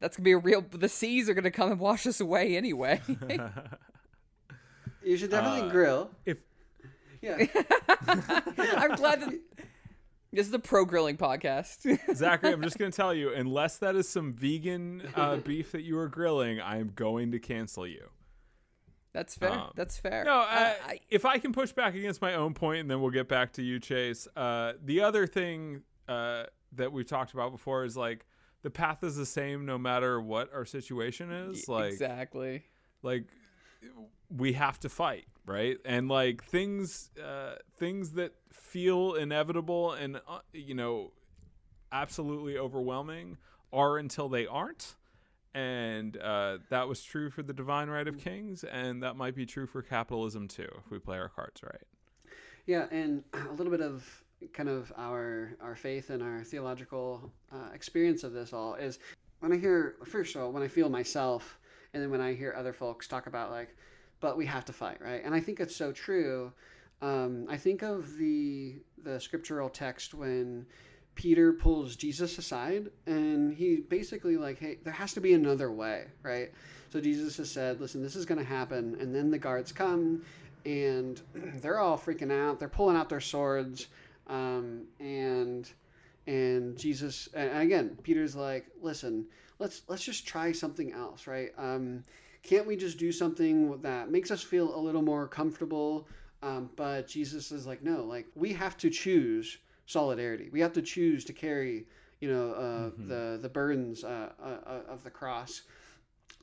that's 0.00 0.18
gonna 0.18 0.24
be 0.26 0.32
a 0.32 0.36
real. 0.36 0.60
The 0.70 0.86
seas 0.86 1.30
are 1.30 1.34
gonna 1.34 1.50
come 1.50 1.70
and 1.70 1.80
wash 1.80 2.06
us 2.06 2.20
away 2.20 2.58
anyway. 2.58 3.00
You 5.04 5.16
should 5.16 5.30
definitely 5.30 5.68
Uh, 5.68 5.72
grill. 5.72 6.10
if 6.26 6.38
Yeah. 7.20 7.36
I'm 8.08 8.96
glad 8.96 9.20
that 9.22 9.38
this 10.32 10.48
is 10.48 10.54
a 10.54 10.58
pro 10.58 10.84
grilling 10.84 11.16
podcast. 11.16 11.86
Zachary, 12.16 12.52
I'm 12.52 12.62
just 12.62 12.78
going 12.78 12.90
to 12.90 12.96
tell 12.96 13.12
you, 13.14 13.32
unless 13.34 13.78
that 13.78 13.94
is 13.96 14.08
some 14.08 14.32
vegan 14.32 15.02
uh, 15.14 15.36
beef 15.44 15.72
that 15.72 15.82
you 15.82 15.98
are 15.98 16.08
grilling, 16.08 16.60
I 16.60 16.78
am 16.78 16.92
going 16.94 17.32
to 17.32 17.38
cancel 17.38 17.86
you. 17.86 18.08
That's 19.12 19.34
fair. 19.34 19.50
Um, 19.52 19.72
That's 19.76 19.98
fair. 19.98 20.24
No, 20.24 20.38
Uh, 20.38 20.44
I, 20.48 20.76
I, 20.86 21.00
if 21.10 21.26
I 21.26 21.36
can 21.36 21.52
push 21.52 21.70
back 21.72 21.94
against 21.94 22.22
my 22.22 22.34
own 22.34 22.54
point, 22.54 22.80
and 22.80 22.90
then 22.90 23.02
we'll 23.02 23.10
get 23.10 23.28
back 23.28 23.52
to 23.54 23.62
you, 23.62 23.78
Chase. 23.78 24.26
Uh, 24.34 24.72
the 24.82 25.02
other 25.02 25.26
thing 25.26 25.82
uh, 26.08 26.44
that 26.72 26.90
we've 26.92 27.06
talked 27.06 27.34
about 27.34 27.52
before 27.52 27.84
is 27.84 27.94
like 27.94 28.24
the 28.62 28.70
path 28.70 29.04
is 29.04 29.14
the 29.14 29.26
same 29.26 29.66
no 29.66 29.76
matter 29.76 30.18
what 30.18 30.48
our 30.54 30.64
situation 30.64 31.30
is. 31.30 31.68
Like, 31.68 31.92
exactly. 31.92 32.62
like 33.02 33.24
we 34.36 34.54
have 34.54 34.78
to 34.80 34.88
fight, 34.88 35.26
right? 35.46 35.78
And 35.84 36.08
like 36.08 36.44
things, 36.44 37.10
uh, 37.22 37.56
things 37.78 38.12
that 38.12 38.32
feel 38.52 39.14
inevitable 39.14 39.92
and 39.92 40.16
uh, 40.28 40.40
you 40.52 40.74
know, 40.74 41.12
absolutely 41.90 42.56
overwhelming 42.56 43.36
are 43.72 43.98
until 43.98 44.28
they 44.28 44.46
aren't. 44.46 44.96
And 45.54 46.16
uh, 46.16 46.58
that 46.70 46.88
was 46.88 47.02
true 47.02 47.28
for 47.28 47.42
the 47.42 47.52
divine 47.52 47.90
right 47.90 48.08
of 48.08 48.16
kings, 48.18 48.64
and 48.64 49.02
that 49.02 49.16
might 49.16 49.34
be 49.34 49.44
true 49.44 49.66
for 49.66 49.82
capitalism 49.82 50.48
too, 50.48 50.68
if 50.78 50.90
we 50.90 50.98
play 50.98 51.18
our 51.18 51.28
cards 51.28 51.62
right. 51.62 51.82
Yeah, 52.66 52.86
and 52.90 53.22
a 53.50 53.52
little 53.52 53.70
bit 53.70 53.82
of 53.82 54.24
kind 54.52 54.68
of 54.68 54.92
our 54.96 55.52
our 55.60 55.76
faith 55.76 56.10
and 56.10 56.22
our 56.22 56.42
theological 56.42 57.32
uh, 57.52 57.68
experience 57.72 58.24
of 58.24 58.32
this 58.32 58.52
all 58.52 58.74
is 58.74 58.98
when 59.38 59.52
I 59.52 59.56
hear 59.56 59.96
first 60.04 60.34
of 60.34 60.42
all 60.42 60.52
when 60.52 60.62
I 60.62 60.68
feel 60.68 60.88
myself, 60.88 61.58
and 61.92 62.02
then 62.02 62.10
when 62.10 62.20
I 62.20 62.32
hear 62.32 62.54
other 62.56 62.72
folks 62.72 63.06
talk 63.06 63.26
about 63.26 63.50
like, 63.50 63.76
but 64.22 64.38
we 64.38 64.46
have 64.46 64.64
to 64.64 64.72
fight, 64.72 65.02
right? 65.02 65.22
And 65.22 65.34
I 65.34 65.40
think 65.40 65.60
it's 65.60 65.76
so 65.76 65.92
true. 65.92 66.52
Um, 67.02 67.46
I 67.50 67.58
think 67.58 67.82
of 67.82 68.16
the 68.16 68.76
the 69.02 69.20
scriptural 69.20 69.68
text 69.68 70.14
when 70.14 70.64
Peter 71.16 71.52
pulls 71.52 71.96
Jesus 71.96 72.38
aside 72.38 72.88
and 73.06 73.52
he 73.52 73.78
basically 73.88 74.36
like, 74.36 74.60
hey, 74.60 74.78
there 74.84 74.92
has 74.92 75.12
to 75.14 75.20
be 75.20 75.34
another 75.34 75.70
way, 75.72 76.04
right? 76.22 76.52
So 76.90 77.00
Jesus 77.00 77.36
has 77.38 77.50
said, 77.50 77.80
listen, 77.80 78.00
this 78.00 78.14
is 78.14 78.24
going 78.24 78.38
to 78.38 78.46
happen, 78.46 78.96
and 79.00 79.14
then 79.14 79.30
the 79.30 79.38
guards 79.38 79.72
come 79.72 80.22
and 80.64 81.20
they're 81.34 81.80
all 81.80 81.98
freaking 81.98 82.32
out. 82.32 82.60
They're 82.60 82.68
pulling 82.68 82.96
out 82.96 83.08
their 83.08 83.20
swords, 83.20 83.88
um, 84.28 84.84
and 85.00 85.68
and 86.28 86.78
Jesus 86.78 87.28
and 87.34 87.58
again, 87.58 87.98
Peter's 88.04 88.36
like, 88.36 88.66
listen, 88.80 89.26
let's 89.58 89.82
let's 89.88 90.04
just 90.04 90.28
try 90.28 90.52
something 90.52 90.92
else, 90.92 91.26
right? 91.26 91.50
Um, 91.58 92.04
can't 92.42 92.66
we 92.66 92.76
just 92.76 92.98
do 92.98 93.12
something 93.12 93.80
that 93.80 94.10
makes 94.10 94.30
us 94.30 94.42
feel 94.42 94.74
a 94.74 94.80
little 94.80 95.02
more 95.02 95.28
comfortable? 95.28 96.08
Um, 96.42 96.70
but 96.76 97.06
Jesus 97.06 97.52
is 97.52 97.66
like, 97.66 97.82
no, 97.82 98.02
like 98.04 98.26
we 98.34 98.52
have 98.52 98.76
to 98.78 98.90
choose 98.90 99.58
solidarity. 99.86 100.48
We 100.52 100.60
have 100.60 100.72
to 100.72 100.82
choose 100.82 101.24
to 101.26 101.32
carry, 101.32 101.86
you 102.20 102.32
know, 102.32 102.52
uh, 102.52 102.90
mm-hmm. 102.90 103.08
the 103.08 103.38
the 103.40 103.48
burdens 103.48 104.04
uh, 104.04 104.30
uh, 104.42 104.80
of 104.88 105.04
the 105.04 105.10
cross. 105.10 105.62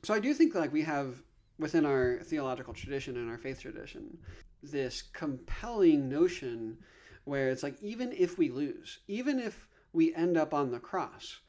So 0.02 0.14
I 0.14 0.20
do 0.20 0.32
think 0.32 0.54
like 0.54 0.72
we 0.72 0.82
have 0.82 1.22
within 1.58 1.84
our 1.84 2.20
theological 2.22 2.72
tradition 2.72 3.16
and 3.16 3.28
our 3.28 3.36
faith 3.36 3.60
tradition 3.60 4.16
this 4.62 5.02
compelling 5.02 6.08
notion 6.08 6.78
where 7.24 7.50
it's 7.50 7.62
like 7.62 7.76
even 7.82 8.12
if 8.12 8.38
we 8.38 8.50
lose, 8.50 8.98
even 9.08 9.38
if 9.38 9.68
we 9.92 10.14
end 10.14 10.36
up 10.36 10.54
on 10.54 10.70
the 10.70 10.78
cross, 10.78 11.40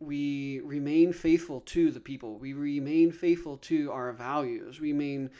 we 0.00 0.60
remain 0.60 1.12
faithful 1.12 1.60
to 1.62 1.90
the 1.90 2.00
people. 2.00 2.38
We 2.38 2.52
remain 2.52 3.10
faithful 3.10 3.56
to 3.58 3.90
our 3.90 4.12
values. 4.12 4.80
We 4.80 4.92
remain 4.92 5.30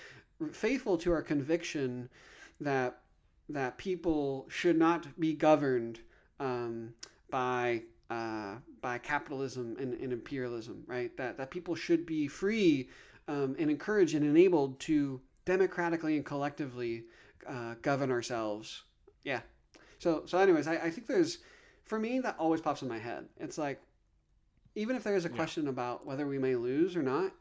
faithful 0.53 0.99
to 0.99 1.13
our 1.13 1.23
conviction 1.23 2.09
that 2.61 3.01
that 3.51 3.79
people 3.79 4.47
should 4.51 4.77
not 4.77 5.19
be 5.19 5.33
governed 5.33 6.01
um, 6.39 6.93
by 7.31 7.83
uh, 8.11 8.57
by 8.81 8.99
capitalism 8.99 9.77
and, 9.79 9.95
and, 9.95 10.13
imperialism, 10.13 10.83
right? 10.87 11.15
That 11.17 11.37
that 11.39 11.51
people 11.51 11.75
should 11.75 12.07
be 12.07 12.27
free 12.27 12.89
um, 13.27 13.55
and 13.59 13.71
encouraged 13.71 14.15
and 14.15 14.25
enabled 14.25 14.81
to 14.81 15.21
democratically 15.45 16.17
and 16.17 16.25
collectively 16.25 17.05
uh, 17.47 17.75
govern 17.83 18.11
ourselves. 18.11 18.83
Yeah. 19.25 19.41
So 19.99 20.23
so 20.27 20.39
anyways, 20.39 20.67
I, 20.67 20.75
I 20.75 20.91
think 20.91 21.07
there's 21.07 21.39
for 21.85 21.99
me 21.99 22.21
that 22.21 22.37
always 22.39 22.61
pops 22.61 22.83
in 22.83 22.89
my 22.89 22.99
head. 22.99 23.27
It's 23.39 23.59
like 23.59 23.81
even 24.79 24.95
if 24.95 25.03
there 25.03 25.17
is 25.17 25.25
a 25.25 25.29
question 25.29 25.65
yeah. 25.65 25.71
about 25.71 26.07
whether 26.07 26.27
we 26.27 26.39
may 26.39 26.55
lose 26.55 26.95
or 26.95 27.03
not, 27.03 27.33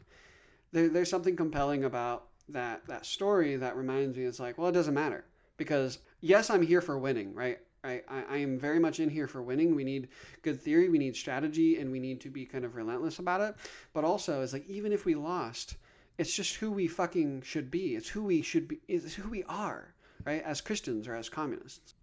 there, 0.71 0.89
there's 0.89 1.09
something 1.09 1.35
compelling 1.35 1.83
about 1.83 2.27
that 2.49 2.85
that 2.87 3.05
story 3.05 3.55
that 3.57 3.77
reminds 3.77 4.17
me. 4.17 4.23
It's 4.23 4.39
like 4.39 4.57
well, 4.57 4.69
it 4.69 4.73
doesn't 4.73 4.93
matter 4.93 5.25
because 5.57 5.99
yes, 6.19 6.49
I'm 6.49 6.61
here 6.61 6.81
for 6.81 6.97
winning, 6.97 7.33
right? 7.33 7.59
I, 7.83 8.01
I 8.09 8.37
am 8.37 8.59
very 8.59 8.79
much 8.79 8.99
in 8.99 9.09
here 9.09 9.27
for 9.27 9.41
winning. 9.41 9.75
We 9.75 9.83
need 9.83 10.09
good 10.41 10.59
theory, 10.59 10.89
we 10.89 10.97
need 10.97 11.15
strategy, 11.15 11.79
and 11.79 11.91
we 11.91 11.99
need 11.99 12.19
to 12.21 12.29
be 12.29 12.45
kind 12.45 12.65
of 12.65 12.75
relentless 12.75 13.19
about 13.19 13.39
it. 13.39 13.55
But 13.93 14.03
also, 14.03 14.41
it's 14.41 14.51
like 14.51 14.67
even 14.67 14.91
if 14.91 15.05
we 15.05 15.15
lost, 15.15 15.77
it's 16.17 16.35
just 16.35 16.55
who 16.55 16.71
we 16.71 16.87
fucking 16.87 17.43
should 17.43 17.69
be. 17.69 17.95
It's 17.95 18.09
who 18.09 18.23
we 18.23 18.41
should 18.41 18.67
be. 18.67 18.79
It's 18.87 19.13
who 19.13 19.29
we 19.29 19.43
are, 19.43 19.93
right? 20.25 20.43
As 20.43 20.59
Christians 20.59 21.07
or 21.07 21.15
as 21.15 21.29
communists. 21.29 21.93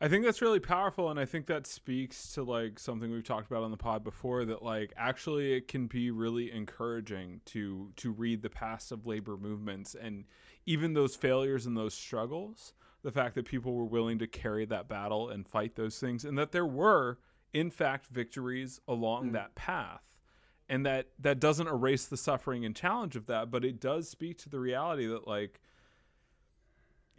I 0.00 0.08
think 0.08 0.24
that's 0.24 0.40
really 0.40 0.60
powerful, 0.60 1.10
and 1.10 1.20
I 1.20 1.26
think 1.26 1.46
that 1.46 1.66
speaks 1.66 2.32
to 2.32 2.42
like 2.42 2.78
something 2.78 3.10
we've 3.10 3.22
talked 3.22 3.50
about 3.50 3.62
on 3.62 3.70
the 3.70 3.76
pod 3.76 4.02
before. 4.02 4.44
That 4.44 4.62
like 4.62 4.92
actually 4.96 5.52
it 5.52 5.68
can 5.68 5.86
be 5.86 6.10
really 6.10 6.50
encouraging 6.50 7.40
to 7.46 7.92
to 7.96 8.10
read 8.10 8.42
the 8.42 8.50
past 8.50 8.92
of 8.92 9.06
labor 9.06 9.36
movements 9.36 9.94
and 9.94 10.24
even 10.66 10.94
those 10.94 11.16
failures 11.16 11.66
and 11.66 11.76
those 11.76 11.94
struggles 11.94 12.74
the 13.02 13.10
fact 13.10 13.34
that 13.34 13.46
people 13.46 13.74
were 13.74 13.84
willing 13.84 14.18
to 14.18 14.26
carry 14.26 14.64
that 14.66 14.88
battle 14.88 15.30
and 15.30 15.46
fight 15.46 15.74
those 15.74 15.98
things, 15.98 16.24
and 16.24 16.36
that 16.38 16.52
there 16.52 16.66
were, 16.66 17.18
in 17.52 17.70
fact, 17.70 18.06
victories 18.06 18.80
along 18.88 19.30
mm. 19.30 19.32
that 19.32 19.54
path. 19.54 20.02
And 20.68 20.86
that 20.86 21.08
that 21.18 21.40
doesn't 21.40 21.66
erase 21.66 22.06
the 22.06 22.16
suffering 22.16 22.64
and 22.64 22.76
challenge 22.76 23.16
of 23.16 23.26
that, 23.26 23.50
but 23.50 23.64
it 23.64 23.80
does 23.80 24.08
speak 24.08 24.38
to 24.38 24.48
the 24.48 24.60
reality 24.60 25.04
that 25.06 25.26
like 25.26 25.60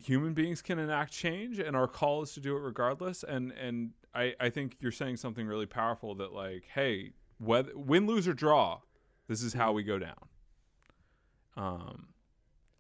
human 0.04 0.34
beings 0.34 0.62
can 0.62 0.80
enact 0.80 1.12
change 1.12 1.60
and 1.60 1.76
our 1.76 1.88
call 1.88 2.22
is 2.22 2.34
to 2.34 2.40
do 2.40 2.56
it 2.56 2.60
regardless 2.60 3.24
and 3.24 3.52
and 3.54 3.92
i 4.14 4.34
i 4.40 4.50
think 4.50 4.76
you're 4.80 4.92
saying 4.92 5.18
something 5.18 5.48
really 5.48 5.66
powerful 5.66 6.16
that 6.16 6.34
like 6.34 6.64
hey 6.74 7.12
whether 7.38 7.72
win 7.76 8.06
lose 8.08 8.28
or 8.28 8.34
draw 8.34 8.80
this 9.28 9.42
is 9.42 9.54
how 9.54 9.72
we 9.72 9.84
go 9.84 10.00
down 10.00 10.28
um 11.56 12.08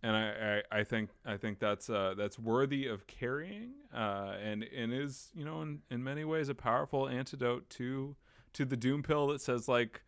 and 0.04 0.16
I, 0.16 0.64
I, 0.72 0.80
I, 0.80 0.84
think 0.84 1.10
I 1.26 1.38
think 1.38 1.60
that's 1.60 1.90
uh, 1.90 2.16
that's 2.18 2.40
worthy 2.40 2.88
of 2.88 3.06
carrying, 3.06 3.72
uh, 3.94 4.36
and 4.44 4.64
and 4.64 4.92
is 4.92 5.30
you 5.36 5.46
know 5.46 5.62
in, 5.62 5.80
in 5.92 6.04
many 6.04 6.26
ways 6.26 6.50
a 6.50 6.56
powerful 6.56 7.08
antidote 7.08 7.70
to 7.72 8.16
to 8.54 8.66
the 8.66 8.76
doom 8.76 9.04
pill 9.04 9.28
that 9.28 9.42
says 9.42 9.68
like, 9.68 10.02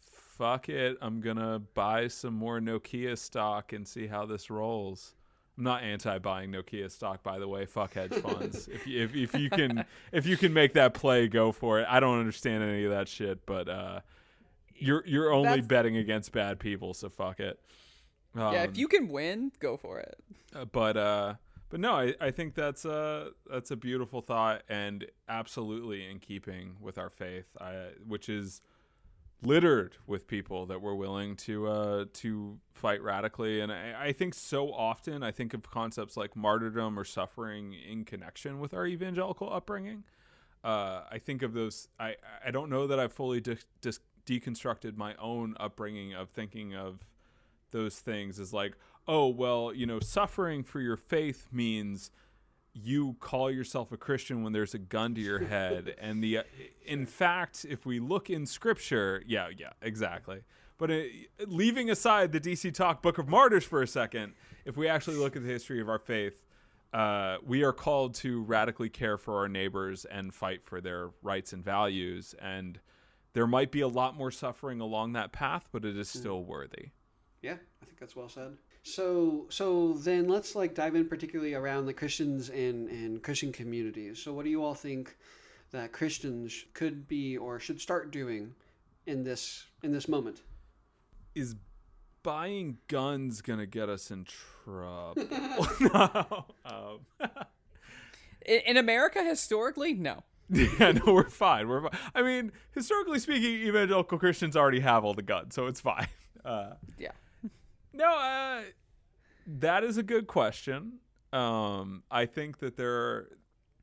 fuck 0.00 0.68
it, 0.68 0.98
I'm 1.00 1.20
gonna 1.20 1.60
buy 1.74 2.08
some 2.08 2.34
more 2.34 2.58
Nokia 2.58 3.16
stock 3.16 3.72
and 3.72 3.86
see 3.86 4.06
how 4.06 4.26
this 4.26 4.50
rolls. 4.50 5.14
I'm 5.60 5.64
not 5.64 5.82
anti-buying 5.82 6.50
Nokia 6.50 6.90
stock, 6.90 7.22
by 7.22 7.38
the 7.38 7.46
way. 7.46 7.66
Fuck 7.66 7.92
hedge 7.92 8.14
funds. 8.14 8.66
if, 8.72 8.86
you, 8.86 9.04
if 9.04 9.14
if 9.14 9.34
you 9.34 9.50
can 9.50 9.84
if 10.10 10.24
you 10.24 10.38
can 10.38 10.54
make 10.54 10.72
that 10.72 10.94
play, 10.94 11.28
go 11.28 11.52
for 11.52 11.80
it. 11.80 11.86
I 11.86 12.00
don't 12.00 12.18
understand 12.18 12.64
any 12.64 12.84
of 12.84 12.90
that 12.92 13.08
shit, 13.08 13.44
but 13.44 13.68
uh, 13.68 14.00
you're 14.74 15.06
you're 15.06 15.30
only 15.30 15.56
That's... 15.56 15.66
betting 15.66 15.98
against 15.98 16.32
bad 16.32 16.60
people, 16.60 16.94
so 16.94 17.10
fuck 17.10 17.40
it. 17.40 17.60
Um, 18.34 18.54
yeah, 18.54 18.62
if 18.62 18.68
um, 18.70 18.74
you 18.76 18.88
can 18.88 19.08
win, 19.08 19.52
go 19.60 19.76
for 19.76 19.98
it. 19.98 20.16
Uh, 20.56 20.64
but 20.64 20.96
uh, 20.96 21.34
but 21.68 21.78
no, 21.78 21.92
I, 21.92 22.14
I 22.18 22.30
think 22.30 22.54
that's 22.54 22.86
a 22.86 23.32
that's 23.46 23.70
a 23.70 23.76
beautiful 23.76 24.22
thought 24.22 24.62
and 24.66 25.04
absolutely 25.28 26.06
in 26.06 26.20
keeping 26.20 26.76
with 26.80 26.96
our 26.96 27.10
faith, 27.10 27.54
I, 27.60 27.88
which 28.06 28.30
is 28.30 28.62
littered 29.42 29.96
with 30.06 30.26
people 30.26 30.66
that 30.66 30.80
were 30.80 30.94
willing 30.94 31.36
to 31.36 31.66
uh, 31.66 32.04
to 32.14 32.58
fight 32.72 33.02
radically. 33.02 33.60
And 33.60 33.72
I, 33.72 34.06
I 34.06 34.12
think 34.12 34.34
so 34.34 34.72
often 34.72 35.22
I 35.22 35.30
think 35.30 35.54
of 35.54 35.62
concepts 35.62 36.16
like 36.16 36.36
martyrdom 36.36 36.98
or 36.98 37.04
suffering 37.04 37.74
in 37.74 38.04
connection 38.04 38.60
with 38.60 38.74
our 38.74 38.86
evangelical 38.86 39.52
upbringing. 39.52 40.04
Uh, 40.62 41.02
I 41.10 41.18
think 41.18 41.42
of 41.42 41.54
those. 41.54 41.88
I 41.98 42.16
I 42.44 42.50
don't 42.50 42.70
know 42.70 42.86
that 42.86 42.98
I've 42.98 43.12
fully 43.12 43.40
de- 43.40 43.56
de- 43.80 43.92
deconstructed 44.26 44.96
my 44.96 45.14
own 45.16 45.56
upbringing 45.58 46.14
of 46.14 46.28
thinking 46.28 46.74
of 46.74 47.06
those 47.70 47.98
things 47.98 48.38
is 48.38 48.52
like, 48.52 48.76
oh, 49.06 49.28
well, 49.28 49.72
you 49.74 49.86
know, 49.86 50.00
suffering 50.00 50.62
for 50.62 50.80
your 50.80 50.96
faith 50.96 51.48
means 51.52 52.10
you 52.74 53.16
call 53.20 53.50
yourself 53.50 53.92
a 53.92 53.96
Christian 53.96 54.42
when 54.42 54.52
there's 54.52 54.74
a 54.74 54.78
gun 54.78 55.14
to 55.14 55.20
your 55.20 55.38
head. 55.46 55.94
and 55.98 56.22
the, 56.22 56.40
in 56.84 57.06
fact, 57.06 57.66
if 57.68 57.86
we 57.86 58.00
look 58.00 58.30
in 58.30 58.46
scripture, 58.46 59.22
yeah, 59.26 59.48
yeah, 59.56 59.70
exactly. 59.82 60.40
But 60.78 60.90
uh, 60.90 61.02
leaving 61.46 61.90
aside 61.90 62.32
the 62.32 62.40
DC 62.40 62.72
Talk 62.72 63.02
Book 63.02 63.18
of 63.18 63.28
Martyrs 63.28 63.64
for 63.64 63.82
a 63.82 63.86
second, 63.86 64.32
if 64.64 64.76
we 64.76 64.88
actually 64.88 65.16
look 65.16 65.36
at 65.36 65.42
the 65.42 65.48
history 65.48 65.80
of 65.80 65.88
our 65.88 65.98
faith, 65.98 66.46
uh, 66.92 67.36
we 67.46 67.62
are 67.62 67.72
called 67.72 68.14
to 68.14 68.42
radically 68.42 68.88
care 68.88 69.16
for 69.16 69.38
our 69.38 69.48
neighbors 69.48 70.04
and 70.06 70.34
fight 70.34 70.64
for 70.64 70.80
their 70.80 71.10
rights 71.22 71.52
and 71.52 71.64
values. 71.64 72.34
And 72.40 72.80
there 73.32 73.46
might 73.46 73.70
be 73.70 73.82
a 73.82 73.88
lot 73.88 74.16
more 74.16 74.30
suffering 74.30 74.80
along 74.80 75.12
that 75.12 75.32
path, 75.32 75.68
but 75.70 75.84
it 75.84 75.96
is 75.96 76.08
still 76.08 76.42
worthy. 76.42 76.88
Yeah, 77.42 77.56
I 77.82 77.84
think 77.84 77.98
that's 77.98 78.16
well 78.16 78.28
said. 78.28 78.56
So 78.82 79.46
so 79.50 79.94
then 79.94 80.28
let's 80.28 80.54
like 80.54 80.74
dive 80.74 80.94
in 80.94 81.06
particularly 81.06 81.54
around 81.54 81.86
the 81.86 81.92
Christians 81.92 82.48
and 82.48 82.88
and 82.88 83.22
Christian 83.22 83.52
communities. 83.52 84.22
So 84.22 84.32
what 84.32 84.44
do 84.44 84.50
you 84.50 84.64
all 84.64 84.74
think 84.74 85.16
that 85.72 85.92
Christians 85.92 86.64
could 86.72 87.06
be 87.06 87.36
or 87.36 87.60
should 87.60 87.80
start 87.80 88.10
doing 88.10 88.54
in 89.06 89.22
this 89.22 89.66
in 89.82 89.92
this 89.92 90.08
moment? 90.08 90.42
Is 91.34 91.56
buying 92.22 92.78
guns 92.88 93.42
gonna 93.42 93.66
get 93.66 93.88
us 93.88 94.10
in 94.10 94.24
trouble? 94.64 95.14
no. 95.80 96.46
Um. 96.64 97.30
in, 98.46 98.60
in 98.66 98.76
America, 98.76 99.22
historically, 99.22 99.92
no. 99.94 100.24
yeah, 100.50 100.92
no, 100.92 101.12
we're 101.12 101.28
fine. 101.28 101.68
We're 101.68 101.82
fine. 101.82 102.00
I 102.12 102.22
mean, 102.22 102.50
historically 102.74 103.20
speaking, 103.20 103.68
evangelical 103.68 104.18
Christians 104.18 104.56
already 104.56 104.80
have 104.80 105.04
all 105.04 105.14
the 105.14 105.22
guns, 105.22 105.54
so 105.54 105.66
it's 105.66 105.80
fine. 105.80 106.08
Uh, 106.44 106.72
yeah. 106.98 107.12
No, 107.92 108.12
uh, 108.12 108.62
That 109.46 109.84
is 109.84 109.96
a 109.96 110.02
good 110.02 110.26
question. 110.26 110.98
Um, 111.32 112.02
I 112.10 112.26
think 112.26 112.58
that 112.58 112.76
there 112.76 112.92
are. 112.92 113.28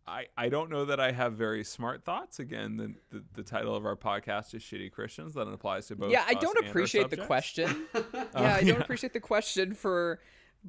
I, 0.09 0.27
I 0.37 0.47
don't 0.47 0.69
know 0.69 0.85
that 0.85 1.01
I 1.01 1.11
have 1.11 1.33
very 1.33 1.65
smart 1.65 2.05
thoughts. 2.05 2.39
Again, 2.39 2.77
the, 2.77 2.93
the, 3.09 3.23
the 3.33 3.43
title 3.43 3.75
of 3.75 3.85
our 3.85 3.97
podcast 3.97 4.53
is 4.55 4.61
"Shitty 4.61 4.91
Christians." 4.91 5.33
That 5.33 5.47
applies 5.47 5.87
to 5.87 5.97
both. 5.97 6.11
Yeah, 6.11 6.23
I 6.25 6.33
don't 6.33 6.57
appreciate 6.65 7.09
the 7.09 7.17
question. 7.17 7.87
yeah, 7.93 8.01
I 8.33 8.59
don't 8.59 8.67
yeah. 8.67 8.73
appreciate 8.75 9.11
the 9.11 9.19
question 9.19 9.73
for 9.73 10.19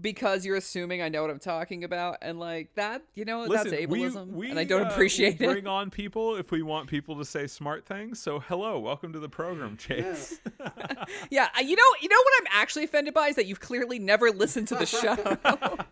because 0.00 0.44
you're 0.44 0.56
assuming 0.56 1.02
I 1.02 1.08
know 1.08 1.22
what 1.22 1.30
I'm 1.30 1.38
talking 1.38 1.84
about, 1.84 2.18
and 2.22 2.38
like 2.38 2.74
that, 2.74 3.02
you 3.14 3.24
know, 3.24 3.42
Listen, 3.42 3.70
that's 3.70 3.82
ableism, 3.82 4.28
we, 4.32 4.50
and 4.50 4.58
I 4.58 4.64
don't 4.64 4.86
uh, 4.86 4.90
appreciate 4.90 5.38
we 5.40 5.46
it. 5.46 5.52
Bring 5.52 5.66
on 5.66 5.90
people 5.90 6.36
if 6.36 6.50
we 6.50 6.62
want 6.62 6.88
people 6.88 7.16
to 7.16 7.24
say 7.24 7.46
smart 7.46 7.84
things. 7.86 8.20
So, 8.20 8.38
hello, 8.40 8.78
welcome 8.78 9.12
to 9.12 9.18
the 9.18 9.28
program, 9.28 9.76
Chase. 9.76 10.40
Yeah, 11.30 11.48
I- 11.54 11.60
you 11.62 11.74
know, 11.76 11.82
you 12.00 12.08
know 12.08 12.16
what 12.16 12.32
I'm 12.40 12.60
actually 12.60 12.84
offended 12.84 13.14
by 13.14 13.28
is 13.28 13.36
that 13.36 13.46
you've 13.46 13.60
clearly 13.60 13.98
never 13.98 14.30
listened 14.30 14.68
to 14.68 14.74
the 14.76 14.86
show. 14.86 15.14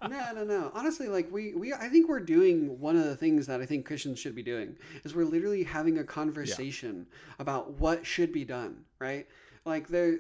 no, 0.09 0.33
no, 0.33 0.45
no. 0.45 0.71
Honestly, 0.75 1.09
like 1.09 1.31
we, 1.33 1.55
we, 1.55 1.73
I 1.73 1.89
think 1.89 2.09
we're 2.09 2.21
doing 2.21 2.79
one 2.81 2.97
of 2.97 3.05
the 3.05 3.17
things 3.17 3.47
that 3.47 3.61
I 3.61 3.67
think 3.67 3.87
Christians 3.87 4.19
should 4.19 4.35
be 4.35 4.43
doing 4.43 4.77
is 5.05 5.15
we're 5.15 5.25
literally 5.25 5.63
having 5.63 5.99
a 5.99 6.05
conversation 6.05 7.07
about 7.39 7.73
what 7.73 8.07
should 8.07 8.33
be 8.33 8.45
done, 8.45 8.85
right? 8.99 9.27
Like 9.65 9.89
there, 9.89 10.19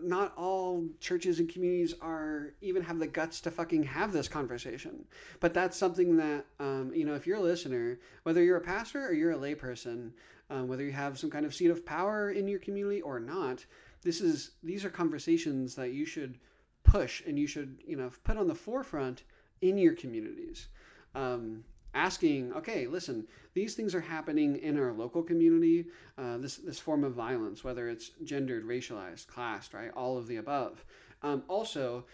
not 0.00 0.32
all 0.36 0.86
churches 1.00 1.38
and 1.38 1.48
communities 1.48 1.94
are 2.00 2.54
even 2.60 2.82
have 2.82 2.98
the 2.98 3.06
guts 3.06 3.40
to 3.42 3.50
fucking 3.50 3.82
have 3.82 4.12
this 4.12 4.28
conversation. 4.28 5.04
But 5.40 5.54
that's 5.54 5.76
something 5.76 6.16
that, 6.16 6.46
um, 6.60 6.92
you 6.94 7.04
know, 7.04 7.14
if 7.14 7.26
you're 7.26 7.38
a 7.38 7.42
listener, 7.42 7.98
whether 8.22 8.42
you're 8.42 8.56
a 8.56 8.62
pastor 8.62 9.06
or 9.06 9.12
you're 9.12 9.32
a 9.32 9.36
layperson, 9.36 10.12
um, 10.50 10.68
whether 10.68 10.84
you 10.84 10.92
have 10.92 11.18
some 11.18 11.30
kind 11.30 11.46
of 11.46 11.54
seat 11.54 11.70
of 11.70 11.84
power 11.84 12.30
in 12.30 12.48
your 12.48 12.58
community 12.58 13.00
or 13.02 13.20
not, 13.20 13.64
this 14.02 14.20
is 14.20 14.52
these 14.62 14.84
are 14.84 14.90
conversations 14.90 15.74
that 15.74 15.92
you 15.92 16.04
should 16.04 16.38
push 16.84 17.22
and 17.26 17.38
you 17.38 17.46
should 17.46 17.78
you 17.86 17.96
know 17.96 18.10
put 18.24 18.36
on 18.36 18.48
the 18.48 18.54
forefront 18.54 19.22
in 19.60 19.78
your 19.78 19.94
communities 19.94 20.68
um, 21.14 21.64
asking 21.94 22.52
okay 22.52 22.86
listen 22.86 23.26
these 23.54 23.74
things 23.74 23.94
are 23.94 24.00
happening 24.00 24.56
in 24.56 24.78
our 24.78 24.92
local 24.92 25.22
community 25.22 25.86
uh, 26.18 26.38
this 26.38 26.56
this 26.56 26.78
form 26.78 27.04
of 27.04 27.12
violence 27.12 27.62
whether 27.62 27.88
it's 27.88 28.10
gendered 28.24 28.64
racialized 28.66 29.26
classed 29.26 29.74
right 29.74 29.90
all 29.96 30.16
of 30.16 30.26
the 30.26 30.36
above. 30.36 30.84
Um, 31.22 31.44
also 31.48 32.04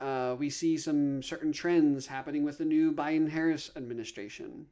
uh, 0.00 0.36
we 0.38 0.50
see 0.50 0.76
some 0.76 1.22
certain 1.22 1.52
trends 1.52 2.06
happening 2.06 2.44
with 2.44 2.58
the 2.58 2.64
new 2.64 2.92
biden 2.92 3.28
harris 3.28 3.70
administration 3.76 4.66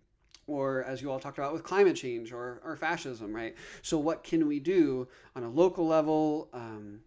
or 0.46 0.84
as 0.84 1.00
you 1.00 1.10
all 1.10 1.20
talked 1.20 1.38
about 1.38 1.52
with 1.52 1.62
climate 1.62 1.96
change 1.96 2.32
or, 2.32 2.60
or 2.64 2.76
fascism 2.76 3.34
right? 3.34 3.54
So 3.82 3.98
what 3.98 4.24
can 4.24 4.46
we 4.46 4.60
do 4.60 5.08
on 5.36 5.44
a 5.44 5.48
local 5.48 5.86
level? 5.86 6.48
Um, 6.52 7.00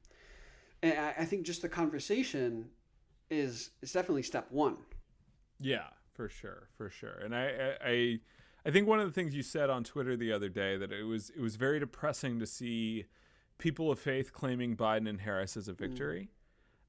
and 0.81 0.97
I, 0.97 1.13
I 1.19 1.25
think 1.25 1.45
just 1.45 1.61
the 1.61 1.69
conversation 1.69 2.69
is 3.29 3.71
is 3.81 3.91
definitely 3.91 4.23
step 4.23 4.47
one. 4.51 4.77
Yeah, 5.59 5.87
for 6.15 6.29
sure, 6.29 6.69
for 6.77 6.89
sure. 6.89 7.19
And 7.23 7.35
I, 7.35 7.75
I, 7.83 8.19
I, 8.65 8.71
think 8.71 8.87
one 8.87 8.99
of 8.99 9.05
the 9.05 9.13
things 9.13 9.35
you 9.35 9.43
said 9.43 9.69
on 9.69 9.83
Twitter 9.83 10.15
the 10.15 10.31
other 10.31 10.49
day 10.49 10.77
that 10.77 10.91
it 10.91 11.03
was 11.03 11.29
it 11.29 11.41
was 11.41 11.55
very 11.57 11.79
depressing 11.79 12.39
to 12.39 12.45
see 12.45 13.05
people 13.57 13.91
of 13.91 13.99
faith 13.99 14.33
claiming 14.33 14.75
Biden 14.75 15.09
and 15.09 15.21
Harris 15.21 15.57
as 15.57 15.67
a 15.67 15.73
victory. 15.73 16.29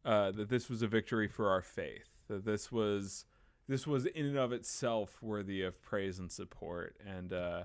Uh, 0.04 0.30
that 0.30 0.48
this 0.48 0.70
was 0.70 0.82
a 0.82 0.86
victory 0.86 1.26
for 1.26 1.50
our 1.50 1.60
faith. 1.60 2.08
That 2.28 2.44
this 2.44 2.70
was 2.70 3.24
this 3.68 3.86
was 3.86 4.06
in 4.06 4.26
and 4.26 4.38
of 4.38 4.52
itself 4.52 5.20
worthy 5.20 5.62
of 5.62 5.82
praise 5.82 6.20
and 6.20 6.30
support. 6.30 6.96
And 7.04 7.32
uh, 7.32 7.64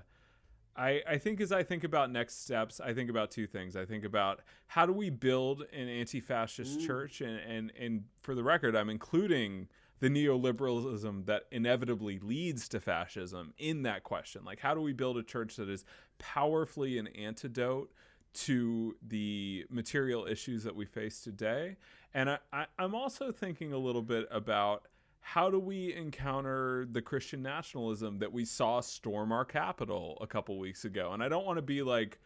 I, 0.76 1.02
I 1.08 1.18
think 1.18 1.40
as 1.40 1.52
I 1.52 1.62
think 1.62 1.84
about 1.84 2.10
next 2.10 2.42
steps, 2.42 2.80
I 2.80 2.94
think 2.94 3.10
about 3.10 3.30
two 3.30 3.46
things. 3.46 3.76
I 3.76 3.84
think 3.84 4.04
about 4.04 4.40
how 4.66 4.86
do 4.86 4.92
we 4.92 5.10
build 5.10 5.62
an 5.72 5.88
anti-fascist 5.88 6.80
church, 6.80 7.20
and, 7.20 7.38
and 7.38 7.72
and 7.78 8.04
for 8.22 8.34
the 8.34 8.42
record, 8.42 8.74
I'm 8.74 8.90
including 8.90 9.68
the 10.02 10.08
neoliberalism 10.08 11.26
that 11.26 11.44
inevitably 11.52 12.18
leads 12.18 12.68
to 12.68 12.80
fascism 12.80 13.54
in 13.56 13.82
that 13.84 14.02
question. 14.02 14.44
Like, 14.44 14.58
how 14.58 14.74
do 14.74 14.80
we 14.80 14.92
build 14.92 15.16
a 15.16 15.22
church 15.22 15.54
that 15.54 15.68
is 15.68 15.84
powerfully 16.18 16.98
an 16.98 17.06
antidote 17.06 17.92
to 18.34 18.96
the 19.06 19.64
material 19.70 20.26
issues 20.26 20.64
that 20.64 20.74
we 20.74 20.86
face 20.86 21.20
today? 21.20 21.76
And 22.14 22.30
I, 22.30 22.38
I, 22.52 22.66
I'm 22.80 22.96
also 22.96 23.30
thinking 23.30 23.72
a 23.72 23.78
little 23.78 24.02
bit 24.02 24.26
about 24.32 24.88
how 25.20 25.48
do 25.48 25.60
we 25.60 25.94
encounter 25.94 26.84
the 26.90 27.00
Christian 27.00 27.40
nationalism 27.40 28.18
that 28.18 28.32
we 28.32 28.44
saw 28.44 28.80
storm 28.80 29.30
our 29.30 29.44
Capitol 29.44 30.18
a 30.20 30.26
couple 30.26 30.58
weeks 30.58 30.84
ago? 30.84 31.12
And 31.12 31.22
I 31.22 31.28
don't 31.28 31.46
want 31.46 31.58
to 31.58 31.62
be 31.62 31.80
like 31.80 32.18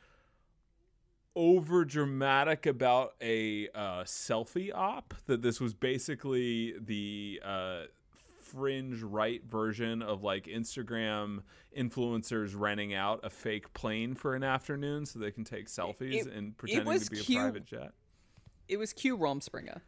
over 1.36 1.84
dramatic 1.84 2.64
about 2.66 3.14
a 3.20 3.68
uh, 3.74 4.02
selfie 4.04 4.74
op, 4.74 5.14
that 5.26 5.42
this 5.42 5.60
was 5.60 5.74
basically 5.74 6.74
the 6.80 7.40
uh, 7.44 7.82
fringe 8.40 9.02
right 9.02 9.42
version 9.44 10.00
of 10.02 10.22
like 10.24 10.46
Instagram 10.46 11.42
influencers 11.76 12.54
renting 12.58 12.94
out 12.94 13.20
a 13.22 13.28
fake 13.30 13.72
plane 13.74 14.14
for 14.14 14.34
an 14.34 14.42
afternoon 14.42 15.04
so 15.04 15.18
they 15.18 15.30
can 15.30 15.44
take 15.44 15.66
selfies 15.66 16.26
it- 16.26 16.32
and 16.32 16.56
pretending 16.56 16.98
to 16.98 17.10
be 17.10 17.18
cute. 17.18 17.38
a 17.38 17.42
private 17.42 17.66
jet. 17.66 17.92
it 18.68 18.78
was 18.78 18.92
Q 18.92 19.16
Rumspringa. 19.18 19.80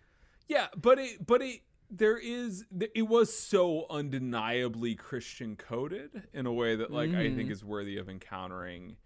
Yeah, 0.48 0.66
but 0.76 0.98
it 0.98 1.26
but 1.26 1.40
it 1.42 1.60
there 1.90 2.18
is 2.18 2.64
it 2.94 3.08
was 3.08 3.34
so 3.34 3.86
undeniably 3.88 4.94
Christian 4.94 5.56
coded 5.56 6.24
in 6.34 6.44
a 6.44 6.52
way 6.52 6.76
that 6.76 6.90
like 6.90 7.14
I 7.14 7.34
think 7.34 7.50
is 7.50 7.64
worthy 7.64 7.96
of 7.96 8.10
encountering 8.10 8.96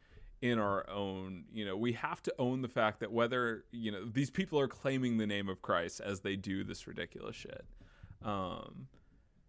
in 0.43 0.59
our 0.59 0.89
own, 0.90 1.44
you 1.52 1.64
know, 1.64 1.77
we 1.77 1.93
have 1.93 2.23
to 2.24 2.35
own 2.39 2.60
the 2.60 2.69
fact 2.69 3.01
that 3.01 3.10
whether, 3.10 3.64
you 3.70 3.90
know, 3.90 4.05
these 4.05 4.31
people 4.31 4.60
are 4.60 4.69
claiming 4.69 5.16
the 5.16 5.27
name 5.27 5.48
of 5.48 5.62
Christ 5.62 6.01
as 6.01 6.20
they 6.20 6.36
do 6.36 6.64
this 6.64 6.86
ridiculous 6.86 7.36
shit. 7.36 7.64
Um 8.23 8.89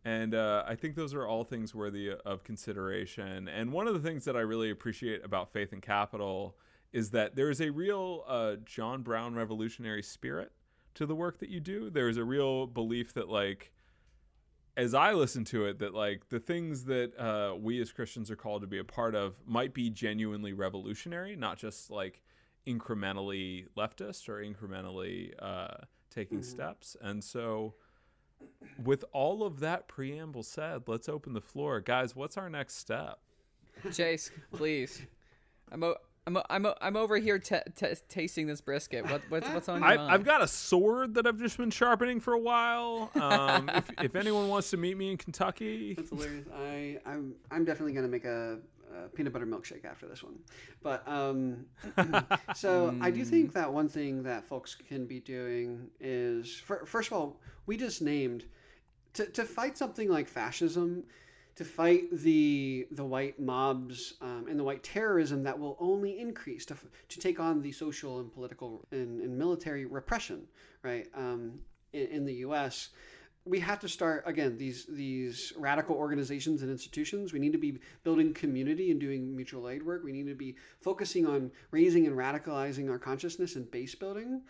and 0.05 0.35
uh, 0.35 0.63
I 0.67 0.75
think 0.75 0.95
those 0.95 1.13
are 1.13 1.25
all 1.25 1.45
things 1.45 1.73
worthy 1.73 2.11
of 2.11 2.43
consideration. 2.43 3.47
And 3.47 3.71
one 3.71 3.87
of 3.87 3.93
the 3.93 4.01
things 4.01 4.25
that 4.25 4.35
I 4.35 4.41
really 4.41 4.69
appreciate 4.69 5.23
about 5.23 5.53
Faith 5.53 5.71
and 5.71 5.81
Capital 5.81 6.57
is 6.91 7.09
that 7.11 7.35
there 7.35 7.49
is 7.49 7.61
a 7.61 7.69
real 7.69 8.25
uh, 8.27 8.55
John 8.65 9.01
Brown 9.01 9.33
revolutionary 9.33 10.03
spirit 10.03 10.51
to 10.95 11.05
the 11.05 11.15
work 11.15 11.39
that 11.39 11.49
you 11.49 11.61
do. 11.61 11.89
There 11.89 12.09
is 12.09 12.17
a 12.17 12.23
real 12.23 12.67
belief 12.67 13.13
that, 13.13 13.29
like, 13.29 13.71
as 14.75 14.93
I 14.93 15.13
listen 15.13 15.43
to 15.45 15.65
it, 15.65 15.79
that 15.79 15.93
like 15.93 16.29
the 16.29 16.39
things 16.39 16.85
that 16.85 17.17
uh, 17.17 17.55
we 17.55 17.81
as 17.81 17.91
Christians 17.91 18.31
are 18.31 18.35
called 18.35 18.61
to 18.61 18.67
be 18.67 18.79
a 18.79 18.83
part 18.83 19.15
of 19.15 19.35
might 19.45 19.73
be 19.73 19.89
genuinely 19.89 20.53
revolutionary, 20.53 21.35
not 21.35 21.57
just 21.57 21.91
like 21.91 22.21
incrementally 22.65 23.67
leftist 23.77 24.29
or 24.29 24.43
incrementally 24.43 25.31
uh, 25.39 25.75
taking 26.09 26.41
steps. 26.41 26.95
And 27.01 27.23
so, 27.23 27.75
with 28.83 29.05
all 29.11 29.43
of 29.43 29.59
that 29.59 29.87
preamble 29.87 30.43
said, 30.43 30.83
let's 30.87 31.07
open 31.07 31.33
the 31.33 31.41
floor, 31.41 31.79
guys. 31.79 32.15
What's 32.15 32.37
our 32.37 32.49
next 32.49 32.77
step? 32.77 33.19
Chase, 33.91 34.31
please. 34.51 35.01
I'm 35.71 35.83
o- 35.83 35.95
I'm 36.25 36.37
o- 36.37 36.43
I'm 36.49 36.65
o- 36.65 36.75
I'm 36.81 36.95
over 36.95 37.17
here 37.17 37.37
t- 37.37 37.57
t- 37.75 37.87
tasting 38.07 38.47
this 38.47 38.61
brisket. 38.61 39.09
What 39.09 39.21
what's 39.29 39.47
what's 39.49 39.67
on 39.67 39.81
your 39.81 39.89
I, 39.89 39.97
mind? 39.97 40.11
I've 40.11 40.23
got 40.23 40.41
a 40.41 40.47
sword 40.47 41.15
that 41.15 41.27
I've 41.27 41.39
just 41.39 41.57
been 41.57 41.69
sharpening 41.69 42.19
for 42.19 42.33
a 42.33 42.39
while. 42.39 43.11
Um, 43.15 43.69
if, 43.69 43.89
if 44.01 44.15
anyone 44.15 44.47
wants 44.47 44.69
to 44.71 44.77
meet 44.77 44.97
me 44.97 45.11
in 45.11 45.17
Kentucky, 45.17 45.93
That's 45.95 46.09
hilarious. 46.09 46.47
I 46.55 46.99
I'm 47.05 47.35
I'm 47.51 47.65
definitely 47.65 47.93
gonna 47.93 48.07
make 48.07 48.23
a, 48.23 48.59
a 48.95 49.09
peanut 49.09 49.33
butter 49.33 49.45
milkshake 49.45 49.83
after 49.83 50.07
this 50.07 50.23
one. 50.23 50.39
But 50.81 51.05
um, 51.07 51.65
so 52.55 52.95
I 53.01 53.11
do 53.11 53.25
think 53.25 53.53
that 53.53 53.71
one 53.73 53.89
thing 53.89 54.23
that 54.23 54.45
folks 54.45 54.75
can 54.75 55.05
be 55.05 55.19
doing 55.19 55.89
is 55.99 56.55
fir- 56.55 56.85
first 56.85 57.07
of 57.07 57.13
all, 57.17 57.41
we 57.65 57.75
just 57.75 58.01
named 58.01 58.45
to 59.15 59.25
to 59.25 59.43
fight 59.43 59.77
something 59.77 60.09
like 60.09 60.29
fascism. 60.29 61.03
To 61.57 61.63
fight 61.63 62.09
the 62.11 62.88
the 62.91 63.05
white 63.05 63.39
mobs 63.39 64.15
um, 64.21 64.47
and 64.49 64.59
the 64.59 64.63
white 64.63 64.84
terrorism 64.84 65.43
that 65.43 65.57
will 65.57 65.77
only 65.80 66.19
increase 66.19 66.65
to, 66.65 66.75
to 67.09 67.19
take 67.19 67.39
on 67.39 67.61
the 67.61 67.71
social 67.71 68.19
and 68.19 68.34
political 68.34 68.88
and, 68.91 69.21
and 69.21 69.38
military 69.38 69.85
repression, 69.85 70.47
right? 70.81 71.07
Um, 71.13 71.59
in, 71.93 72.07
in 72.07 72.25
the 72.25 72.34
U.S., 72.35 72.89
we 73.45 73.59
have 73.59 73.80
to 73.80 73.89
start 73.89 74.23
again 74.25 74.57
these 74.57 74.85
these 74.85 75.51
radical 75.57 75.95
organizations 75.95 76.61
and 76.61 76.71
institutions 76.71 77.34
we 77.34 77.39
need 77.39 77.51
to 77.51 77.57
be 77.57 77.80
building 78.03 78.34
community 78.34 78.91
and 78.91 78.99
doing 78.99 79.35
mutual 79.35 79.69
aid 79.69 79.84
work 79.84 80.03
we 80.03 80.13
need 80.13 80.27
to 80.27 80.35
be 80.35 80.55
focusing 80.80 81.25
on 81.25 81.51
raising 81.71 82.07
and 82.07 82.15
radicalizing 82.15 82.89
our 82.89 82.99
consciousness 82.99 83.55
and 83.55 83.69
base 83.69 83.95
building 83.95 84.41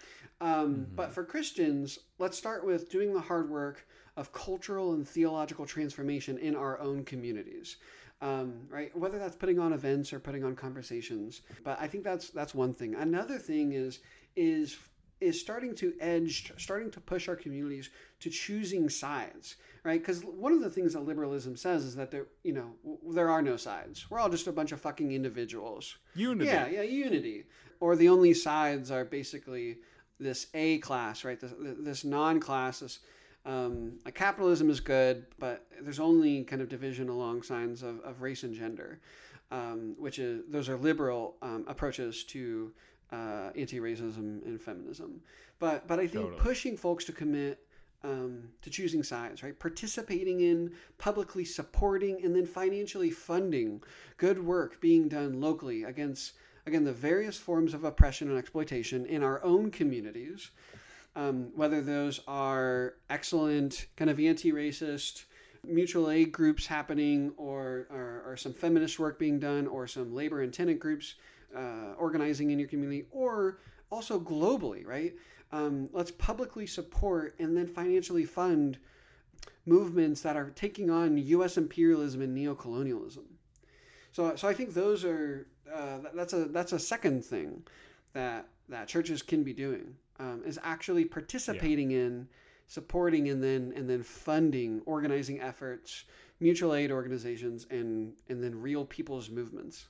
um, 0.42 0.86
but 0.96 1.12
for 1.12 1.24
christians 1.24 2.00
let's 2.20 2.38
start 2.38 2.66
with 2.66 2.90
doing 2.92 3.14
the 3.14 3.22
hard 3.22 3.50
work 3.50 3.88
of 4.18 4.32
cultural 4.32 4.94
and 4.94 5.08
theological 5.08 5.66
transformation 5.66 6.38
in 6.38 6.56
our 6.56 6.80
own 6.80 7.04
communities 7.04 7.78
um, 8.22 8.62
right 8.70 8.96
whether 8.98 9.20
that's 9.20 9.36
putting 9.36 9.60
on 9.60 9.74
events 9.74 10.14
or 10.14 10.20
putting 10.20 10.44
on 10.44 10.56
conversations 10.56 11.42
but 11.64 11.80
i 11.80 11.88
think 11.88 12.04
that's 12.04 12.30
that's 12.30 12.54
one 12.56 12.74
thing 12.74 12.96
another 12.96 13.38
thing 13.38 13.74
is 13.74 14.00
is 14.36 14.78
is 15.24 15.40
starting 15.40 15.74
to 15.74 15.94
edge, 16.00 16.52
starting 16.58 16.92
to 16.92 17.00
push 17.00 17.28
our 17.30 17.36
communities 17.36 17.90
to 18.20 18.30
choosing 18.30 18.90
sides, 18.90 19.56
right? 19.84 20.02
Because 20.02 20.24
one 20.24 20.52
of 20.52 20.62
the 20.62 20.70
things 20.70 20.94
that 20.94 21.06
liberalism 21.06 21.56
says 21.56 21.86
is 21.86 21.96
that 21.96 22.12
there, 22.12 22.28
you 22.44 22.52
know, 22.52 22.72
w- 22.84 23.14
there 23.14 23.30
are 23.30 23.42
no 23.42 23.56
sides. 23.56 24.10
We're 24.10 24.20
all 24.20 24.30
just 24.30 24.48
a 24.48 24.52
bunch 24.52 24.72
of 24.74 24.82
fucking 24.82 25.12
individuals. 25.12 25.96
unity. 26.14 26.50
Yeah, 26.50 26.68
yeah, 26.68 26.82
unity. 26.82 27.46
Or 27.80 27.96
the 27.96 28.10
only 28.10 28.34
sides 28.34 28.92
are 28.92 29.06
basically 29.06 29.78
this 30.20 30.48
A 30.54 30.80
class, 30.80 31.24
right? 31.24 31.40
This, 31.40 31.54
this 31.58 32.04
non-class, 32.04 32.80
this 32.82 33.00
Um, 33.46 34.00
like 34.06 34.16
capitalism 34.16 34.70
is 34.70 34.80
good, 34.80 35.26
but 35.38 35.66
there's 35.82 36.00
only 36.00 36.44
kind 36.44 36.62
of 36.62 36.70
division 36.70 37.10
along 37.10 37.44
signs 37.44 37.84
of, 37.84 38.00
of 38.02 38.22
race 38.22 38.44
and 38.44 38.54
gender, 38.54 39.00
um, 39.52 39.96
which 39.98 40.18
is 40.18 40.44
those 40.50 40.70
are 40.70 40.78
liberal 40.78 41.36
um, 41.42 41.66
approaches 41.68 42.24
to 42.26 42.72
uh, 43.12 43.50
anti-racism 43.56 44.46
and 44.46 44.62
feminism. 44.62 45.22
But 45.60 45.88
but 45.88 46.00
I 46.00 46.08
think 46.08 46.26
Totally. 46.26 46.42
pushing 46.42 46.78
folks 46.78 47.04
to 47.06 47.12
commit 47.12 47.60
um, 48.04 48.50
to 48.62 48.70
choosing 48.70 49.04
sides, 49.04 49.44
right? 49.44 49.58
Participating 49.58 50.42
in, 50.42 50.72
publicly 50.98 51.46
supporting, 51.46 52.24
and 52.24 52.36
then 52.36 52.46
financially 52.46 53.10
funding 53.10 53.82
good 54.18 54.44
work 54.44 54.82
being 54.82 55.08
done 55.08 55.40
locally 55.40 55.84
against, 55.84 56.34
again, 56.66 56.84
the 56.84 56.92
various 56.92 57.38
forms 57.38 57.74
of 57.74 57.84
oppression 57.84 58.30
and 58.30 58.38
exploitation 58.38 59.06
in 59.06 59.24
our 59.24 59.44
own 59.44 59.72
communities. 59.72 60.52
Um, 61.16 61.52
whether 61.56 61.82
those 61.82 62.22
are 62.28 62.96
excellent, 63.10 63.88
kind 63.96 64.10
of 64.10 64.20
anti 64.20 64.52
racist, 64.52 65.26
mutual 65.64 66.10
aid 66.10 66.32
groups 66.32 66.66
happening, 66.66 67.34
or, 67.38 67.88
or, 67.92 68.24
or 68.26 68.38
some 68.38 68.54
feminist 68.54 69.00
work 69.00 69.20
being 69.20 69.40
done, 69.40 69.68
or 69.68 69.88
some 69.88 70.14
labor 70.14 70.42
and 70.42 70.52
tenant 70.52 70.80
groups 70.80 71.16
uh, 71.56 71.94
organizing 71.98 72.52
in 72.52 72.58
your 72.58 72.68
community, 72.68 73.06
or 73.12 73.60
also 73.92 74.20
globally, 74.20 74.86
right? 74.86 75.14
Um, 75.52 75.88
let's 75.94 76.10
publicly 76.10 76.66
support 76.66 77.36
and 77.38 77.56
then 77.56 77.68
financially 77.68 78.26
fund 78.26 78.80
movements 79.68 80.22
that 80.22 80.36
are 80.36 80.50
taking 80.50 80.90
on 80.90 81.18
U.S. 81.18 81.58
imperialism 81.58 82.22
and 82.22 82.36
neocolonialism. 82.36 83.26
So, 84.12 84.36
so 84.36 84.48
I 84.48 84.54
think 84.54 84.74
those 84.74 85.06
are 85.06 85.48
uh, 85.74 86.00
that's 86.14 86.34
a 86.34 86.46
that's 86.46 86.74
a 86.74 86.80
second 86.80 87.24
thing 87.24 87.64
that 88.14 88.48
that 88.70 88.88
churches 88.88 89.22
can 89.22 89.44
be 89.44 89.54
doing 89.54 89.96
um, 90.20 90.42
is 90.46 90.60
actually 90.64 91.06
participating 91.06 91.92
in, 91.92 92.28
supporting, 92.68 93.30
and 93.30 93.44
then 93.44 93.74
and 93.76 93.90
then 93.90 94.04
funding, 94.04 94.82
organizing 94.86 95.40
efforts, 95.42 96.06
mutual 96.40 96.74
aid 96.74 96.92
organizations, 96.92 97.68
and 97.70 98.14
and 98.30 98.44
then 98.44 98.60
real 98.62 98.86
people's 98.86 99.30
movements. 99.30 99.88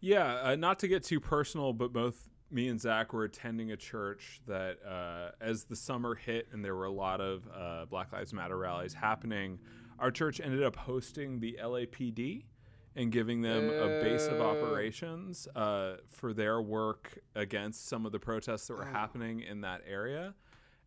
Yeah, 0.00 0.40
uh, 0.42 0.56
not 0.56 0.78
to 0.80 0.88
get 0.88 1.04
too 1.04 1.20
personal, 1.20 1.72
but 1.72 1.92
both 1.92 2.28
me 2.50 2.68
and 2.68 2.80
Zach 2.80 3.12
were 3.12 3.24
attending 3.24 3.72
a 3.72 3.76
church 3.76 4.40
that, 4.46 4.78
uh, 4.84 5.30
as 5.40 5.64
the 5.64 5.76
summer 5.76 6.14
hit 6.14 6.48
and 6.52 6.64
there 6.64 6.74
were 6.74 6.86
a 6.86 6.90
lot 6.92 7.20
of 7.20 7.46
uh, 7.54 7.84
Black 7.84 8.12
Lives 8.12 8.32
Matter 8.32 8.56
rallies 8.56 8.94
happening, 8.94 9.58
our 9.98 10.10
church 10.10 10.40
ended 10.40 10.62
up 10.62 10.74
hosting 10.74 11.38
the 11.38 11.58
LAPD 11.62 12.44
and 12.96 13.12
giving 13.12 13.40
them 13.42 13.68
a 13.70 14.00
base 14.02 14.26
of 14.26 14.40
operations 14.40 15.46
uh, 15.54 15.96
for 16.08 16.32
their 16.32 16.60
work 16.60 17.18
against 17.34 17.86
some 17.88 18.04
of 18.06 18.12
the 18.12 18.18
protests 18.18 18.66
that 18.66 18.74
were 18.74 18.84
Oh. 18.88 18.92
happening 18.92 19.40
in 19.40 19.60
that 19.60 19.82
area. 19.86 20.34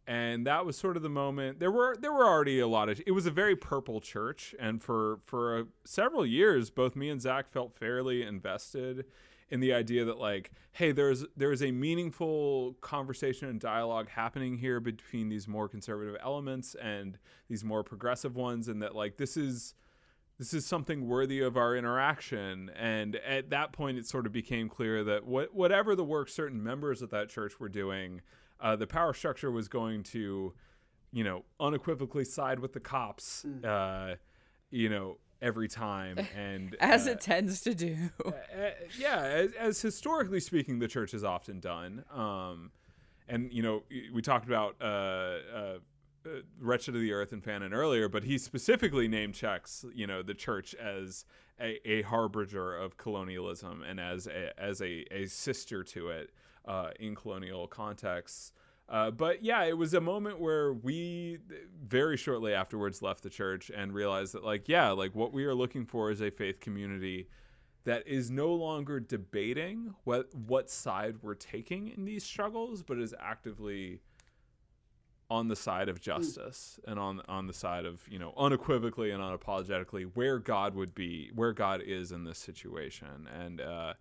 And 0.06 0.46
that 0.48 0.66
was 0.66 0.76
sort 0.76 0.98
of 0.98 1.04
the 1.04 1.10
moment. 1.10 1.60
There 1.60 1.72
were 1.72 1.96
there 1.98 2.12
were 2.12 2.26
already 2.26 2.60
a 2.60 2.68
lot 2.68 2.90
of. 2.90 3.02
It 3.08 3.12
was 3.12 3.26
a 3.26 3.32
very 3.32 3.56
purple 3.56 4.02
church, 4.02 4.54
and 4.60 4.84
for 4.84 5.20
for 5.24 5.60
uh, 5.60 5.64
several 5.86 6.26
years, 6.26 6.70
both 6.70 6.98
me 6.98 7.10
and 7.10 7.22
Zach 7.22 7.50
felt 7.50 7.74
fairly 7.74 8.22
invested 8.22 9.06
in 9.50 9.62
the 9.62 9.72
idea 9.72 10.04
that 10.04 10.18
like 10.18 10.52
hey 10.74 10.92
there's 10.92 11.24
there's 11.38 11.62
a 11.64 11.72
meaningful 11.72 12.74
conversation 12.82 13.48
and 13.48 13.60
dialogue 13.62 14.10
happening 14.10 14.58
here 14.58 14.80
between 14.82 15.30
these 15.30 15.48
more 15.48 15.70
conservative 15.70 16.18
elements 16.22 16.76
and 16.82 17.18
these 17.48 17.64
more 17.64 17.84
progressive 17.84 18.36
ones 18.36 18.68
and 18.68 18.82
that 18.82 18.96
like 18.96 19.16
this 19.18 19.38
is 19.38 19.74
this 20.44 20.54
is 20.54 20.66
something 20.66 21.08
worthy 21.08 21.40
of 21.40 21.56
our 21.56 21.74
interaction 21.74 22.70
and 22.78 23.16
at 23.16 23.50
that 23.50 23.72
point 23.72 23.98
it 23.98 24.06
sort 24.06 24.26
of 24.26 24.34
became 24.34 24.68
clear 24.68 25.02
that 25.02 25.26
what 25.26 25.56
whatever 25.56 25.96
the 25.96 26.04
work 26.04 26.28
certain 26.28 26.62
members 26.62 27.02
of 27.02 27.10
that 27.10 27.30
church 27.30 27.62
were 27.62 27.70
doing 27.70 28.20
uh, 28.60 28.76
the 28.76 28.86
power 28.86 29.14
structure 29.14 29.50
was 29.50 29.70
going 29.70 30.04
to 30.04 30.54
you 31.14 31.24
know 31.24 31.46
unequivocally 31.62 32.26
side 32.26 32.60
with 32.60 32.74
the 32.74 32.80
cops 32.82 33.46
uh, 33.64 34.16
you 34.70 34.90
know 34.90 35.18
every 35.42 35.70
time 35.70 36.20
and 36.38 36.76
As 36.82 37.08
uh, 37.08 37.12
it 37.12 37.22
tends 37.22 37.62
to 37.62 37.74
do. 37.74 37.98
uh, 38.26 38.32
yeah, 38.98 39.20
as, 39.20 39.52
as 39.54 39.82
historically 39.82 40.40
speaking, 40.40 40.80
the 40.80 40.88
church 40.88 41.12
has 41.12 41.26
often 41.26 41.60
done. 41.60 42.06
Um, 42.10 42.72
and 43.28 43.52
you 43.52 43.62
know, 43.62 43.84
we 44.14 44.22
talked 44.22 44.48
about 44.48 44.78
uh, 46.26 46.42
"Wretched 46.60 46.96
of 46.96 47.02
the 47.02 47.14
Earth" 47.14 47.32
and 47.32 47.44
Fanon 47.44 47.74
earlier, 47.74 48.10
but 48.10 48.24
he 48.24 48.38
specifically 48.38 49.08
name 49.08 49.32
checks, 49.32 49.86
you 49.94 50.08
know, 50.08 50.22
the 50.22 50.34
church 50.34 50.76
as 50.76 51.26
a, 51.60 51.80
a 51.90 52.02
harbinger 52.04 52.76
of 52.76 52.98
colonialism 52.98 53.84
and 53.84 54.00
as 54.00 54.28
a, 54.28 54.60
as 54.60 54.82
a, 54.82 55.06
a 55.12 55.26
sister 55.26 55.84
to 55.84 56.10
it 56.10 56.32
uh, 56.66 56.90
in 57.00 57.16
colonial 57.16 57.68
contexts. 57.68 58.52
Uh, 58.90 59.10
but 59.10 59.44
yeah, 59.44 59.64
it 59.64 59.78
was 59.78 59.94
a 59.94 60.02
moment 60.02 60.40
where 60.40 60.74
we 60.74 61.40
very 61.88 62.18
shortly 62.18 62.54
afterwards 62.54 63.02
left 63.02 63.24
the 63.24 63.30
church 63.30 63.72
and 63.76 63.94
realized 63.94 64.34
that, 64.34 64.44
like, 64.44 64.68
yeah, 64.68 64.92
like 64.92 65.16
what 65.16 65.32
we 65.32 65.46
are 65.46 65.56
looking 65.56 65.86
for 65.86 66.12
is 66.12 66.22
a 66.22 66.30
faith 66.30 66.60
community 66.60 67.28
that 67.86 68.06
is 68.08 68.30
no 68.30 68.54
longer 68.54 69.00
debating 69.00 69.94
what 70.04 70.34
what 70.36 70.70
side 70.70 71.16
we're 71.22 71.34
taking 71.34 71.90
in 71.90 72.06
these 72.06 72.24
struggles, 72.24 72.84
but 72.84 72.98
is 72.98 73.14
actively 73.20 74.02
on 75.34 75.48
the 75.48 75.56
side 75.56 75.90
of 75.90 76.00
justice 76.00 76.80
and 76.88 77.00
on 77.00 77.20
on 77.28 77.48
the 77.48 77.54
side 77.54 77.86
of 77.86 78.04
you 78.08 78.20
know 78.20 78.34
unequivocally 78.38 79.10
and 79.10 79.22
unapologetically 79.22 80.10
where 80.14 80.38
God 80.38 80.76
would 80.76 80.94
be, 80.94 81.32
where 81.34 81.54
God 81.54 81.82
is 81.82 82.12
in 82.12 82.24
this 82.24 82.38
situation, 82.38 83.28
and 83.34 83.60
uh, 83.60 83.94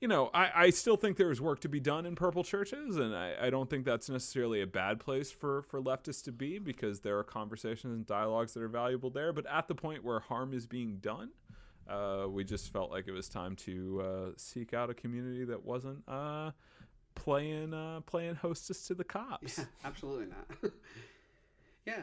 you 0.00 0.06
know, 0.06 0.30
I, 0.32 0.50
I 0.54 0.70
still 0.70 0.96
think 0.96 1.16
there 1.16 1.32
is 1.32 1.40
work 1.40 1.60
to 1.60 1.68
be 1.68 1.80
done 1.80 2.06
in 2.06 2.14
purple 2.14 2.44
churches, 2.44 2.96
and 2.96 3.14
I, 3.16 3.34
I 3.42 3.50
don't 3.50 3.68
think 3.68 3.84
that's 3.84 4.08
necessarily 4.08 4.62
a 4.62 4.66
bad 4.66 5.00
place 5.00 5.30
for, 5.32 5.62
for 5.62 5.82
leftists 5.82 6.22
to 6.24 6.32
be 6.32 6.60
because 6.60 7.00
there 7.00 7.18
are 7.18 7.24
conversations 7.24 7.92
and 7.92 8.06
dialogues 8.06 8.54
that 8.54 8.62
are 8.62 8.68
valuable 8.68 9.10
there. 9.10 9.32
But 9.32 9.46
at 9.46 9.66
the 9.66 9.74
point 9.74 10.04
where 10.04 10.20
harm 10.20 10.54
is 10.54 10.66
being 10.66 10.98
done, 10.98 11.30
uh, 11.90 12.26
we 12.28 12.44
just 12.44 12.72
felt 12.72 12.92
like 12.92 13.08
it 13.08 13.12
was 13.12 13.28
time 13.28 13.56
to 13.56 14.02
uh, 14.04 14.30
seek 14.36 14.72
out 14.72 14.88
a 14.88 14.94
community 14.94 15.44
that 15.46 15.64
wasn't 15.64 15.98
uh, 16.06 16.52
playing 17.24 17.74
uh, 17.74 18.00
playing 18.06 18.36
hostess 18.36 18.86
to 18.86 18.94
the 18.94 19.04
cops. 19.04 19.58
Yeah, 19.58 19.64
absolutely 19.84 20.26
not. 20.26 20.72
yeah, 21.86 22.02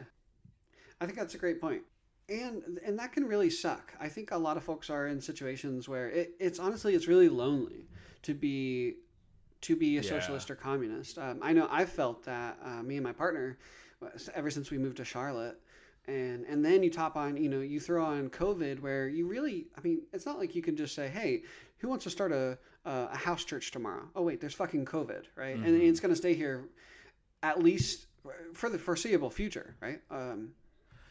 I 1.00 1.06
think 1.06 1.18
that's 1.18 1.34
a 1.34 1.38
great 1.38 1.60
point, 1.60 1.82
and 2.28 2.78
and 2.84 2.98
that 2.98 3.12
can 3.12 3.26
really 3.26 3.50
suck. 3.50 3.92
I 4.00 4.08
think 4.08 4.30
a 4.30 4.38
lot 4.38 4.56
of 4.56 4.62
folks 4.64 4.90
are 4.90 5.06
in 5.06 5.20
situations 5.20 5.88
where 5.88 6.10
it, 6.10 6.34
it's 6.38 6.58
honestly 6.58 6.94
it's 6.94 7.08
really 7.08 7.28
lonely 7.28 7.88
to 8.22 8.34
be 8.34 8.96
to 9.62 9.74
be 9.74 9.98
a 9.98 10.02
Yeah. 10.02 10.10
socialist 10.10 10.50
or 10.50 10.54
communist. 10.54 11.18
Um, 11.18 11.40
I 11.42 11.52
know 11.52 11.66
I've 11.70 11.88
felt 11.88 12.24
that. 12.24 12.58
Uh, 12.62 12.82
me 12.82 12.96
and 12.96 13.04
my 13.04 13.12
partner, 13.12 13.58
uh, 14.02 14.08
ever 14.34 14.50
since 14.50 14.70
we 14.70 14.78
moved 14.78 14.98
to 14.98 15.04
Charlotte. 15.04 15.60
And, 16.08 16.44
and 16.44 16.64
then 16.64 16.84
you 16.84 16.90
top 16.90 17.16
on, 17.16 17.36
you 17.36 17.48
know, 17.48 17.58
you 17.58 17.80
throw 17.80 18.04
on 18.04 18.28
COVID 18.30 18.78
where 18.78 19.08
you 19.08 19.26
really, 19.26 19.66
I 19.76 19.80
mean, 19.80 20.02
it's 20.12 20.24
not 20.24 20.38
like 20.38 20.54
you 20.54 20.62
can 20.62 20.76
just 20.76 20.94
say, 20.94 21.08
hey, 21.08 21.42
who 21.78 21.88
wants 21.88 22.04
to 22.04 22.10
start 22.10 22.30
a, 22.30 22.58
a, 22.86 23.08
a 23.12 23.16
house 23.16 23.44
church 23.44 23.70
tomorrow? 23.72 24.08
Oh, 24.14 24.22
wait, 24.22 24.40
there's 24.40 24.54
fucking 24.54 24.84
COVID, 24.86 25.24
right? 25.36 25.56
And 25.56 25.66
Mhm. 25.76 25.88
it's 25.88 26.00
going 26.00 26.10
to 26.12 26.16
stay 26.16 26.34
here 26.34 26.68
at 27.42 27.62
least 27.62 28.06
for 28.54 28.68
the 28.70 28.78
foreseeable 28.78 29.30
future, 29.30 29.76
right? 29.80 30.00
Um, 30.10 30.54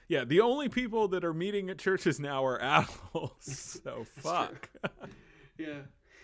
Yeah, 0.08 0.24
the 0.24 0.42
only 0.42 0.70
people 0.70 1.08
that 1.10 1.24
are 1.24 1.34
meeting 1.34 1.70
at 1.70 1.78
churches 1.80 2.20
now 2.20 2.46
are 2.46 2.62
adults. 2.62 3.80
So 3.84 4.04
fuck. 4.04 4.70
yeah, 5.58 5.82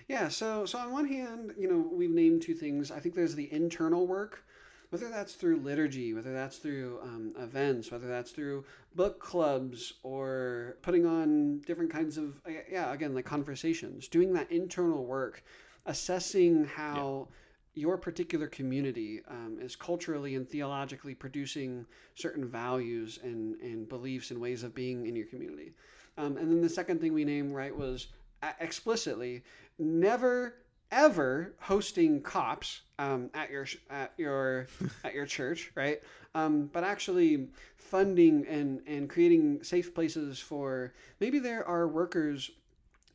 yeah. 0.07 0.27
So, 0.29 0.65
so 0.65 0.79
on 0.79 0.91
one 0.91 1.05
hand, 1.07 1.53
you 1.57 1.67
know, 1.69 1.89
we've 1.91 2.09
named 2.11 2.41
two 2.41 2.53
things. 2.53 2.91
I 2.91 2.99
think 2.99 3.15
there's 3.15 3.35
the 3.35 3.51
internal 3.51 4.05
work, 4.07 4.43
whether 4.91 5.09
that's 5.09 5.33
through 5.33 5.57
liturgy, 5.57 6.13
whether 6.13 6.33
that's 6.33 6.57
through 6.57 6.99
um, 7.01 7.33
events, 7.39 7.91
whether 7.91 8.07
that's 8.07 8.31
through 8.31 8.63
book 8.95 9.19
clubs 9.19 9.93
or 10.03 10.77
putting 10.83 11.05
on 11.05 11.59
different 11.65 11.91
kinds 11.91 12.17
of, 12.17 12.39
uh, 12.45 12.51
yeah, 12.69 12.93
again, 12.93 13.15
like 13.15 13.25
conversations, 13.25 14.07
doing 14.07 14.31
that 14.33 14.51
internal 14.51 15.05
work, 15.05 15.43
assessing 15.85 16.65
how. 16.65 17.27
Your 17.73 17.97
particular 17.97 18.47
community 18.47 19.21
um, 19.29 19.57
is 19.61 19.77
culturally 19.77 20.35
and 20.35 20.45
theologically 20.45 21.15
producing 21.15 21.85
certain 22.15 22.45
values 22.45 23.17
and, 23.23 23.55
and 23.61 23.87
beliefs 23.87 24.31
and 24.31 24.41
ways 24.41 24.63
of 24.63 24.75
being 24.75 25.07
in 25.07 25.15
your 25.15 25.27
community. 25.27 25.71
Um, 26.17 26.35
and 26.35 26.51
then 26.51 26.59
the 26.61 26.67
second 26.67 26.99
thing 26.99 27.13
we 27.13 27.23
named, 27.23 27.55
right, 27.55 27.73
was 27.73 28.07
uh, 28.43 28.51
explicitly 28.59 29.43
never 29.79 30.55
ever 30.91 31.53
hosting 31.59 32.21
cops 32.21 32.81
um, 32.99 33.29
at 33.33 33.49
your 33.49 33.65
at 33.89 34.13
your 34.17 34.67
at 35.03 35.13
your 35.13 35.25
church, 35.25 35.71
right? 35.75 36.01
Um, 36.35 36.69
but 36.71 36.83
actually 36.83 37.47
funding 37.77 38.45
and 38.47 38.81
and 38.87 39.09
creating 39.09 39.63
safe 39.63 39.93
places 39.93 40.39
for 40.39 40.93
maybe 41.19 41.39
there 41.39 41.67
are 41.67 41.87
workers 41.87 42.51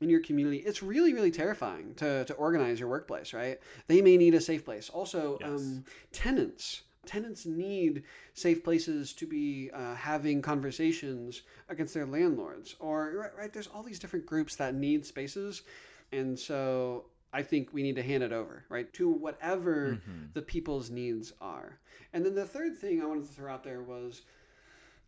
in 0.01 0.11
your 0.11 0.21
community. 0.21 0.59
It's 0.59 0.83
really 0.83 1.13
really 1.15 1.31
terrifying 1.31 1.95
to 1.97 2.25
to 2.25 2.35
organize 2.35 2.81
your 2.81 2.89
workplace, 2.89 3.33
right? 3.33 3.59
They 3.87 4.01
may 4.03 4.17
need 4.17 4.35
a 4.35 4.41
safe 4.41 4.65
place. 4.65 4.89
Also, 4.91 5.39
Yes. 5.41 5.49
um, 5.51 5.85
tenants. 6.13 6.83
Tenants 7.07 7.47
need 7.47 8.03
safe 8.35 8.65
places 8.65 9.13
to 9.13 9.29
be 9.29 9.71
uh, 9.73 9.95
having 9.95 10.43
conversations 10.43 11.43
against 11.69 11.95
their 11.95 12.05
landlords, 12.05 12.75
or 12.81 13.13
right, 13.15 13.31
right. 13.39 13.53
There's 13.53 13.69
all 13.69 13.85
these 13.85 14.01
different 14.01 14.27
groups 14.27 14.57
that 14.57 14.75
need 14.75 15.07
spaces, 15.07 15.63
and 16.11 16.37
so 16.37 17.05
I 17.33 17.43
think 17.43 17.73
we 17.73 17.83
need 17.83 17.97
to 17.97 18.03
hand 18.03 18.23
it 18.23 18.33
over, 18.33 18.65
right, 18.69 18.91
to 18.95 19.11
whatever 19.11 20.01
the 20.35 20.43
people's 20.43 20.91
needs 20.91 21.33
are. 21.41 21.79
And 22.13 22.25
then 22.25 22.35
the 22.35 22.47
third 22.47 22.77
thing 22.77 23.03
I 23.03 23.07
wanted 23.07 23.27
to 23.27 23.33
throw 23.33 23.53
out 23.53 23.65
there 23.65 23.83
was 23.83 24.23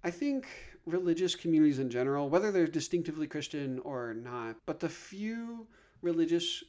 I 0.04 0.10
think 0.10 0.46
religious 0.86 1.34
communities 1.34 1.78
in 1.78 1.90
general, 1.90 2.28
whether 2.28 2.52
they're 2.52 2.66
distinctively 2.66 3.26
Christian 3.26 3.80
or 3.80 4.14
not, 4.14 4.56
but 4.66 4.80
the 4.80 4.88
few 4.88 5.66
religious 6.02 6.62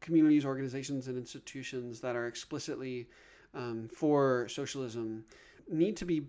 communities, 0.00 0.44
organizations, 0.44 1.08
and 1.08 1.16
institutions 1.16 2.00
that 2.00 2.16
are 2.16 2.26
explicitly 2.26 3.08
um, 3.54 3.88
for 3.88 4.48
socialism 4.48 5.24
need 5.70 5.96
to 5.96 6.04
be 6.04 6.26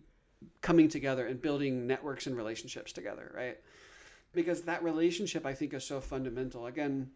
coming 0.62 0.88
together 0.88 1.28
and 1.28 1.42
building 1.42 1.88
networks 1.88 2.28
and 2.28 2.38
relationships 2.38 2.94
together, 2.94 3.32
right? 3.36 3.58
Because 4.34 4.62
that 4.62 4.84
relationship, 4.84 5.46
I 5.46 5.54
think, 5.54 5.74
is 5.74 5.84
so 5.84 6.00
fundamental. 6.00 6.68
Again, 6.68 7.10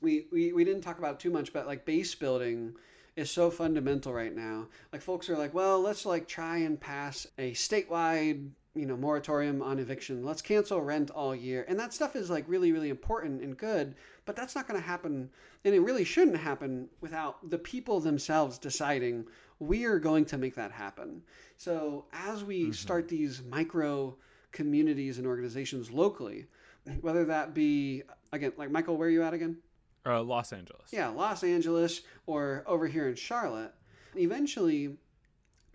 we, 0.00 0.26
we, 0.32 0.52
we 0.52 0.64
didn't 0.64 0.82
talk 0.82 0.98
about 0.98 1.14
it 1.14 1.20
too 1.20 1.30
much, 1.30 1.52
but 1.52 1.66
like 1.66 1.84
base 1.84 2.14
building 2.14 2.74
is 3.16 3.30
so 3.30 3.50
fundamental 3.50 4.12
right 4.12 4.34
now. 4.34 4.66
Like 4.92 5.00
folks 5.00 5.28
are 5.30 5.38
like, 5.38 5.54
well, 5.54 5.80
let's 5.80 6.04
like 6.06 6.28
try 6.28 6.58
and 6.58 6.80
pass 6.80 7.26
a 7.38 7.52
statewide, 7.52 8.50
you 8.74 8.86
know, 8.86 8.96
moratorium 8.96 9.62
on 9.62 9.78
eviction. 9.78 10.24
Let's 10.24 10.42
cancel 10.42 10.82
rent 10.82 11.10
all 11.10 11.34
year. 11.34 11.64
And 11.66 11.78
that 11.80 11.94
stuff 11.94 12.14
is 12.14 12.28
like 12.28 12.44
really, 12.46 12.72
really 12.72 12.90
important 12.90 13.42
and 13.42 13.56
good, 13.56 13.94
but 14.26 14.36
that's 14.36 14.54
not 14.54 14.68
going 14.68 14.80
to 14.80 14.86
happen. 14.86 15.30
And 15.64 15.74
it 15.74 15.80
really 15.80 16.04
shouldn't 16.04 16.36
happen 16.36 16.88
without 17.00 17.48
the 17.48 17.58
people 17.58 18.00
themselves 18.00 18.58
deciding 18.58 19.24
we 19.58 19.86
are 19.86 19.98
going 19.98 20.26
to 20.26 20.36
make 20.38 20.54
that 20.56 20.70
happen. 20.70 21.22
So 21.56 22.04
as 22.12 22.44
we 22.44 22.64
mm-hmm. 22.64 22.72
start 22.72 23.08
these 23.08 23.42
micro 23.48 24.14
communities 24.52 25.16
and 25.16 25.26
organizations 25.26 25.90
locally, 25.90 26.46
whether 27.00 27.24
that 27.24 27.54
be 27.54 28.02
again, 28.32 28.52
like 28.56 28.70
Michael, 28.70 28.96
where 28.96 29.08
are 29.08 29.10
you 29.10 29.22
at 29.22 29.34
again? 29.34 29.56
Uh, 30.06 30.22
Los 30.22 30.52
Angeles. 30.52 30.92
yeah, 30.92 31.08
Los 31.08 31.42
Angeles 31.42 32.02
or 32.26 32.62
over 32.66 32.86
here 32.86 33.08
in 33.08 33.16
Charlotte, 33.16 33.72
eventually 34.14 34.96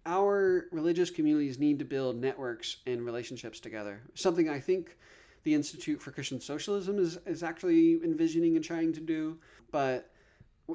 our 0.06 0.68
religious 0.72 1.10
communities 1.10 1.60
need 1.60 1.78
to 1.80 1.86
build 1.86 2.16
networks 2.16 2.78
and 2.88 3.06
relationships 3.06 3.60
together. 3.60 4.02
Something 4.16 4.50
I 4.50 4.60
think 4.60 4.98
the 5.44 5.54
Institute 5.54 6.02
for 6.02 6.12
Christian 6.12 6.40
Socialism 6.40 6.98
is, 6.98 7.20
is 7.26 7.44
actually 7.44 8.00
envisioning 8.04 8.56
and 8.56 8.64
trying 8.66 8.94
to 8.94 9.00
do, 9.00 9.38
but 9.72 10.10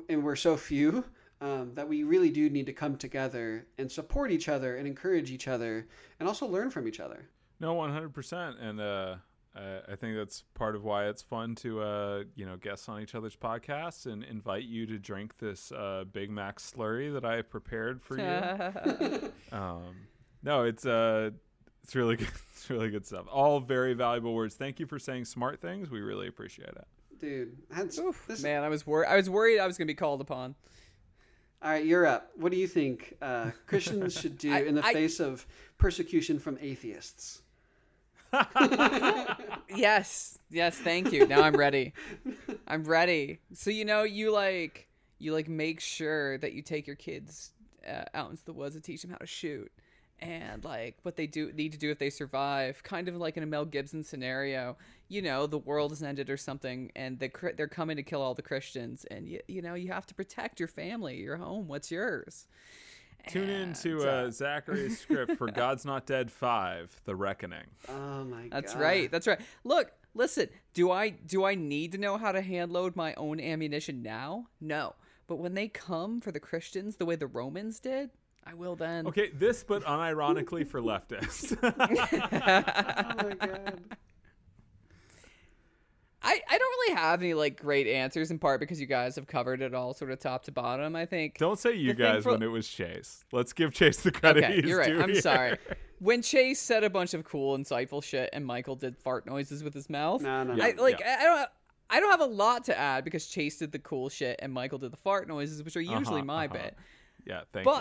and 0.08 0.22
we're 0.22 0.36
so 0.36 0.56
few 0.56 1.04
um, 1.40 1.72
that 1.74 1.88
we 1.88 2.02
really 2.02 2.30
do 2.30 2.50
need 2.50 2.66
to 2.66 2.72
come 2.72 2.96
together 2.96 3.66
and 3.78 3.90
support 3.90 4.30
each 4.30 4.48
other 4.48 4.76
and 4.76 4.86
encourage 4.86 5.30
each 5.30 5.48
other 5.48 5.86
and 6.20 6.28
also 6.28 6.46
learn 6.46 6.70
from 6.70 6.86
each 6.86 7.00
other. 7.00 7.28
No, 7.60 7.74
one 7.74 7.90
hundred 7.92 8.12
percent, 8.12 8.58
and 8.60 8.80
uh, 8.80 9.16
I, 9.56 9.92
I 9.92 9.96
think 9.96 10.16
that's 10.16 10.44
part 10.54 10.76
of 10.76 10.84
why 10.84 11.06
it's 11.06 11.22
fun 11.22 11.54
to 11.56 11.80
uh, 11.80 12.24
you 12.34 12.44
know 12.46 12.56
guest 12.56 12.88
on 12.88 13.00
each 13.00 13.14
other's 13.14 13.36
podcasts 13.36 14.06
and 14.06 14.22
invite 14.24 14.64
you 14.64 14.86
to 14.86 14.98
drink 14.98 15.38
this 15.38 15.72
uh, 15.72 16.04
Big 16.12 16.30
Mac 16.30 16.58
slurry 16.58 17.12
that 17.12 17.24
I 17.24 17.42
prepared 17.42 18.02
for 18.02 18.18
you. 18.18 19.32
um, 19.52 19.94
no, 20.42 20.64
it's 20.64 20.84
uh, 20.84 21.30
it's 21.82 21.94
really 21.94 22.16
good. 22.22 22.28
It's 22.52 22.68
really 22.70 22.90
good 22.90 23.06
stuff. 23.06 23.26
All 23.30 23.60
very 23.60 23.94
valuable 23.94 24.34
words. 24.34 24.54
Thank 24.54 24.80
you 24.80 24.86
for 24.86 24.98
saying 24.98 25.24
smart 25.26 25.60
things. 25.60 25.90
We 25.90 26.00
really 26.00 26.26
appreciate 26.28 26.68
it. 26.68 26.86
Dude, 27.18 27.56
that's, 27.70 27.98
Oof, 27.98 28.26
this, 28.28 28.42
man, 28.42 28.62
I 28.62 28.68
was 28.68 28.86
worried. 28.86 29.06
I 29.08 29.16
was 29.16 29.30
worried 29.30 29.58
I 29.58 29.66
was 29.66 29.78
going 29.78 29.86
to 29.86 29.90
be 29.90 29.96
called 29.96 30.20
upon. 30.20 30.54
All 31.62 31.70
right, 31.70 31.84
you're 31.84 32.06
up. 32.06 32.30
What 32.36 32.52
do 32.52 32.58
you 32.58 32.66
think 32.66 33.14
uh, 33.22 33.52
Christians 33.66 34.12
should 34.20 34.36
do 34.36 34.52
I- 34.52 34.60
in 34.60 34.74
the 34.74 34.84
I- 34.84 34.92
face 34.92 35.18
of 35.20 35.46
persecution 35.78 36.38
from 36.38 36.58
atheists? 36.60 37.40
Yes, 39.74 40.38
yes, 40.48 40.76
thank 40.78 41.12
you. 41.12 41.26
Now 41.26 41.42
I'm 41.42 41.56
ready. 41.56 41.92
I'm 42.68 42.84
ready. 42.84 43.40
So 43.52 43.70
you 43.70 43.84
know, 43.84 44.04
you 44.04 44.32
like 44.32 44.88
you 45.18 45.32
like 45.32 45.48
make 45.48 45.80
sure 45.80 46.38
that 46.38 46.52
you 46.52 46.62
take 46.62 46.86
your 46.86 46.96
kids 46.96 47.52
uh, 47.86 48.04
out 48.14 48.30
into 48.30 48.44
the 48.44 48.52
woods 48.52 48.74
and 48.74 48.84
teach 48.84 49.02
them 49.02 49.10
how 49.10 49.16
to 49.18 49.26
shoot, 49.26 49.70
and 50.20 50.64
like 50.64 50.96
what 51.02 51.16
they 51.16 51.26
do 51.26 51.52
need 51.52 51.72
to 51.72 51.78
do 51.78 51.90
if 51.90 51.98
they 51.98 52.10
survive. 52.10 52.82
Kind 52.84 53.08
of 53.08 53.16
like 53.16 53.36
in 53.36 53.42
a 53.42 53.46
Mel 53.46 53.64
Gibson 53.64 54.04
scenario. 54.04 54.76
You 55.08 55.22
know, 55.22 55.46
the 55.46 55.58
world 55.58 55.90
has 55.90 56.02
ended 56.02 56.30
or 56.30 56.36
something, 56.36 56.90
and 56.96 57.18
the, 57.18 57.28
Chri- 57.28 57.56
they're 57.56 57.68
coming 57.68 57.96
to 57.96 58.02
kill 58.02 58.22
all 58.22 58.34
the 58.34 58.42
Christians, 58.42 59.04
and 59.10 59.28
you, 59.28 59.40
you 59.46 59.62
know 59.62 59.74
you 59.74 59.92
have 59.92 60.06
to 60.06 60.14
protect 60.14 60.58
your 60.60 60.68
family, 60.68 61.16
your 61.16 61.36
home. 61.36 61.68
What's 61.68 61.90
yours? 61.90 62.46
Tune 63.28 63.48
in 63.50 63.72
to 63.74 64.08
uh, 64.08 64.30
Zachary's 64.30 65.00
script 65.00 65.36
for 65.36 65.50
God's 65.52 65.84
Not 65.84 66.06
Dead 66.06 66.30
Five: 66.30 67.00
The 67.04 67.16
Reckoning. 67.16 67.66
Oh 67.88 68.24
my 68.24 68.42
god. 68.42 68.52
That's 68.52 68.74
right. 68.74 69.10
That's 69.10 69.26
right. 69.26 69.40
Look, 69.64 69.92
listen. 70.14 70.48
Do 70.74 70.90
I 70.90 71.10
do 71.10 71.44
I 71.44 71.54
need 71.54 71.92
to 71.92 71.98
know 71.98 72.18
how 72.18 72.32
to 72.32 72.40
hand 72.40 72.72
load 72.72 72.96
my 72.96 73.14
own 73.14 73.40
ammunition 73.40 74.02
now? 74.02 74.46
No. 74.60 74.94
But 75.26 75.36
when 75.36 75.54
they 75.54 75.68
come 75.68 76.20
for 76.20 76.30
the 76.30 76.38
Christians 76.40 76.96
the 76.96 77.04
way 77.04 77.16
the 77.16 77.26
Romans 77.26 77.80
did, 77.80 78.10
I 78.44 78.54
will 78.54 78.76
then. 78.76 79.08
Okay, 79.08 79.30
this 79.30 79.64
but 79.64 79.82
unironically 79.82 80.66
for 80.66 80.80
leftists. 80.80 81.56
Oh 81.62 81.72
my 81.76 83.34
god. 83.34 83.80
I, 86.22 86.40
I 86.50 86.58
don't 86.58 86.75
really 86.86 87.00
have 87.00 87.20
any 87.22 87.34
like 87.34 87.60
great 87.60 87.86
answers 87.86 88.30
in 88.30 88.38
part 88.38 88.60
because 88.60 88.80
you 88.80 88.86
guys 88.86 89.16
have 89.16 89.26
covered 89.26 89.62
it 89.62 89.74
all 89.74 89.94
sort 89.94 90.10
of 90.10 90.18
top 90.18 90.44
to 90.44 90.52
bottom. 90.52 90.96
I 90.96 91.06
think. 91.06 91.38
Don't 91.38 91.58
say 91.58 91.74
you 91.74 91.88
The 91.88 91.94
guys 92.02 92.22
for- 92.22 92.32
when 92.32 92.42
it 92.42 92.46
was 92.46 92.68
Chase. 92.68 93.24
Let's 93.32 93.52
give 93.52 93.72
Chase 93.72 93.98
the 93.98 94.12
credit. 94.12 94.44
Okay, 94.44 94.56
he's 94.56 94.64
you're 94.64 94.78
right. 94.78 94.88
due 94.88 95.02
I'm 95.02 95.10
here. 95.10 95.20
sorry. 95.20 95.58
When 95.98 96.20
Chase 96.22 96.60
said 96.60 96.84
a 96.84 96.90
bunch 96.90 97.14
of 97.14 97.24
cool, 97.24 97.56
insightful 97.56 98.04
shit, 98.04 98.28
and 98.32 98.44
Michael 98.44 98.76
did 98.76 98.96
fart 98.98 99.26
noises 99.26 99.64
with 99.64 99.72
his 99.72 99.88
mouth, 99.88 100.20
No, 100.22 100.42
no, 100.44 100.54
no. 100.54 100.64
I 100.64 100.72
like. 100.72 101.00
Yeah. 101.00 101.16
I, 101.18 101.22
I 101.22 101.24
don't. 101.24 101.48
I 101.88 102.00
don't 102.00 102.10
have 102.10 102.20
a 102.20 102.24
lot 102.32 102.64
to 102.64 102.76
add 102.76 103.04
because 103.04 103.28
Chase 103.28 103.58
did 103.58 103.70
the 103.70 103.78
cool 103.78 104.08
shit 104.08 104.40
and 104.42 104.52
Michael 104.52 104.78
did 104.78 104.90
the 104.92 104.96
fart 104.96 105.28
noises, 105.28 105.62
which 105.62 105.76
are 105.76 105.80
usually 105.80 106.16
Uh-huh, 106.18 106.24
my 106.24 106.46
uh-huh. 106.46 106.54
bit. 106.54 106.76
Yeah, 107.24 107.42
thank 107.52 107.64
you. 107.64 107.72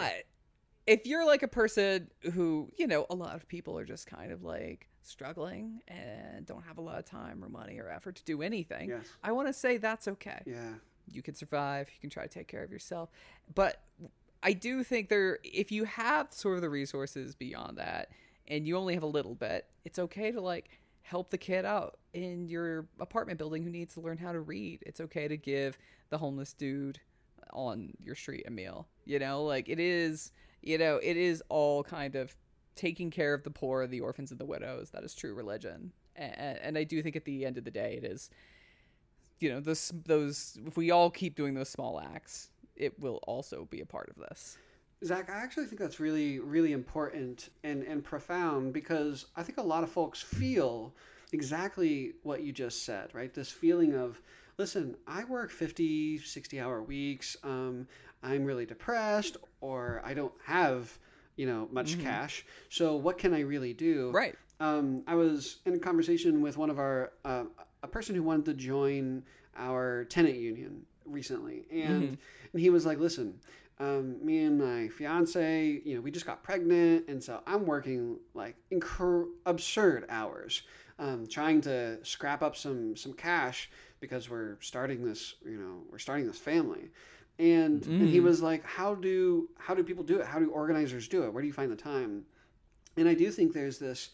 If 0.88 1.06
you're 1.06 1.26
like 1.26 1.42
a 1.44 1.48
person 1.48 2.10
who, 2.34 2.72
you 2.78 2.86
know, 2.88 3.06
a 3.10 3.16
lot 3.16 3.36
of 3.36 3.48
people 3.48 3.78
are 3.78 3.86
just 3.86 4.06
kind 4.08 4.32
of 4.32 4.44
like 4.44 4.88
struggling 5.02 5.82
and 5.88 6.46
don't 6.46 6.64
have 6.64 6.78
a 6.78 6.82
lot 6.82 7.00
of 7.00 7.06
time 7.06 7.44
or 7.44 7.50
money 7.50 7.80
or 7.80 7.90
effort 7.90 8.16
to 8.18 8.24
do 8.24 8.42
anything, 8.42 8.90
Yes. 8.90 9.08
I 9.24 9.32
want 9.32 9.48
to 9.48 9.54
say 9.54 9.78
that's 9.78 10.08
okay. 10.08 10.42
Yeah. 10.46 10.74
You 11.08 11.22
can 11.22 11.36
survive, 11.36 11.90
you 11.94 12.00
can 12.02 12.10
try 12.10 12.24
to 12.24 12.30
take 12.30 12.48
care 12.48 12.64
of 12.64 12.72
yourself. 12.72 13.10
But 13.54 13.82
I 14.44 14.54
do 14.54 14.84
think 14.84 15.10
there, 15.10 15.40
if 15.44 15.72
you 15.72 15.86
have 15.86 16.32
sort 16.32 16.56
of 16.56 16.62
the 16.62 16.70
resources 16.70 17.36
beyond 17.36 17.78
that 17.78 18.10
and 18.48 18.68
you 18.68 18.78
only 18.78 18.94
have 18.94 19.04
a 19.04 19.08
little 19.08 19.36
bit, 19.36 19.66
it's 19.86 19.98
okay 19.98 20.32
to 20.32 20.42
like 20.42 20.70
help 21.02 21.30
the 21.32 21.38
kid 21.38 21.66
out 21.66 21.98
in 22.14 22.48
your 22.48 22.88
apartment 23.00 23.38
building 23.38 23.64
who 23.64 23.70
needs 23.70 23.94
to 23.96 24.02
learn 24.02 24.18
how 24.18 24.32
to 24.32 24.40
read. 24.40 24.84
It's 24.86 25.00
okay 25.02 25.28
to 25.28 25.38
give 25.38 25.78
the 26.10 26.18
homeless 26.20 26.54
dude 26.54 27.00
on 27.54 27.94
your 28.04 28.16
street 28.16 28.44
a 28.48 28.52
meal. 28.52 28.88
You 29.06 29.20
know, 29.20 29.44
like 29.44 29.70
it 29.70 29.80
is, 29.80 30.32
you 30.66 30.78
know, 30.78 30.98
it 31.02 31.16
is 31.16 31.42
all 31.48 31.84
kind 31.84 32.16
of 32.16 32.36
taking 32.76 33.10
care 33.10 33.34
of 33.34 33.44
the 33.44 33.52
poor, 33.52 33.88
the 33.88 34.02
orphans, 34.02 34.32
and 34.32 34.40
the 34.40 34.46
widows. 34.46 34.90
That 34.90 35.04
is 35.04 35.16
true 35.16 35.34
religion. 35.34 35.94
And, 36.16 36.58
and 36.60 36.78
I 36.78 36.84
do 36.84 37.02
think 37.02 37.16
at 37.16 37.24
the 37.24 37.46
end 37.46 37.58
of 37.58 37.64
the 37.64 37.72
day, 37.72 38.00
it 38.02 38.04
is, 38.04 38.30
you 39.40 39.50
know, 39.50 39.60
those 39.60 39.94
those. 40.06 40.58
If 40.66 40.76
we 40.76 40.92
all 40.92 41.10
keep 41.10 41.36
doing 41.36 41.54
those 41.54 41.70
small 41.70 42.00
acts, 42.00 42.50
it 42.76 43.00
will 43.00 43.20
also 43.28 43.68
be 43.70 43.80
a 43.82 43.86
part 43.86 44.10
of 44.10 44.16
this. 44.16 44.58
Zach, 45.04 45.30
I 45.30 45.36
actually 45.36 45.66
think 45.66 45.80
that's 45.80 46.00
really, 46.00 46.40
really 46.40 46.72
important 46.72 47.50
and, 47.64 47.84
and 47.84 48.04
profound 48.04 48.74
because 48.74 49.28
I 49.36 49.44
think 49.44 49.58
a 49.58 49.64
lot 49.64 49.84
of 49.84 49.92
folks 49.92 50.22
feel 50.22 50.94
exactly 51.32 52.14
what 52.24 52.42
you 52.42 52.52
just 52.52 52.86
said, 52.86 53.10
right? 53.14 53.34
This 53.34 53.52
feeling 53.52 53.94
of, 53.94 54.22
listen, 54.58 54.96
I 55.06 55.26
work 55.26 55.52
50, 55.52 56.20
60 56.20 56.60
hour 56.60 56.82
weeks. 56.82 57.36
Um, 57.44 57.88
I'm 58.26 58.44
really 58.44 58.66
depressed 58.66 59.38
or 59.62 60.02
I 60.04 60.14
don't 60.14 60.34
have, 60.46 60.98
you 61.36 61.46
know, 61.46 61.70
much 61.72 61.92
cash. 62.04 62.46
So 62.70 62.96
what 62.96 63.18
can 63.18 63.34
I 63.34 63.42
really 63.42 63.74
do? 63.74 64.12
Right. 64.12 64.36
um, 64.60 65.04
I 65.08 65.16
was 65.16 65.58
in 65.66 65.74
a 65.76 65.80
conversation 65.80 66.42
with 66.42 66.58
one 66.58 66.70
of 66.70 66.80
our 66.80 67.12
uh, 67.24 67.44
a 67.84 67.88
person 67.88 68.16
who 68.16 68.24
wanted 68.24 68.46
to 68.46 68.54
join 68.56 69.24
our 69.58 70.06
tenant 70.06 70.38
union 70.38 70.86
recently, 71.06 71.66
and 71.72 72.18
and 72.54 72.62
he 72.62 72.70
was 72.70 72.86
like, 72.86 72.98
"Listen, 73.00 73.40
um, 73.80 74.26
me 74.26 74.44
and 74.44 74.58
my 74.58 74.88
fiance, 74.88 75.82
you 75.86 75.96
know, 75.96 76.02
we 76.02 76.10
just 76.10 76.26
got 76.26 76.42
pregnant, 76.42 77.08
and 77.08 77.22
so 77.24 77.42
I'm 77.46 77.66
working 77.66 78.18
like 78.34 78.56
incur- 78.72 79.28
absurd 79.46 80.06
hours, 80.10 80.64
um, 81.00 81.28
trying 81.28 81.62
to 81.62 82.04
scrap 82.04 82.42
up 82.42 82.56
some 82.56 82.96
some 82.96 83.14
cash 83.14 83.70
because 84.00 84.30
we're 84.30 84.58
starting 84.62 85.04
this, 85.06 85.36
you 85.46 85.58
know, 85.58 85.84
we're 85.92 86.00
starting 86.00 86.26
this 86.28 86.40
family." 86.40 86.90
And, 87.38 87.86
and 87.86 88.08
he 88.08 88.20
mm. 88.20 88.24
was 88.24 88.42
like, 88.42 88.64
"How 88.64 88.96
do 88.96 89.50
how 89.58 89.74
do 89.74 89.84
people 89.84 90.04
do 90.04 90.20
it? 90.20 90.26
How 90.26 90.40
do 90.40 90.50
organizers 90.52 91.08
do 91.08 91.24
it? 91.24 91.34
Where 91.34 91.42
do 91.42 91.48
you 91.48 91.54
find 91.54 91.72
the 91.72 91.76
time?" 91.76 92.24
And 92.98 93.10
I 93.10 93.14
do 93.14 93.30
think 93.30 93.54
there's 93.54 93.78
this 93.78 94.12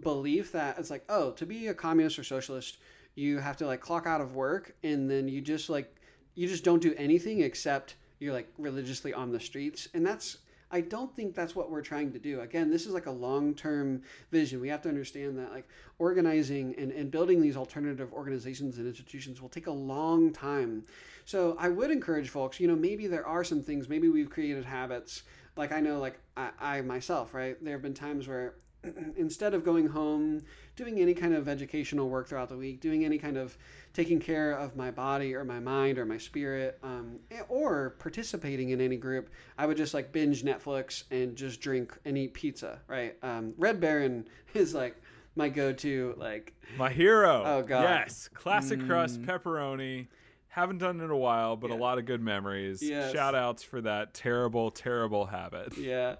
belief 0.00 0.52
that 0.52 0.78
it's 0.78 0.90
like, 0.90 1.04
oh, 1.08 1.32
to 1.32 1.46
be 1.46 1.68
a 1.68 1.74
communist 1.74 2.18
or 2.18 2.24
socialist, 2.24 2.78
you 3.14 3.38
have 3.38 3.56
to 3.58 3.66
like 3.66 3.80
clock 3.80 4.06
out 4.06 4.20
of 4.20 4.34
work 4.34 4.74
and 4.82 5.10
then 5.10 5.28
you 5.28 5.40
just 5.40 5.70
like 5.70 5.94
you 6.34 6.46
just 6.46 6.64
don't 6.64 6.82
do 6.82 6.94
anything 6.98 7.40
except 7.40 7.96
you're 8.18 8.32
like 8.32 8.48
religiously 8.58 9.12
on 9.12 9.32
the 9.32 9.40
streets. 9.40 9.88
And 9.94 10.06
that's 10.06 10.38
I 10.70 10.80
don't 10.80 11.14
think 11.14 11.34
that's 11.34 11.54
what 11.54 11.70
we're 11.70 11.82
trying 11.82 12.12
to 12.12 12.18
do. 12.18 12.40
Again, 12.40 12.70
this 12.70 12.86
is 12.86 12.92
like 12.92 13.06
a 13.06 13.10
long 13.10 13.54
term 13.54 14.02
vision. 14.32 14.60
We 14.60 14.68
have 14.68 14.82
to 14.82 14.88
understand 14.88 15.38
that 15.38 15.52
like 15.52 15.68
organizing 15.98 16.74
and, 16.76 16.90
and 16.90 17.10
building 17.10 17.40
these 17.40 17.56
alternative 17.56 18.12
organizations 18.12 18.78
and 18.78 18.86
institutions 18.86 19.40
will 19.40 19.48
take 19.48 19.68
a 19.68 19.72
long 19.72 20.32
time. 20.32 20.84
So 21.24 21.56
I 21.58 21.68
would 21.68 21.90
encourage 21.90 22.30
folks, 22.30 22.58
you 22.58 22.66
know, 22.66 22.76
maybe 22.76 23.06
there 23.06 23.26
are 23.26 23.44
some 23.44 23.62
things, 23.62 23.88
maybe 23.88 24.08
we've 24.08 24.30
created 24.30 24.64
habits. 24.64 25.22
Like 25.56 25.72
I 25.72 25.80
know, 25.80 26.00
like 26.00 26.18
I, 26.36 26.50
I 26.60 26.80
myself, 26.82 27.32
right? 27.32 27.62
There 27.62 27.74
have 27.74 27.82
been 27.82 27.94
times 27.94 28.26
where 28.26 28.54
instead 29.16 29.54
of 29.54 29.64
going 29.64 29.88
home, 29.88 30.42
doing 30.74 31.00
any 31.00 31.14
kind 31.14 31.34
of 31.34 31.48
educational 31.48 32.08
work 32.08 32.28
throughout 32.28 32.48
the 32.48 32.56
week, 32.56 32.80
doing 32.80 33.04
any 33.04 33.18
kind 33.18 33.36
of 33.36 33.56
taking 33.96 34.20
care 34.20 34.52
of 34.52 34.76
my 34.76 34.90
body 34.90 35.34
or 35.34 35.44
my 35.44 35.58
mind 35.58 35.98
or 35.98 36.04
my 36.04 36.18
spirit, 36.18 36.78
um, 36.82 37.18
or 37.48 37.96
participating 37.98 38.70
in 38.70 38.80
any 38.80 38.96
group, 38.96 39.30
I 39.56 39.66
would 39.66 39.76
just 39.76 39.94
like 39.94 40.12
binge 40.12 40.42
Netflix 40.42 41.04
and 41.10 41.34
just 41.34 41.60
drink 41.60 41.96
and 42.04 42.18
eat 42.18 42.34
pizza, 42.34 42.80
right? 42.88 43.16
Um, 43.22 43.54
Red 43.56 43.80
Baron 43.80 44.28
is 44.54 44.74
like 44.74 44.96
my 45.34 45.48
go-to, 45.48 46.14
like 46.16 46.54
My 46.78 46.90
hero. 46.90 47.42
Oh, 47.44 47.62
God. 47.62 47.82
Yes, 47.82 48.28
classic 48.34 48.84
crust 48.86 49.22
pepperoni. 49.22 50.08
Haven't 50.48 50.78
done 50.78 51.00
it 51.00 51.04
in 51.04 51.10
a 51.10 51.16
while, 51.16 51.56
but 51.56 51.70
a 51.70 51.74
lot 51.74 51.98
of 51.98 52.06
good 52.06 52.22
memories. 52.22 52.82
Yes. 52.82 53.12
Shout 53.12 53.34
outs 53.34 53.62
for 53.62 53.82
that 53.82 54.14
terrible, 54.14 54.70
terrible 54.70 55.26
habit. 55.26 55.76
yeah 55.78 56.16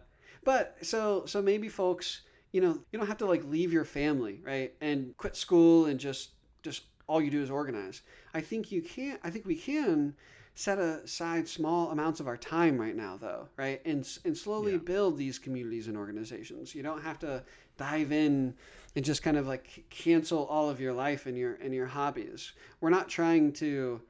but 0.46 0.76
so 0.80 1.26
so 1.26 1.42
maybe 1.42 1.68
folks 1.68 2.22
you 2.52 2.60
know 2.62 2.78
you 2.90 2.98
don't 2.98 3.08
have 3.08 3.18
to 3.18 3.26
like 3.26 3.44
leave 3.44 3.72
your 3.72 3.84
family 3.84 4.40
right 4.44 4.74
and 4.80 5.14
quit 5.18 5.36
school 5.36 5.86
and 5.86 5.98
just 5.98 6.30
just 6.62 6.84
all 7.06 7.20
you 7.22 7.30
do 7.30 7.42
is 7.42 7.50
organize. 7.50 8.02
I 8.34 8.40
think 8.40 8.72
you 8.72 8.82
can 8.82 9.18
i 9.22 9.30
think 9.30 9.46
we 9.46 9.56
can 9.56 10.14
set 10.54 10.78
aside 10.78 11.46
small 11.46 11.90
amounts 11.90 12.18
of 12.18 12.26
our 12.26 12.36
time 12.36 12.80
right 12.80 12.96
now 12.96 13.16
though 13.20 13.48
right? 13.56 13.80
And 13.84 14.06
and 14.24 14.36
slowly 14.36 14.72
Yeah. 14.72 14.78
build 14.78 15.16
these 15.18 15.38
communities 15.38 15.88
and 15.88 15.96
organizations. 15.96 16.74
You 16.74 16.82
don't 16.82 17.02
have 17.02 17.18
to 17.20 17.42
dive 17.76 18.10
in 18.12 18.54
and 18.94 19.04
just 19.04 19.22
kind 19.22 19.36
of 19.36 19.46
like 19.46 19.84
cancel 19.90 20.46
all 20.46 20.70
of 20.70 20.80
your 20.80 20.92
life 20.92 21.26
and 21.26 21.36
your 21.36 21.54
and 21.54 21.74
your 21.74 21.86
hobbies. 21.86 22.52
We're 22.80 22.90
not 22.90 23.08
trying 23.08 23.52
to 23.54 24.00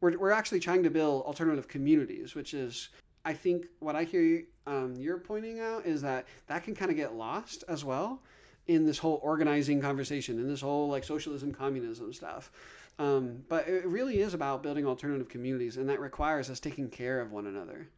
we're, 0.00 0.18
we're 0.18 0.30
actually 0.30 0.60
trying 0.60 0.82
to 0.82 0.90
build 0.90 1.24
alternative 1.24 1.68
communities 1.68 2.34
which 2.34 2.54
is 2.54 2.88
I 3.26 3.32
think 3.32 3.66
what 3.80 3.96
I 3.96 4.04
hear 4.04 4.20
you, 4.20 4.44
um, 4.66 4.94
you're 4.98 5.18
pointing 5.18 5.58
out 5.60 5.86
is 5.86 6.02
that 6.02 6.26
that 6.46 6.62
can 6.64 6.74
kind 6.74 6.90
of 6.90 6.96
get 6.96 7.14
lost 7.14 7.64
as 7.68 7.84
well 7.84 8.22
in 8.66 8.86
this 8.86 8.98
whole 8.98 9.20
organizing 9.22 9.80
conversation, 9.80 10.38
in 10.38 10.48
this 10.48 10.60
whole 10.60 10.88
like 10.88 11.04
socialism, 11.04 11.52
communism 11.52 12.12
stuff. 12.12 12.50
Um, 12.98 13.42
but 13.48 13.66
it 13.68 13.86
really 13.86 14.20
is 14.20 14.34
about 14.34 14.62
building 14.62 14.86
alternative 14.86 15.28
communities, 15.28 15.76
and 15.76 15.88
that 15.88 16.00
requires 16.00 16.48
us 16.48 16.60
taking 16.60 16.88
care 16.88 17.20
of 17.20 17.32
one 17.32 17.46
another, 17.46 17.88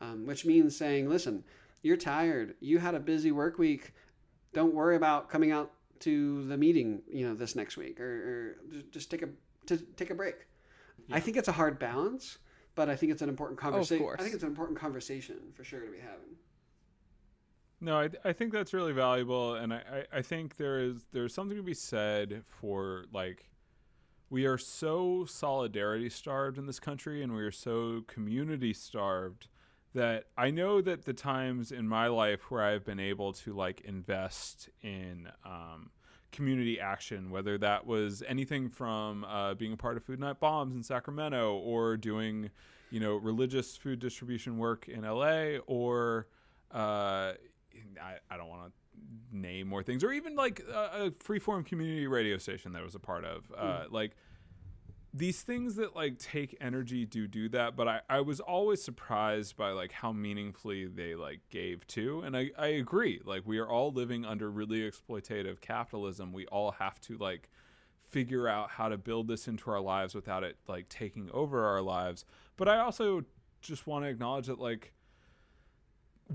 um, 0.00 0.26
which 0.26 0.46
means 0.46 0.74
saying, 0.76 1.08
listen, 1.08 1.44
you're 1.82 1.98
tired, 1.98 2.54
you 2.60 2.78
had 2.78 2.94
a 2.94 3.00
busy 3.00 3.30
work 3.30 3.58
week, 3.58 3.92
don't 4.54 4.74
worry 4.74 4.96
about 4.96 5.28
coming 5.28 5.52
out 5.52 5.70
to 6.00 6.44
the 6.46 6.56
meeting, 6.56 7.02
you 7.10 7.28
know, 7.28 7.34
this 7.34 7.54
next 7.56 7.76
week, 7.76 8.00
or, 8.00 8.04
or 8.04 8.56
just, 8.90 9.10
take 9.10 9.22
a 9.22 9.28
to 9.66 9.76
take 9.96 10.10
a 10.10 10.14
break. 10.14 10.46
I 11.10 11.20
think 11.20 11.36
it's 11.36 11.48
a 11.48 11.52
hard 11.52 11.78
balance, 11.78 12.38
but 12.74 12.88
I 12.88 12.96
think 12.96 13.12
it's 13.12 13.22
an 13.22 13.28
important 13.28 13.58
conversation. 13.58 14.04
course. 14.04 14.16
I 14.18 14.22
think 14.22 14.34
it's 14.34 14.42
an 14.42 14.48
important 14.48 14.78
conversation 14.78 15.36
for 15.54 15.64
sure 15.64 15.80
to 15.80 15.90
be 15.90 15.98
having. 15.98 16.36
No, 17.80 18.00
I, 18.00 18.08
I 18.24 18.32
think 18.32 18.52
that's 18.52 18.74
really 18.74 18.92
valuable, 18.92 19.54
and 19.54 19.72
I, 19.72 19.76
I, 20.12 20.18
I 20.18 20.22
think 20.22 20.56
there 20.56 20.80
is 20.80 21.06
there's 21.12 21.32
something 21.32 21.56
to 21.56 21.62
be 21.62 21.74
said 21.74 22.42
for 22.60 23.04
like 23.12 23.48
we 24.30 24.46
are 24.46 24.58
so 24.58 25.24
solidarity 25.24 26.10
starved 26.10 26.58
in 26.58 26.66
this 26.66 26.80
country, 26.80 27.22
and 27.22 27.34
we 27.34 27.42
are 27.42 27.52
so 27.52 28.02
community 28.08 28.72
starved 28.72 29.48
that 29.94 30.24
I 30.36 30.50
know 30.50 30.80
that 30.82 31.04
the 31.04 31.12
times 31.14 31.72
in 31.72 31.88
my 31.88 32.08
life 32.08 32.50
where 32.50 32.62
I've 32.62 32.84
been 32.84 33.00
able 33.00 33.32
to 33.34 33.54
like 33.54 33.80
invest 33.82 34.68
in 34.82 35.28
um, 35.44 35.90
community 36.32 36.78
action, 36.78 37.30
whether 37.30 37.56
that 37.58 37.86
was 37.86 38.22
anything 38.26 38.68
from 38.68 39.24
uh, 39.24 39.54
being 39.54 39.72
a 39.72 39.76
part 39.76 39.96
of 39.96 40.04
Food 40.04 40.20
Not 40.20 40.40
Bombs 40.40 40.74
in 40.74 40.82
Sacramento 40.82 41.54
or 41.56 41.96
doing, 41.96 42.50
you 42.90 43.00
know, 43.00 43.16
religious 43.16 43.76
food 43.76 43.98
distribution 43.98 44.58
work 44.58 44.88
in 44.88 45.02
LA 45.02 45.58
or 45.66 46.26
uh, 46.70 47.32
I, 48.02 48.16
I 48.32 48.36
don't 48.36 48.48
want 48.48 48.72
to 48.72 49.36
name 49.36 49.68
more 49.68 49.82
things, 49.82 50.02
or 50.04 50.12
even 50.12 50.34
like 50.34 50.62
a, 50.72 51.06
a 51.06 51.10
freeform 51.10 51.64
community 51.64 52.06
radio 52.06 52.38
station 52.38 52.72
that 52.72 52.80
I 52.80 52.82
was 52.82 52.94
a 52.94 53.00
part 53.00 53.24
of. 53.24 53.50
Uh, 53.56 53.84
like 53.90 54.16
these 55.14 55.42
things 55.42 55.76
that 55.76 55.96
like 55.96 56.18
take 56.18 56.56
energy 56.60 57.04
do 57.04 57.26
do 57.26 57.48
that, 57.50 57.76
but 57.76 57.88
I, 57.88 58.00
I 58.08 58.20
was 58.20 58.40
always 58.40 58.82
surprised 58.82 59.56
by 59.56 59.70
like 59.70 59.92
how 59.92 60.12
meaningfully 60.12 60.86
they 60.86 61.14
like 61.14 61.40
gave 61.50 61.86
to. 61.88 62.20
And 62.20 62.36
I, 62.36 62.50
I 62.58 62.68
agree. 62.68 63.20
Like 63.24 63.42
we 63.46 63.58
are 63.58 63.68
all 63.68 63.90
living 63.90 64.24
under 64.24 64.50
really 64.50 64.80
exploitative 64.80 65.60
capitalism. 65.60 66.32
We 66.32 66.46
all 66.46 66.72
have 66.72 67.00
to 67.02 67.16
like 67.16 67.48
figure 68.10 68.48
out 68.48 68.70
how 68.70 68.88
to 68.88 68.96
build 68.96 69.28
this 69.28 69.48
into 69.48 69.70
our 69.70 69.80
lives 69.80 70.14
without 70.14 70.44
it 70.44 70.56
like 70.66 70.88
taking 70.88 71.30
over 71.32 71.64
our 71.64 71.82
lives. 71.82 72.24
But 72.56 72.68
I 72.68 72.78
also 72.78 73.22
just 73.60 73.86
want 73.86 74.04
to 74.04 74.08
acknowledge 74.10 74.46
that 74.46 74.58
like 74.58 74.92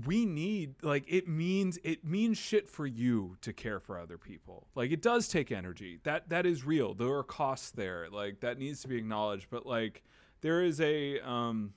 we 0.06 0.26
need 0.26 0.74
like 0.82 1.04
it 1.06 1.28
means 1.28 1.78
it 1.84 2.04
means 2.04 2.36
shit 2.36 2.68
for 2.68 2.86
you 2.86 3.36
to 3.42 3.52
care 3.52 3.78
for 3.78 3.98
other 3.98 4.18
people. 4.18 4.66
Like 4.74 4.90
it 4.90 5.02
does 5.02 5.28
take 5.28 5.52
energy. 5.52 6.00
That 6.02 6.28
that 6.30 6.46
is 6.46 6.64
real. 6.64 6.94
There 6.94 7.14
are 7.14 7.22
costs 7.22 7.70
there. 7.70 8.08
Like 8.10 8.40
that 8.40 8.58
needs 8.58 8.82
to 8.82 8.88
be 8.88 8.96
acknowledged. 8.96 9.46
But 9.50 9.66
like 9.66 10.02
there 10.40 10.62
is 10.62 10.80
a 10.80 11.20
um 11.20 11.74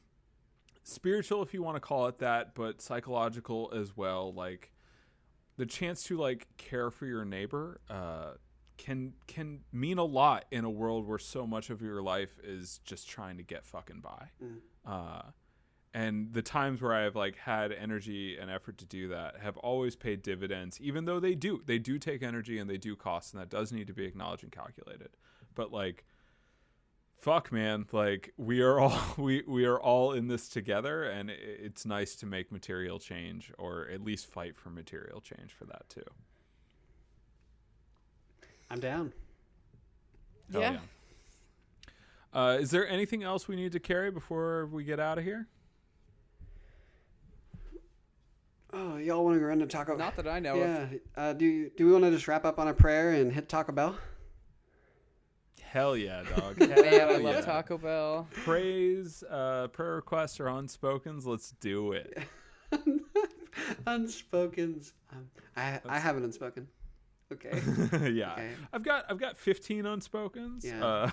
spiritual 0.83 1.43
if 1.43 1.53
you 1.53 1.61
want 1.61 1.75
to 1.75 1.81
call 1.81 2.07
it 2.07 2.19
that 2.19 2.55
but 2.55 2.81
psychological 2.81 3.71
as 3.75 3.95
well. 3.95 4.33
Like 4.33 4.71
the 5.57 5.65
chance 5.65 6.03
to 6.05 6.17
like 6.17 6.47
care 6.57 6.89
for 6.89 7.05
your 7.05 7.25
neighbor 7.25 7.81
uh 7.89 8.31
can 8.77 9.13
can 9.27 9.59
mean 9.71 9.97
a 9.99 10.03
lot 10.03 10.45
in 10.51 10.63
a 10.63 10.69
world 10.69 11.07
where 11.07 11.19
so 11.19 11.45
much 11.45 11.69
of 11.69 11.81
your 11.81 12.01
life 12.01 12.39
is 12.43 12.79
just 12.83 13.07
trying 13.07 13.37
to 13.37 13.43
get 13.43 13.63
fucking 13.65 14.01
by. 14.01 14.27
Uh 14.85 15.21
and 15.97 16.31
the 16.31 16.43
times 16.43 16.79
where 16.79 16.93
I've 16.93 17.15
like 17.15 17.35
had 17.37 17.71
energy 17.71 18.37
and 18.37 18.51
effort 18.51 18.77
to 18.77 18.85
do 18.85 19.07
that 19.09 19.39
have 19.39 19.57
always 19.57 19.95
paid 19.95 20.21
dividends 20.21 20.79
even 20.79 21.05
though 21.05 21.19
they 21.19 21.33
do 21.33 21.63
they 21.65 21.79
do 21.79 21.97
take 21.97 22.21
energy 22.21 22.59
and 22.59 22.69
they 22.69 22.77
do 22.77 22.95
cost 22.95 23.33
and 23.33 23.41
that 23.41 23.49
does 23.49 23.71
need 23.71 23.87
to 23.87 23.93
be 23.93 24.05
acknowledged 24.05 24.43
and 24.43 24.51
calculated 24.51 25.09
but 25.55 25.73
like 25.73 26.05
fuck 27.19 27.51
man 27.51 27.87
like 27.91 28.31
we 28.37 28.61
are 28.61 28.79
all 28.83 29.01
we 29.17 29.43
we 29.47 29.65
are 29.65 29.79
all 29.79 30.11
in 30.11 30.27
this 30.27 30.47
together 30.47 31.03
and 31.03 31.31
it's 31.31 31.83
nice 31.83 32.15
to 32.15 32.27
make 32.27 32.51
material 32.51 32.99
change 32.99 33.51
or 33.57 33.87
at 33.91 34.01
least 34.01 34.27
fight 34.27 34.55
for 34.55 34.69
material 34.69 35.19
change 35.19 35.51
for 35.51 35.65
that 35.65 35.89
too 35.89 36.05
I'm 38.69 38.81
down. 38.81 39.13
Hell 40.51 40.61
Yeah. 40.61 40.77
Uh, 42.33 42.57
is 42.59 42.69
there 42.69 42.85
anything 42.85 43.23
else 43.23 43.47
we 43.47 43.55
need 43.55 43.71
to 43.71 43.79
carry 43.79 44.11
before 44.11 44.65
we 44.67 44.83
get 44.83 44.99
out 44.99 45.17
of 45.17 45.23
here? 45.23 45.47
Oh, 48.79 48.97
y'all 48.97 49.25
want 49.25 49.39
to 49.39 49.45
run 49.45 49.59
to 49.59 49.65
Taco? 49.67 49.97
Bell? 49.97 50.05
Not 50.05 50.15
that 50.17 50.27
I 50.27 50.39
know 50.39 50.53
of. 50.61 50.91
yeah. 50.91 50.97
Uh, 51.15 51.33
do 51.33 51.69
do 51.75 51.85
we 51.87 51.91
want 51.93 52.03
to 52.03 52.11
just 52.11 52.27
wrap 52.27 52.45
up 52.45 52.59
on 52.59 52.67
a 52.67 52.73
prayer 52.73 53.11
and 53.11 53.31
hit 53.33 53.49
Taco 53.49 53.71
Bell? 53.71 53.97
Hell 55.61 55.97
yeah, 55.97 56.23
dog. 56.35 56.59
Man, 56.59 56.71
I 56.77 57.17
love 57.17 57.35
yeah. 57.35 57.41
Taco 57.41 57.77
Bell. 57.77 58.27
praise, 58.31 59.23
uh, 59.29 59.67
prayer 59.69 59.95
requests, 59.95 60.39
or 60.39 60.45
unspokens. 60.45 61.25
Let's 61.25 61.51
do 61.59 61.91
it. 61.93 62.17
Unspokens. 63.85 64.93
Um, 65.11 65.29
I 65.55 65.79
I 65.87 65.99
have 65.99 66.15
an 66.17 66.23
unspoken. 66.23 66.67
Okay. 67.33 67.59
yeah, 68.13 68.33
Okay. 68.33 68.49
I've 68.71 68.83
got 68.83 69.05
I've 69.09 69.19
got 69.19 69.37
15 69.37 69.83
unspokens. 69.83 70.63
Yeah. 70.63 70.85
Uh, 70.85 71.11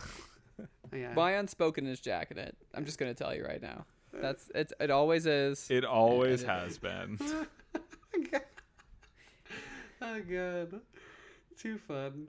Yeah. 0.93 1.13
My 1.15 1.33
unspoken 1.33 1.87
is 1.87 1.99
jacketing. 2.01 2.53
I'm 2.75 2.85
just 2.85 2.99
gonna 2.99 3.15
tell 3.15 3.35
you 3.35 3.45
right 3.45 3.61
now. 3.61 3.85
That's 4.21 4.51
it's 4.55 4.73
it 4.81 4.91
always 4.91 5.27
is. 5.27 5.71
it 5.71 5.85
always 5.85 6.43
has 6.43 6.79
been. 6.79 7.19
oh 10.03 10.21
god. 10.29 10.81
Too 11.59 11.79
fun. 11.79 12.29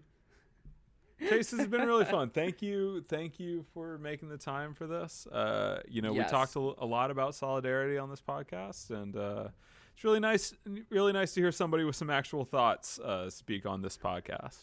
Chase, 1.19 1.49
this 1.51 1.59
has 1.61 1.67
been 1.69 1.87
really 1.87 2.05
fun. 2.05 2.29
Thank 2.33 2.61
you, 2.61 3.01
thank 3.07 3.39
you 3.39 3.65
for 3.73 3.97
making 3.97 4.27
the 4.27 4.37
time 4.37 4.73
for 4.73 4.85
this. 4.85 5.25
Uh, 5.27 5.81
you 5.87 6.01
know, 6.01 6.13
Yes. 6.13 6.27
we 6.27 6.29
talked 6.31 6.55
a 6.55 6.59
lot 6.85 7.09
about 7.09 7.33
solidarity 7.33 7.97
on 7.97 8.09
this 8.09 8.21
podcast, 8.21 8.89
and 8.89 9.15
uh, 9.15 9.47
it's 9.93 10.03
really 10.03 10.19
nice, 10.19 10.53
really 10.89 11.13
nice 11.13 11.33
to 11.35 11.39
hear 11.41 11.53
somebody 11.53 11.85
with 11.85 11.95
some 11.95 12.09
actual 12.09 12.43
thoughts 12.43 12.99
uh, 12.99 13.29
speak 13.29 13.65
on 13.65 13.81
this 13.81 13.97
podcast. 13.97 14.57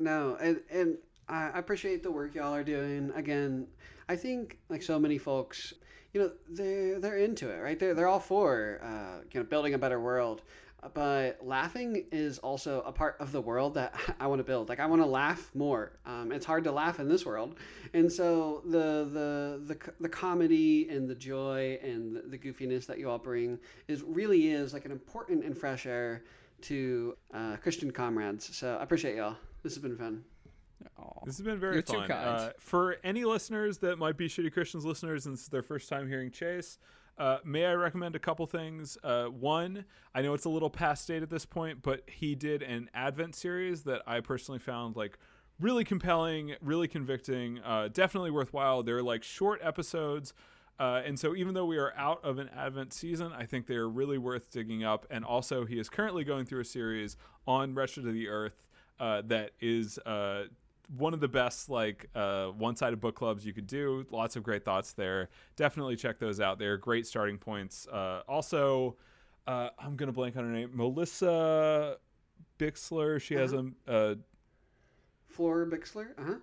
No, 0.00 0.36
and 0.40 0.60
and 0.70 0.98
I 1.28 1.50
I 1.54 1.58
appreciate 1.60 2.02
the 2.02 2.10
work 2.10 2.34
y'all 2.34 2.52
are 2.52 2.64
doing. 2.64 3.12
Again, 3.14 3.68
I 4.08 4.16
think 4.16 4.58
like 4.68 4.82
so 4.82 4.98
many 4.98 5.18
folks, 5.18 5.72
you 6.12 6.20
know, 6.20 6.30
they're 6.48 7.00
they're 7.00 7.18
into 7.18 7.48
it, 7.48 7.58
right? 7.58 7.78
They're 7.78 7.94
they're 7.94 8.08
all 8.08 8.20
for 8.20 8.80
uh, 8.82 9.24
you 9.32 9.40
know 9.40 9.44
building 9.44 9.74
a 9.74 9.78
better 9.78 10.00
world. 10.00 10.42
but 10.94 11.38
laughing 11.42 12.04
is 12.10 12.38
also 12.40 12.82
a 12.82 12.92
part 12.92 13.16
of 13.20 13.30
the 13.30 13.40
world 13.40 13.74
that 13.74 13.94
I 14.20 14.26
want 14.26 14.40
to 14.40 14.44
build. 14.44 14.68
Like 14.68 14.80
I 14.80 14.86
want 14.86 15.00
to 15.00 15.06
laugh 15.06 15.50
more. 15.54 15.92
Um, 16.04 16.32
it's 16.32 16.44
hard 16.44 16.64
to 16.64 16.72
laugh 16.72 17.00
in 17.00 17.08
this 17.08 17.24
world, 17.24 17.56
and 17.94 18.12
so 18.12 18.62
the 18.66 19.08
the 19.10 19.74
the, 19.74 19.92
the 20.00 20.08
comedy 20.08 20.88
and 20.90 21.08
the 21.08 21.14
joy 21.14 21.78
and 21.82 22.20
the, 22.30 22.38
goofiness 22.38 22.86
that 22.86 22.98
you 22.98 23.08
all 23.08 23.18
bring 23.18 23.58
is 23.88 24.02
really 24.02 24.50
is 24.50 24.72
like 24.74 24.84
an 24.84 24.92
important 24.92 25.44
and 25.44 25.56
fresh 25.56 25.86
air 25.86 26.24
to 26.62 27.16
uh, 27.32 27.56
Christian 27.56 27.90
comrades. 27.90 28.54
So 28.54 28.76
I 28.78 28.82
appreciate 28.82 29.16
y'all. 29.16 29.36
This 29.62 29.74
has 29.74 29.82
been 29.82 29.96
fun. 29.96 30.24
Aw. 30.98 31.24
This 31.24 31.36
has 31.36 31.44
been 31.44 31.58
very 31.58 31.76
You're 31.76 31.82
fun. 31.82 32.08
kind. 32.08 32.28
Uh, 32.28 32.50
for 32.58 32.96
any 33.04 33.24
listeners 33.24 33.78
that 33.78 33.98
might 33.98 34.16
be 34.16 34.28
Shitty 34.28 34.52
Christians 34.52 34.84
listeners 34.84 35.26
and 35.26 35.34
this 35.34 35.42
is 35.42 35.48
their 35.48 35.62
first 35.62 35.88
time 35.88 36.08
hearing 36.08 36.30
Chase, 36.30 36.78
uh, 37.18 37.38
may 37.44 37.66
I 37.66 37.74
recommend 37.74 38.16
a 38.16 38.18
couple 38.18 38.46
things? 38.46 38.96
Uh, 39.04 39.26
one, 39.26 39.84
I 40.14 40.22
know 40.22 40.34
it's 40.34 40.46
a 40.46 40.50
little 40.50 40.70
past 40.70 41.06
date 41.06 41.22
at 41.22 41.30
this 41.30 41.44
point, 41.44 41.82
but 41.82 42.02
he 42.08 42.34
did 42.34 42.62
an 42.62 42.88
Advent 42.94 43.34
series 43.34 43.82
that 43.84 44.02
I 44.06 44.20
personally 44.20 44.58
found 44.58 44.96
like 44.96 45.18
really 45.60 45.84
compelling, 45.84 46.54
really 46.60 46.88
convicting, 46.88 47.60
uh, 47.60 47.88
definitely 47.92 48.30
worthwhile. 48.30 48.82
They're 48.82 49.02
like 49.02 49.22
short 49.22 49.60
episodes. 49.62 50.32
Uh, 50.80 51.02
and 51.04 51.18
so, 51.18 51.36
even 51.36 51.54
though 51.54 51.66
we 51.66 51.76
are 51.76 51.92
out 51.96 52.24
of 52.24 52.38
an 52.38 52.48
Advent 52.56 52.92
season, 52.92 53.30
I 53.32 53.44
think 53.44 53.66
they 53.66 53.76
are 53.76 53.88
really 53.88 54.18
worth 54.18 54.50
digging 54.50 54.82
up. 54.82 55.06
And 55.10 55.24
also, 55.24 55.64
he 55.64 55.78
is 55.78 55.88
currently 55.88 56.24
going 56.24 56.44
through 56.44 56.60
a 56.60 56.64
series 56.64 57.16
on 57.46 57.74
Wretched 57.74 58.06
of 58.06 58.14
the 58.14 58.28
Earth 58.28 58.64
uh, 58.98 59.22
that 59.26 59.50
is 59.60 59.98
uh, 59.98 60.44
one 60.96 61.14
of 61.14 61.20
the 61.20 61.28
best 61.28 61.68
like 61.68 62.08
uh, 62.14 62.46
one-sided 62.48 63.00
book 63.00 63.14
clubs 63.14 63.46
you 63.46 63.52
could 63.52 63.66
do. 63.66 64.04
Lots 64.10 64.36
of 64.36 64.42
great 64.42 64.64
thoughts 64.64 64.92
there. 64.92 65.28
Definitely 65.56 65.96
check 65.96 66.18
those 66.18 66.40
out. 66.40 66.58
They're 66.58 66.76
great 66.76 67.06
starting 67.06 67.38
points. 67.38 67.86
Uh, 67.88 68.22
also, 68.28 68.96
uh, 69.46 69.70
I'm 69.78 69.96
gonna 69.96 70.12
blank 70.12 70.36
on 70.36 70.44
her 70.44 70.50
name, 70.50 70.70
Melissa 70.74 71.96
Bixler. 72.58 73.20
She 73.20 73.34
has 73.34 73.52
a 73.52 73.70
uh, 73.88 74.14
Florer-Bixler, 75.28 76.08
uh 76.18 76.22
huh. 76.24 76.34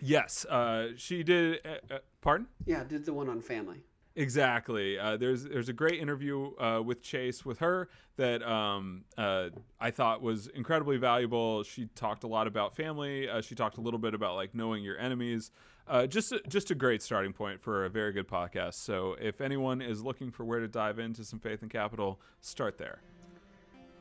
yes. 0.00 0.44
Uh, 0.44 0.88
she 0.96 1.22
did. 1.22 1.60
Uh, 1.64 1.94
uh, 1.94 1.98
pardon. 2.20 2.46
Yeah, 2.66 2.84
did 2.84 3.06
the 3.06 3.12
one 3.14 3.28
on 3.28 3.40
family. 3.40 3.78
Exactly. 4.16 4.98
Uh, 4.98 5.18
there's 5.18 5.44
there's 5.44 5.68
a 5.68 5.74
great 5.74 6.00
interview 6.00 6.56
uh, 6.58 6.80
with 6.82 7.02
Chase 7.02 7.44
with 7.44 7.58
her 7.58 7.90
that 8.16 8.42
um, 8.42 9.04
uh, 9.18 9.50
I 9.78 9.90
thought 9.90 10.22
was 10.22 10.46
incredibly 10.48 10.96
valuable. 10.96 11.62
She 11.64 11.90
talked 11.94 12.24
a 12.24 12.26
lot 12.26 12.46
about 12.46 12.74
family. 12.74 13.28
Uh, 13.28 13.42
she 13.42 13.54
talked 13.54 13.76
a 13.76 13.82
little 13.82 14.00
bit 14.00 14.14
about 14.14 14.34
like 14.34 14.54
knowing 14.54 14.82
your 14.82 14.98
enemies. 14.98 15.50
Uh, 15.86 16.06
just 16.06 16.32
a, 16.32 16.40
just 16.48 16.70
a 16.70 16.74
great 16.74 17.02
starting 17.02 17.34
point 17.34 17.60
for 17.60 17.84
a 17.84 17.90
very 17.90 18.12
good 18.12 18.26
podcast. 18.26 18.74
So 18.74 19.16
if 19.20 19.42
anyone 19.42 19.82
is 19.82 20.02
looking 20.02 20.30
for 20.30 20.44
where 20.44 20.60
to 20.60 20.66
dive 20.66 20.98
into 20.98 21.22
some 21.22 21.38
faith 21.38 21.60
and 21.60 21.70
capital, 21.70 22.18
start 22.40 22.78
there. 22.78 23.00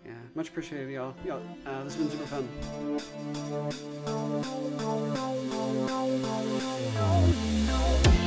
Yeah, 0.05 0.13
much 0.33 0.47
appreciated, 0.47 0.91
y'all. 0.91 1.13
Y'all, 1.25 1.41
uh, 1.65 1.83
this 1.83 1.95
has 1.95 2.07
been 2.07 2.09
super 2.09 2.25
fun. 8.07 8.24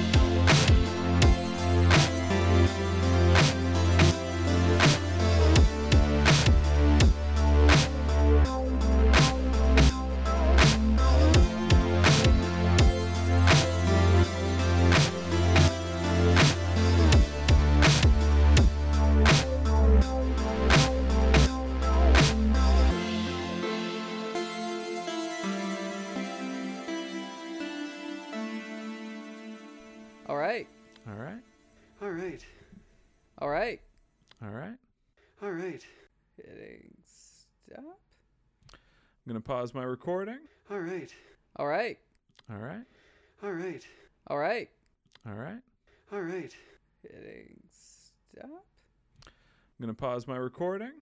Right, 32.19 32.45
All 33.41 33.49
right. 33.49 33.81
All 34.43 34.51
right. 34.51 34.77
all 35.43 35.53
right, 35.53 35.85
Hitting 36.37 36.95
stop. 37.05 37.85
I'm 38.71 39.27
gonna 39.27 39.41
pause 39.41 39.75
my 39.75 39.83
recording. 39.85 40.39
all 40.71 40.81
right, 40.81 41.13
All 41.57 41.67
right. 41.67 41.99
All 42.51 42.59
right. 42.59 42.85
all 43.43 43.53
right, 43.53 43.87
All 44.29 44.39
right. 44.39 44.69
All 45.27 45.35
right. 45.35 45.61
all 46.13 46.23
right, 46.23 46.55
Hitting 47.03 47.61
stop. 47.71 48.47
I'm 49.25 49.81
gonna 49.81 49.95
pause 49.95 50.27
my 50.27 50.37
recording. 50.37 50.93